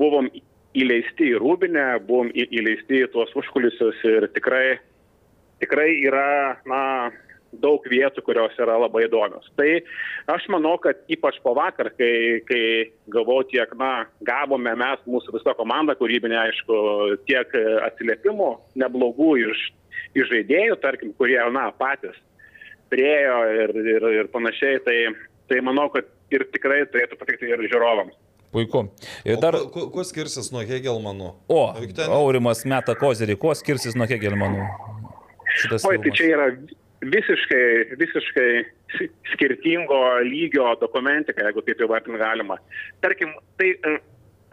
[0.00, 0.28] buvom
[0.76, 4.80] įleisti į rūbinę, buvom įleisti į tuos užkulisius ir tikrai,
[5.62, 6.82] tikrai yra, na,
[7.62, 9.46] daug vietų, kurios yra labai įdomios.
[9.58, 9.68] Tai
[10.34, 12.64] aš manau, kad ypač po vakar, kai, kai
[13.12, 16.78] gavau tiek, na, gavome mes, mūsų visa komanda kūrybinė, aišku,
[17.28, 17.54] tiek
[17.88, 18.50] atsiliepimų
[18.80, 19.64] neblogų iš,
[20.14, 22.16] iš žaidėjų, tarkim, kurie, na, patys
[22.92, 24.98] priejo ir, ir, ir panašiai, tai,
[25.50, 28.14] tai manau, kad ir tikrai turėtų patikti ir žiūrovams.
[28.54, 28.84] puiku.
[29.26, 31.32] Ir O dar, kuo- kuo- Kuo skirsis nuo Hegelmanų?
[31.50, 34.62] o, ten- Aurimas meta kozerį, kuo skirsis nuo Hegelmanų?
[35.58, 36.18] Šitas Oi, tai filmas?
[36.18, 36.46] čia yra
[37.00, 38.50] visiškai, visiškai
[38.98, 42.58] si- skirtingo lygio dokumentika, jeigu taip įvardinti galima.
[43.00, 43.96] Tarkim, tai e,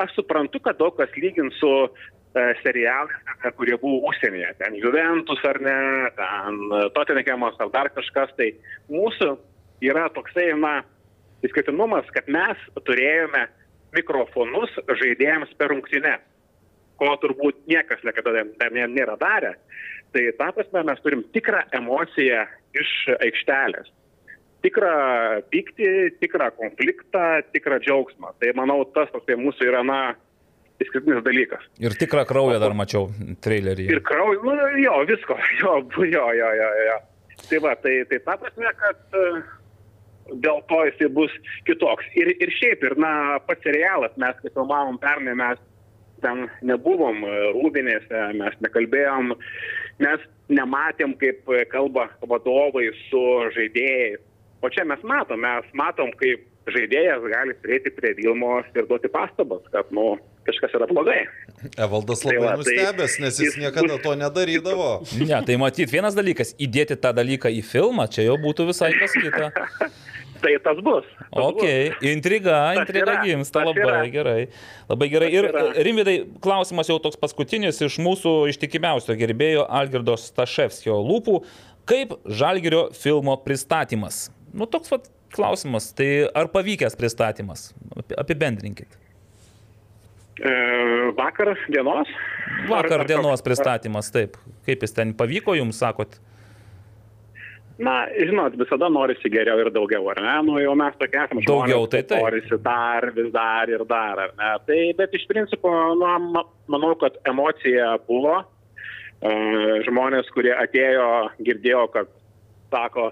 [0.01, 3.13] aš suprantu, kad daug kas lygint su e, serialais,
[3.57, 5.77] kurie buvo užsienyje, ten Juventus ar ne,
[6.17, 6.59] ten
[6.95, 8.53] Tottenhamas ar dar kažkas, tai
[8.89, 9.35] mūsų
[9.81, 10.81] yra toksai, na,
[11.45, 13.47] įskirtinumas, kad mes turėjome
[13.95, 16.17] mikrofonus žaidėjams per rungtynę,
[17.01, 19.55] ko turbūt niekas niekada dar nė- nėra darę.
[20.11, 22.45] Tai ta prasme mes turim tikrą emociją
[22.77, 23.89] iš aikštelės.
[24.61, 24.95] Tikrą
[25.49, 25.87] pyktį,
[26.21, 28.35] tikrą konfliktą, tikrą džiaugsmą.
[28.37, 30.01] Tai manau, tas toksai mūsų yra, na,
[30.83, 31.63] išskirtinis dalykas.
[31.81, 33.07] Ir tikrą kraują dar mačiau
[33.41, 33.87] trailerį.
[33.89, 34.53] Ir kraujas, nu,
[34.83, 36.99] jo, visko, jo, jo, jo, jo, jo.
[37.49, 39.25] Tai va, tai, tai ta prasme, kad e,
[40.43, 41.33] dėl to jisai bus
[41.65, 42.05] kitoks.
[42.19, 45.63] Ir, ir šiaip, ir, na, pats serialas, mes, kai filmavom pernai, mes
[46.23, 49.33] ten nebuvom e, rūbinėse, mes nekalbėjom,
[50.03, 53.23] mes nematėm, kaip e, kalba vadovai su
[53.57, 54.21] žaidėjais.
[54.61, 59.63] O čia mes matom, mes matom, kaip žaidėjas gali prieiti prie Vilmos ir duoti pastabas,
[59.73, 60.13] kad, nu,
[60.45, 61.23] kažkas yra blogai.
[61.77, 64.91] Evaldas Tai labai va, tai nustebęs, nes jis jis niekada to nedarydavo.
[65.17, 69.17] Ne, tai matyt, vienas dalykas, įdėti tą dalyką į filmą, čia jau būtų visai kas
[69.17, 69.51] kita.
[70.41, 71.05] Tai tas bus.
[71.19, 71.63] Tas Ok,
[72.09, 73.99] intriga, Tas intriga yra, gimsta tas labai yra.
[74.13, 74.47] gerai.
[74.89, 75.29] Labai gerai.
[75.29, 75.83] Tas Ir.
[75.85, 81.43] Rimvidai, klausimas jau toks paskutinis iš mūsų ištikimiausio gerbėjo Algirdo Staševskio lūpų.
[81.85, 84.31] Kaip Žalgirio filmo pristatymas?
[84.53, 85.91] Nu, toks vat klausimas.
[85.93, 87.69] Tai ar pavykęs pristatymas?
[87.95, 88.97] Api- Apibendrinkit.
[90.41, 90.51] E,
[91.17, 92.07] vakar dienos.
[92.69, 94.37] Vakar Ar- ar dienos pristatymas, taip.
[94.65, 96.17] Kaip jis ten pavyko jums, sakot?
[97.81, 100.33] Na, žinot, visada norisi geriau ir daugiau, ar ne?
[100.45, 102.21] Nu, jau mes tokie esame Daugiau, tai taip.
[102.21, 104.51] Norisi dar, vis dar ir dar, ar ne?
[104.67, 108.37] Tai, bet iš principo, na, ma- manau, kad emocija buvo.
[109.21, 109.31] E,
[109.87, 111.07] Žmonės, kurie atėjo,
[111.45, 112.09] girdėjo, kad
[112.73, 113.11] sako,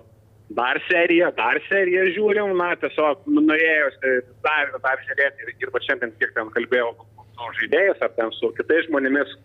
[0.57, 4.13] dar seriją, dar seriją žiūrim, na, tiesiog nu, norėjosi
[4.45, 6.93] dar ir dar žiūrėti ir, ir šiandien kiek ten kalbėjau
[7.39, 9.35] su žaidėjais ar ten su kitais žmonėmis,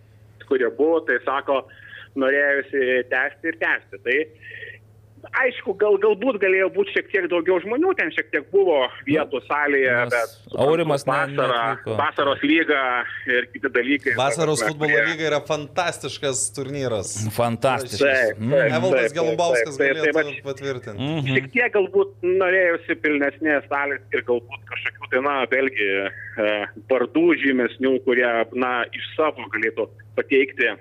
[0.48, 1.62] kurie buvo, tai sako,
[2.20, 4.00] norėjosi tęsti ir tęsti.
[4.06, 4.16] Tai
[5.32, 9.94] aišku, gal, galbūt galėjo būti šiek tiek daugiau žmonių, ten šiek tiek buvo vietų salėje,
[10.04, 12.80] Nes bet Aurimas vasara, vasaros lyga
[13.26, 14.14] ir kiti dalykai.
[14.18, 17.14] Vasaros prasme, futbolo kurie- lyga yra fantastiškas turnyras.
[17.34, 18.00] Fantastiškas.
[18.04, 18.74] Taip, Mm.
[18.78, 20.98] Evaldas Galumbauskas galėtų patvirtinti.
[20.98, 21.34] Mhm.
[21.34, 25.90] Šiek tiek galbūt norėjusi pilnesnės salės ir galbūt kažkokių, tai, na, vėlgi,
[26.38, 30.74] e, vardų žymesnių, kurie, na, iš savo galėtų pateikti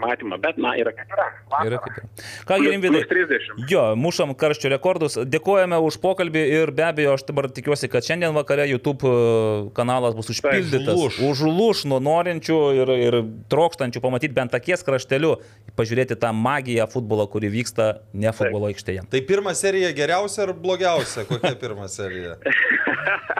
[0.00, 1.26] matymą, bet, na, yra kaip yra.
[1.68, 2.58] Yra kaip yra.
[2.64, 3.04] Rimvidai.
[3.04, 3.64] plus 30.
[3.70, 5.16] Jo, mušam karščio rekordus.
[5.30, 10.16] Dėkojame už pokalbį ir be abejo, aš dabar tikiuosi, kad šiandien vakare YouTube e, kanalas
[10.18, 11.20] bus užpildytas.
[11.24, 11.84] užlūš.
[11.90, 13.18] Nuo norinčių ir, ir
[13.52, 15.36] trokštančių pamatyti bent akies krašteliu,
[15.78, 19.06] pažiūrėti tą magiją futbolo, kuri vyksta ne futbolo aikštėje.
[19.12, 21.26] Tai pirma serija geriausia ar blogiausia?
[21.28, 22.38] Kokia pirma serija?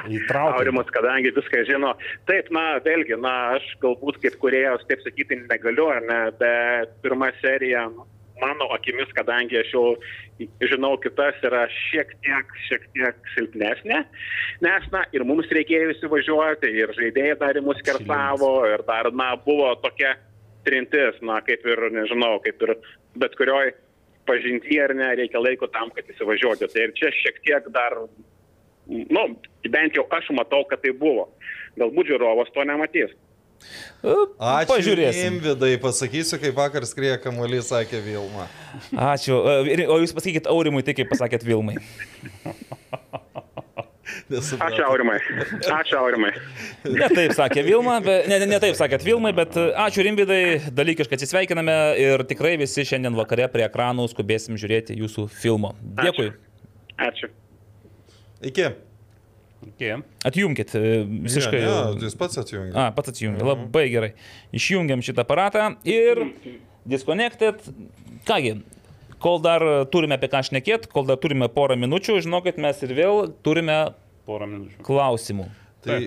[0.05, 0.61] Įtraukti.
[0.61, 1.95] Aurimas, kadangi viską žino.
[2.29, 6.44] Taip, na, vėlgi, na, aš galbūt kaip kuriejas, taip sakyti, negaliu, ar ne, bet
[7.05, 7.87] pirma serija,
[8.41, 9.85] mano akimis, kadangi aš jau
[10.71, 14.03] žinau kitas, yra šiek tiek, šiek tiek silpnesnė,
[14.65, 19.33] nes, na, ir mums reikėjo įsivažiuoti, ir žaidėjai dar į mus kersavo, ir dar, na,
[19.47, 20.17] buvo tokia
[20.67, 22.77] trintis, na, kaip ir, nežinau, kaip ir
[23.21, 23.75] bet kurioj
[24.27, 26.71] pažinti ar ne, reikia laiko tam, kad įsivažiuoti.
[26.73, 27.99] Tai ir čia šiek tiek dar
[28.87, 29.25] nu,
[29.71, 31.29] bent jau aš matau, kad tai buvo.
[31.81, 33.13] Galbūt žiūrovas to nematys.
[34.05, 34.69] Ačiū.
[34.69, 35.39] Pažiūrėsim.
[35.39, 38.49] Imvidai, pasakysiu, kaip vakar skrieja kamuolys, sakė Vilma.
[38.93, 39.39] Ačiū.
[39.65, 41.79] E, O jūs pasakykit Aurimui tai, kaip pasakėt Vilmai.
[44.29, 44.69] Nesupratau.
[44.69, 45.19] Ačiū Aurimai.
[45.61, 46.33] Ačiū Aurimai.
[47.01, 50.41] Ne taip sakė Vilma, bet, ne, ne, ne taip sakėt Vilmai, bet e, ačiū Rimvidai,
[50.77, 55.75] dalykiškai atsisveikiname ir tikrai visi šiandien vakare prie ekranų skubėsim žiūrėti jūsų filmo.
[56.01, 56.31] Dėkui.
[57.09, 57.33] Ačiū.
[58.45, 58.69] Iki.
[59.65, 59.97] Okay.
[60.29, 60.83] Atjungkit e,
[61.27, 61.61] visiškai.
[61.65, 62.73] Ne, ne, jis pats atjungė.
[62.77, 63.45] A, pats atsijungia.
[63.49, 64.13] Labai gerai.
[64.55, 66.21] Išjungiam šitą aparatą ir
[66.89, 67.63] disconnected.
[68.29, 68.55] Kągi,
[69.25, 73.25] kol dar turime apie ką šnekėti, kol dar turime porą minučių, žinokit, mes ir vėl
[73.45, 73.79] turime
[74.29, 74.79] Porą minučių.
[74.87, 75.49] klausimų.
[75.85, 75.99] Tai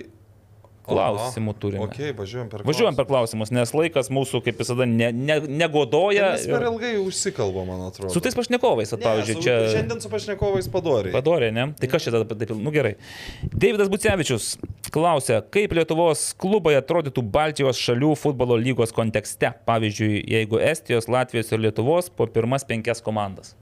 [0.87, 1.83] Klausimų turime.
[1.83, 6.29] Ok, važiuojam per Važiuojam per klausimus, nes laikas mūsų, kaip visada, ne, ne, negodoja.
[6.37, 8.13] Mes per ilgai užsikalbam, man atrodo.
[8.13, 9.57] Su tais pašnekovais, at, pavyzdžiui, čia...
[9.75, 11.11] Šiandien su pašnekovais padoriai.
[11.15, 11.67] Padorė, ne?
[11.75, 12.95] Tai kas čia tada taip, nu gerai.
[13.51, 14.53] Davidas Bucevičius
[14.95, 19.51] klausia, kaip Lietuvos klubai atrodytų Baltijos šalių futbolo lygos kontekste.
[19.67, 23.57] Pavyzdžiui, jeigu Estijos, Latvijos ir Lietuvos po pirmas penkias komandas.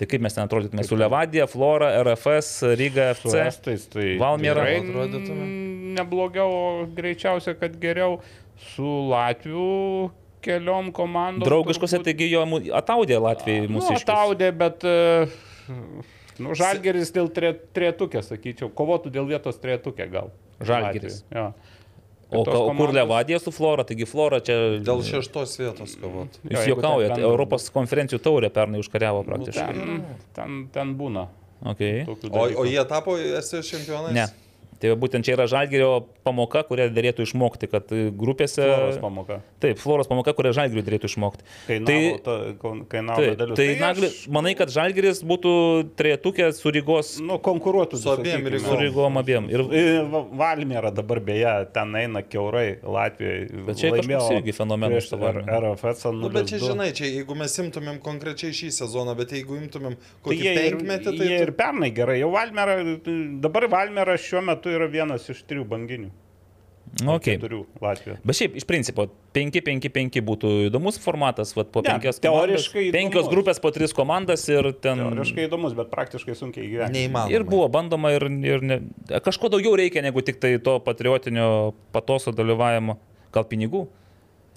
[0.00, 3.34] Tai kaip mes ten atrodytume su Levadija, Flora, RFS, Ryga, FC.
[3.46, 8.16] Estais tai Valmiera n- Neblogiau, o greičiausiai, kad geriau
[8.72, 8.82] su
[9.12, 10.10] Latvių
[10.42, 11.44] keliom komandom.
[11.46, 12.42] Draugiškose, turbūt- taigi jo
[12.80, 15.28] ataudė Latvijai Nu, mūsų ataudė, bet e,
[16.42, 20.32] nu, Žalgeris dėl tre- trejetukė, sakyčiau, kovotų dėl vietos trejetukė gal.
[20.62, 21.22] Žalgiris.
[21.30, 21.54] Latvijoj, Jo.
[22.38, 24.54] O ka- o kur komandos- Levadija su Flora, taigi Flora čia...
[24.80, 26.28] Dėl šeštos vietos kovot.
[26.44, 29.74] Jūs Jo, jeigu juokaujat, ten bendra- Europos konferencijų taurę pernai užkariavo Nu, praktiškai.
[29.74, 30.04] ten,
[30.34, 31.26] ten, ten būna.
[31.64, 32.02] Okay.
[32.08, 34.14] O, o jie tapo Estijos čempionais?
[34.16, 34.26] Ne.
[34.82, 35.90] Tai būtent čia yra žalgerio
[36.26, 38.64] pamoka, kurią dėlėtų išmokti, kad e, grupėse...
[38.66, 39.36] Floros pamoka.
[39.62, 41.46] Taip, floros pamoka, kurią žalgeriui dėlėtų išmokti.
[41.68, 42.36] Kainavo, Tai- ta,
[42.90, 43.56] kainavo Taip, dalius.
[43.60, 45.52] tai aš- nagli, manai, kad žalgeris būtų
[46.00, 48.54] trejetukė su Rygos, Nu, konkuruotų Su abiem sakykime.
[48.56, 48.66] Rygom.
[48.72, 49.48] su Rygom abiem.
[49.54, 53.62] Ir, Ir Va- Valmiera dabar beje, ten eina keurai Latvijoje.
[53.68, 55.12] Bet čia kažkoks irgi fenomenas.
[55.12, 56.04] RFS.
[56.12, 60.22] Nu, bet čia, žinai, čia jeigu mes imtumėm konkrečiai šį sezoną, bet jeigu imtumėm Tai
[60.26, 61.28] kokį ir, penkmetį, tai...
[61.30, 62.18] jie ir pernai gerai.
[62.22, 62.76] Jau Valmera,
[63.44, 66.10] dabar Valmera šiuo metu yra vienas iš trijų banginių.
[67.06, 67.36] okay.
[67.38, 68.18] Keturių Latvijoje.
[68.26, 73.22] Bet šiaip, iš principo, 5-5-5 būtų įdomus formatas, vat, po Ne, penkias teoriškai komandas, penkios
[73.22, 73.32] įdomus.
[73.32, 74.98] grupės po tris komandas ir ten...
[74.98, 76.98] Teoriškai įdomus, bet praktiškai sunkiai gyventi.
[76.98, 77.32] Neįmanoma.
[77.32, 78.80] Ir buvo bandoma ir, ir ne,
[79.24, 82.98] kažko daugiau reikia negu tik tai to patriotinio patoso dalyvavimo,
[83.32, 83.86] gal pinigų,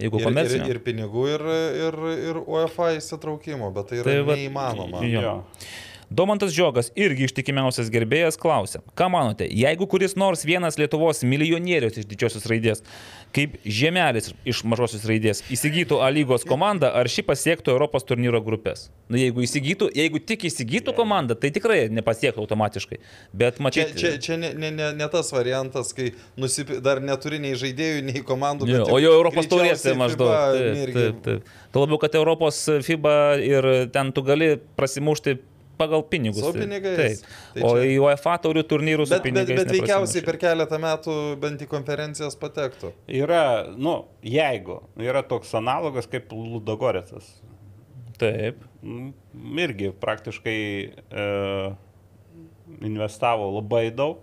[0.01, 0.67] jeigu Ir, ir, komercinio.
[0.73, 1.45] ir pinigų, ir,
[1.85, 1.99] ir,
[2.33, 5.05] ir UEFA įsitraukimo, bet tai yra Tai neįmanoma.
[5.07, 5.21] Jo.
[5.29, 5.35] Jo.
[6.09, 12.05] Domantas Žiogas, irgi ištikimiausias gerbėjas, klausia, ką manote, jeigu kuris nors vienas Lietuvos milijonierius iš
[12.09, 12.83] didžiosios raidės,
[13.35, 18.89] kaip žemelis iš mažosios raidės, įsigytų A lygos komandą, ar ši pasiektų Europos turnyro grupės?
[19.09, 23.01] Na, jeigu įsigytų, jeigu tik įsigytų komandą, tai tikrai nepasiektų automatiškai.
[23.33, 27.41] Bet Čia, matyt, čia, čia ne, ne, ne, ne tas variantas, kai nusipi, dar neturi
[27.41, 28.69] nei žaidėjų, nei komandų.
[28.69, 30.31] Jo, o jau Europos greičiausiai maždaug.
[30.55, 31.51] Taip, taip, taip.
[31.73, 35.37] Tuo labiau, kad Europos FIBA ir ten tu gali prasimušti
[35.77, 36.43] pagal pinigus.
[36.43, 37.21] Su pinigais.
[37.21, 37.33] Taip.
[37.55, 41.15] Tai o čia- į UEFA taurių turnyrų su Bet, bet, bet veikiausiai per keletą metų
[41.41, 42.93] bent į konferencijas patektų.
[43.07, 47.27] Yra, nu, jeigu yra toks analogas kaip Ludogoretsas.
[48.17, 48.61] Taip.
[48.83, 49.11] Mm,
[49.59, 50.59] irgi praktiškai
[51.11, 51.75] e,
[52.81, 54.21] investavo labai daug,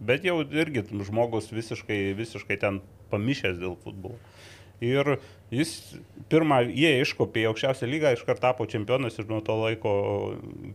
[0.00, 2.80] bet jau irgi žmogus visiškai, visiškai ten
[3.12, 4.18] pamišęs dėl futbolo.
[4.84, 5.16] Ir
[5.50, 5.70] jis
[6.28, 9.92] pirmą, jie iškopė į aukščiausią lygą, iškart tapo čempionas ir nuo to laiko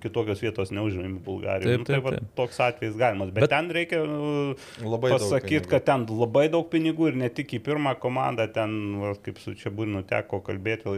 [0.03, 1.77] kitokios vietos neužėmė Bulgarijoje.
[1.77, 2.31] Taip, Nu, tai taip, va, taip.
[2.39, 3.29] toks atvejis galimas.
[3.35, 7.53] Bet, Bet- ten reikia nu, Labai pasakyti, kad ten labai daug pinigų ir ne tik
[7.53, 8.73] į pirmą komandą, ten,
[9.03, 10.97] va, kaip su čia būnu teko kalbėti,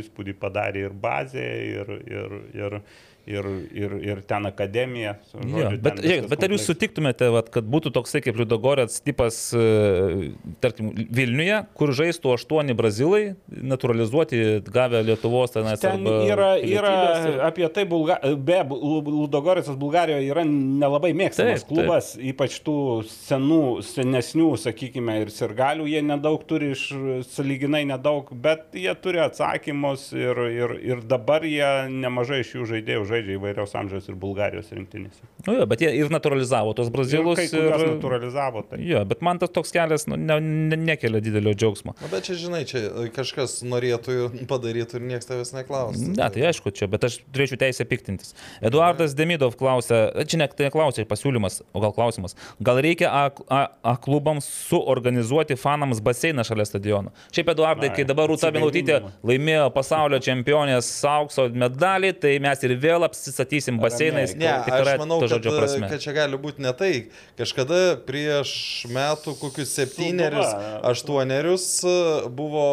[0.00, 2.80] įspūdį padarė ir bazė, ir, ir, ir,
[3.26, 5.16] ir, ir, ir ten akademija.
[5.34, 8.38] Jo, Žodžiu, bet, ten žiūrėkit, viskas bet ar jūs sutiktumėte, vat, kad būtų toksai kaip
[8.38, 10.30] Liudogorets tipas, e,
[10.62, 16.94] tarkim, Vilniuje, kur žaistų aštuoni brazilai, naturalizuoti, gavę Lietuvos tenais Ten yra, yra
[17.26, 22.78] ir- apie tai, Bulga, be Ludogoricas Bulgarijoje yra nelabai mėgstamas Taip, klubas, ypač tų
[23.10, 26.86] senų, senesnių, sakykime, ir sirgalių jie nedaug turi, iš,
[27.34, 33.04] saliginai nedaug, bet jie turi atsakymus ir, ir, ir dabar jie nemažai iš jų žaidėjų
[33.06, 35.24] žaidžia įvairiaus amžiaus ir Bulgarijos rinktinėse.
[35.46, 37.38] Nu, jo, bet jie ir naturalizavo tos Ir brazilus.
[37.38, 38.80] kai kurios naturalizavo tai.
[38.84, 41.94] Jo, bet man tas toks kelias nu, ne, ne, nekelia didelio džiaugsmo.
[42.02, 42.82] Na, bet čia, žinai, čia
[43.16, 46.12] kažkas norėtų ir padarytų ir niekas tavęs neklaustų.
[46.18, 48.34] Ne, tai aišku, čia, bet aš turėčiau teisę piktintis.
[48.60, 52.36] Eduardas Demidov klausia, čia ne tai klausia pasiūlymas, o gal klausimas.
[52.60, 57.12] Gal reikia A, A, A klubams suorganizuoti fanams baseiną šalia stadiono?
[57.34, 59.12] Šiaip Eduardai, Ai, kai dabar Rūta atsigaivinimo.
[59.26, 64.34] laimėjo pasaulio čempionės aukso medalį, tai mes ir vėl apsistatysim baseinais.
[64.38, 65.90] Ne, aš tikrai manau, to kad, prasme.
[65.90, 66.92] kad čia gali būti ne tai.
[67.38, 68.50] Kažkada prieš
[68.92, 70.52] metų kokius septynerius,
[70.92, 71.98] aštuonerius e,
[72.36, 72.66] buvo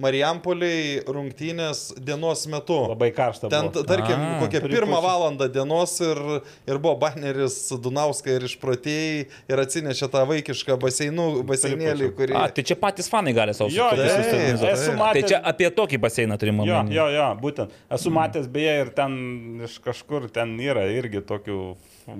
[0.00, 2.80] Marijampoliai rungtynės dienos metu.
[2.90, 3.46] Labai karšta.
[3.52, 3.84] Ten, buvo.
[3.86, 6.18] tarkim, A, kokią pirmą valandą dienos ir,
[6.66, 9.20] ir buvo baneris Dunauskai ir išprotėjai
[9.52, 12.34] ir atsinešė tą vaikišką baseinų, baseinėlį, kurį...
[12.40, 14.08] A, tai čia patys fanai gali savo Jo, jo,
[14.98, 14.98] matęs.
[14.98, 16.96] Tai čia apie tokį baseiną turime Jo, omeny.
[16.98, 17.78] jo, jo, būtent.
[17.94, 19.14] Esu matęs beje ir ten
[19.68, 21.58] iš kažkur ten yra irgi tokių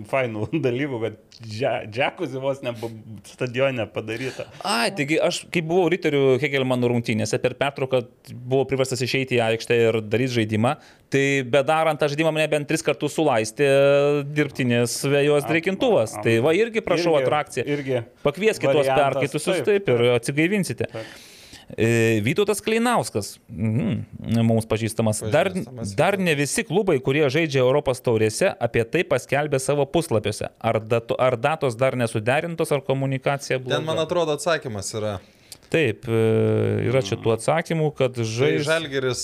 [0.08, 1.16] fainų dalykų, kad
[1.92, 2.72] džekuzi vos ne
[3.28, 4.46] stadione padaryta.
[4.64, 8.00] Ai, taigi aš, kai buvau Riterių Hegelmanų rungtynėse, per pertrauką
[8.32, 10.74] buvau priverstas išeiti į aikštę ir daryti žaidimą,
[11.12, 13.68] tai bedarant tą žaidimą mane bent tris kartus sulaistė
[14.32, 16.16] dirbtinis vėjos dreikintuvas.
[16.24, 17.66] Tai va irgi prašau Irgi- atrakciją.
[17.76, 20.88] irgi Pakvieskite tuos perkaitusius, taip, taip, ir atsigaivinsite.
[20.88, 21.04] E,
[22.24, 24.04] Vytautas Kleinauskas, mhm,
[24.46, 25.22] mums pažįstamas.
[25.32, 25.94] Dar, Pažįstamas.
[25.98, 30.50] dar ne visi klubai, kurie žaidžia Europos taurėse, apie tai paskelbė savo puslapiuose.
[30.60, 33.80] Ar, dato, ar datos dar nesuderintos, ar komunikacija bloga?
[33.80, 35.18] Ten, man atrodo, atsakymas yra.
[35.74, 36.18] Taip, e,
[36.86, 39.22] yra čia tų atsakymų, kad Tai žais Žalgeris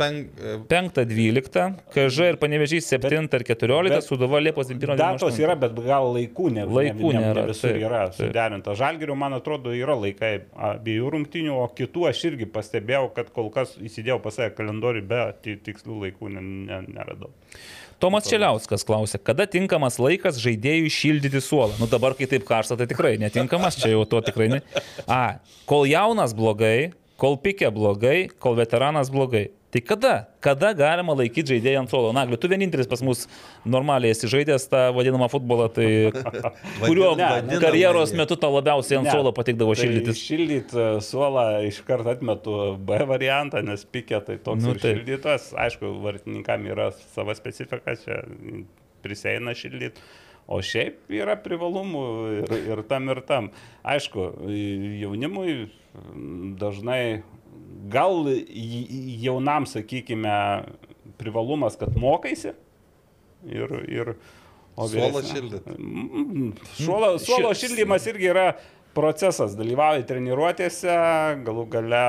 [0.00, 0.22] pen...
[0.70, 4.96] 5-12, KŽ ir Panevežys 7 ir 14, bet Suduva Liepos 21.
[5.00, 8.76] Datos yra, bet gal laikų ne, Laikų ne, ne, nėra, ne visur taip, yra suderinta.
[8.80, 10.32] Žalgirių, man atrodo, yra laikai
[10.72, 15.42] abiejų rungtinių, o kitų aš irgi pastebėjau, kad kol kas įsidėjau pas save kalendorių, bet
[15.44, 17.28] ti- tikslių laikų ne, ne, neradau.
[18.00, 21.74] Tomas Čeliauskas klausė, kada tinkamas laikas žaidėjui šildyti suolą.
[21.76, 24.60] Nu dabar, kai taip karšta, tai tikrai netinkamas, čia jau to tikrai ne.
[25.04, 29.50] A, kol jaunas blogai, kol pikė blogai, kol veteranas blogai.
[29.70, 30.12] Tai kada?
[30.42, 32.08] Kada galima laikyti žaidėją ant suolo?
[32.16, 33.20] Nagli, tu vienintelis pas mus
[33.62, 35.86] normaliai esi žaidęs tą vadinamą futbolą, tai
[36.88, 37.28] kurio Ne,
[37.62, 40.22] karjeros metu tau labiausiai ant Ne, suolo patikdavo tai šildytis.
[40.26, 44.98] Šildyti suolą iš karto atmetu B variantą, nes pikė tai toks Nu, taip.
[44.98, 45.52] šildytas.
[45.68, 48.24] Aišku, vartininkam yra sava specifika, čia
[49.06, 50.02] priseina šildyti.
[50.50, 52.00] O šiaip yra privalumų
[52.40, 53.50] ir, ir tam ir tam.
[53.86, 54.24] Aišku,
[54.98, 55.68] jaunimui
[56.58, 57.22] dažnai,
[57.92, 58.24] gal
[59.22, 60.34] jaunam, sakykime,
[61.20, 62.52] privalumas, kad mokaisi.
[63.46, 64.10] Ir, ir,
[64.76, 65.70] o Suolą vyresnė- šildyt.
[65.78, 68.48] Mm, Suolo, suolo Šis- šildymas irgi yra
[68.94, 70.98] procesas, dalyvauji treniruotėse,
[71.46, 72.02] galų gale,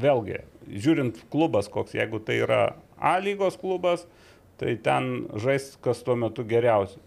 [0.00, 0.40] vėlgi,
[0.72, 2.62] žiūrint klubas koks, jeigu tai yra
[3.00, 4.06] A lygos klubas,
[4.60, 6.98] tai ten žais kas tuo metu geriausia.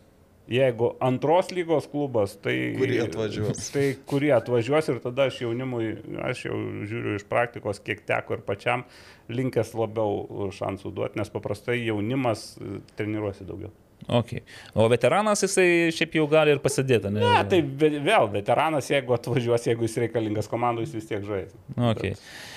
[0.52, 2.74] Jeigu antros lygos klubas, tai...
[2.76, 3.68] Kurie atvažiuos.
[3.76, 6.58] Tai kurie atvažiuos ir tada aš jaunimui, aš jau
[6.90, 8.84] žiūriu iš praktikos, kiek teko ir pačiam
[9.32, 13.72] linkęs labiau šansų duoti, nes paprastai jaunimas e, treniruosi daugiau.
[14.04, 14.44] Okay.
[14.76, 17.24] O veteranas jisai šiaip jau gali ir pasidėti, ne?
[17.24, 21.56] Ne, tai vėl veteranas, jeigu atvažiuos, jeigu jis reikalingas komandai, jis vis tiek žais.
[21.94, 22.18] Okay.
[22.18, 22.53] Uh,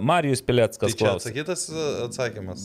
[0.00, 1.20] Marijus Tai Pileckas čia klausė.
[1.30, 2.64] atsakytas e, atsakymas.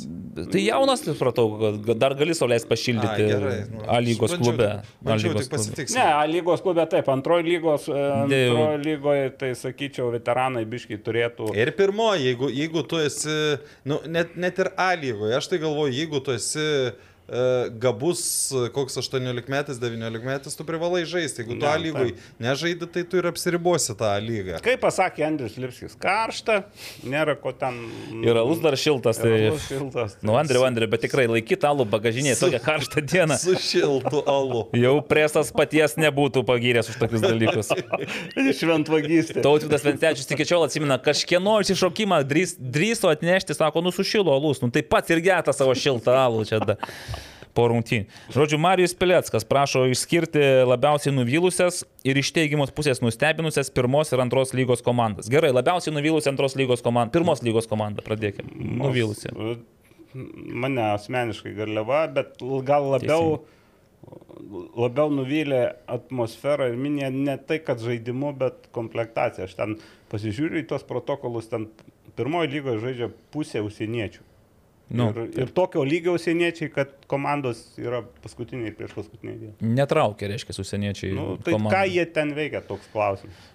[0.51, 1.45] Tai jaunas, tai supratau,
[1.85, 4.69] kad dar gali sauliais pašildyti Ai, gerai, nu, A lygos bandžiau klube.
[4.69, 5.85] tik- A Bandžiau lygos klube.
[5.95, 6.06] Ne.
[6.14, 11.51] A lygos klube taip, antroji lygos, e, antroji lygoje, tai sakyčiau, veteranai biškai turėtų.
[11.56, 13.38] Ir pirmoji, jeigu, jeigu tu esi,
[13.85, 16.92] nu, net, net ir A lygoje, aš tai galvoju, jeigu tu esi e,
[17.82, 21.43] gabus, e, koks 18 metais, 19 metais, tu privalai žaisti.
[21.43, 24.59] Jeigu tu Ne, A lygoj nežaidi, tai tu ir apsiribosi tą lygą.
[24.66, 26.64] Kaip pasakė Andrius Lipskis, karšta,
[27.06, 27.77] nėra ko ten.
[28.25, 29.22] Ir alus dar šiltas.
[29.22, 29.32] Tai...
[29.51, 30.16] Alus šiltas.
[30.17, 33.38] tai Nu, Andriu, Andriu, bet tikrai laikyt alų bagažinėje tokią karštą dieną.
[33.41, 34.66] Su šiltu alu.
[34.77, 37.72] Jau presas paties nebūtų pagyręs už tokius dalykus.
[38.59, 39.43] Šventvagystė.
[39.45, 44.72] Tautvydas Vencečius iki šiol atsimena, kažkieno išsišokimą drįs, drįso atnešti, sako, nu sušilo alus, nu
[44.74, 46.61] taip pat ir geta savo šiltą alų čia.
[46.66, 46.77] Da.
[47.59, 48.07] Po rungtynių.
[48.31, 50.39] Žodžiu, Marijus Pileckas prašo išskirti
[50.69, 55.27] labiausiai nuvylusias ir iš teigiamos pusės nustebinusias pirmos ir antros lygos komandas.
[55.31, 58.55] Gerai, labiausiai nuvylusi antros lygos komanda, pirmos lygos komanda, pradėkime.
[58.79, 59.33] Nuvylusi.
[60.15, 63.41] Mane asmeniškai garliava, bet gal labiau,
[64.79, 69.49] labiau nuvylė atmosfera ir minė ne tai, kad žaidimu, bet komplektacija.
[69.49, 69.75] Aš ten
[70.13, 71.67] pasižiūriu į tos protokolus, ten
[72.15, 74.28] pirmoji lygoje žaidžia pusė užsieniečių.
[74.90, 79.51] Nu, ir, ir tokio lygio užsieniečiai, kad komandos yra paskutiniai ir prieš paskutiniai.
[79.61, 81.11] Netraukia, reiškia, užsieniečiai.
[81.14, 81.76] Nu, tai komandų.
[81.76, 83.48] ką jie ten veikia, toks klausimas.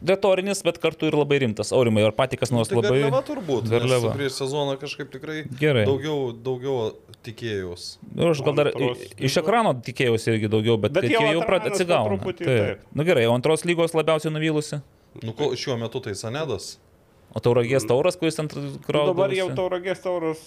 [0.00, 1.74] Retorinis, bet kartu ir labai rimtas.
[1.76, 3.02] Aurimai, ar patikas nors Tai labai...
[3.02, 3.66] garliava turbūt.
[3.68, 4.12] Garliava.
[4.16, 5.82] Prieš sezoną kažkaip tikrai Gerai.
[5.84, 6.94] daugiau, daugiau
[7.26, 7.98] tikėjaus.
[8.16, 11.42] Nu, aš gal dar Antros i- iš ekrano tikėjausi irgi daugiau, bet, Bet jau jau,
[11.44, 12.14] pradeda atsigauna.
[12.16, 12.62] truputį, Taip.
[12.80, 12.86] taip.
[12.96, 14.80] Nu gerai, o antros lygos labiausiai nuvylusi?
[15.20, 16.78] Nu, ko, šiuo metu tai Sanedas.
[17.30, 19.12] O tauragės tauras, kuris ant Nu, kraujo.
[19.12, 20.40] dabar jau tauragės tauras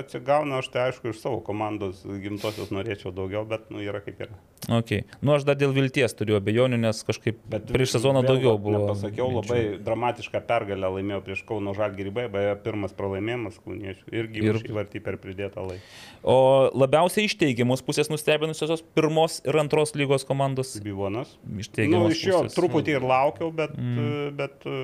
[0.00, 4.38] atsigauna, aš tai aišku iš savo komandos gimtosios norėčiau daugiau, bet nu, yra kaip yra.
[4.78, 5.02] Okay.
[5.20, 8.80] Nu, aš dar dėl vilties turiu abejonių, nes kažkaip Bet prieš sezoną daugiau buvo.
[8.94, 14.60] Pasakiau, labai dramatišką pergalę laimėjau prieš Kauno Žalgirį B, beje, pirmas pralaimėjimas Kauniečių irgi Ir-
[14.70, 15.84] įvartį per pridėtą laiką.
[16.24, 20.72] O labiausiai iš teigiamos pusės nustebinusios pirmos ir antros lygos komandos.
[20.80, 21.36] Bivonas.
[21.60, 22.56] Iš Nu, teigiamos iš jo pusės.
[22.56, 24.32] truputį ir laukiau, bet, mm.
[24.40, 24.78] bet e,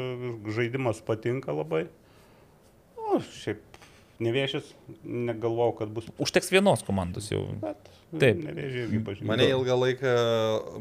[0.91, 1.87] žaidimas patinka labai.
[2.99, 3.61] O, šiaip
[4.21, 4.73] nevėšis,
[5.05, 6.07] negalvojau, kad bus.
[6.21, 7.47] Užteks vienos komandos jau.
[7.63, 7.79] Bet
[8.21, 8.41] Taip.
[8.45, 9.29] nevėžį irgi pažinau.
[9.33, 10.15] Mane ilgą laiką,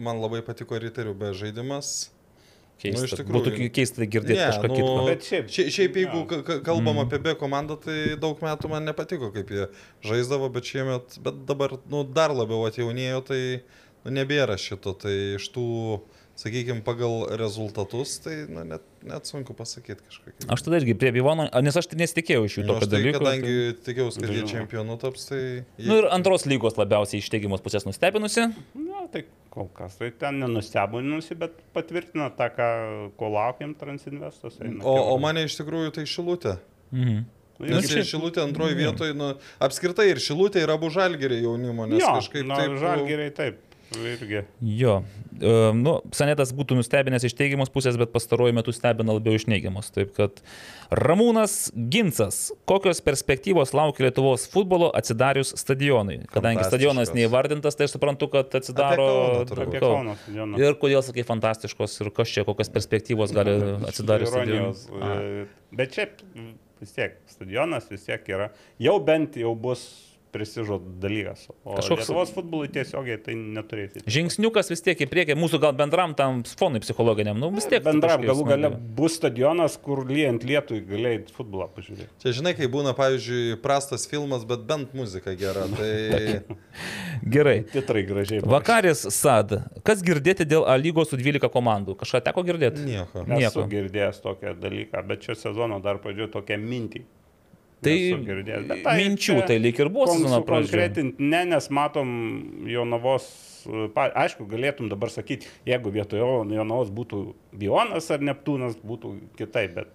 [0.01, 2.09] man labai patiko riterių be žaidimas.
[2.79, 3.01] Keista.
[3.01, 3.39] Nu, iš tikrųjų.
[3.43, 5.05] Būtų keista girdėti kažką kitko.
[5.09, 9.33] Bet šiaip- šiaip, šiaip jeigu ka- kalbam apie B komandą, tai daug metų man nepatiko,
[9.35, 9.65] kaip jie
[10.01, 13.61] žaisdavo, bet šiemet, bet dabar nu, dar labiau atjaunėjo, tai
[14.05, 14.95] nu, nebėra šito.
[14.97, 15.65] Tai iš tų,
[16.39, 20.47] sakykime, pagal rezultatus, tai nu, net, net sunku pasakyti kažkokį.
[20.55, 23.19] Aš tada irgi prie Bivono, nes aš tai nesitikėjau iš jų Nu, tokio tai, dalyko.
[23.19, 23.55] kadangi
[23.87, 25.41] tikėjausi, kad jie čempionų taps, tai...
[25.83, 28.47] Nu ir antros lygos labiausiai iš teigiamos pusės nustebinusi.
[28.79, 32.69] Na, tai kol kas, tai ten nenustebinusi, bet patvirtina tą, ką,
[33.19, 34.61] ko laukiam Transinvestos.
[34.61, 35.19] O, o kiaurai.
[35.27, 36.55] mane iš tikrųjų tai šilutė.
[36.95, 37.27] Mhm.
[37.59, 41.99] Nu, Nes ir šilutė antroji vietoje, nu, apskritai ir šilutė yra abu žalgeriai jaunimo, nes
[41.99, 42.77] jo, kažkaip na, taip...
[42.79, 43.57] Žalgiriai taip.
[43.97, 44.43] Irgi.
[44.61, 44.99] Jo,
[45.41, 49.89] e, nu, Sanetas būtų nustebinęs iš teigiamos pusės, bet pastaruoju metu stebina labiau iš neigiamos.
[49.95, 50.41] Taip kad
[50.93, 56.19] Ramūnas Ginsas, kokios perspektyvos laukia Lietuvos futbolo atsidarius stadionui?
[56.33, 59.09] Kadangi stadionas neįvardintas, tai aš suprantu, kad atsidaro...
[59.49, 59.79] Kauną.
[59.79, 60.61] Kauno stadioną.
[60.61, 63.57] Ir kodėl sakai fantastiškos ir kas čia, kokios perspektyvos gali
[63.89, 64.73] atsidarius stadionui?
[65.09, 65.47] e,
[65.79, 66.21] Bet šiaip
[66.79, 68.49] vis tiek stadionas vis tiek yra.
[68.81, 69.85] Jau bent jau bus
[70.33, 71.47] prisižod dalykas.
[71.63, 72.05] O Kažkoks-.
[72.07, 73.93] Lietuvos futbolui tiesiogiai tai neturės.
[73.95, 74.13] įtakos.
[74.15, 77.83] Žingsniukas vis tiek į priekį, mūsų gal bendram tam fonui psichologiniam, nu vis tiek.
[77.85, 82.09] Bendram galų gale bus stadionas, kur lyjant lietui galėjai futbolą pažiūrėti.
[82.23, 85.65] Čia žinai, kai būna, pavyzdžiui, prastas filmas, bet bent muzika gera.
[85.75, 86.57] Tai
[87.35, 87.63] Gerai.
[87.71, 88.41] Titrai gražiai.
[88.45, 89.51] Vakaris Sad.
[89.85, 91.97] Kas girdėti dėl A lygos su 12 komandų?
[91.99, 92.85] Kažką teko girdėti?
[92.87, 93.23] nieko.
[93.25, 93.65] Esu nieko.
[93.71, 97.03] girdėjęs tokią dalyką, bet šio sezono dar pradžioju tokią mintį.
[97.83, 97.93] Tai
[98.83, 100.71] tai minčių tai lyg ir buvo sezono pradžioje.
[100.89, 102.09] Konkretinti, ne, nes matom
[102.67, 103.29] Jonavos,
[103.95, 106.19] aišku, galėtum dabar sakyti, jeigu vietoje
[106.55, 107.21] Jonavos būtų
[107.55, 109.93] Bionas ar Neptūnas, būtų kitaip, bet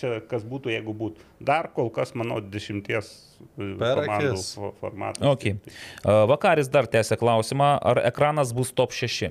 [0.00, 1.22] čia kas būtų, jeigu būtų.
[1.44, 3.12] Dar kol kas, manau, dešimties
[3.58, 4.48] e, Per komandų akis.
[4.58, 5.22] fo- formatas.
[5.36, 5.54] Okay.
[6.04, 9.30] Vakaris dar tęsia klausimą, ar ekranas bus top 6?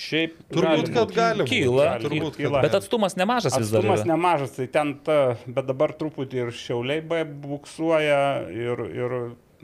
[0.00, 1.46] Šiaip Turbūt, gali kad gali.
[1.48, 1.86] Kyla.
[2.00, 2.62] Turbūt, būt, kad kyla.
[2.64, 3.84] Bet atstumas nemažas vis dar.
[3.84, 8.20] Atstumas nemažas, tai ten ta, bet dabar truputį ir šiauliai B buksuoja
[8.54, 9.16] ir, ir,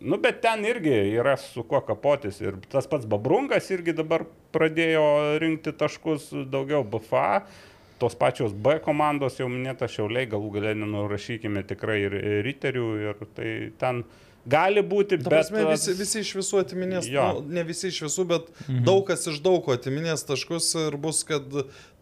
[0.02, 5.06] nu bet ten irgi yra su kuo kapotis ir tas pats Babrungas irgi dabar pradėjo
[5.42, 7.47] rinkti taškus daugiau BFA.
[7.97, 13.52] Tos pačios B komandos jau minėta šiauliai, galų galę nenurašykime tikrai ir riterių ir tai
[13.81, 14.05] ten
[14.47, 15.28] gali būti, bet...
[15.28, 17.26] prasme, visi, visi iš visų atiminės, Jo.
[17.36, 18.84] nu, ne visi iš visų, bet mhm.
[18.86, 21.44] daug kas iš daug ko atiminės taškus ir bus, kad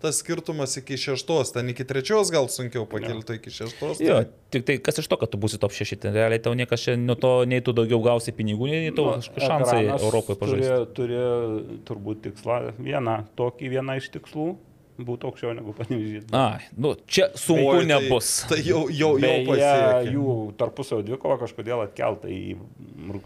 [0.05, 4.03] tas skirtumas iki šeštos, ten iki trečios gal sunkiau pakelti iki šeštos.
[4.05, 6.53] Jo, tai- tik tai kas iš to, kad tu būsi top 6, tai realiai tau
[6.59, 10.39] niekas čia nuo to, nei tu daugiau gausi pinigų, nei tau šansai Nu, Ekranas Europoje
[10.41, 10.93] pažaisti.
[10.95, 14.55] Turi, turi turbūt tikslą, vieną, tokį vieną iš tikslų.
[14.99, 16.27] Būtų aukščiau negu panevežys.
[16.33, 18.29] Ai, nu, čia sunku Oi, tai- nebus.
[18.49, 20.13] Tai jau, jau, jau Beje, pasiekė.
[20.15, 22.57] jų tarpusavio dvikova kažkodėl atkelta į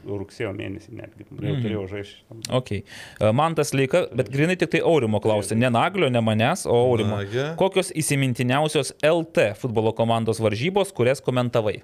[0.08, 1.26] rugsėjo mėnesį netgi.
[1.28, 1.62] Jau Mhm.
[1.62, 2.16] turėjau žaisti.
[2.50, 2.72] Ok.
[2.72, 5.56] E, Man tas leika, bet grinai tik tai Aurimo klausė.
[5.56, 7.16] Ne Naglio, ne manęs, o Aurimo.
[7.20, 7.54] Nagi.
[7.56, 11.82] Kokios įsimintiniausios LT futbolo komandos varžybos, kurias komentavai?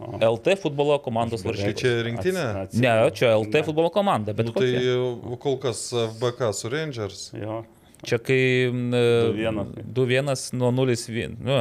[0.00, 1.76] LT futbolo komandos Tai varžybos.
[1.76, 2.68] čia rinktinė?
[2.80, 5.38] Ne, čia LT futbolo komanda, bet Nu, tai kokia?
[5.38, 7.32] kol kas FBK su Rangers.
[7.34, 7.64] Jo.
[8.06, 9.92] Čia kai 2:1.
[9.92, 11.36] 2-1 nuo 0-1.
[11.44, 11.60] Nu,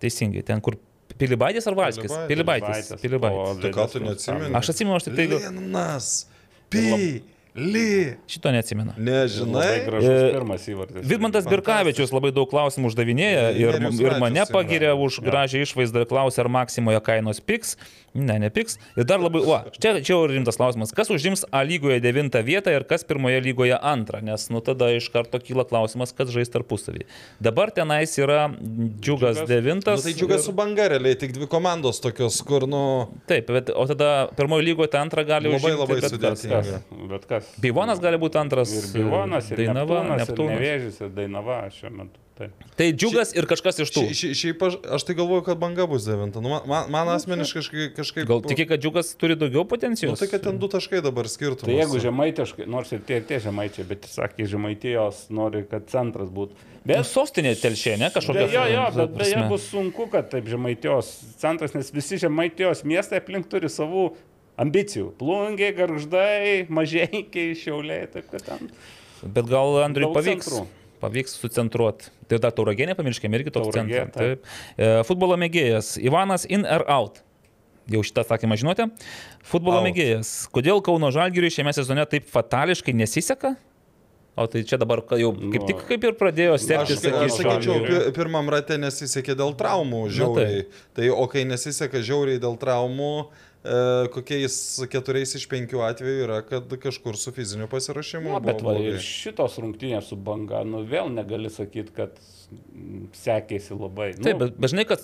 [0.00, 0.76] teisingai, ten kur
[1.20, 2.12] Pilibaitis ar Valskis?
[2.28, 2.94] Pilibaitis.
[2.96, 3.02] Pilibaitis.
[3.02, 3.58] Pilibaitis.
[3.60, 4.54] Tai ką tu neatsimeni?
[4.56, 6.06] Aš atsimenu, aš tik tai Linas.
[6.72, 6.84] Pi.
[7.60, 8.16] Li.
[8.30, 8.94] šito neatsimenu.
[8.96, 9.84] Labai Nežinai.
[9.86, 11.04] gražus E, pirmas įvartis.
[11.10, 16.40] Vidmantas Birkavičius labai daug klausimų uždavinėja ir, ir mane pagiria už gražią išvaizdą ir klausia,
[16.46, 17.76] ar Maksimoje kainos piks.
[18.10, 18.74] Ne, nepiks.
[18.98, 20.90] Ir dar labai, o, čia, čia jau rimtas klausimas.
[20.90, 24.18] Kas užims A lygoje devintą vietą ir kas pirmoje lygoje antrą?
[24.26, 27.04] Nes, nu, tada iš karto kyla klausimas, kas žais tarpusavį.
[27.38, 29.46] Dabar tenais yra Džiugas Džiugas.
[29.46, 30.02] devintas.
[30.02, 32.82] Nu, tai džiugas ir- su bangareliai, tik dvi komandos tokios, kur, nu,
[33.30, 35.78] Taip, bet, o tada pirmoje lygoje tą antrą gali Labai, užimti.
[35.84, 36.10] labai kas.
[36.16, 36.80] sudėtinga.
[37.14, 37.49] Bet kas?
[37.60, 38.72] Beivonas gali būti antras.
[38.72, 40.58] Ir Bilonas, ir Dainava, Neptūnas, ir Neptūnas.
[40.60, 42.18] Nevėžys, ir Dainava šiuo metu.
[42.40, 42.52] Taip.
[42.72, 44.02] Tai Džiugas ir kažkas iš tų.
[44.08, 46.40] Šia- šia- Šiaip aš, aš tai galvoju, kad banga bus devinta.
[46.40, 47.90] Nu, man, man, man asmeniškai kažkaip...
[47.98, 50.16] kažkaip Gal tiki, kad Džiugas turi daugiau Nu, potencijos?
[50.18, 51.68] tai kad ten du taškai dabar skirtumas.
[51.68, 56.32] Tai jeigu žemaitiškai, nors ir tie, ir tie žemaičiai, bet sakė, žemaitijos nori, kad centras
[56.32, 56.56] būtų.
[56.56, 58.48] Nu, Bet sostinė telšė, ne kažkokia.
[58.56, 63.50] Jo, jo, bet beje bus sunku, kad taip žemaitijos centras, nes visi žemaitijos miestai aplink
[63.52, 64.14] turi savų
[64.60, 65.10] ambicijų.
[65.20, 68.70] Plungiai, garždai, mažiekiai, šiauliai, taip kad ten.
[69.24, 70.46] Bet gal Andriui pavyks.
[70.48, 70.66] centrų.
[71.00, 72.10] Pavyks sucentruoti.
[72.28, 74.12] Tai dar tauragė, nepamirškime, irgi toks centras.
[74.14, 74.44] Taip.
[74.76, 75.94] E, futbolo mėgėjas.
[76.04, 77.22] Ivanas in ar out.
[77.90, 78.84] Jau šitą sakymą žinote.
[79.42, 79.88] Futbolo Out.
[79.88, 80.28] mėgėjas.
[80.54, 83.56] Kodėl Kauno Žalgiriui šiame sezone taip fatališkai nesiseka?
[84.38, 87.02] O tai čia dabar jau kaip Nu, tik kaip ir pradėjo Aš, sektis.
[87.02, 88.12] aš sakyčiau.
[88.14, 90.62] pirmam rate nesisekė dėl traumų žiauriai.
[90.94, 93.49] Tai o kai nesiseka žiauriai dėl traumų, e,
[94.14, 94.54] kokiais
[94.88, 98.32] keturiais iš penkių atvejų yra, kad kažkur su fiziniu pasiruošimu.
[98.32, 102.16] Na, bet va, ir šitos rungtynės su banga, nu vėl negali sakyti, kad
[103.16, 104.10] sekėsi labai.
[104.16, 105.02] Taip, nu, bet dažnai, kad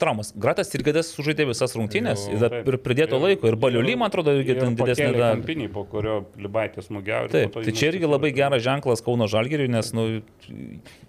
[0.00, 0.30] traumas.
[0.38, 2.70] Gratas ir Gadas sužaidė visas rungtynės ir, dar- taip.
[2.70, 3.48] ir pridėto laiko.
[3.50, 5.40] Ir Baliuly, man atrodo, irgi ten didesnė dalį.
[5.40, 7.30] Kampinį, po kurio Libaitės smūgiavo.
[7.32, 10.06] Taip, tai čia irgi labai geras ženklas Kauno Žalgiriui, nes nu,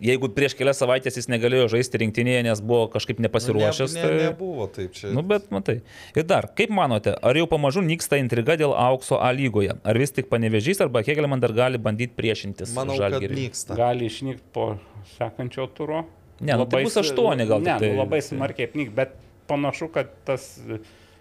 [0.03, 3.95] jeigu prieš kelias savaitės jis negalėjo žaisti rinktinėje, nes buvo kažkaip nepasiruošęs.
[3.95, 4.29] Nu, ne, ne, tai...
[4.29, 5.13] nebuvo taip čia.
[5.15, 5.79] Nu, bet matai.
[6.17, 9.77] Ir dar, kaip manote, ar jau pamažu nyksta intriga dėl aukso A lygoje?
[9.83, 13.47] Ar vis tik panevežys arba Hegelman dar gali bandyti priešintis Manau, kad Žalgiriui?
[13.47, 13.77] nyksta.
[13.79, 14.71] Gali išnykti po
[15.17, 16.05] sekančio turo.
[16.39, 17.89] Ne, nu, tai bus s- aštuoni gal Ne, tai.
[17.91, 19.09] nu, labai smarkiai apnyk, bet
[19.47, 20.59] panašu, kad tas...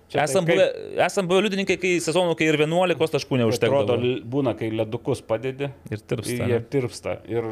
[0.09, 3.97] čia Esam buvę, kaip- esam buvę liudininkai, kai sezonų, kai ir 11 taškų Atrodo, neužtekdavo.
[3.99, 5.69] l- būna, kai ledukus padedi.
[5.91, 6.61] Ir tirpsta, Jie ne?
[6.61, 7.17] tirpsta.
[7.29, 7.45] Ir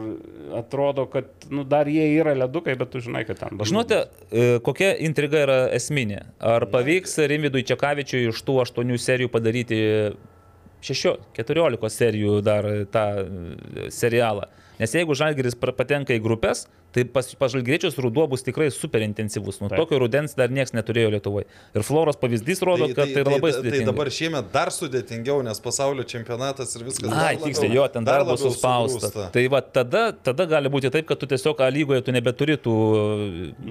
[0.56, 3.58] atrodo, kad nu, dar jie yra ledukai, bet tu žinai, kad ten.
[3.60, 3.98] Žinote,
[4.30, 6.22] e, kokia intriga yra esminė?
[6.40, 9.82] Ar pavyks Rimvidui Čekavičiui iš tų aštuonių serijų padaryti
[10.86, 14.46] šešio, keturiolika serijų dar tą e, serialą?
[14.76, 19.00] Nes jeigu Žalgiris pra- patenka į grupės, tai pas, pas Žalgiriečius ruduo bus tikrai super
[19.04, 19.58] intensyvus.
[19.62, 21.46] Nu, tokio rudens dar niekas neturėjo Lietuvoje.
[21.76, 23.88] Ir Floros pavyzdys rodo, kad tai yra labai tai, tai sudėtinga.
[23.90, 27.08] dabar šiemet dar sudėtingiau, nes pasaulio čempionatas ir viskas.
[27.12, 29.28] Dar tiksliai, jo, ten dar bus labiau suspausta.
[29.32, 32.76] Tai va, tada, tada gali būti taip, kad tu tiesiog A lygoje tu nebeturi tų...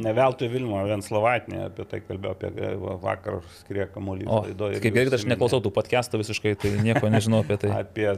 [0.06, 4.82] Ne veltui Vilmo Venslovatinė apie tai kalbėjo, apie e, va, vakar skrie kamuolys O, laidoje.
[4.84, 7.72] kaip gerai, aš neklausau tų podcastų visiškai, tai nieko nežinau apie tai.
[7.84, 8.10] Apie,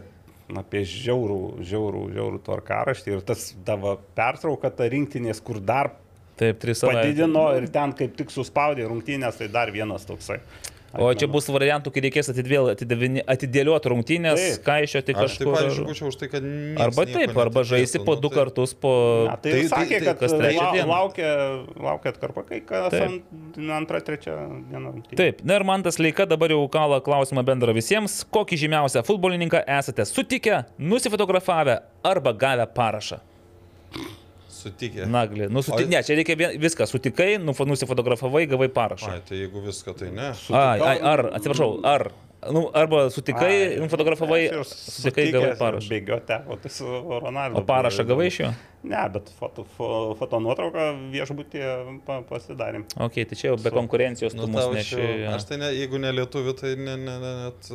[0.56, 5.92] apie žiaurų, žiaurų, žiaurų tvarkaraštį ir tas tavo pertrauka, ta rinktinės, kur dar
[6.38, 7.02] Taip, tris savaitės.
[7.02, 10.40] padidino ir ten kaip tik suspaudė rungtynės, tai dar vienas toksai.
[10.96, 14.62] O čia bus variantų, kai reikės atidėlioti rungtynės, Taip.
[14.66, 15.50] kaišioti Aš kažkur.
[15.54, 16.46] pavyzdžiui, būčiau už tai, kad...
[16.86, 18.92] Arba taip, arba žaisi po Nu, du tai- kartus po...
[19.28, 20.88] Na, tai, Tai- tai tai- sakė, tai kad kas trečią dieną.
[20.88, 21.30] laukia,
[21.90, 23.04] laukia atkarpa, kai kas Taip.
[23.04, 24.38] ant, antrą, trečią
[24.72, 24.94] dieną.
[25.20, 28.22] Taip, na ir man tas leika dabar jau kala klausimą bendrą visiems.
[28.32, 33.20] Kokį žymiausią futbolininką esate sutikę, nusifotografavę arba gavę parašą?
[34.68, 35.08] Sutikė.
[35.10, 35.84] Nagli, nu, suti...
[35.88, 39.12] O- ne, čia reikia vien, viską, sutikai, nufa- nusifotografavai, gavai parašą.
[39.18, 40.32] Ai, tai jeigu viską, tai ne.
[40.52, 42.10] Ai, ai, ar, atsiprašau, ar.
[42.54, 45.90] Nu, arba sutikai, Ai, nufotografavai, aš jau sutikai, gavai parašą.
[45.90, 47.58] Bėgiote, o tai su Ronaldu.
[47.58, 48.52] O parašą gavai iš jo?
[48.88, 49.88] Ne, bet foto, fo,
[50.20, 51.64] foto nuotrauką viešbutį
[52.06, 52.86] pa, pasidarėm.
[53.08, 54.94] Ok, tai čia jau be konkurencijos tu Nu, mus tau neši.
[54.94, 55.34] čia- jo.
[55.34, 57.72] Aš tai ne, jeigu ne lietuvių, tai ne, ne, ne, net...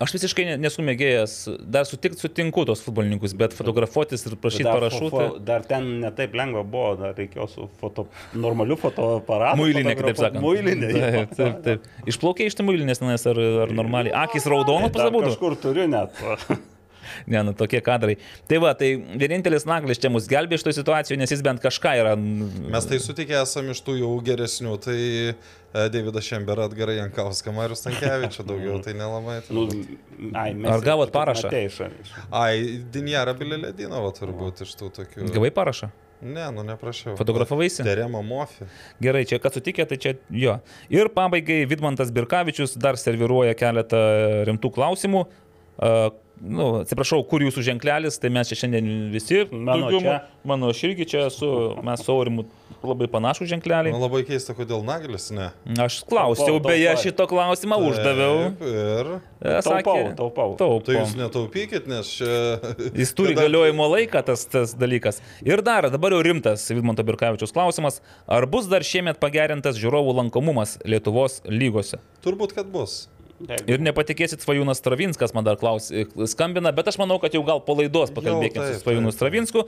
[0.00, 1.32] Aš visiškai ne- nesu mėgėjęs,
[1.68, 5.10] dar sutik, sutinku tos futbolininkus, bet fotografuotis ir prašyti Dar parašų.
[5.12, 5.26] fo- Tai...
[5.34, 9.60] fo- Dar ten netaip lengva buvo, dar reikėjo su foto, normaliu fotoaparatu.
[9.60, 10.40] Muilinė, kitaip sakant.
[10.44, 10.88] Muilinė.
[10.96, 11.84] Taip, taip, taip.
[12.08, 14.16] Išplaukė iš tų muilinės, nes ar, ar normaliai.
[14.24, 15.34] Akis raudonos pasibūdų.
[15.34, 16.16] Kažkur turiu net.
[17.30, 18.16] Ne, nu tokie kadrai.
[18.50, 21.94] Tai va, tai vienintelis naglis čia mus gelbė iš to situacijų, nes jis bent kažką
[22.02, 22.16] yra.
[22.16, 25.32] Mes tai sutikę esame iš tų jau geresnių, tai e,
[25.94, 29.40] Davidas Šemberą, Atgarai Jankauską, Marius Tankievičius, daugiau tai nelabai.
[29.46, 29.56] Tai...
[29.56, 29.66] Nu,
[30.34, 31.50] ai, mes Ar gavot parašą?
[32.42, 32.54] Ai,
[32.92, 35.28] Dinjara Bilėledinova turbūt iš tų tokių.
[35.34, 35.92] Gavai parašą?
[36.22, 37.16] Ne, nu neprašiau.
[37.16, 37.82] Fotografavaisi?
[37.82, 38.66] Terema Mofi.
[39.00, 40.58] Gerai, čia kas sutikė, tai čia jo.
[40.92, 44.00] Ir pabaigai Vidmantas Birkavičius dar serviruoja keletą
[44.48, 45.22] rimtų klausimų.
[45.80, 49.44] Uh, nu, atsiprašau, kur jūsų ženklelis, tai mes čia šiandien visi.
[49.52, 50.12] Mano daugiau čia.
[50.12, 52.46] ma- Mano aš irgi čia esu, mes su Aurimu
[52.80, 53.90] labai panašų ženklelį.
[53.92, 55.50] Man labai keista, kodėl Naglis ne.
[55.76, 57.02] Aš klausiau, Taupau, beje, taupai.
[57.04, 58.38] šito klausimą uždaviau.
[58.56, 59.10] Taip, Ir.
[59.44, 60.56] E, Taupau, taupau.
[60.56, 60.80] Taupau.
[60.86, 62.56] Tai jūs netaupykit, nes čia...
[63.02, 65.20] Jis turi Kada- galiojimo laiką, tas, tas dalykas.
[65.44, 68.00] Ir dar, dabar jau rimtas Vidmanto Birkavičius klausimas.
[68.24, 72.00] Ar bus dar šiemet pagerintas žiūrovų lankomumas Lietuvos lygose?
[72.24, 73.09] Turbūt, kad bus.
[73.70, 75.86] Ir nepatikėsit, Svajonas Stravinskas man dar klaus,
[76.28, 79.16] skambina, bet aš manau, kad jau gal po laidos pakalbėkime taip, su Svajonu taip.
[79.16, 79.62] Stravinsku.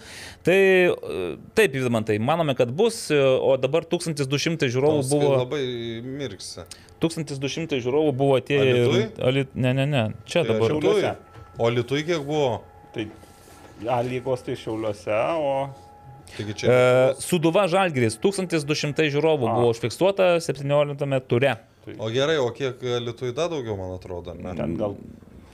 [0.44, 1.20] Tai e,
[1.56, 5.32] taip, Vidmantai, manome, kad bus, e, o dabar 1200 žiūrovų Paskui buvo.
[5.40, 5.62] Labai
[6.04, 6.66] mirksi.
[7.00, 8.60] 1200 žiūrovų buvo atėję.
[8.68, 9.00] Alytuj?
[9.00, 10.04] ir- Alyt- Ne, ne, ne.
[10.28, 10.68] Čia Tai dabar.
[10.68, 11.00] Šiauliuose.
[11.00, 11.16] Šiauliuose.
[11.58, 12.52] O Lietuvai kiek buvo?
[12.94, 13.08] Tai
[13.88, 15.70] A lygos tai šiauliuose, o
[16.36, 16.68] Taigi čia...
[16.70, 19.54] E, Suduva Žalgris, 1200 žiūrovų A.
[19.58, 21.56] buvo užfiksuota 17 ture.
[21.98, 24.54] O gerai, o kiek Lietuvai dar daugiau, man atrodo, ne?
[24.58, 24.96] ten gal...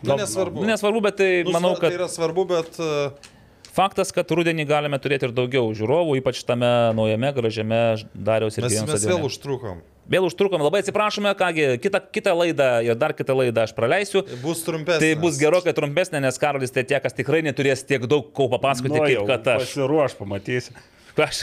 [0.02, 0.60] Nu, nesvarbu.
[0.62, 2.76] Nu, nesvarbu, bet tai Nu, manau, kad Tai yra svarbu, bet...
[2.78, 3.34] uh,
[3.74, 7.78] faktas, kad rudenį galime turėti ir daugiau žiūrovų, ypač tame naujame, gražiame
[8.14, 9.16] Dariaus ir Mes, Girėno mes stadione.
[9.16, 9.80] vėl užtrukom.
[10.08, 14.22] Vėl užtrukom, labai atsiprašome, kągi, kitą, kitą laidą ir dar kitą laidą aš praleisiu.
[14.40, 15.02] Bus trumpesnis.
[15.02, 18.94] Tai bus gerokai trumpesnė, nes Karolis tai tie, kas tikrai neturės tiek daug ko papasakoti,
[18.94, 19.66] Nu, kaip kad aš.
[19.66, 20.72] Pasiruoš, pamatysi.
[21.18, 21.42] Aš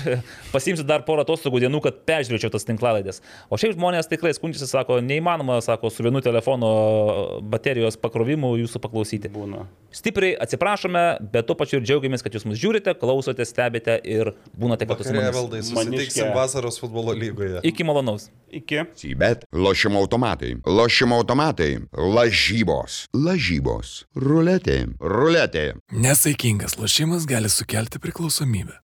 [0.54, 3.22] pasimsiu dar porą atostogų dienų, kad peržiūrėčiau tas tinklalaidės.
[3.52, 6.70] O šiaip žmonės tikrai skundžiasi, sako, neįmanoma, sako, su vienu telefono
[7.52, 9.32] baterijos pakrovimu jūsų paklausyti.
[9.36, 9.66] Būna.
[9.96, 14.88] Stipriai atsiprašome, bet tuo pačiu ir džiaugiamės, kad jūs mus žiūrite, klausote, stebite ir būnate
[14.88, 15.36] kartu su mumis.
[15.36, 17.60] valdai, susitiksim vasaros futbolo lygoje.
[17.68, 18.30] Iki malonaus.
[18.56, 18.86] Iki.
[18.96, 19.44] Sybet.
[19.52, 20.56] Lošimo automatai.
[20.66, 21.82] Lošimo automatai.
[21.92, 23.06] Lažybos.
[23.16, 24.06] Lažybos.
[24.16, 24.86] Ruletė.
[25.02, 25.66] Ruletė.
[25.92, 28.80] Nesaikingas lošimas gali sukelti priklausomybę.